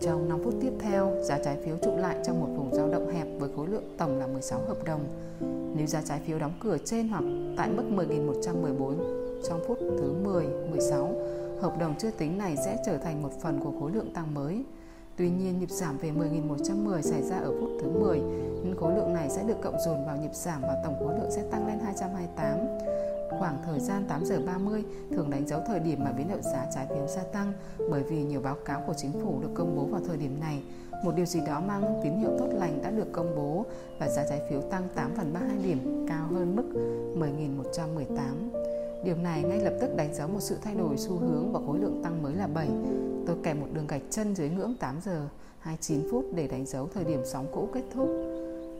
Trong 0.02 0.30
5 0.30 0.40
phút 0.44 0.54
tiếp 0.62 0.72
theo, 0.80 1.14
giá 1.22 1.40
trái 1.46 1.58
phiếu 1.66 1.76
trụ 1.84 1.98
lại 1.98 2.18
trong 2.26 2.40
một 2.40 2.48
vùng 2.58 2.76
dao 2.76 2.90
động 2.90 3.12
hẹp 3.14 3.28
với 3.40 3.50
khối 3.56 3.68
lượng 3.68 3.96
tổng 3.98 4.20
là 4.20 4.28
16 4.28 4.62
hợp 4.68 4.84
đồng. 4.86 5.02
Nếu 5.76 5.88
giá 5.88 6.02
trái 6.02 6.22
phiếu 6.26 6.40
đóng 6.40 6.54
cửa 6.64 6.78
trên 6.86 7.08
hoặc 7.08 7.24
tại 7.58 7.70
mức 7.70 7.84
10.114 7.96 8.96
trong 9.50 9.64
phút 9.68 9.78
thứ 9.80 10.14
10, 10.24 10.46
16, 10.70 11.16
hợp 11.62 11.80
đồng 11.80 11.96
chưa 12.00 12.12
tính 12.12 12.38
này 12.38 12.56
sẽ 12.66 12.78
trở 12.86 12.98
thành 12.98 13.24
một 13.24 13.32
phần 13.42 13.60
của 13.64 13.72
khối 13.80 13.92
lượng 13.92 14.14
tăng 14.14 14.34
mới. 14.34 14.64
Tuy 15.18 15.30
nhiên, 15.30 15.60
nhịp 15.60 15.72
giảm 15.72 15.98
về 15.98 16.12
10.110 16.12 17.02
xảy 17.02 17.22
ra 17.22 17.38
ở 17.38 17.52
phút 17.60 17.70
thứ 17.82 17.90
10, 17.90 18.20
nên 18.64 18.76
khối 18.76 18.96
lượng 18.96 19.14
này 19.14 19.30
sẽ 19.30 19.44
được 19.44 19.62
cộng 19.64 19.80
dồn 19.86 20.06
vào 20.06 20.18
nhịp 20.18 20.34
giảm 20.34 20.62
và 20.62 20.82
tổng 20.84 20.96
khối 21.00 21.20
lượng 21.20 21.32
sẽ 21.32 21.44
tăng 21.52 21.68
lên 21.68 21.80
228. 21.80 22.60
Khoảng 23.40 23.58
thời 23.66 23.80
gian 23.80 24.06
8 24.08 24.26
giờ 24.26 24.40
30 24.46 24.84
thường 25.12 25.30
đánh 25.30 25.48
dấu 25.48 25.62
thời 25.68 25.80
điểm 25.80 26.04
mà 26.04 26.12
biến 26.12 26.28
động 26.30 26.42
giá 26.42 26.66
trái 26.76 26.88
phiếu 26.90 27.08
gia 27.08 27.24
tăng 27.24 27.54
bởi 27.90 28.04
vì 28.04 28.24
nhiều 28.24 28.42
báo 28.42 28.56
cáo 28.66 28.84
của 28.88 28.94
chính 28.94 29.12
phủ 29.12 29.40
được 29.42 29.50
công 29.54 29.76
bố 29.76 29.86
vào 29.86 30.02
thời 30.08 30.18
điểm 30.18 30.40
này. 30.40 30.64
Một 31.04 31.12
điều 31.16 31.26
gì 31.26 31.40
đó 31.46 31.62
mang 31.68 32.00
tín 32.04 32.14
hiệu 32.14 32.30
tốt 32.40 32.48
lành 32.54 32.80
đã 32.84 32.92
được 32.92 33.12
công 33.12 33.36
bố 33.36 33.66
và 34.00 34.10
giá 34.10 34.26
trái 34.30 34.42
phiếu 34.50 34.62
tăng 34.62 34.88
8 34.96 35.12
phần 35.16 35.34
32 35.34 35.58
điểm, 35.58 36.06
cao 36.10 36.28
hơn 36.32 36.56
mức 36.56 36.66
10.118. 37.16 38.16
Điều 39.04 39.16
này 39.18 39.44
ngay 39.44 39.60
lập 39.60 39.74
tức 39.82 39.96
đánh 39.96 40.14
dấu 40.14 40.28
một 40.28 40.40
sự 40.40 40.58
thay 40.62 40.76
đổi 40.76 40.98
xu 40.98 41.18
hướng 41.18 41.52
và 41.54 41.60
khối 41.68 41.80
lượng 41.80 42.02
tăng 42.04 42.24
mới 42.24 42.34
là 42.36 42.48
7. 42.48 42.70
Tôi 43.28 43.36
kèm 43.44 43.60
một 43.60 43.68
đường 43.74 43.88
gạch 43.88 44.02
chân 44.10 44.36
dưới 44.36 44.50
ngưỡng 44.50 44.76
8 44.80 44.96
giờ 45.06 45.28
29 45.60 46.12
phút 46.12 46.26
để 46.36 46.48
đánh 46.48 46.66
dấu 46.66 46.90
thời 46.94 47.04
điểm 47.04 47.22
sóng 47.26 47.48
cũ 47.54 47.70
kết 47.74 47.84
thúc. 47.94 48.10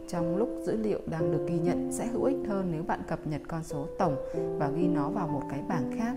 Trong 0.08 0.38
lúc 0.38 0.50
dữ 0.66 0.78
liệu 0.78 1.00
đang 1.06 1.32
được 1.32 1.46
ghi 1.48 1.60
nhận 1.60 1.92
sẽ 1.92 2.08
hữu 2.08 2.24
ích 2.24 2.38
hơn 2.48 2.70
nếu 2.72 2.84
bạn 2.84 3.00
cập 3.08 3.28
nhật 3.28 3.42
con 3.48 3.64
số 3.64 3.86
tổng 4.00 4.16
và 4.58 4.70
ghi 4.70 4.88
nó 4.88 5.10
vào 5.10 5.28
một 5.28 5.42
cái 5.50 5.60
bảng 5.68 5.92
khác. 5.98 6.16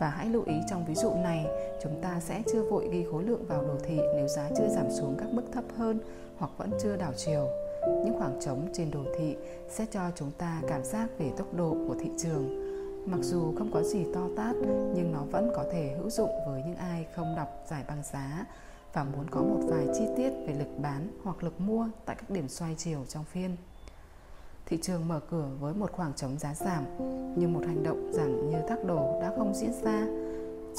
Và 0.00 0.08
hãy 0.08 0.28
lưu 0.28 0.42
ý 0.46 0.54
trong 0.70 0.84
ví 0.84 0.94
dụ 0.94 1.14
này, 1.14 1.46
chúng 1.82 2.00
ta 2.02 2.20
sẽ 2.20 2.42
chưa 2.52 2.62
vội 2.62 2.88
ghi 2.92 3.04
khối 3.12 3.24
lượng 3.24 3.44
vào 3.46 3.62
đồ 3.62 3.74
thị 3.84 4.00
nếu 4.14 4.28
giá 4.28 4.48
chưa 4.58 4.68
giảm 4.68 4.90
xuống 4.90 5.16
các 5.18 5.28
mức 5.32 5.44
thấp 5.52 5.64
hơn 5.76 5.98
hoặc 6.36 6.50
vẫn 6.56 6.70
chưa 6.82 6.96
đảo 6.96 7.12
chiều. 7.16 7.46
Những 7.86 8.18
khoảng 8.18 8.40
trống 8.40 8.68
trên 8.72 8.90
đồ 8.90 9.00
thị 9.18 9.36
sẽ 9.68 9.86
cho 9.90 10.00
chúng 10.14 10.30
ta 10.38 10.62
cảm 10.68 10.84
giác 10.84 11.08
về 11.18 11.30
tốc 11.36 11.54
độ 11.54 11.76
của 11.88 11.94
thị 12.00 12.10
trường 12.18 12.70
Mặc 13.06 13.20
dù 13.22 13.54
không 13.58 13.70
có 13.72 13.82
gì 13.82 14.04
to 14.14 14.28
tát 14.36 14.56
nhưng 14.94 15.12
nó 15.12 15.22
vẫn 15.30 15.52
có 15.56 15.64
thể 15.72 15.94
hữu 15.98 16.10
dụng 16.10 16.30
với 16.46 16.62
những 16.66 16.76
ai 16.76 17.06
không 17.14 17.34
đọc 17.36 17.48
giải 17.70 17.84
băng 17.88 18.02
giá 18.12 18.46
và 18.92 19.04
muốn 19.04 19.30
có 19.30 19.40
một 19.40 19.60
vài 19.62 19.86
chi 19.94 20.04
tiết 20.16 20.30
về 20.46 20.54
lực 20.58 20.78
bán 20.82 21.08
hoặc 21.24 21.42
lực 21.42 21.60
mua 21.60 21.88
tại 22.04 22.16
các 22.16 22.30
điểm 22.30 22.48
xoay 22.48 22.74
chiều 22.78 23.04
trong 23.08 23.24
phiên. 23.24 23.56
Thị 24.70 24.78
trường 24.82 25.08
mở 25.08 25.20
cửa 25.30 25.48
với 25.60 25.74
một 25.74 25.92
khoảng 25.92 26.12
trống 26.14 26.38
giá 26.38 26.54
giảm 26.54 26.84
như 27.36 27.48
một 27.48 27.60
hành 27.66 27.82
động 27.82 28.10
giảm 28.12 28.50
như 28.50 28.56
thác 28.68 28.84
đồ 28.84 29.20
đã 29.20 29.32
không 29.36 29.54
diễn 29.54 29.72
ra. 29.82 30.06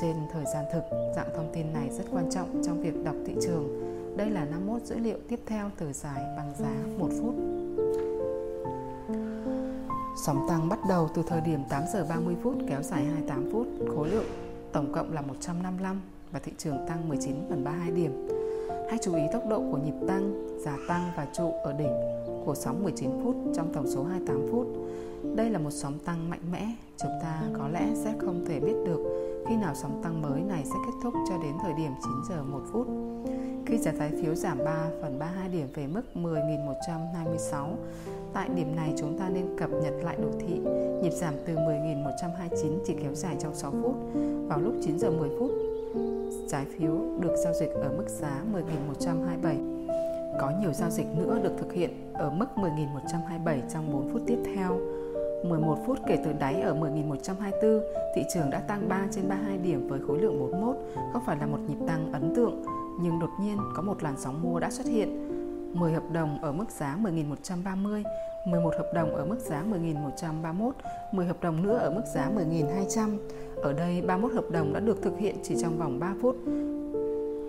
Trên 0.02 0.16
thời 0.34 0.46
gian 0.54 0.66
thực, 0.74 0.84
dạng 1.16 1.30
thông 1.36 1.50
tin 1.54 1.74
này 1.74 1.90
rất 1.90 2.04
quan 2.12 2.30
trọng 2.32 2.62
trong 2.66 2.82
việc 2.82 3.04
đọc 3.04 3.16
thị 3.26 3.36
trường. 3.42 3.68
Đây 4.18 4.30
là 4.30 4.46
51 4.46 4.82
dữ 4.82 4.98
liệu 4.98 5.18
tiếp 5.28 5.40
theo 5.46 5.70
từ 5.78 5.94
giải 5.94 6.24
bằng 6.38 6.54
giá 6.60 6.74
1 6.98 7.10
phút. 7.22 7.36
Sóng 10.26 10.46
tăng 10.50 10.70
bắt 10.70 10.80
đầu 10.90 11.10
từ 11.16 11.24
thời 11.28 11.42
điểm 11.42 11.60
8 11.70 11.84
giờ 11.94 12.06
30 12.10 12.36
phút 12.44 12.56
kéo 12.70 12.82
dài 12.82 13.04
28 13.04 13.50
phút, 13.52 13.68
khối 13.96 14.10
lượng 14.10 14.26
tổng 14.72 14.94
cộng 14.94 15.14
là 15.14 15.22
155 15.22 16.02
và 16.32 16.40
thị 16.40 16.52
trường 16.58 16.88
tăng 16.88 17.10
19 17.10 17.36
phần 17.50 17.64
32 17.64 17.92
điểm. 17.92 18.28
Hãy 18.90 19.00
chú 19.02 19.16
ý 19.16 19.24
tốc 19.34 19.44
độ 19.50 19.58
của 19.72 19.78
nhịp 19.78 20.06
tăng, 20.08 20.58
giá 20.60 20.78
tăng 20.88 21.12
và 21.18 21.28
trụ 21.34 21.52
ở 21.64 21.74
đỉnh 21.74 22.22
của 22.46 22.56
sóng 22.56 22.84
19 22.84 23.10
phút 23.24 23.36
trong 23.56 23.74
tổng 23.74 23.88
số 23.88 24.04
28 24.04 24.48
phút. 24.52 24.68
Đây 25.36 25.50
là 25.50 25.60
một 25.60 25.72
sóng 25.72 26.00
tăng 26.06 26.30
mạnh 26.30 26.52
mẽ, 26.52 26.76
chúng 26.98 27.12
ta 27.22 27.42
có 27.58 27.68
lẽ 27.68 27.88
sẽ 27.96 28.14
không 28.20 28.46
thể 28.48 28.60
biết 28.60 28.76
được 28.86 29.00
khi 29.48 29.56
nào 29.56 29.76
sóng 29.76 30.00
tăng 30.04 30.22
mới 30.22 30.42
này 30.42 30.64
sẽ 30.66 30.76
kết 30.86 30.94
thúc 31.04 31.14
cho 31.30 31.38
đến 31.38 31.54
thời 31.62 31.74
điểm 31.74 31.92
9 32.04 32.12
giờ 32.30 32.44
1 32.44 32.60
phút. 32.72 32.88
Khi 33.66 33.78
giá 33.78 33.92
trái 34.00 34.12
phiếu 34.22 34.36
giảm 34.36 34.58
3 34.66 34.90
phần 35.02 35.20
32 35.20 35.50
điểm 35.50 35.68
về 35.74 35.88
mức 35.88 36.02
10.126, 36.16 37.68
tại 38.34 38.50
điểm 38.56 38.76
này 38.76 38.94
chúng 38.98 39.20
ta 39.20 39.30
nên 39.30 39.58
cập 39.58 39.70
nhật 39.70 39.94
lại 40.04 40.18
đồ 40.22 40.28
thị. 40.40 40.60
Nhịp 41.04 41.12
giảm 41.12 41.34
từ 41.46 41.56
10.129 41.56 42.78
chỉ 42.86 42.94
kéo 43.02 43.14
dài 43.14 43.36
trong 43.40 43.56
6 43.56 43.72
phút. 43.72 43.96
Vào 44.48 44.60
lúc 44.62 44.74
9 44.82 45.00
giờ 45.00 45.12
10 45.12 45.30
phút, 45.40 45.52
trái 46.48 46.66
phiếu 46.78 46.92
được 47.20 47.36
giao 47.44 47.54
dịch 47.54 47.70
ở 47.70 47.94
mức 47.98 48.06
giá 48.08 48.44
10.127. 48.54 50.01
Có 50.40 50.52
nhiều 50.62 50.74
giao 50.74 50.90
dịch 50.90 51.08
nữa 51.18 51.40
được 51.44 51.54
thực 51.58 51.74
hiện 51.74 52.14
ở 52.14 52.30
mức 52.30 52.46
10.127 52.56 53.60
trong 53.74 53.92
4 53.94 54.10
phút 54.14 54.22
tiếp 54.28 54.38
theo. 54.56 54.80
11 55.44 55.78
phút 55.86 56.00
kể 56.08 56.18
từ 56.26 56.34
đáy 56.34 56.62
ở 56.62 56.76
10.124, 56.76 57.82
thị 58.16 58.24
trường 58.34 58.50
đã 58.50 58.60
tăng 58.60 58.90
3 58.90 59.08
trên 59.12 59.30
32 59.30 59.58
điểm 59.58 59.88
với 59.88 60.00
khối 60.08 60.20
lượng 60.20 60.40
41, 60.40 60.76
không 61.14 61.24
phải 61.26 61.38
là 61.38 61.46
một 61.46 61.58
nhịp 61.68 61.78
tăng 61.88 62.14
ấn 62.14 62.36
tượng 62.36 62.64
nhưng 63.02 63.20
đột 63.20 63.30
nhiên 63.42 63.58
có 63.76 63.82
một 63.82 64.04
làn 64.04 64.16
sóng 64.18 64.42
mua 64.42 64.60
đã 64.60 64.70
xuất 64.70 64.88
hiện. 64.88 65.28
10 65.74 65.94
hợp 65.94 66.04
đồng 66.12 66.42
ở 66.42 66.52
mức 66.52 66.72
giá 66.72 66.98
10.130, 67.04 68.04
11 68.46 68.74
hợp 68.78 68.92
đồng 68.94 69.16
ở 69.16 69.26
mức 69.26 69.40
giá 69.40 69.64
10.131, 69.72 70.72
10 71.12 71.26
hợp 71.26 71.42
đồng 71.42 71.64
nữa 71.64 71.78
ở 71.78 71.90
mức 71.90 72.04
giá 72.14 72.32
10.200. 72.36 73.18
Ở 73.56 73.74
đây 73.74 74.02
31 74.02 74.34
hợp 74.34 74.52
đồng 74.52 74.74
đã 74.74 74.80
được 74.80 75.02
thực 75.02 75.18
hiện 75.18 75.36
chỉ 75.44 75.56
trong 75.62 75.78
vòng 75.78 76.00
3 76.00 76.14
phút 76.22 76.36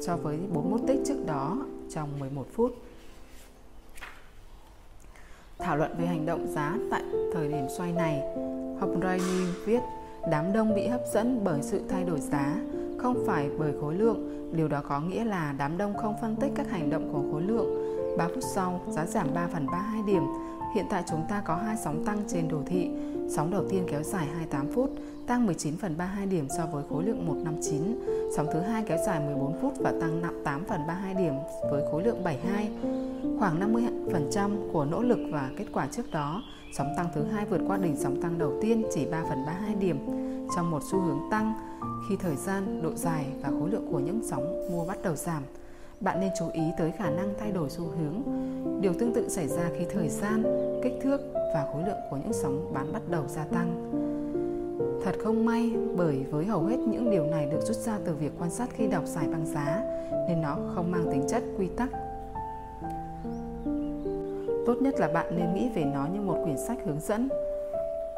so 0.01 0.17
với 0.17 0.39
41 0.53 0.81
tích 0.87 1.01
trước 1.05 1.27
đó 1.27 1.67
trong 1.95 2.21
11 2.21 2.47
phút. 2.55 2.75
Thảo 5.59 5.77
luận 5.77 5.95
về 5.99 6.07
hành 6.07 6.27
động 6.27 6.47
giá 6.49 6.77
tại 6.91 7.03
thời 7.35 7.49
điểm 7.49 7.67
xoay 7.77 7.93
này, 7.93 8.23
Hopray 8.81 9.21
viết 9.67 9.81
đám 10.31 10.53
đông 10.53 10.75
bị 10.75 10.87
hấp 10.87 11.01
dẫn 11.13 11.41
bởi 11.45 11.63
sự 11.63 11.83
thay 11.89 12.05
đổi 12.05 12.21
giá, 12.21 12.57
không 12.99 13.25
phải 13.27 13.51
bởi 13.59 13.73
khối 13.81 13.95
lượng 13.95 14.43
Điều 14.53 14.69
đó 14.69 14.83
có 14.89 15.01
nghĩa 15.01 15.25
là 15.25 15.55
đám 15.59 15.79
đông 15.79 15.97
không 15.97 16.15
phân 16.21 16.37
tích 16.37 16.53
các 16.55 16.71
hành 16.71 16.91
động 16.91 17.13
của 17.13 17.33
khối 17.33 17.43
lượng. 17.43 17.67
3 18.19 18.29
phút 18.29 18.45
sau, 18.55 18.81
giá 18.89 19.07
giảm 19.07 19.35
3 19.35 19.47
phần 19.47 19.67
32 19.67 20.03
điểm. 20.07 20.23
Hiện 20.75 20.87
tại 20.91 21.03
chúng 21.11 21.25
ta 21.29 21.43
có 21.45 21.55
hai 21.55 21.77
sóng 21.85 22.05
tăng 22.05 22.23
trên 22.29 22.49
đồ 22.49 22.59
thị. 22.67 22.91
Sóng 23.29 23.51
đầu 23.51 23.65
tiên 23.71 23.87
kéo 23.91 24.03
dài 24.03 24.27
28 24.27 24.73
phút, 24.73 24.91
tăng 25.33 25.47
19 25.47 25.77
phần 25.77 25.97
32 25.99 26.27
điểm 26.27 26.49
so 26.49 26.67
với 26.67 26.85
khối 26.91 27.05
lượng 27.05 27.27
159. 27.27 27.83
Sóng 28.37 28.47
thứ 28.53 28.61
hai 28.61 28.85
kéo 28.87 28.99
dài 29.07 29.21
14 29.21 29.61
phút 29.61 29.73
và 29.79 29.93
tăng 30.01 30.23
nặng 30.23 30.43
8 30.45 30.65
phần 30.65 30.81
32 30.89 31.15
điểm 31.15 31.35
với 31.71 31.83
khối 31.91 32.05
lượng 32.05 32.25
72. 32.25 32.71
Khoảng 33.39 33.61
50% 33.61 34.73
của 34.73 34.85
nỗ 34.85 35.03
lực 35.03 35.19
và 35.31 35.51
kết 35.59 35.65
quả 35.73 35.87
trước 35.87 36.11
đó, 36.13 36.43
sóng 36.79 36.95
tăng 36.97 37.07
thứ 37.15 37.25
hai 37.25 37.47
vượt 37.47 37.61
qua 37.67 37.77
đỉnh 37.77 37.97
sóng 37.97 38.23
tăng 38.23 38.39
đầu 38.39 38.53
tiên 38.63 38.85
chỉ 38.95 39.07
3 39.07 39.23
phần 39.29 39.47
32 39.47 39.75
điểm 39.75 39.99
trong 40.57 40.71
một 40.71 40.83
xu 40.91 41.01
hướng 41.01 41.21
tăng 41.31 41.55
khi 42.09 42.17
thời 42.17 42.37
gian, 42.37 42.83
độ 42.83 42.91
dài 42.95 43.27
và 43.43 43.49
khối 43.49 43.71
lượng 43.71 43.89
của 43.93 43.99
những 43.99 44.21
sóng 44.31 44.69
mua 44.73 44.85
bắt 44.85 44.99
đầu 45.03 45.17
giảm. 45.17 45.43
Bạn 46.01 46.21
nên 46.21 46.31
chú 46.39 46.45
ý 46.53 46.63
tới 46.79 46.93
khả 46.99 47.11
năng 47.11 47.35
thay 47.39 47.53
đổi 47.53 47.71
xu 47.71 47.85
hướng. 47.85 48.23
Điều 48.81 48.95
tương 48.95 49.15
tự 49.15 49.29
xảy 49.29 49.49
ra 49.49 49.71
khi 49.79 49.85
thời 49.93 50.09
gian, 50.09 50.43
kích 50.83 50.95
thước 51.03 51.21
và 51.35 51.69
khối 51.73 51.83
lượng 51.87 52.01
của 52.11 52.17
những 52.17 52.33
sóng 52.33 52.71
bán 52.75 52.93
bắt 52.93 53.03
đầu 53.09 53.25
gia 53.29 53.45
tăng. 53.45 53.93
Thật 55.05 55.15
không 55.25 55.47
may, 55.47 55.73
bởi 55.97 56.25
với 56.31 56.45
hầu 56.45 56.65
hết 56.65 56.79
những 56.79 57.11
điều 57.11 57.27
này 57.27 57.47
được 57.47 57.61
rút 57.63 57.77
ra 57.77 57.99
từ 58.05 58.15
việc 58.15 58.33
quan 58.39 58.51
sát 58.51 58.69
khi 58.73 58.87
đọc 58.87 59.07
giải 59.07 59.29
băng 59.29 59.47
giá, 59.47 59.83
nên 60.29 60.41
nó 60.43 60.59
không 60.75 60.91
mang 60.91 61.05
tính 61.13 61.23
chất 61.29 61.43
quy 61.59 61.69
tắc. 61.77 61.91
Tốt 64.67 64.75
nhất 64.81 64.95
là 65.01 65.09
bạn 65.09 65.37
nên 65.37 65.55
nghĩ 65.55 65.69
về 65.75 65.85
nó 65.85 66.07
như 66.15 66.21
một 66.21 66.37
quyển 66.45 66.59
sách 66.59 66.79
hướng 66.85 67.01
dẫn 67.01 67.29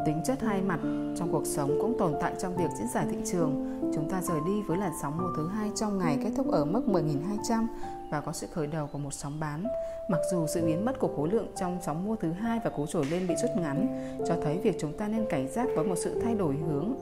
Tính 0.07 0.21
chất 0.25 0.43
hai 0.43 0.61
mặt, 0.61 0.81
trong 1.17 1.29
cuộc 1.33 1.47
sống 1.47 1.79
cũng 1.81 1.99
tồn 1.99 2.15
tại 2.21 2.33
trong 2.39 2.57
việc 2.57 2.69
diễn 2.79 2.89
giải 2.95 3.07
thị 3.11 3.17
trường. 3.25 3.81
Chúng 3.95 4.11
ta 4.11 4.23
rời 4.23 4.41
đi 4.47 4.63
với 4.63 4.79
làn 4.79 4.93
sóng 5.03 5.19
mua 5.19 5.29
thứ 5.37 5.49
hai 5.49 5.71
trong 5.75 5.99
ngày 5.99 6.19
kết 6.25 6.31
thúc 6.37 6.51
ở 6.51 6.65
mức 6.65 6.83
10.200 6.87 7.67
và 8.11 8.21
có 8.21 8.33
sự 8.33 8.47
khởi 8.53 8.67
đầu 8.67 8.89
của 8.93 8.99
một 8.99 9.15
sóng 9.15 9.41
bán. 9.41 9.65
Mặc 10.11 10.21
dù 10.33 10.47
sự 10.47 10.67
biến 10.67 10.85
mất 10.85 10.99
của 10.99 11.11
khối 11.17 11.29
lượng 11.29 11.47
trong 11.57 11.79
sóng 11.87 12.05
mua 12.05 12.17
thứ 12.17 12.33
hai 12.33 12.61
và 12.65 12.71
cú 12.71 12.87
trồi 12.87 13.05
lên 13.07 13.29
bị 13.29 13.35
rút 13.43 13.51
ngắn, 13.57 13.87
cho 14.29 14.35
thấy 14.43 14.59
việc 14.59 14.77
chúng 14.81 14.93
ta 14.93 15.09
nên 15.09 15.27
cảnh 15.31 15.49
giác 15.49 15.69
với 15.77 15.85
một 15.85 15.97
sự 15.99 16.21
thay 16.21 16.35
đổi 16.35 16.57
hướng. 16.57 16.95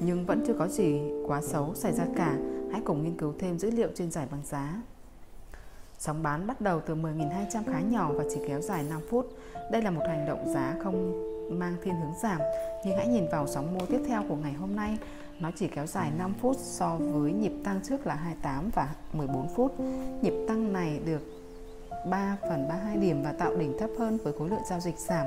Nhưng 0.00 0.26
vẫn 0.26 0.44
chưa 0.46 0.54
có 0.58 0.68
gì 0.68 1.00
quá 1.26 1.40
xấu 1.42 1.74
xảy 1.74 1.92
ra 1.92 2.04
cả. 2.16 2.38
Hãy 2.72 2.80
cùng 2.84 3.04
nghiên 3.04 3.16
cứu 3.16 3.34
thêm 3.38 3.58
dữ 3.58 3.70
liệu 3.70 3.88
trên 3.94 4.10
giải 4.10 4.26
băng 4.30 4.42
giá. 4.44 4.82
Sóng 5.98 6.22
bán 6.22 6.46
bắt 6.46 6.60
đầu 6.60 6.80
từ 6.86 6.94
10.200 6.94 7.62
khá 7.66 7.80
nhỏ 7.80 8.10
và 8.14 8.24
chỉ 8.30 8.40
kéo 8.48 8.60
dài 8.60 8.84
5 8.90 9.00
phút. 9.10 9.26
Đây 9.72 9.82
là 9.82 9.90
một 9.90 10.02
hành 10.08 10.26
động 10.26 10.48
giá 10.54 10.74
không 10.84 11.24
mang 11.50 11.76
thiên 11.82 11.94
hướng 11.94 12.14
giảm. 12.22 12.40
Nhưng 12.84 12.96
hãy 12.96 13.08
nhìn 13.08 13.24
vào 13.32 13.46
sóng 13.46 13.74
mua 13.78 13.86
tiếp 13.86 14.00
theo 14.08 14.24
của 14.28 14.36
ngày 14.36 14.52
hôm 14.52 14.76
nay. 14.76 14.98
Nó 15.40 15.50
chỉ 15.56 15.68
kéo 15.68 15.86
dài 15.86 16.10
5 16.18 16.34
phút 16.40 16.56
so 16.58 16.96
với 16.96 17.32
nhịp 17.32 17.52
tăng 17.64 17.80
trước 17.88 18.06
là 18.06 18.14
28 18.14 18.70
và 18.74 18.94
14 19.12 19.48
phút. 19.56 19.80
Nhịp 20.22 20.34
tăng 20.48 20.72
này 20.72 21.00
được 21.04 21.22
3 22.10 22.36
phần 22.48 22.68
32 22.68 22.96
điểm 22.96 23.22
và 23.22 23.32
tạo 23.32 23.56
đỉnh 23.56 23.78
thấp 23.78 23.90
hơn 23.98 24.18
với 24.24 24.32
khối 24.38 24.48
lượng 24.48 24.62
giao 24.70 24.80
dịch 24.80 24.98
giảm. 24.98 25.26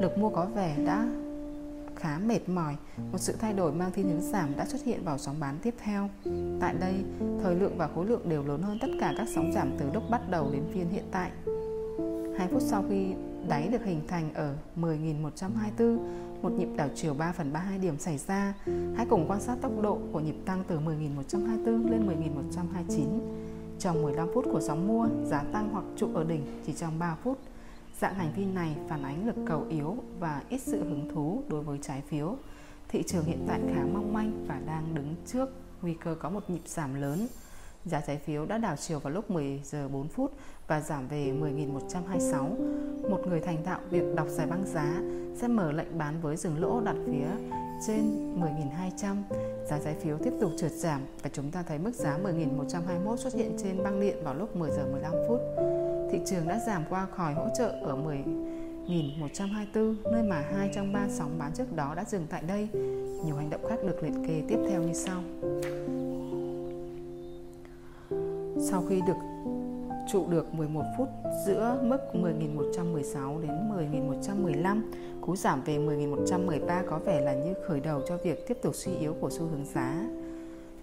Lực 0.00 0.18
mua 0.18 0.28
có 0.28 0.46
vẻ 0.54 0.76
đã 0.86 1.06
khá 1.96 2.18
mệt 2.18 2.48
mỏi. 2.48 2.76
Một 3.12 3.18
sự 3.18 3.34
thay 3.40 3.52
đổi 3.52 3.72
mang 3.72 3.92
thiên 3.92 4.08
hướng 4.08 4.20
giảm 4.20 4.56
đã 4.56 4.66
xuất 4.66 4.84
hiện 4.84 5.04
vào 5.04 5.18
sóng 5.18 5.36
bán 5.40 5.58
tiếp 5.62 5.74
theo. 5.84 6.08
Tại 6.60 6.74
đây, 6.80 6.94
thời 7.42 7.54
lượng 7.54 7.78
và 7.78 7.88
khối 7.94 8.06
lượng 8.06 8.28
đều 8.28 8.42
lớn 8.42 8.62
hơn 8.62 8.78
tất 8.80 8.88
cả 9.00 9.14
các 9.18 9.28
sóng 9.34 9.52
giảm 9.52 9.70
từ 9.78 9.86
lúc 9.94 10.02
bắt 10.10 10.20
đầu 10.30 10.50
đến 10.52 10.62
phiên 10.74 10.88
hiện 10.90 11.04
tại. 11.10 11.30
2 12.38 12.48
phút 12.48 12.62
sau 12.62 12.84
khi 12.88 13.06
đáy 13.48 13.68
được 13.68 13.84
hình 13.84 14.00
thành 14.08 14.34
ở 14.34 14.54
10.124, 14.76 15.98
một 16.42 16.52
nhịp 16.52 16.68
đảo 16.76 16.88
chiều 16.94 17.14
3 17.14 17.32
phần 17.32 17.52
32 17.52 17.78
điểm 17.78 17.98
xảy 17.98 18.18
ra. 18.18 18.54
Hãy 18.96 19.06
cùng 19.10 19.24
quan 19.28 19.40
sát 19.40 19.56
tốc 19.62 19.72
độ 19.82 19.98
của 20.12 20.20
nhịp 20.20 20.36
tăng 20.44 20.64
từ 20.68 20.78
10.124 20.78 21.90
lên 21.90 22.06
10.129. 22.88 23.04
Trong 23.78 24.02
15 24.02 24.28
phút 24.34 24.44
của 24.52 24.60
sóng 24.60 24.88
mua, 24.88 25.08
giá 25.24 25.42
tăng 25.52 25.70
hoặc 25.72 25.84
trụ 25.96 26.08
ở 26.14 26.24
đỉnh 26.24 26.60
chỉ 26.66 26.72
trong 26.72 26.98
3 26.98 27.16
phút. 27.22 27.38
Dạng 28.00 28.14
hành 28.14 28.32
vi 28.36 28.44
này 28.44 28.76
phản 28.88 29.02
ánh 29.02 29.26
lực 29.26 29.36
cầu 29.46 29.66
yếu 29.68 29.96
và 30.18 30.42
ít 30.48 30.58
sự 30.58 30.84
hứng 30.84 31.10
thú 31.14 31.42
đối 31.48 31.62
với 31.62 31.78
trái 31.82 32.02
phiếu. 32.08 32.36
Thị 32.88 33.02
trường 33.06 33.24
hiện 33.24 33.44
tại 33.48 33.60
khá 33.74 33.82
mong 33.92 34.12
manh 34.12 34.46
và 34.48 34.60
đang 34.66 34.94
đứng 34.94 35.14
trước 35.26 35.48
nguy 35.82 35.94
cơ 35.94 36.14
có 36.20 36.30
một 36.30 36.50
nhịp 36.50 36.62
giảm 36.66 36.94
lớn. 36.94 37.26
Giá 37.84 38.00
trái 38.00 38.18
phiếu 38.18 38.46
đã 38.46 38.58
đảo 38.58 38.76
chiều 38.76 38.98
vào 38.98 39.12
lúc 39.12 39.30
10 39.30 39.60
giờ 39.64 39.88
4 39.88 40.08
phút 40.08 40.32
và 40.66 40.80
giảm 40.80 41.08
về 41.08 41.32
10.126. 41.40 42.48
Một 43.10 43.20
người 43.26 43.40
thành 43.40 43.64
thạo 43.64 43.80
việc 43.90 44.04
đọc 44.14 44.26
giải 44.28 44.46
băng 44.46 44.66
giá 44.66 45.02
sẽ 45.34 45.48
mở 45.48 45.72
lệnh 45.72 45.98
bán 45.98 46.20
với 46.20 46.36
dừng 46.36 46.60
lỗ 46.60 46.80
đặt 46.80 46.96
phía 47.06 47.26
trên 47.86 48.34
10.200. 48.40 49.16
Giá 49.70 49.78
trái 49.84 49.94
phiếu 49.94 50.18
tiếp 50.18 50.32
tục 50.40 50.52
trượt 50.56 50.72
giảm 50.72 51.00
và 51.22 51.30
chúng 51.32 51.50
ta 51.50 51.62
thấy 51.62 51.78
mức 51.78 51.94
giá 51.94 52.18
10.121 52.24 53.16
xuất 53.16 53.34
hiện 53.34 53.56
trên 53.58 53.82
băng 53.82 54.00
điện 54.00 54.16
vào 54.24 54.34
lúc 54.34 54.56
10 54.56 54.70
giờ 54.70 54.86
15 54.92 55.12
phút. 55.28 55.40
Thị 56.12 56.20
trường 56.26 56.48
đã 56.48 56.60
giảm 56.66 56.82
qua 56.90 57.06
khỏi 57.06 57.34
hỗ 57.34 57.46
trợ 57.58 57.68
ở 57.68 57.96
10.124, 58.86 59.94
nơi 60.12 60.22
mà 60.22 60.44
hai 60.54 60.70
trong 60.74 60.92
ba 60.92 61.06
sóng 61.08 61.38
bán 61.38 61.52
trước 61.54 61.76
đó 61.76 61.94
đã 61.94 62.04
dừng 62.04 62.26
tại 62.30 62.42
đây. 62.48 62.68
Nhiều 63.24 63.36
hành 63.36 63.50
động 63.50 63.66
khác 63.68 63.76
được 63.82 64.02
liệt 64.02 64.14
kê 64.26 64.42
tiếp 64.48 64.58
theo 64.68 64.82
như 64.82 64.92
sau. 64.92 65.22
Sau 68.70 68.84
khi 68.88 69.00
được 69.06 69.33
trụ 70.12 70.26
được 70.30 70.54
11 70.54 70.82
phút 70.98 71.08
giữa 71.46 71.78
mức 71.82 71.98
10.116 72.12 73.40
đến 73.40 73.50
10.115, 73.92 74.80
cú 75.20 75.36
giảm 75.36 75.62
về 75.64 75.78
10.113 75.78 76.82
có 76.90 76.98
vẻ 76.98 77.20
là 77.20 77.34
như 77.34 77.54
khởi 77.66 77.80
đầu 77.80 78.00
cho 78.08 78.16
việc 78.16 78.48
tiếp 78.48 78.58
tục 78.62 78.74
suy 78.74 78.92
yếu 79.00 79.14
của 79.20 79.30
xu 79.30 79.40
hướng 79.40 79.64
giá. 79.74 80.08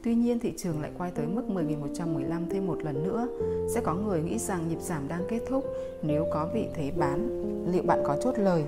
Tuy 0.03 0.15
nhiên 0.15 0.39
thị 0.39 0.53
trường 0.57 0.81
lại 0.81 0.91
quay 0.97 1.11
tới 1.11 1.25
mức 1.27 1.43
10.115 1.47 2.49
thêm 2.49 2.67
một 2.67 2.83
lần 2.83 3.03
nữa. 3.03 3.27
Sẽ 3.73 3.81
có 3.81 3.95
người 3.95 4.21
nghĩ 4.21 4.37
rằng 4.37 4.67
nhịp 4.69 4.79
giảm 4.81 5.07
đang 5.07 5.23
kết 5.29 5.39
thúc 5.49 5.65
nếu 6.01 6.25
có 6.33 6.49
vị 6.53 6.67
thế 6.73 6.91
bán, 6.97 7.29
liệu 7.71 7.83
bạn 7.83 7.99
có 8.05 8.17
chốt 8.23 8.33
lời? 8.37 8.63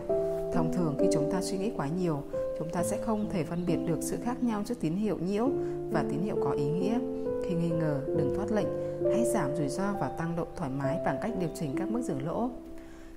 Thông 0.53 0.73
thường 0.73 0.95
khi 0.99 1.05
chúng 1.13 1.31
ta 1.31 1.41
suy 1.41 1.57
nghĩ 1.57 1.71
quá 1.77 1.87
nhiều, 2.01 2.23
chúng 2.59 2.69
ta 2.69 2.83
sẽ 2.83 2.97
không 3.01 3.29
thể 3.29 3.43
phân 3.43 3.65
biệt 3.67 3.77
được 3.87 3.97
sự 4.01 4.17
khác 4.23 4.43
nhau 4.43 4.63
giữa 4.65 4.75
tín 4.79 4.95
hiệu 4.95 5.17
nhiễu 5.17 5.49
và 5.91 6.03
tín 6.09 6.19
hiệu 6.21 6.35
có 6.43 6.51
ý 6.51 6.65
nghĩa. 6.65 6.99
Khi 7.43 7.55
nghi 7.55 7.69
ngờ, 7.69 8.01
đừng 8.07 8.35
thoát 8.35 8.51
lệnh, 8.51 8.67
hãy 9.11 9.25
giảm 9.25 9.55
rủi 9.55 9.69
ro 9.69 9.93
và 9.99 10.07
tăng 10.07 10.35
độ 10.35 10.45
thoải 10.55 10.69
mái 10.69 10.99
bằng 11.05 11.17
cách 11.21 11.31
điều 11.39 11.49
chỉnh 11.55 11.75
các 11.77 11.87
mức 11.91 12.01
dừng 12.01 12.27
lỗ. 12.27 12.49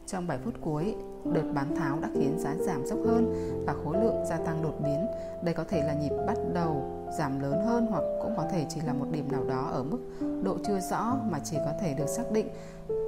Trong 0.06 0.26
7 0.26 0.38
phút 0.44 0.54
cuối, 0.60 0.94
đợt 1.24 1.52
bán 1.54 1.76
tháo 1.76 1.98
đã 2.00 2.08
khiến 2.14 2.38
giá 2.38 2.54
giảm 2.66 2.86
dốc 2.86 2.98
hơn 3.06 3.34
và 3.66 3.74
khối 3.84 3.96
lượng 4.04 4.24
gia 4.28 4.36
tăng 4.36 4.62
đột 4.62 4.74
biến. 4.84 5.06
Đây 5.44 5.54
có 5.54 5.64
thể 5.64 5.82
là 5.86 5.94
nhịp 5.94 6.12
bắt 6.26 6.38
đầu 6.54 6.84
giảm 7.18 7.40
lớn 7.40 7.64
hơn 7.66 7.86
hoặc 7.90 8.02
cũng 8.22 8.34
có 8.36 8.44
thể 8.52 8.66
chỉ 8.68 8.80
là 8.80 8.92
một 8.92 9.06
điểm 9.10 9.32
nào 9.32 9.44
đó 9.44 9.68
ở 9.72 9.82
mức 9.82 9.98
độ 10.42 10.56
chưa 10.66 10.80
rõ 10.80 11.16
mà 11.30 11.38
chỉ 11.44 11.56
có 11.56 11.72
thể 11.80 11.94
được 11.94 12.08
xác 12.08 12.32
định 12.32 12.48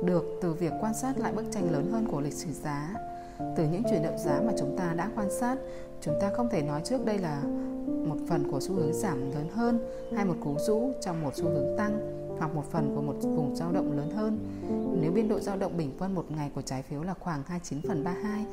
được 0.04 0.24
từ 0.42 0.52
việc 0.52 0.72
quan 0.80 0.94
sát 0.94 1.18
lại 1.18 1.32
bức 1.32 1.44
tranh 1.50 1.72
lớn 1.72 1.90
hơn 1.92 2.06
của 2.10 2.20
lịch 2.20 2.34
sử 2.34 2.52
giá. 2.52 2.94
Từ 3.56 3.64
những 3.72 3.82
chuyển 3.90 4.02
động 4.02 4.18
giá 4.18 4.40
mà 4.46 4.52
chúng 4.58 4.76
ta 4.76 4.94
đã 4.96 5.10
quan 5.16 5.30
sát, 5.30 5.56
chúng 6.00 6.14
ta 6.20 6.30
không 6.30 6.48
thể 6.48 6.62
nói 6.62 6.80
trước 6.84 7.04
đây 7.04 7.18
là 7.18 7.42
một 8.08 8.16
phần 8.28 8.50
của 8.50 8.60
xu 8.60 8.74
hướng 8.74 8.92
giảm 8.92 9.30
lớn 9.30 9.48
hơn 9.52 9.78
hay 10.16 10.24
một 10.24 10.36
cú 10.40 10.56
rũ 10.58 10.92
trong 11.00 11.22
một 11.22 11.34
xu 11.34 11.44
hướng 11.44 11.78
tăng 11.78 12.18
hoặc 12.38 12.54
một 12.54 12.64
phần 12.70 12.92
của 12.94 13.02
một 13.02 13.14
vùng 13.22 13.56
dao 13.56 13.72
động 13.72 13.96
lớn 13.96 14.10
hơn. 14.10 14.38
Nếu 15.00 15.12
biên 15.12 15.28
độ 15.28 15.40
dao 15.40 15.56
động 15.56 15.76
bình 15.76 15.92
quân 15.98 16.14
một 16.14 16.30
ngày 16.30 16.50
của 16.54 16.62
trái 16.62 16.82
phiếu 16.82 17.02
là 17.02 17.14
khoảng 17.14 17.42
29 17.46 17.80
phần 17.88 18.04
32, 18.04 18.44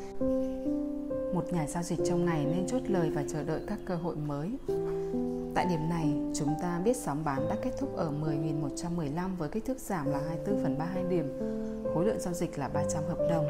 một 1.33 1.53
nhà 1.53 1.67
giao 1.67 1.83
dịch 1.83 1.99
trong 2.05 2.25
ngày 2.25 2.45
nên 2.45 2.67
chốt 2.67 2.81
lời 2.87 3.09
và 3.09 3.23
chờ 3.27 3.43
đợi 3.43 3.61
các 3.67 3.79
cơ 3.85 3.95
hội 3.95 4.15
mới. 4.15 4.51
Tại 5.55 5.65
điểm 5.65 5.89
này, 5.89 6.13
chúng 6.33 6.55
ta 6.61 6.81
biết 6.85 6.97
sóng 6.97 7.23
bán 7.25 7.49
đã 7.49 7.55
kết 7.63 7.71
thúc 7.79 7.95
ở 7.95 8.11
10.115 8.21 9.35
với 9.37 9.49
kích 9.49 9.65
thước 9.65 9.79
giảm 9.79 10.11
là 10.11 10.19
24 10.27 10.63
phần 10.63 10.77
32 10.77 11.03
điểm, 11.09 11.39
khối 11.93 12.05
lượng 12.05 12.19
giao 12.19 12.33
dịch 12.33 12.57
là 12.57 12.67
300 12.67 13.03
hợp 13.03 13.19
đồng 13.29 13.45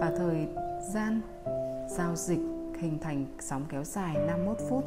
và 0.00 0.12
thời 0.18 0.46
gian 0.94 1.20
giao 1.88 2.16
dịch 2.16 2.40
hình 2.78 2.98
thành 2.98 3.26
sóng 3.40 3.64
kéo 3.68 3.84
dài 3.84 4.16
51 4.26 4.56
phút. 4.68 4.84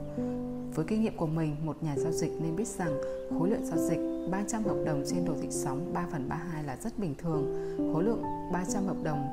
Với 0.76 0.86
kinh 0.86 1.02
nghiệm 1.02 1.18
của 1.18 1.28
mình, 1.28 1.56
một 1.64 1.84
nhà 1.84 1.96
giao 1.98 2.12
dịch 2.12 2.32
nên 2.42 2.56
biết 2.56 2.68
rằng 2.68 3.02
khối 3.40 3.50
lượng 3.50 3.66
giao 3.66 3.78
dịch 3.78 4.00
300 4.32 4.64
hợp 4.64 4.78
đồng 4.86 5.04
trên 5.08 5.26
đồ 5.26 5.34
thị 5.42 5.48
sóng 5.52 5.94
3 5.94 6.06
phần 6.12 6.30
32 6.30 6.64
là 6.64 6.78
rất 6.84 7.00
bình 7.00 7.16
thường. 7.18 7.54
Khối 7.94 8.04
lượng 8.04 8.24
300 8.54 8.86
hợp 8.86 8.98
đồng 9.04 9.28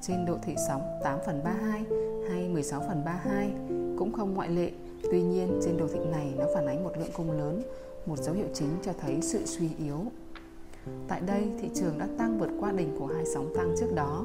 trên 0.00 0.26
độ 0.26 0.36
thị 0.42 0.54
sóng 0.68 0.82
8 1.04 1.18
phần 1.26 1.44
32 1.44 1.84
hay 2.30 2.48
16 2.48 2.80
phần 2.88 3.04
32 3.04 3.50
cũng 3.98 4.12
không 4.12 4.34
ngoại 4.34 4.48
lệ. 4.48 4.70
Tuy 5.02 5.22
nhiên, 5.22 5.60
trên 5.64 5.76
đồ 5.76 5.88
thị 5.88 6.00
này 6.12 6.34
nó 6.38 6.44
phản 6.54 6.66
ánh 6.66 6.84
một 6.84 6.92
lượng 6.98 7.10
cung 7.16 7.30
lớn, 7.30 7.62
một 8.06 8.18
dấu 8.18 8.34
hiệu 8.34 8.46
chính 8.54 8.68
cho 8.82 8.92
thấy 9.00 9.18
sự 9.22 9.46
suy 9.46 9.68
yếu. 9.78 9.98
Tại 11.08 11.20
đây, 11.26 11.48
thị 11.60 11.68
trường 11.74 11.98
đã 11.98 12.08
tăng 12.18 12.38
vượt 12.38 12.50
qua 12.60 12.72
đỉnh 12.72 12.96
của 12.98 13.06
hai 13.06 13.24
sóng 13.34 13.52
tăng 13.56 13.74
trước 13.80 13.94
đó. 13.94 14.24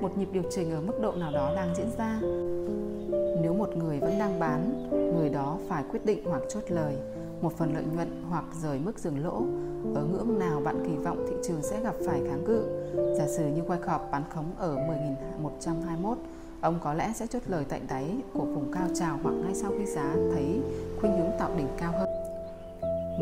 Một 0.00 0.18
nhịp 0.18 0.28
điều 0.32 0.42
chỉnh 0.50 0.70
ở 0.70 0.80
mức 0.80 1.00
độ 1.00 1.12
nào 1.12 1.32
đó 1.32 1.52
đang 1.56 1.74
diễn 1.76 1.90
ra. 1.98 2.20
Nếu 3.42 3.54
một 3.54 3.76
người 3.76 4.00
vẫn 4.00 4.18
đang 4.18 4.40
bán, 4.40 4.88
người 5.16 5.28
đó 5.28 5.58
phải 5.68 5.84
quyết 5.90 6.06
định 6.06 6.24
hoặc 6.24 6.42
chốt 6.48 6.62
lời, 6.68 6.96
một 7.40 7.52
phần 7.56 7.74
lợi 7.74 7.84
nhuận 7.94 8.24
hoặc 8.28 8.44
rời 8.62 8.78
mức 8.78 8.98
dừng 8.98 9.24
lỗ. 9.24 9.42
Ở 9.94 10.04
ngưỡng 10.04 10.38
nào 10.38 10.60
bạn 10.64 10.84
kỳ 10.86 10.96
vọng 10.96 11.26
thị 11.28 11.36
trường 11.42 11.62
sẽ 11.62 11.82
gặp 11.82 11.94
phải 12.06 12.20
kháng 12.28 12.44
cự. 12.46 12.62
Giả 13.18 13.26
sử 13.26 13.46
như 13.46 13.62
Wyckoff 13.62 14.10
bán 14.10 14.22
khống 14.34 14.52
ở 14.58 14.76
10.121, 15.42 16.14
ông 16.60 16.78
có 16.82 16.94
lẽ 16.94 17.12
sẽ 17.14 17.26
chốt 17.26 17.42
lời 17.46 17.64
tại 17.68 17.80
đáy 17.88 18.16
của 18.32 18.44
vùng 18.44 18.72
cao 18.72 18.88
trào 18.94 19.18
hoặc 19.22 19.32
ngay 19.32 19.54
sau 19.54 19.70
khi 19.78 19.86
giá 19.86 20.14
thấy 20.32 20.60
khuynh 21.00 21.12
hướng 21.12 21.30
tạo 21.38 21.50
đỉnh 21.56 21.68
cao 21.78 21.92
hơn. 21.92 22.19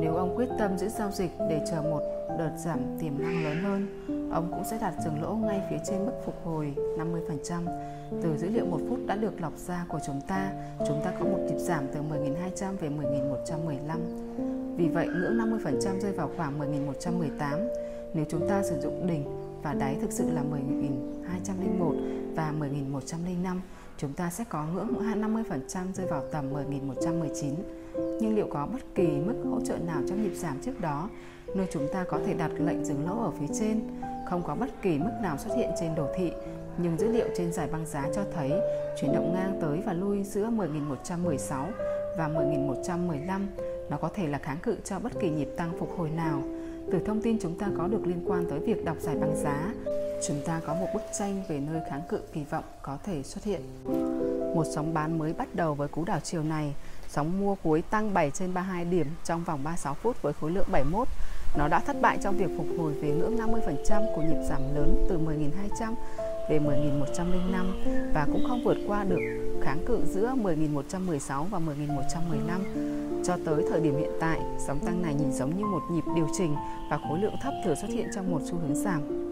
Nếu 0.00 0.14
ông 0.14 0.36
quyết 0.36 0.48
tâm 0.58 0.78
giữ 0.78 0.88
giao 0.88 1.10
dịch 1.10 1.30
để 1.38 1.64
chờ 1.70 1.82
một 1.82 2.00
đợt 2.38 2.52
giảm 2.56 2.78
tiềm 3.00 3.22
năng 3.22 3.44
lớn 3.44 3.62
hơn, 3.62 4.04
ông 4.32 4.50
cũng 4.50 4.64
sẽ 4.64 4.78
đặt 4.80 4.94
dừng 5.04 5.22
lỗ 5.22 5.34
ngay 5.34 5.62
phía 5.70 5.78
trên 5.86 6.06
mức 6.06 6.12
phục 6.24 6.34
hồi 6.44 6.74
50%. 6.98 7.66
Từ 8.22 8.36
dữ 8.36 8.48
liệu 8.48 8.66
một 8.66 8.80
phút 8.88 8.98
đã 9.06 9.16
được 9.16 9.40
lọc 9.40 9.52
ra 9.56 9.84
của 9.88 9.98
chúng 10.06 10.20
ta, 10.28 10.52
chúng 10.88 11.00
ta 11.04 11.12
có 11.18 11.24
một 11.24 11.38
nhịp 11.48 11.58
giảm 11.58 11.84
từ 11.94 12.00
10.200 12.00 12.76
về 12.76 12.88
10.115. 12.88 14.76
Vì 14.76 14.88
vậy, 14.88 15.06
ngưỡng 15.06 15.38
50% 15.38 16.00
rơi 16.00 16.12
vào 16.12 16.30
khoảng 16.36 16.60
10.118. 16.60 17.68
Nếu 18.14 18.24
chúng 18.28 18.48
ta 18.48 18.62
sử 18.62 18.80
dụng 18.80 19.06
đỉnh 19.06 19.24
và 19.62 19.74
đáy 19.74 19.96
thực 20.00 20.12
sự 20.12 20.30
là 20.30 20.42
10.201 20.42 22.34
và 22.34 22.54
10.105, 22.58 23.60
chúng 23.96 24.12
ta 24.12 24.30
sẽ 24.30 24.44
có 24.48 24.66
ngưỡng 24.74 24.94
50% 25.22 25.92
rơi 25.94 26.06
vào 26.06 26.22
tầm 26.32 26.52
10.119 26.52 27.54
nhưng 28.20 28.36
liệu 28.36 28.46
có 28.50 28.66
bất 28.72 28.94
kỳ 28.94 29.06
mức 29.06 29.34
hỗ 29.50 29.60
trợ 29.60 29.76
nào 29.76 30.02
trong 30.08 30.22
nhịp 30.22 30.34
giảm 30.34 30.56
trước 30.62 30.80
đó, 30.80 31.10
nơi 31.54 31.66
chúng 31.72 31.88
ta 31.92 32.04
có 32.08 32.20
thể 32.26 32.34
đặt 32.34 32.50
lệnh 32.58 32.84
dừng 32.84 33.06
lỗ 33.06 33.22
ở 33.22 33.30
phía 33.30 33.54
trên? 33.60 33.80
Không 34.30 34.42
có 34.42 34.54
bất 34.54 34.82
kỳ 34.82 34.98
mức 34.98 35.12
nào 35.22 35.38
xuất 35.38 35.56
hiện 35.56 35.70
trên 35.80 35.94
đồ 35.94 36.06
thị, 36.16 36.32
nhưng 36.78 36.98
dữ 36.98 37.08
liệu 37.08 37.26
trên 37.36 37.52
giải 37.52 37.68
băng 37.72 37.86
giá 37.86 38.04
cho 38.14 38.22
thấy 38.34 38.52
chuyển 39.00 39.12
động 39.12 39.34
ngang 39.34 39.58
tới 39.60 39.82
và 39.86 39.92
lui 39.92 40.24
giữa 40.24 40.50
10.116 40.50 41.64
và 42.18 42.28
10.115 42.28 43.40
nó 43.90 43.96
có 43.96 44.08
thể 44.14 44.26
là 44.28 44.38
kháng 44.38 44.58
cự 44.62 44.76
cho 44.84 44.98
bất 44.98 45.12
kỳ 45.20 45.30
nhịp 45.30 45.48
tăng 45.56 45.72
phục 45.78 45.98
hồi 45.98 46.10
nào. 46.10 46.42
Từ 46.92 46.98
thông 47.06 47.22
tin 47.22 47.38
chúng 47.40 47.58
ta 47.58 47.66
có 47.78 47.86
được 47.86 48.06
liên 48.06 48.24
quan 48.26 48.44
tới 48.50 48.58
việc 48.58 48.84
đọc 48.84 48.96
giải 49.00 49.16
băng 49.16 49.36
giá, 49.36 49.74
chúng 50.26 50.40
ta 50.46 50.60
có 50.66 50.74
một 50.74 50.86
bức 50.94 51.02
tranh 51.18 51.42
về 51.48 51.60
nơi 51.60 51.80
kháng 51.90 52.02
cự 52.08 52.20
kỳ 52.32 52.44
vọng 52.44 52.64
có 52.82 52.98
thể 53.04 53.22
xuất 53.22 53.44
hiện. 53.44 53.60
Một 54.54 54.64
sóng 54.74 54.94
bán 54.94 55.18
mới 55.18 55.32
bắt 55.32 55.54
đầu 55.54 55.74
với 55.74 55.88
cú 55.88 56.04
đảo 56.04 56.20
chiều 56.20 56.42
này. 56.42 56.74
Sóng 57.08 57.40
mua 57.40 57.54
cuối 57.54 57.82
tăng 57.82 58.14
7 58.14 58.30
trên 58.30 58.54
32 58.54 58.84
điểm 58.84 59.06
trong 59.24 59.44
vòng 59.44 59.64
36 59.64 59.94
phút 59.94 60.22
với 60.22 60.32
khối 60.32 60.50
lượng 60.50 60.66
71. 60.72 61.08
Nó 61.56 61.68
đã 61.68 61.80
thất 61.80 62.00
bại 62.00 62.18
trong 62.22 62.36
việc 62.36 62.50
phục 62.56 62.66
hồi 62.78 62.92
về 62.92 63.08
ngưỡng 63.08 63.36
50% 63.36 64.14
của 64.14 64.22
nhịp 64.22 64.42
giảm 64.48 64.74
lớn 64.74 65.06
từ 65.08 65.18
10.200 65.18 65.94
về 66.50 66.58
10.105 66.58 68.12
và 68.14 68.26
cũng 68.32 68.44
không 68.48 68.64
vượt 68.64 68.76
qua 68.86 69.04
được 69.04 69.20
kháng 69.62 69.84
cự 69.86 70.00
giữa 70.06 70.34
10.116 70.42 71.44
và 71.44 71.58
10.115. 71.58 73.24
Cho 73.24 73.36
tới 73.44 73.64
thời 73.70 73.80
điểm 73.80 73.96
hiện 73.98 74.12
tại, 74.20 74.40
sóng 74.66 74.78
tăng 74.86 75.02
này 75.02 75.14
nhìn 75.14 75.32
giống 75.32 75.56
như 75.56 75.64
một 75.64 75.82
nhịp 75.90 76.04
điều 76.16 76.28
chỉnh 76.38 76.54
và 76.90 76.98
khối 77.08 77.18
lượng 77.18 77.34
thấp 77.42 77.54
thừa 77.64 77.74
xuất 77.74 77.90
hiện 77.90 78.08
trong 78.14 78.30
một 78.30 78.40
xu 78.44 78.58
hướng 78.58 78.74
giảm. 78.74 79.27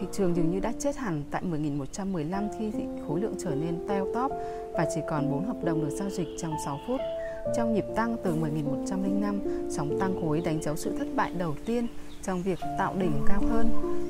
Thị 0.00 0.06
trường 0.12 0.36
dường 0.36 0.50
như 0.50 0.60
đã 0.60 0.72
chết 0.78 0.96
hẳn 0.96 1.22
tại 1.30 1.42
10.115 1.50 2.48
khi 2.58 2.72
khối 3.08 3.20
lượng 3.20 3.34
trở 3.38 3.54
nên 3.54 3.88
teo 3.88 4.06
tóp 4.14 4.30
và 4.72 4.86
chỉ 4.94 5.00
còn 5.08 5.30
4 5.30 5.44
hợp 5.46 5.64
đồng 5.64 5.80
được 5.80 5.90
giao 5.90 6.10
dịch 6.10 6.28
trong 6.38 6.52
6 6.64 6.78
phút. 6.88 7.00
Trong 7.56 7.74
nhịp 7.74 7.84
tăng 7.96 8.16
từ 8.24 8.34
10.105, 8.34 9.70
sóng 9.70 9.98
tăng 10.00 10.20
khối 10.22 10.40
đánh 10.40 10.62
dấu 10.62 10.76
sự 10.76 10.92
thất 10.98 11.06
bại 11.16 11.30
đầu 11.38 11.54
tiên 11.66 11.86
trong 12.22 12.42
việc 12.42 12.58
tạo 12.78 12.94
đỉnh 12.98 13.12
cao 13.26 13.42
hơn. 13.50 13.68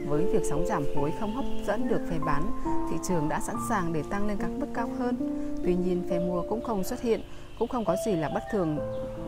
Với 0.09 0.25
việc 0.25 0.43
sóng 0.51 0.67
giảm 0.67 0.85
khối 0.97 1.13
không 1.21 1.35
hấp 1.35 1.45
dẫn 1.67 1.89
được 1.89 2.01
phe 2.11 2.19
bán, 2.19 2.43
thị 2.91 2.97
trường 3.09 3.29
đã 3.29 3.41
sẵn 3.41 3.57
sàng 3.69 3.93
để 3.93 4.03
tăng 4.11 4.27
lên 4.27 4.37
các 4.41 4.51
mức 4.59 4.67
cao 4.75 4.91
hơn. 4.99 5.17
Tuy 5.65 5.75
nhiên, 5.75 6.03
phe 6.11 6.19
mua 6.19 6.43
cũng 6.49 6.63
không 6.63 6.85
xuất 6.85 7.01
hiện, 7.01 7.21
cũng 7.59 7.69
không 7.69 7.85
có 7.85 7.97
gì 8.07 8.13
là 8.13 8.29
bất 8.35 8.43
thường 8.53 8.79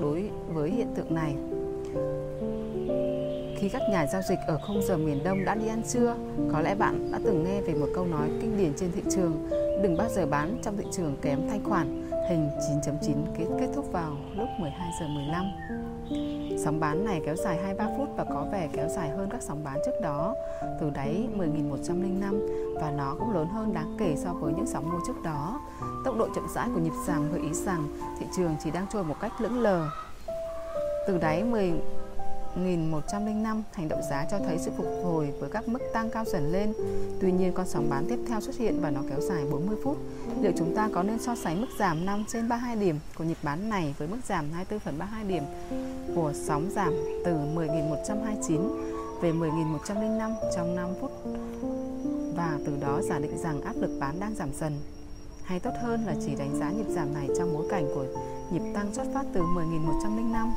đối 0.01 0.31
với 0.49 0.71
hiện 0.71 0.89
tượng 0.95 1.15
này. 1.15 1.35
Khi 3.59 3.69
các 3.69 3.83
nhà 3.91 4.07
giao 4.07 4.23
dịch 4.23 4.39
ở 4.47 4.59
khung 4.67 4.83
giờ 4.83 4.97
miền 4.97 5.25
Đông 5.25 5.45
đã 5.45 5.55
đi 5.55 5.69
ăn 5.69 5.83
trưa, 5.89 6.17
có 6.53 6.61
lẽ 6.61 6.75
bạn 6.75 7.13
đã 7.13 7.21
từng 7.25 7.45
nghe 7.45 7.61
về 7.61 7.75
một 7.75 7.87
câu 7.95 8.07
nói 8.07 8.31
kinh 8.41 8.59
điển 8.59 8.73
trên 8.77 8.93
thị 8.93 9.03
trường 9.11 9.49
Đừng 9.83 9.97
bao 9.97 10.09
giờ 10.09 10.27
bán 10.27 10.59
trong 10.63 10.77
thị 10.77 10.85
trường 10.93 11.17
kém 11.23 11.49
thanh 11.51 11.65
khoản 11.65 12.11
Hình 12.29 12.51
9.9 12.83 13.15
kết, 13.39 13.45
kết 13.61 13.69
thúc 13.75 13.93
vào 13.93 14.17
lúc 14.37 14.49
12 14.59 14.91
giờ 15.01 15.07
15 15.07 15.45
Sóng 16.65 16.81
bán 16.81 17.05
này 17.05 17.21
kéo 17.27 17.37
dài 17.37 17.57
23 17.57 17.89
phút 17.97 18.09
và 18.17 18.25
có 18.25 18.47
vẻ 18.53 18.69
kéo 18.73 18.89
dài 18.89 19.09
hơn 19.09 19.29
các 19.31 19.43
sóng 19.43 19.65
bán 19.65 19.79
trước 19.87 20.01
đó 20.03 20.35
từ 20.81 20.91
đáy 20.91 21.29
10.105 21.37 22.75
và 22.81 22.91
nó 22.91 23.17
cũng 23.19 23.35
lớn 23.35 23.49
hơn 23.49 23.75
đáng 23.75 23.97
kể 23.99 24.15
so 24.17 24.33
với 24.33 24.53
những 24.53 24.67
sóng 24.67 24.91
mua 24.93 24.99
trước 25.07 25.23
đó. 25.25 25.61
Tốc 26.05 26.17
độ 26.19 26.29
chậm 26.35 26.47
rãi 26.55 26.69
của 26.75 26.81
nhịp 26.81 26.93
giảm 27.07 27.33
gợi 27.33 27.41
ý 27.41 27.53
rằng 27.53 27.89
thị 28.21 28.27
trường 28.37 28.57
chỉ 28.65 28.71
đang 28.71 28.87
trôi 28.93 29.05
một 29.05 29.17
cách 29.21 29.33
lững 29.41 29.59
lờ. 29.59 29.89
Từ 31.07 31.19
đáy 31.19 31.45
10 31.45 31.73
1105, 32.57 33.63
hành 33.73 33.89
động 33.89 34.01
giá 34.11 34.27
cho 34.31 34.39
thấy 34.39 34.59
sự 34.59 34.71
phục 34.77 34.87
hồi 35.05 35.33
với 35.41 35.51
các 35.51 35.69
mức 35.69 35.79
tăng 35.93 36.11
cao 36.11 36.25
dần 36.25 36.53
lên. 36.53 36.73
Tuy 37.21 37.33
nhiên, 37.33 37.53
con 37.53 37.67
sóng 37.67 37.91
bán 37.91 38.07
tiếp 38.09 38.19
theo 38.29 38.41
xuất 38.41 38.57
hiện 38.57 38.81
và 38.81 38.91
nó 38.91 39.01
kéo 39.11 39.21
dài 39.21 39.45
40 39.51 39.77
phút. 39.85 39.97
Liệu 40.41 40.53
chúng 40.59 40.75
ta 40.77 40.89
có 40.95 41.03
nên 41.03 41.19
so 41.19 41.35
sánh 41.35 41.61
mức 41.61 41.67
giảm 41.79 42.07
5 42.07 42.25
trên 42.29 42.49
32 42.49 42.77
điểm 42.77 42.99
của 43.19 43.25
nhịp 43.25 43.39
bán 43.43 43.69
này 43.69 43.95
với 43.99 44.09
mức 44.09 44.19
giảm 44.29 44.51
24 44.53 44.81
phần 44.81 44.99
32 44.99 45.25
điểm 45.25 45.43
của 46.15 46.33
sóng 46.35 46.71
giảm 46.71 46.93
từ 47.25 47.33
10.129 47.33 48.89
về 49.21 49.33
10.105 49.33 50.35
trong 50.57 50.77
5 50.77 50.89
phút 51.01 51.11
và 52.37 52.59
từ 52.67 52.77
đó 52.81 53.01
giả 53.03 53.19
định 53.19 53.39
rằng 53.39 53.61
áp 53.61 53.75
lực 53.77 53.99
bán 54.01 54.21
đang 54.21 54.35
giảm 54.35 54.49
dần 54.53 54.73
hay 55.45 55.61
tốt 55.61 55.71
hơn 55.83 56.07
là 56.07 56.15
chỉ 56.27 56.35
đánh 56.35 56.59
giá 56.59 56.71
nhịp 56.71 56.87
giảm 56.89 57.15
này 57.15 57.29
trong 57.39 57.55
bối 57.55 57.67
cảnh 57.71 57.87
của 57.95 58.07
nhịp 58.51 58.63
tăng 58.75 58.95
xuất 58.95 59.07
phát 59.15 59.25
từ 59.33 59.41
10.105 59.41 60.51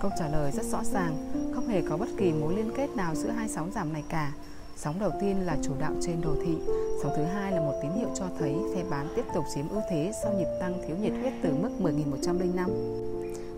Câu 0.00 0.10
trả 0.18 0.28
lời 0.28 0.52
rất 0.52 0.64
rõ 0.64 0.84
ràng, 0.84 1.16
không 1.54 1.68
hề 1.68 1.82
có 1.82 1.96
bất 1.96 2.08
kỳ 2.16 2.32
mối 2.32 2.56
liên 2.56 2.70
kết 2.76 2.96
nào 2.96 3.14
giữa 3.14 3.30
hai 3.30 3.48
sóng 3.48 3.70
giảm 3.74 3.92
này 3.92 4.04
cả. 4.08 4.32
Sóng 4.76 4.98
đầu 5.00 5.10
tiên 5.20 5.46
là 5.46 5.56
chủ 5.62 5.72
đạo 5.80 5.92
trên 6.00 6.20
đồ 6.20 6.34
thị, 6.44 6.56
sóng 7.02 7.12
thứ 7.16 7.24
hai 7.24 7.52
là 7.52 7.60
một 7.60 7.72
tín 7.82 7.90
hiệu 7.92 8.08
cho 8.14 8.24
thấy 8.38 8.56
phe 8.74 8.84
bán 8.90 9.08
tiếp 9.16 9.24
tục 9.34 9.44
chiếm 9.54 9.68
ưu 9.68 9.80
thế 9.90 10.12
sau 10.22 10.32
nhịp 10.32 10.48
tăng 10.60 10.74
thiếu 10.86 10.96
nhiệt 10.96 11.12
huyết 11.20 11.32
từ 11.42 11.54
mức 11.62 11.70
10.105. 11.80 12.68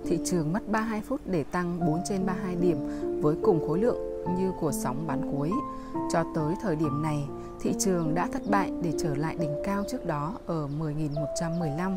Thị 0.07 0.19
trường 0.25 0.53
mất 0.53 0.69
32 0.69 1.01
phút 1.01 1.21
để 1.25 1.45
tăng 1.45 1.87
4 1.87 2.01
trên 2.09 2.27
32 2.27 2.57
điểm 2.57 2.79
với 3.23 3.37
cùng 3.43 3.69
khối 3.69 3.79
lượng 3.79 4.25
như 4.39 4.53
của 4.61 4.73
sóng 4.73 5.07
bán 5.07 5.33
cuối. 5.33 5.51
Cho 6.13 6.25
tới 6.35 6.55
thời 6.63 6.77
điểm 6.77 7.03
này, 7.03 7.29
thị 7.61 7.75
trường 7.79 8.15
đã 8.15 8.29
thất 8.33 8.43
bại 8.51 8.73
để 8.83 8.93
trở 8.99 9.15
lại 9.15 9.37
đỉnh 9.41 9.55
cao 9.65 9.85
trước 9.91 10.07
đó 10.07 10.35
ở 10.47 10.69
10.115. 10.81 11.97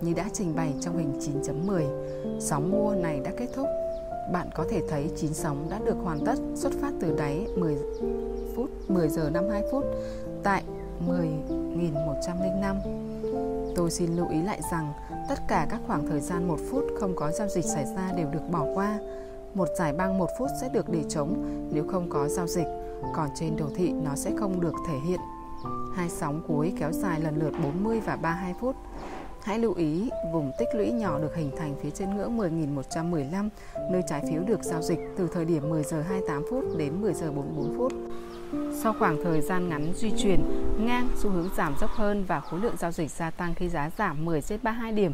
Như 0.00 0.12
đã 0.14 0.28
trình 0.32 0.56
bày 0.56 0.74
trong 0.80 0.98
hình 0.98 1.12
9.10, 1.42 2.40
sóng 2.40 2.70
mua 2.70 2.94
này 2.94 3.20
đã 3.24 3.30
kết 3.36 3.48
thúc. 3.54 3.66
Bạn 4.32 4.48
có 4.54 4.64
thể 4.70 4.82
thấy 4.88 5.10
9 5.16 5.34
sóng 5.34 5.66
đã 5.70 5.78
được 5.84 5.96
hoàn 6.02 6.24
tất 6.24 6.34
xuất 6.54 6.72
phát 6.80 6.92
từ 7.00 7.16
đáy 7.18 7.46
10 7.56 7.76
phút 8.56 8.70
10 8.88 9.08
giờ 9.08 9.30
52 9.30 9.62
phút 9.72 9.84
tại 10.42 10.62
10.105. 11.08 12.76
Tôi 13.76 13.90
xin 13.90 14.16
lưu 14.16 14.28
ý 14.28 14.42
lại 14.42 14.60
rằng 14.72 14.92
tất 15.28 15.38
cả 15.48 15.66
các 15.70 15.80
khoảng 15.86 16.06
thời 16.06 16.20
gian 16.20 16.48
1 16.48 16.56
phút 16.70 16.84
không 17.00 17.16
có 17.16 17.30
giao 17.30 17.48
dịch 17.48 17.64
xảy 17.64 17.84
ra 17.96 18.12
đều 18.16 18.28
được 18.30 18.50
bỏ 18.50 18.66
qua. 18.74 18.98
Một 19.54 19.68
giải 19.78 19.92
băng 19.92 20.18
1 20.18 20.30
phút 20.38 20.48
sẽ 20.60 20.68
được 20.68 20.88
để 20.88 21.04
trống 21.08 21.44
nếu 21.72 21.84
không 21.88 22.10
có 22.10 22.28
giao 22.28 22.46
dịch, 22.46 22.66
còn 23.14 23.28
trên 23.34 23.56
đồ 23.56 23.66
thị 23.76 23.92
nó 23.92 24.14
sẽ 24.16 24.32
không 24.36 24.60
được 24.60 24.74
thể 24.88 24.98
hiện. 25.08 25.20
Hai 25.94 26.08
sóng 26.08 26.42
cuối 26.48 26.72
kéo 26.78 26.92
dài 26.92 27.20
lần 27.20 27.36
lượt 27.36 27.52
40 27.62 28.00
và 28.00 28.16
32 28.16 28.54
phút. 28.60 28.76
Hãy 29.44 29.58
lưu 29.58 29.74
ý 29.74 30.10
vùng 30.32 30.52
tích 30.58 30.68
lũy 30.74 30.92
nhỏ 30.92 31.18
được 31.18 31.34
hình 31.36 31.50
thành 31.56 31.74
phía 31.82 31.90
trên 31.90 32.16
ngưỡng 32.16 32.38
10.115, 32.38 33.48
nơi 33.90 34.02
trái 34.08 34.22
phiếu 34.30 34.42
được 34.42 34.62
giao 34.62 34.82
dịch 34.82 34.98
từ 35.16 35.28
thời 35.32 35.44
điểm 35.44 35.68
10 35.68 35.82
giờ 35.82 36.02
28 36.02 36.42
phút 36.50 36.64
đến 36.78 37.00
10 37.00 37.14
giờ 37.14 37.32
44 37.32 37.78
phút. 37.78 37.92
Sau 38.82 38.94
khoảng 38.98 39.24
thời 39.24 39.40
gian 39.40 39.68
ngắn 39.68 39.92
duy 39.96 40.10
chuyển 40.18 40.40
ngang, 40.86 41.08
xu 41.16 41.30
hướng 41.30 41.48
giảm 41.56 41.74
dốc 41.80 41.90
hơn 41.90 42.24
và 42.24 42.40
khối 42.40 42.60
lượng 42.60 42.76
giao 42.76 42.92
dịch 42.92 43.10
gia 43.10 43.30
tăng 43.30 43.54
khi 43.54 43.68
giá 43.68 43.90
giảm 43.98 44.24
10 44.24 44.42
trên 44.42 44.60
32 44.62 44.92
điểm 44.92 45.12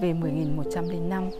về 0.00 0.12
10.105. 0.12 1.30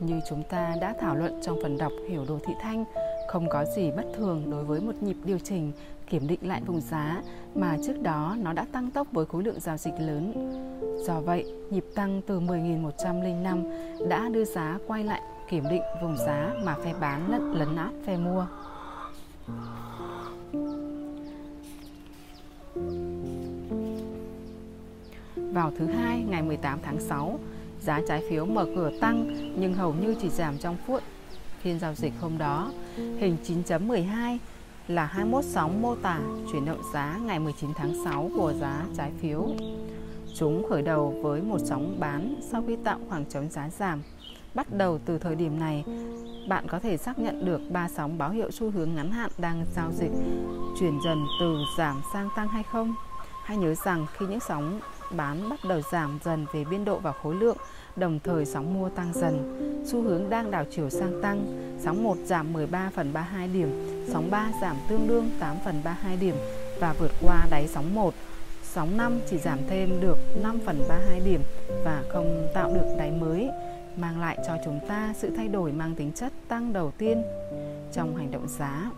Như 0.00 0.20
chúng 0.28 0.42
ta 0.50 0.74
đã 0.80 0.94
thảo 1.00 1.16
luận 1.16 1.40
trong 1.42 1.58
phần 1.62 1.78
đọc 1.78 1.92
Hiểu 2.08 2.24
đồ 2.28 2.38
thị 2.46 2.54
thanh, 2.62 2.84
không 3.28 3.48
có 3.48 3.64
gì 3.76 3.90
bất 3.96 4.04
thường 4.16 4.50
đối 4.50 4.64
với 4.64 4.80
một 4.80 5.02
nhịp 5.02 5.16
điều 5.24 5.38
chỉnh 5.38 5.72
kiểm 6.08 6.26
định 6.26 6.40
lại 6.42 6.62
vùng 6.66 6.80
giá 6.80 7.22
mà 7.54 7.76
trước 7.86 8.02
đó 8.02 8.36
nó 8.38 8.52
đã 8.52 8.66
tăng 8.72 8.90
tốc 8.90 9.06
với 9.12 9.26
khối 9.26 9.42
lượng 9.42 9.60
giao 9.60 9.76
dịch 9.76 9.94
lớn. 9.98 10.32
Do 11.06 11.20
vậy, 11.20 11.52
nhịp 11.70 11.84
tăng 11.94 12.20
từ 12.26 12.40
10.105 12.40 14.08
đã 14.08 14.28
đưa 14.28 14.44
giá 14.44 14.78
quay 14.86 15.04
lại 15.04 15.20
kiểm 15.50 15.64
định 15.70 15.82
vùng 16.02 16.16
giá 16.16 16.54
mà 16.64 16.76
phe 16.84 16.94
bán 17.00 17.30
lẫn 17.30 17.52
lấn 17.52 17.76
át 17.76 17.92
phe 18.04 18.16
mua. 18.16 18.46
Vào 25.36 25.72
thứ 25.78 25.86
hai 25.86 26.24
ngày 26.28 26.42
18 26.42 26.78
tháng 26.82 27.00
6, 27.00 27.38
giá 27.80 28.00
trái 28.08 28.22
phiếu 28.30 28.46
mở 28.46 28.66
cửa 28.76 28.90
tăng 29.00 29.26
nhưng 29.60 29.74
hầu 29.74 29.94
như 29.94 30.14
chỉ 30.20 30.28
giảm 30.28 30.58
trong 30.58 30.76
phút 30.86 31.02
phiên 31.60 31.78
giao 31.78 31.94
dịch 31.94 32.12
hôm 32.20 32.38
đó. 32.38 32.72
Hình 32.96 33.36
9.12 33.44 34.38
là 34.88 35.06
21 35.06 35.44
sóng 35.44 35.82
mô 35.82 35.94
tả 35.94 36.20
chuyển 36.52 36.64
động 36.64 36.82
giá 36.92 37.18
ngày 37.22 37.38
19 37.38 37.70
tháng 37.74 38.04
6 38.04 38.30
của 38.36 38.52
giá 38.52 38.84
trái 38.96 39.12
phiếu. 39.20 39.48
Chúng 40.34 40.66
khởi 40.68 40.82
đầu 40.82 41.14
với 41.22 41.42
một 41.42 41.58
sóng 41.64 41.96
bán 42.00 42.34
sau 42.52 42.64
khi 42.66 42.76
tạo 42.84 42.98
khoảng 43.08 43.24
trống 43.24 43.48
giá 43.50 43.68
giảm. 43.68 44.02
Bắt 44.54 44.66
đầu 44.72 44.98
từ 45.04 45.18
thời 45.18 45.34
điểm 45.34 45.60
này, 45.60 45.84
bạn 46.48 46.66
có 46.68 46.78
thể 46.78 46.96
xác 46.96 47.18
nhận 47.18 47.44
được 47.44 47.60
ba 47.70 47.88
sóng 47.88 48.18
báo 48.18 48.30
hiệu 48.30 48.50
xu 48.50 48.70
hướng 48.70 48.94
ngắn 48.94 49.10
hạn 49.10 49.30
đang 49.38 49.64
giao 49.76 49.92
dịch 49.92 50.12
chuyển 50.80 50.98
dần 51.04 51.24
từ 51.40 51.56
giảm 51.78 52.02
sang 52.12 52.28
tăng 52.36 52.48
hay 52.48 52.62
không. 52.62 52.94
Hãy 53.44 53.56
nhớ 53.56 53.74
rằng 53.74 54.06
khi 54.12 54.26
những 54.26 54.40
sóng 54.40 54.80
bán 55.10 55.48
bắt 55.48 55.60
đầu 55.68 55.80
giảm 55.92 56.18
dần 56.24 56.46
về 56.52 56.64
biên 56.64 56.84
độ 56.84 56.98
và 56.98 57.12
khối 57.12 57.34
lượng, 57.34 57.56
đồng 57.98 58.18
thời 58.24 58.46
sóng 58.46 58.74
mua 58.74 58.88
tăng 58.88 59.12
dần. 59.14 59.54
Xu 59.86 60.02
hướng 60.02 60.30
đang 60.30 60.50
đảo 60.50 60.64
chiều 60.70 60.90
sang 60.90 61.22
tăng, 61.22 61.46
sóng 61.78 62.04
1 62.04 62.16
giảm 62.24 62.52
13 62.52 62.90
phần 62.94 63.12
32 63.12 63.48
điểm, 63.48 63.68
sóng 64.08 64.30
3 64.30 64.50
giảm 64.62 64.76
tương 64.88 65.08
đương 65.08 65.30
8 65.40 65.56
phần 65.64 65.80
32 65.84 66.16
điểm 66.16 66.34
và 66.80 66.94
vượt 66.98 67.12
qua 67.22 67.46
đáy 67.50 67.66
sóng 67.68 67.94
1. 67.94 68.14
Sóng 68.62 68.96
5 68.96 69.20
chỉ 69.30 69.38
giảm 69.38 69.58
thêm 69.68 70.00
được 70.00 70.18
5 70.42 70.58
phần 70.66 70.82
32 70.88 71.20
điểm 71.20 71.40
và 71.84 72.04
không 72.08 72.48
tạo 72.54 72.74
được 72.74 72.94
đáy 72.98 73.10
mới, 73.10 73.48
mang 73.96 74.20
lại 74.20 74.38
cho 74.46 74.56
chúng 74.64 74.80
ta 74.88 75.14
sự 75.16 75.30
thay 75.36 75.48
đổi 75.48 75.72
mang 75.72 75.94
tính 75.94 76.12
chất 76.12 76.32
tăng 76.48 76.72
đầu 76.72 76.92
tiên 76.98 77.22
trong 77.92 78.16
hành 78.16 78.30
động 78.30 78.48
giá. 78.48 78.90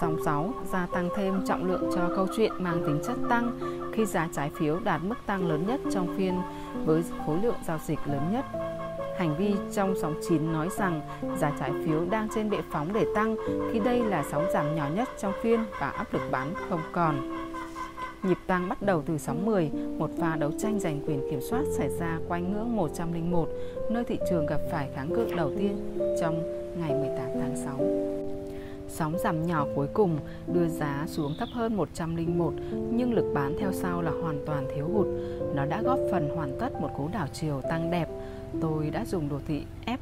Sóng 0.00 0.16
6 0.24 0.54
gia 0.72 0.86
tăng 0.86 1.08
thêm 1.16 1.44
trọng 1.46 1.64
lượng 1.64 1.90
cho 1.94 2.10
câu 2.16 2.26
chuyện 2.36 2.52
mang 2.58 2.82
tính 2.86 3.00
chất 3.06 3.16
tăng 3.28 3.58
khi 3.92 4.06
giá 4.06 4.28
trái 4.32 4.50
phiếu 4.54 4.78
đạt 4.84 5.00
mức 5.04 5.14
tăng 5.26 5.48
lớn 5.48 5.66
nhất 5.66 5.80
trong 5.92 6.16
phiên 6.16 6.34
với 6.84 7.04
khối 7.26 7.38
lượng 7.42 7.56
giao 7.66 7.78
dịch 7.86 7.98
lớn 8.06 8.32
nhất. 8.32 8.44
Hành 9.18 9.36
vi 9.38 9.54
trong 9.72 9.94
sóng 10.02 10.14
9 10.28 10.52
nói 10.52 10.68
rằng 10.78 11.00
giá 11.38 11.52
trái 11.60 11.72
phiếu 11.84 12.04
đang 12.10 12.28
trên 12.34 12.50
bệ 12.50 12.58
phóng 12.70 12.92
để 12.92 13.06
tăng 13.14 13.36
khi 13.72 13.80
đây 13.80 14.00
là 14.04 14.24
sóng 14.30 14.44
giảm 14.52 14.76
nhỏ 14.76 14.88
nhất 14.94 15.08
trong 15.18 15.32
phiên 15.42 15.64
và 15.80 15.88
áp 15.90 16.14
lực 16.14 16.22
bán 16.30 16.54
không 16.68 16.80
còn. 16.92 17.36
Nhịp 18.22 18.38
tăng 18.46 18.68
bắt 18.68 18.82
đầu 18.82 19.02
từ 19.06 19.18
sóng 19.18 19.46
10, 19.46 19.70
một 19.98 20.10
pha 20.20 20.36
đấu 20.36 20.50
tranh 20.58 20.80
giành 20.80 21.00
quyền 21.06 21.30
kiểm 21.30 21.40
soát 21.40 21.62
xảy 21.70 21.88
ra 21.88 22.18
quanh 22.28 22.52
ngưỡng 22.52 22.76
101, 22.76 23.48
nơi 23.90 24.04
thị 24.04 24.18
trường 24.30 24.46
gặp 24.46 24.60
phải 24.70 24.88
kháng 24.94 25.08
cự 25.14 25.34
đầu 25.36 25.50
tiên 25.58 25.98
trong 26.20 26.42
ngày 26.80 26.94
18 26.94 27.26
tháng 27.40 27.56
6. 27.56 28.25
Sóng 28.98 29.18
giảm 29.18 29.46
nhỏ 29.46 29.66
cuối 29.74 29.86
cùng, 29.94 30.18
đưa 30.52 30.68
giá 30.68 31.04
xuống 31.06 31.34
thấp 31.38 31.48
hơn 31.52 31.76
101 31.76 32.54
nhưng 32.90 33.14
lực 33.14 33.32
bán 33.34 33.56
theo 33.60 33.72
sau 33.72 34.02
là 34.02 34.10
hoàn 34.10 34.42
toàn 34.46 34.66
thiếu 34.74 34.88
hụt. 34.94 35.06
Nó 35.54 35.66
đã 35.66 35.82
góp 35.82 35.98
phần 36.10 36.28
hoàn 36.36 36.58
tất 36.60 36.80
một 36.80 36.88
cú 36.96 37.08
đảo 37.12 37.26
chiều 37.32 37.60
tăng 37.70 37.90
đẹp. 37.90 38.08
Tôi 38.60 38.90
đã 38.90 39.04
dùng 39.04 39.28
đồ 39.28 39.38
thị 39.48 39.62
F, 39.86 39.96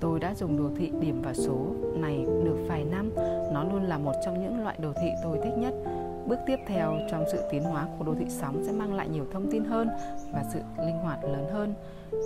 Tôi 0.00 0.20
đã 0.20 0.34
dùng 0.34 0.58
đồ 0.58 0.70
thị 0.76 0.92
điểm 1.00 1.22
và 1.22 1.34
số 1.34 1.66
này 1.94 2.24
được 2.44 2.56
vài 2.68 2.84
năm. 2.84 3.10
Nó 3.52 3.64
luôn 3.72 3.82
là 3.82 3.98
một 3.98 4.14
trong 4.24 4.42
những 4.42 4.62
loại 4.62 4.76
đồ 4.82 4.92
thị 4.92 5.08
tôi 5.22 5.38
thích 5.44 5.54
nhất. 5.56 5.74
Bước 6.26 6.38
tiếp 6.46 6.56
theo 6.66 6.98
trong 7.10 7.24
sự 7.32 7.38
tiến 7.50 7.62
hóa 7.62 7.86
của 7.98 8.04
đồ 8.04 8.14
thị 8.18 8.26
sóng 8.28 8.62
sẽ 8.66 8.72
mang 8.72 8.94
lại 8.94 9.08
nhiều 9.08 9.26
thông 9.32 9.50
tin 9.50 9.64
hơn 9.64 9.88
và 10.32 10.44
sự 10.52 10.60
linh 10.86 10.98
hoạt 10.98 11.24
lớn 11.24 11.46
hơn. 11.52 11.74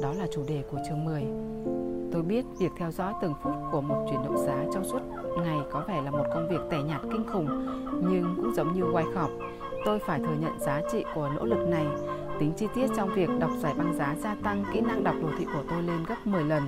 Đó 0.03 0.13
là 0.13 0.27
chủ 0.35 0.45
đề 0.49 0.63
của 0.71 0.79
chương 0.89 1.05
10. 1.05 1.23
Tôi 2.17 2.23
biết 2.23 2.45
việc 2.59 2.73
theo 2.77 2.91
dõi 2.91 3.15
từng 3.23 3.35
phút 3.43 3.53
của 3.73 3.81
một 3.81 4.07
chuyển 4.11 4.23
động 4.25 4.37
giá 4.47 4.65
trong 4.73 4.85
suốt 4.85 5.01
ngày 5.43 5.59
có 5.71 5.85
vẻ 5.89 6.03
là 6.03 6.11
một 6.11 6.25
công 6.35 6.49
việc 6.49 6.61
tẻ 6.71 6.83
nhạt 6.83 7.01
kinh 7.03 7.25
khủng, 7.33 7.47
nhưng 8.11 8.35
cũng 8.37 8.55
giống 8.55 8.75
như 8.75 8.85
quay 8.93 9.05
khọp, 9.15 9.31
tôi 9.85 9.99
phải 9.99 10.21
thừa 10.21 10.37
nhận 10.41 10.61
giá 10.61 10.83
trị 10.93 11.05
của 11.15 11.31
nỗ 11.37 11.45
lực 11.45 11.69
này. 11.69 11.87
Tính 12.39 12.53
chi 12.57 12.67
tiết 12.75 12.87
trong 12.97 13.15
việc 13.15 13.31
đọc 13.39 13.51
giải 13.59 13.75
băng 13.75 13.95
giá 13.95 14.15
gia 14.23 14.35
tăng 14.43 14.65
kỹ 14.73 14.81
năng 14.81 15.05
đọc 15.05 15.15
đồ 15.23 15.29
thị 15.39 15.45
của 15.45 15.63
tôi 15.71 15.83
lên 15.83 16.05
gấp 16.07 16.27
10 16.27 16.45
lần 16.45 16.63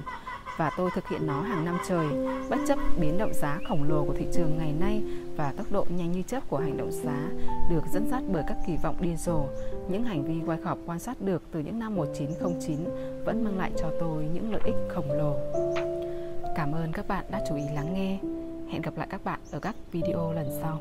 và 0.58 0.70
tôi 0.76 0.90
thực 0.94 1.08
hiện 1.08 1.26
nó 1.26 1.42
hàng 1.42 1.64
năm 1.64 1.78
trời, 1.88 2.06
bất 2.50 2.56
chấp 2.68 2.78
biến 3.00 3.18
động 3.18 3.34
giá 3.34 3.58
khổng 3.68 3.88
lồ 3.88 4.04
của 4.04 4.14
thị 4.18 4.26
trường 4.32 4.58
ngày 4.58 4.72
nay 4.80 5.02
và 5.36 5.52
tốc 5.56 5.66
độ 5.70 5.86
nhanh 5.96 6.12
như 6.12 6.22
chớp 6.22 6.40
của 6.48 6.58
hành 6.58 6.76
động 6.76 6.92
giá 6.92 7.28
được 7.70 7.82
dẫn 7.92 8.08
dắt 8.10 8.22
bởi 8.32 8.42
các 8.48 8.56
kỳ 8.66 8.76
vọng 8.82 8.96
điên 9.00 9.16
rồ. 9.16 9.44
Những 9.88 10.04
hành 10.04 10.24
vi 10.24 10.46
quay 10.46 10.58
khọp 10.64 10.78
quan 10.86 10.98
sát 10.98 11.20
được 11.20 11.42
từ 11.52 11.60
những 11.60 11.78
năm 11.78 11.94
1909 11.94 12.76
vẫn 13.24 13.44
mang 13.44 13.58
lại 13.58 13.72
cho 13.76 13.90
tôi 14.00 14.24
những 14.34 14.52
lợi 14.52 14.62
ích 14.64 14.76
khổng 14.88 15.12
lồ. 15.12 15.36
Cảm 16.56 16.72
ơn 16.72 16.92
các 16.92 17.08
bạn 17.08 17.24
đã 17.30 17.44
chú 17.48 17.56
ý 17.56 17.62
lắng 17.74 17.94
nghe. 17.94 18.18
Hẹn 18.72 18.82
gặp 18.82 18.96
lại 18.96 19.06
các 19.10 19.24
bạn 19.24 19.40
ở 19.50 19.60
các 19.60 19.74
video 19.92 20.32
lần 20.32 20.58
sau. 20.62 20.80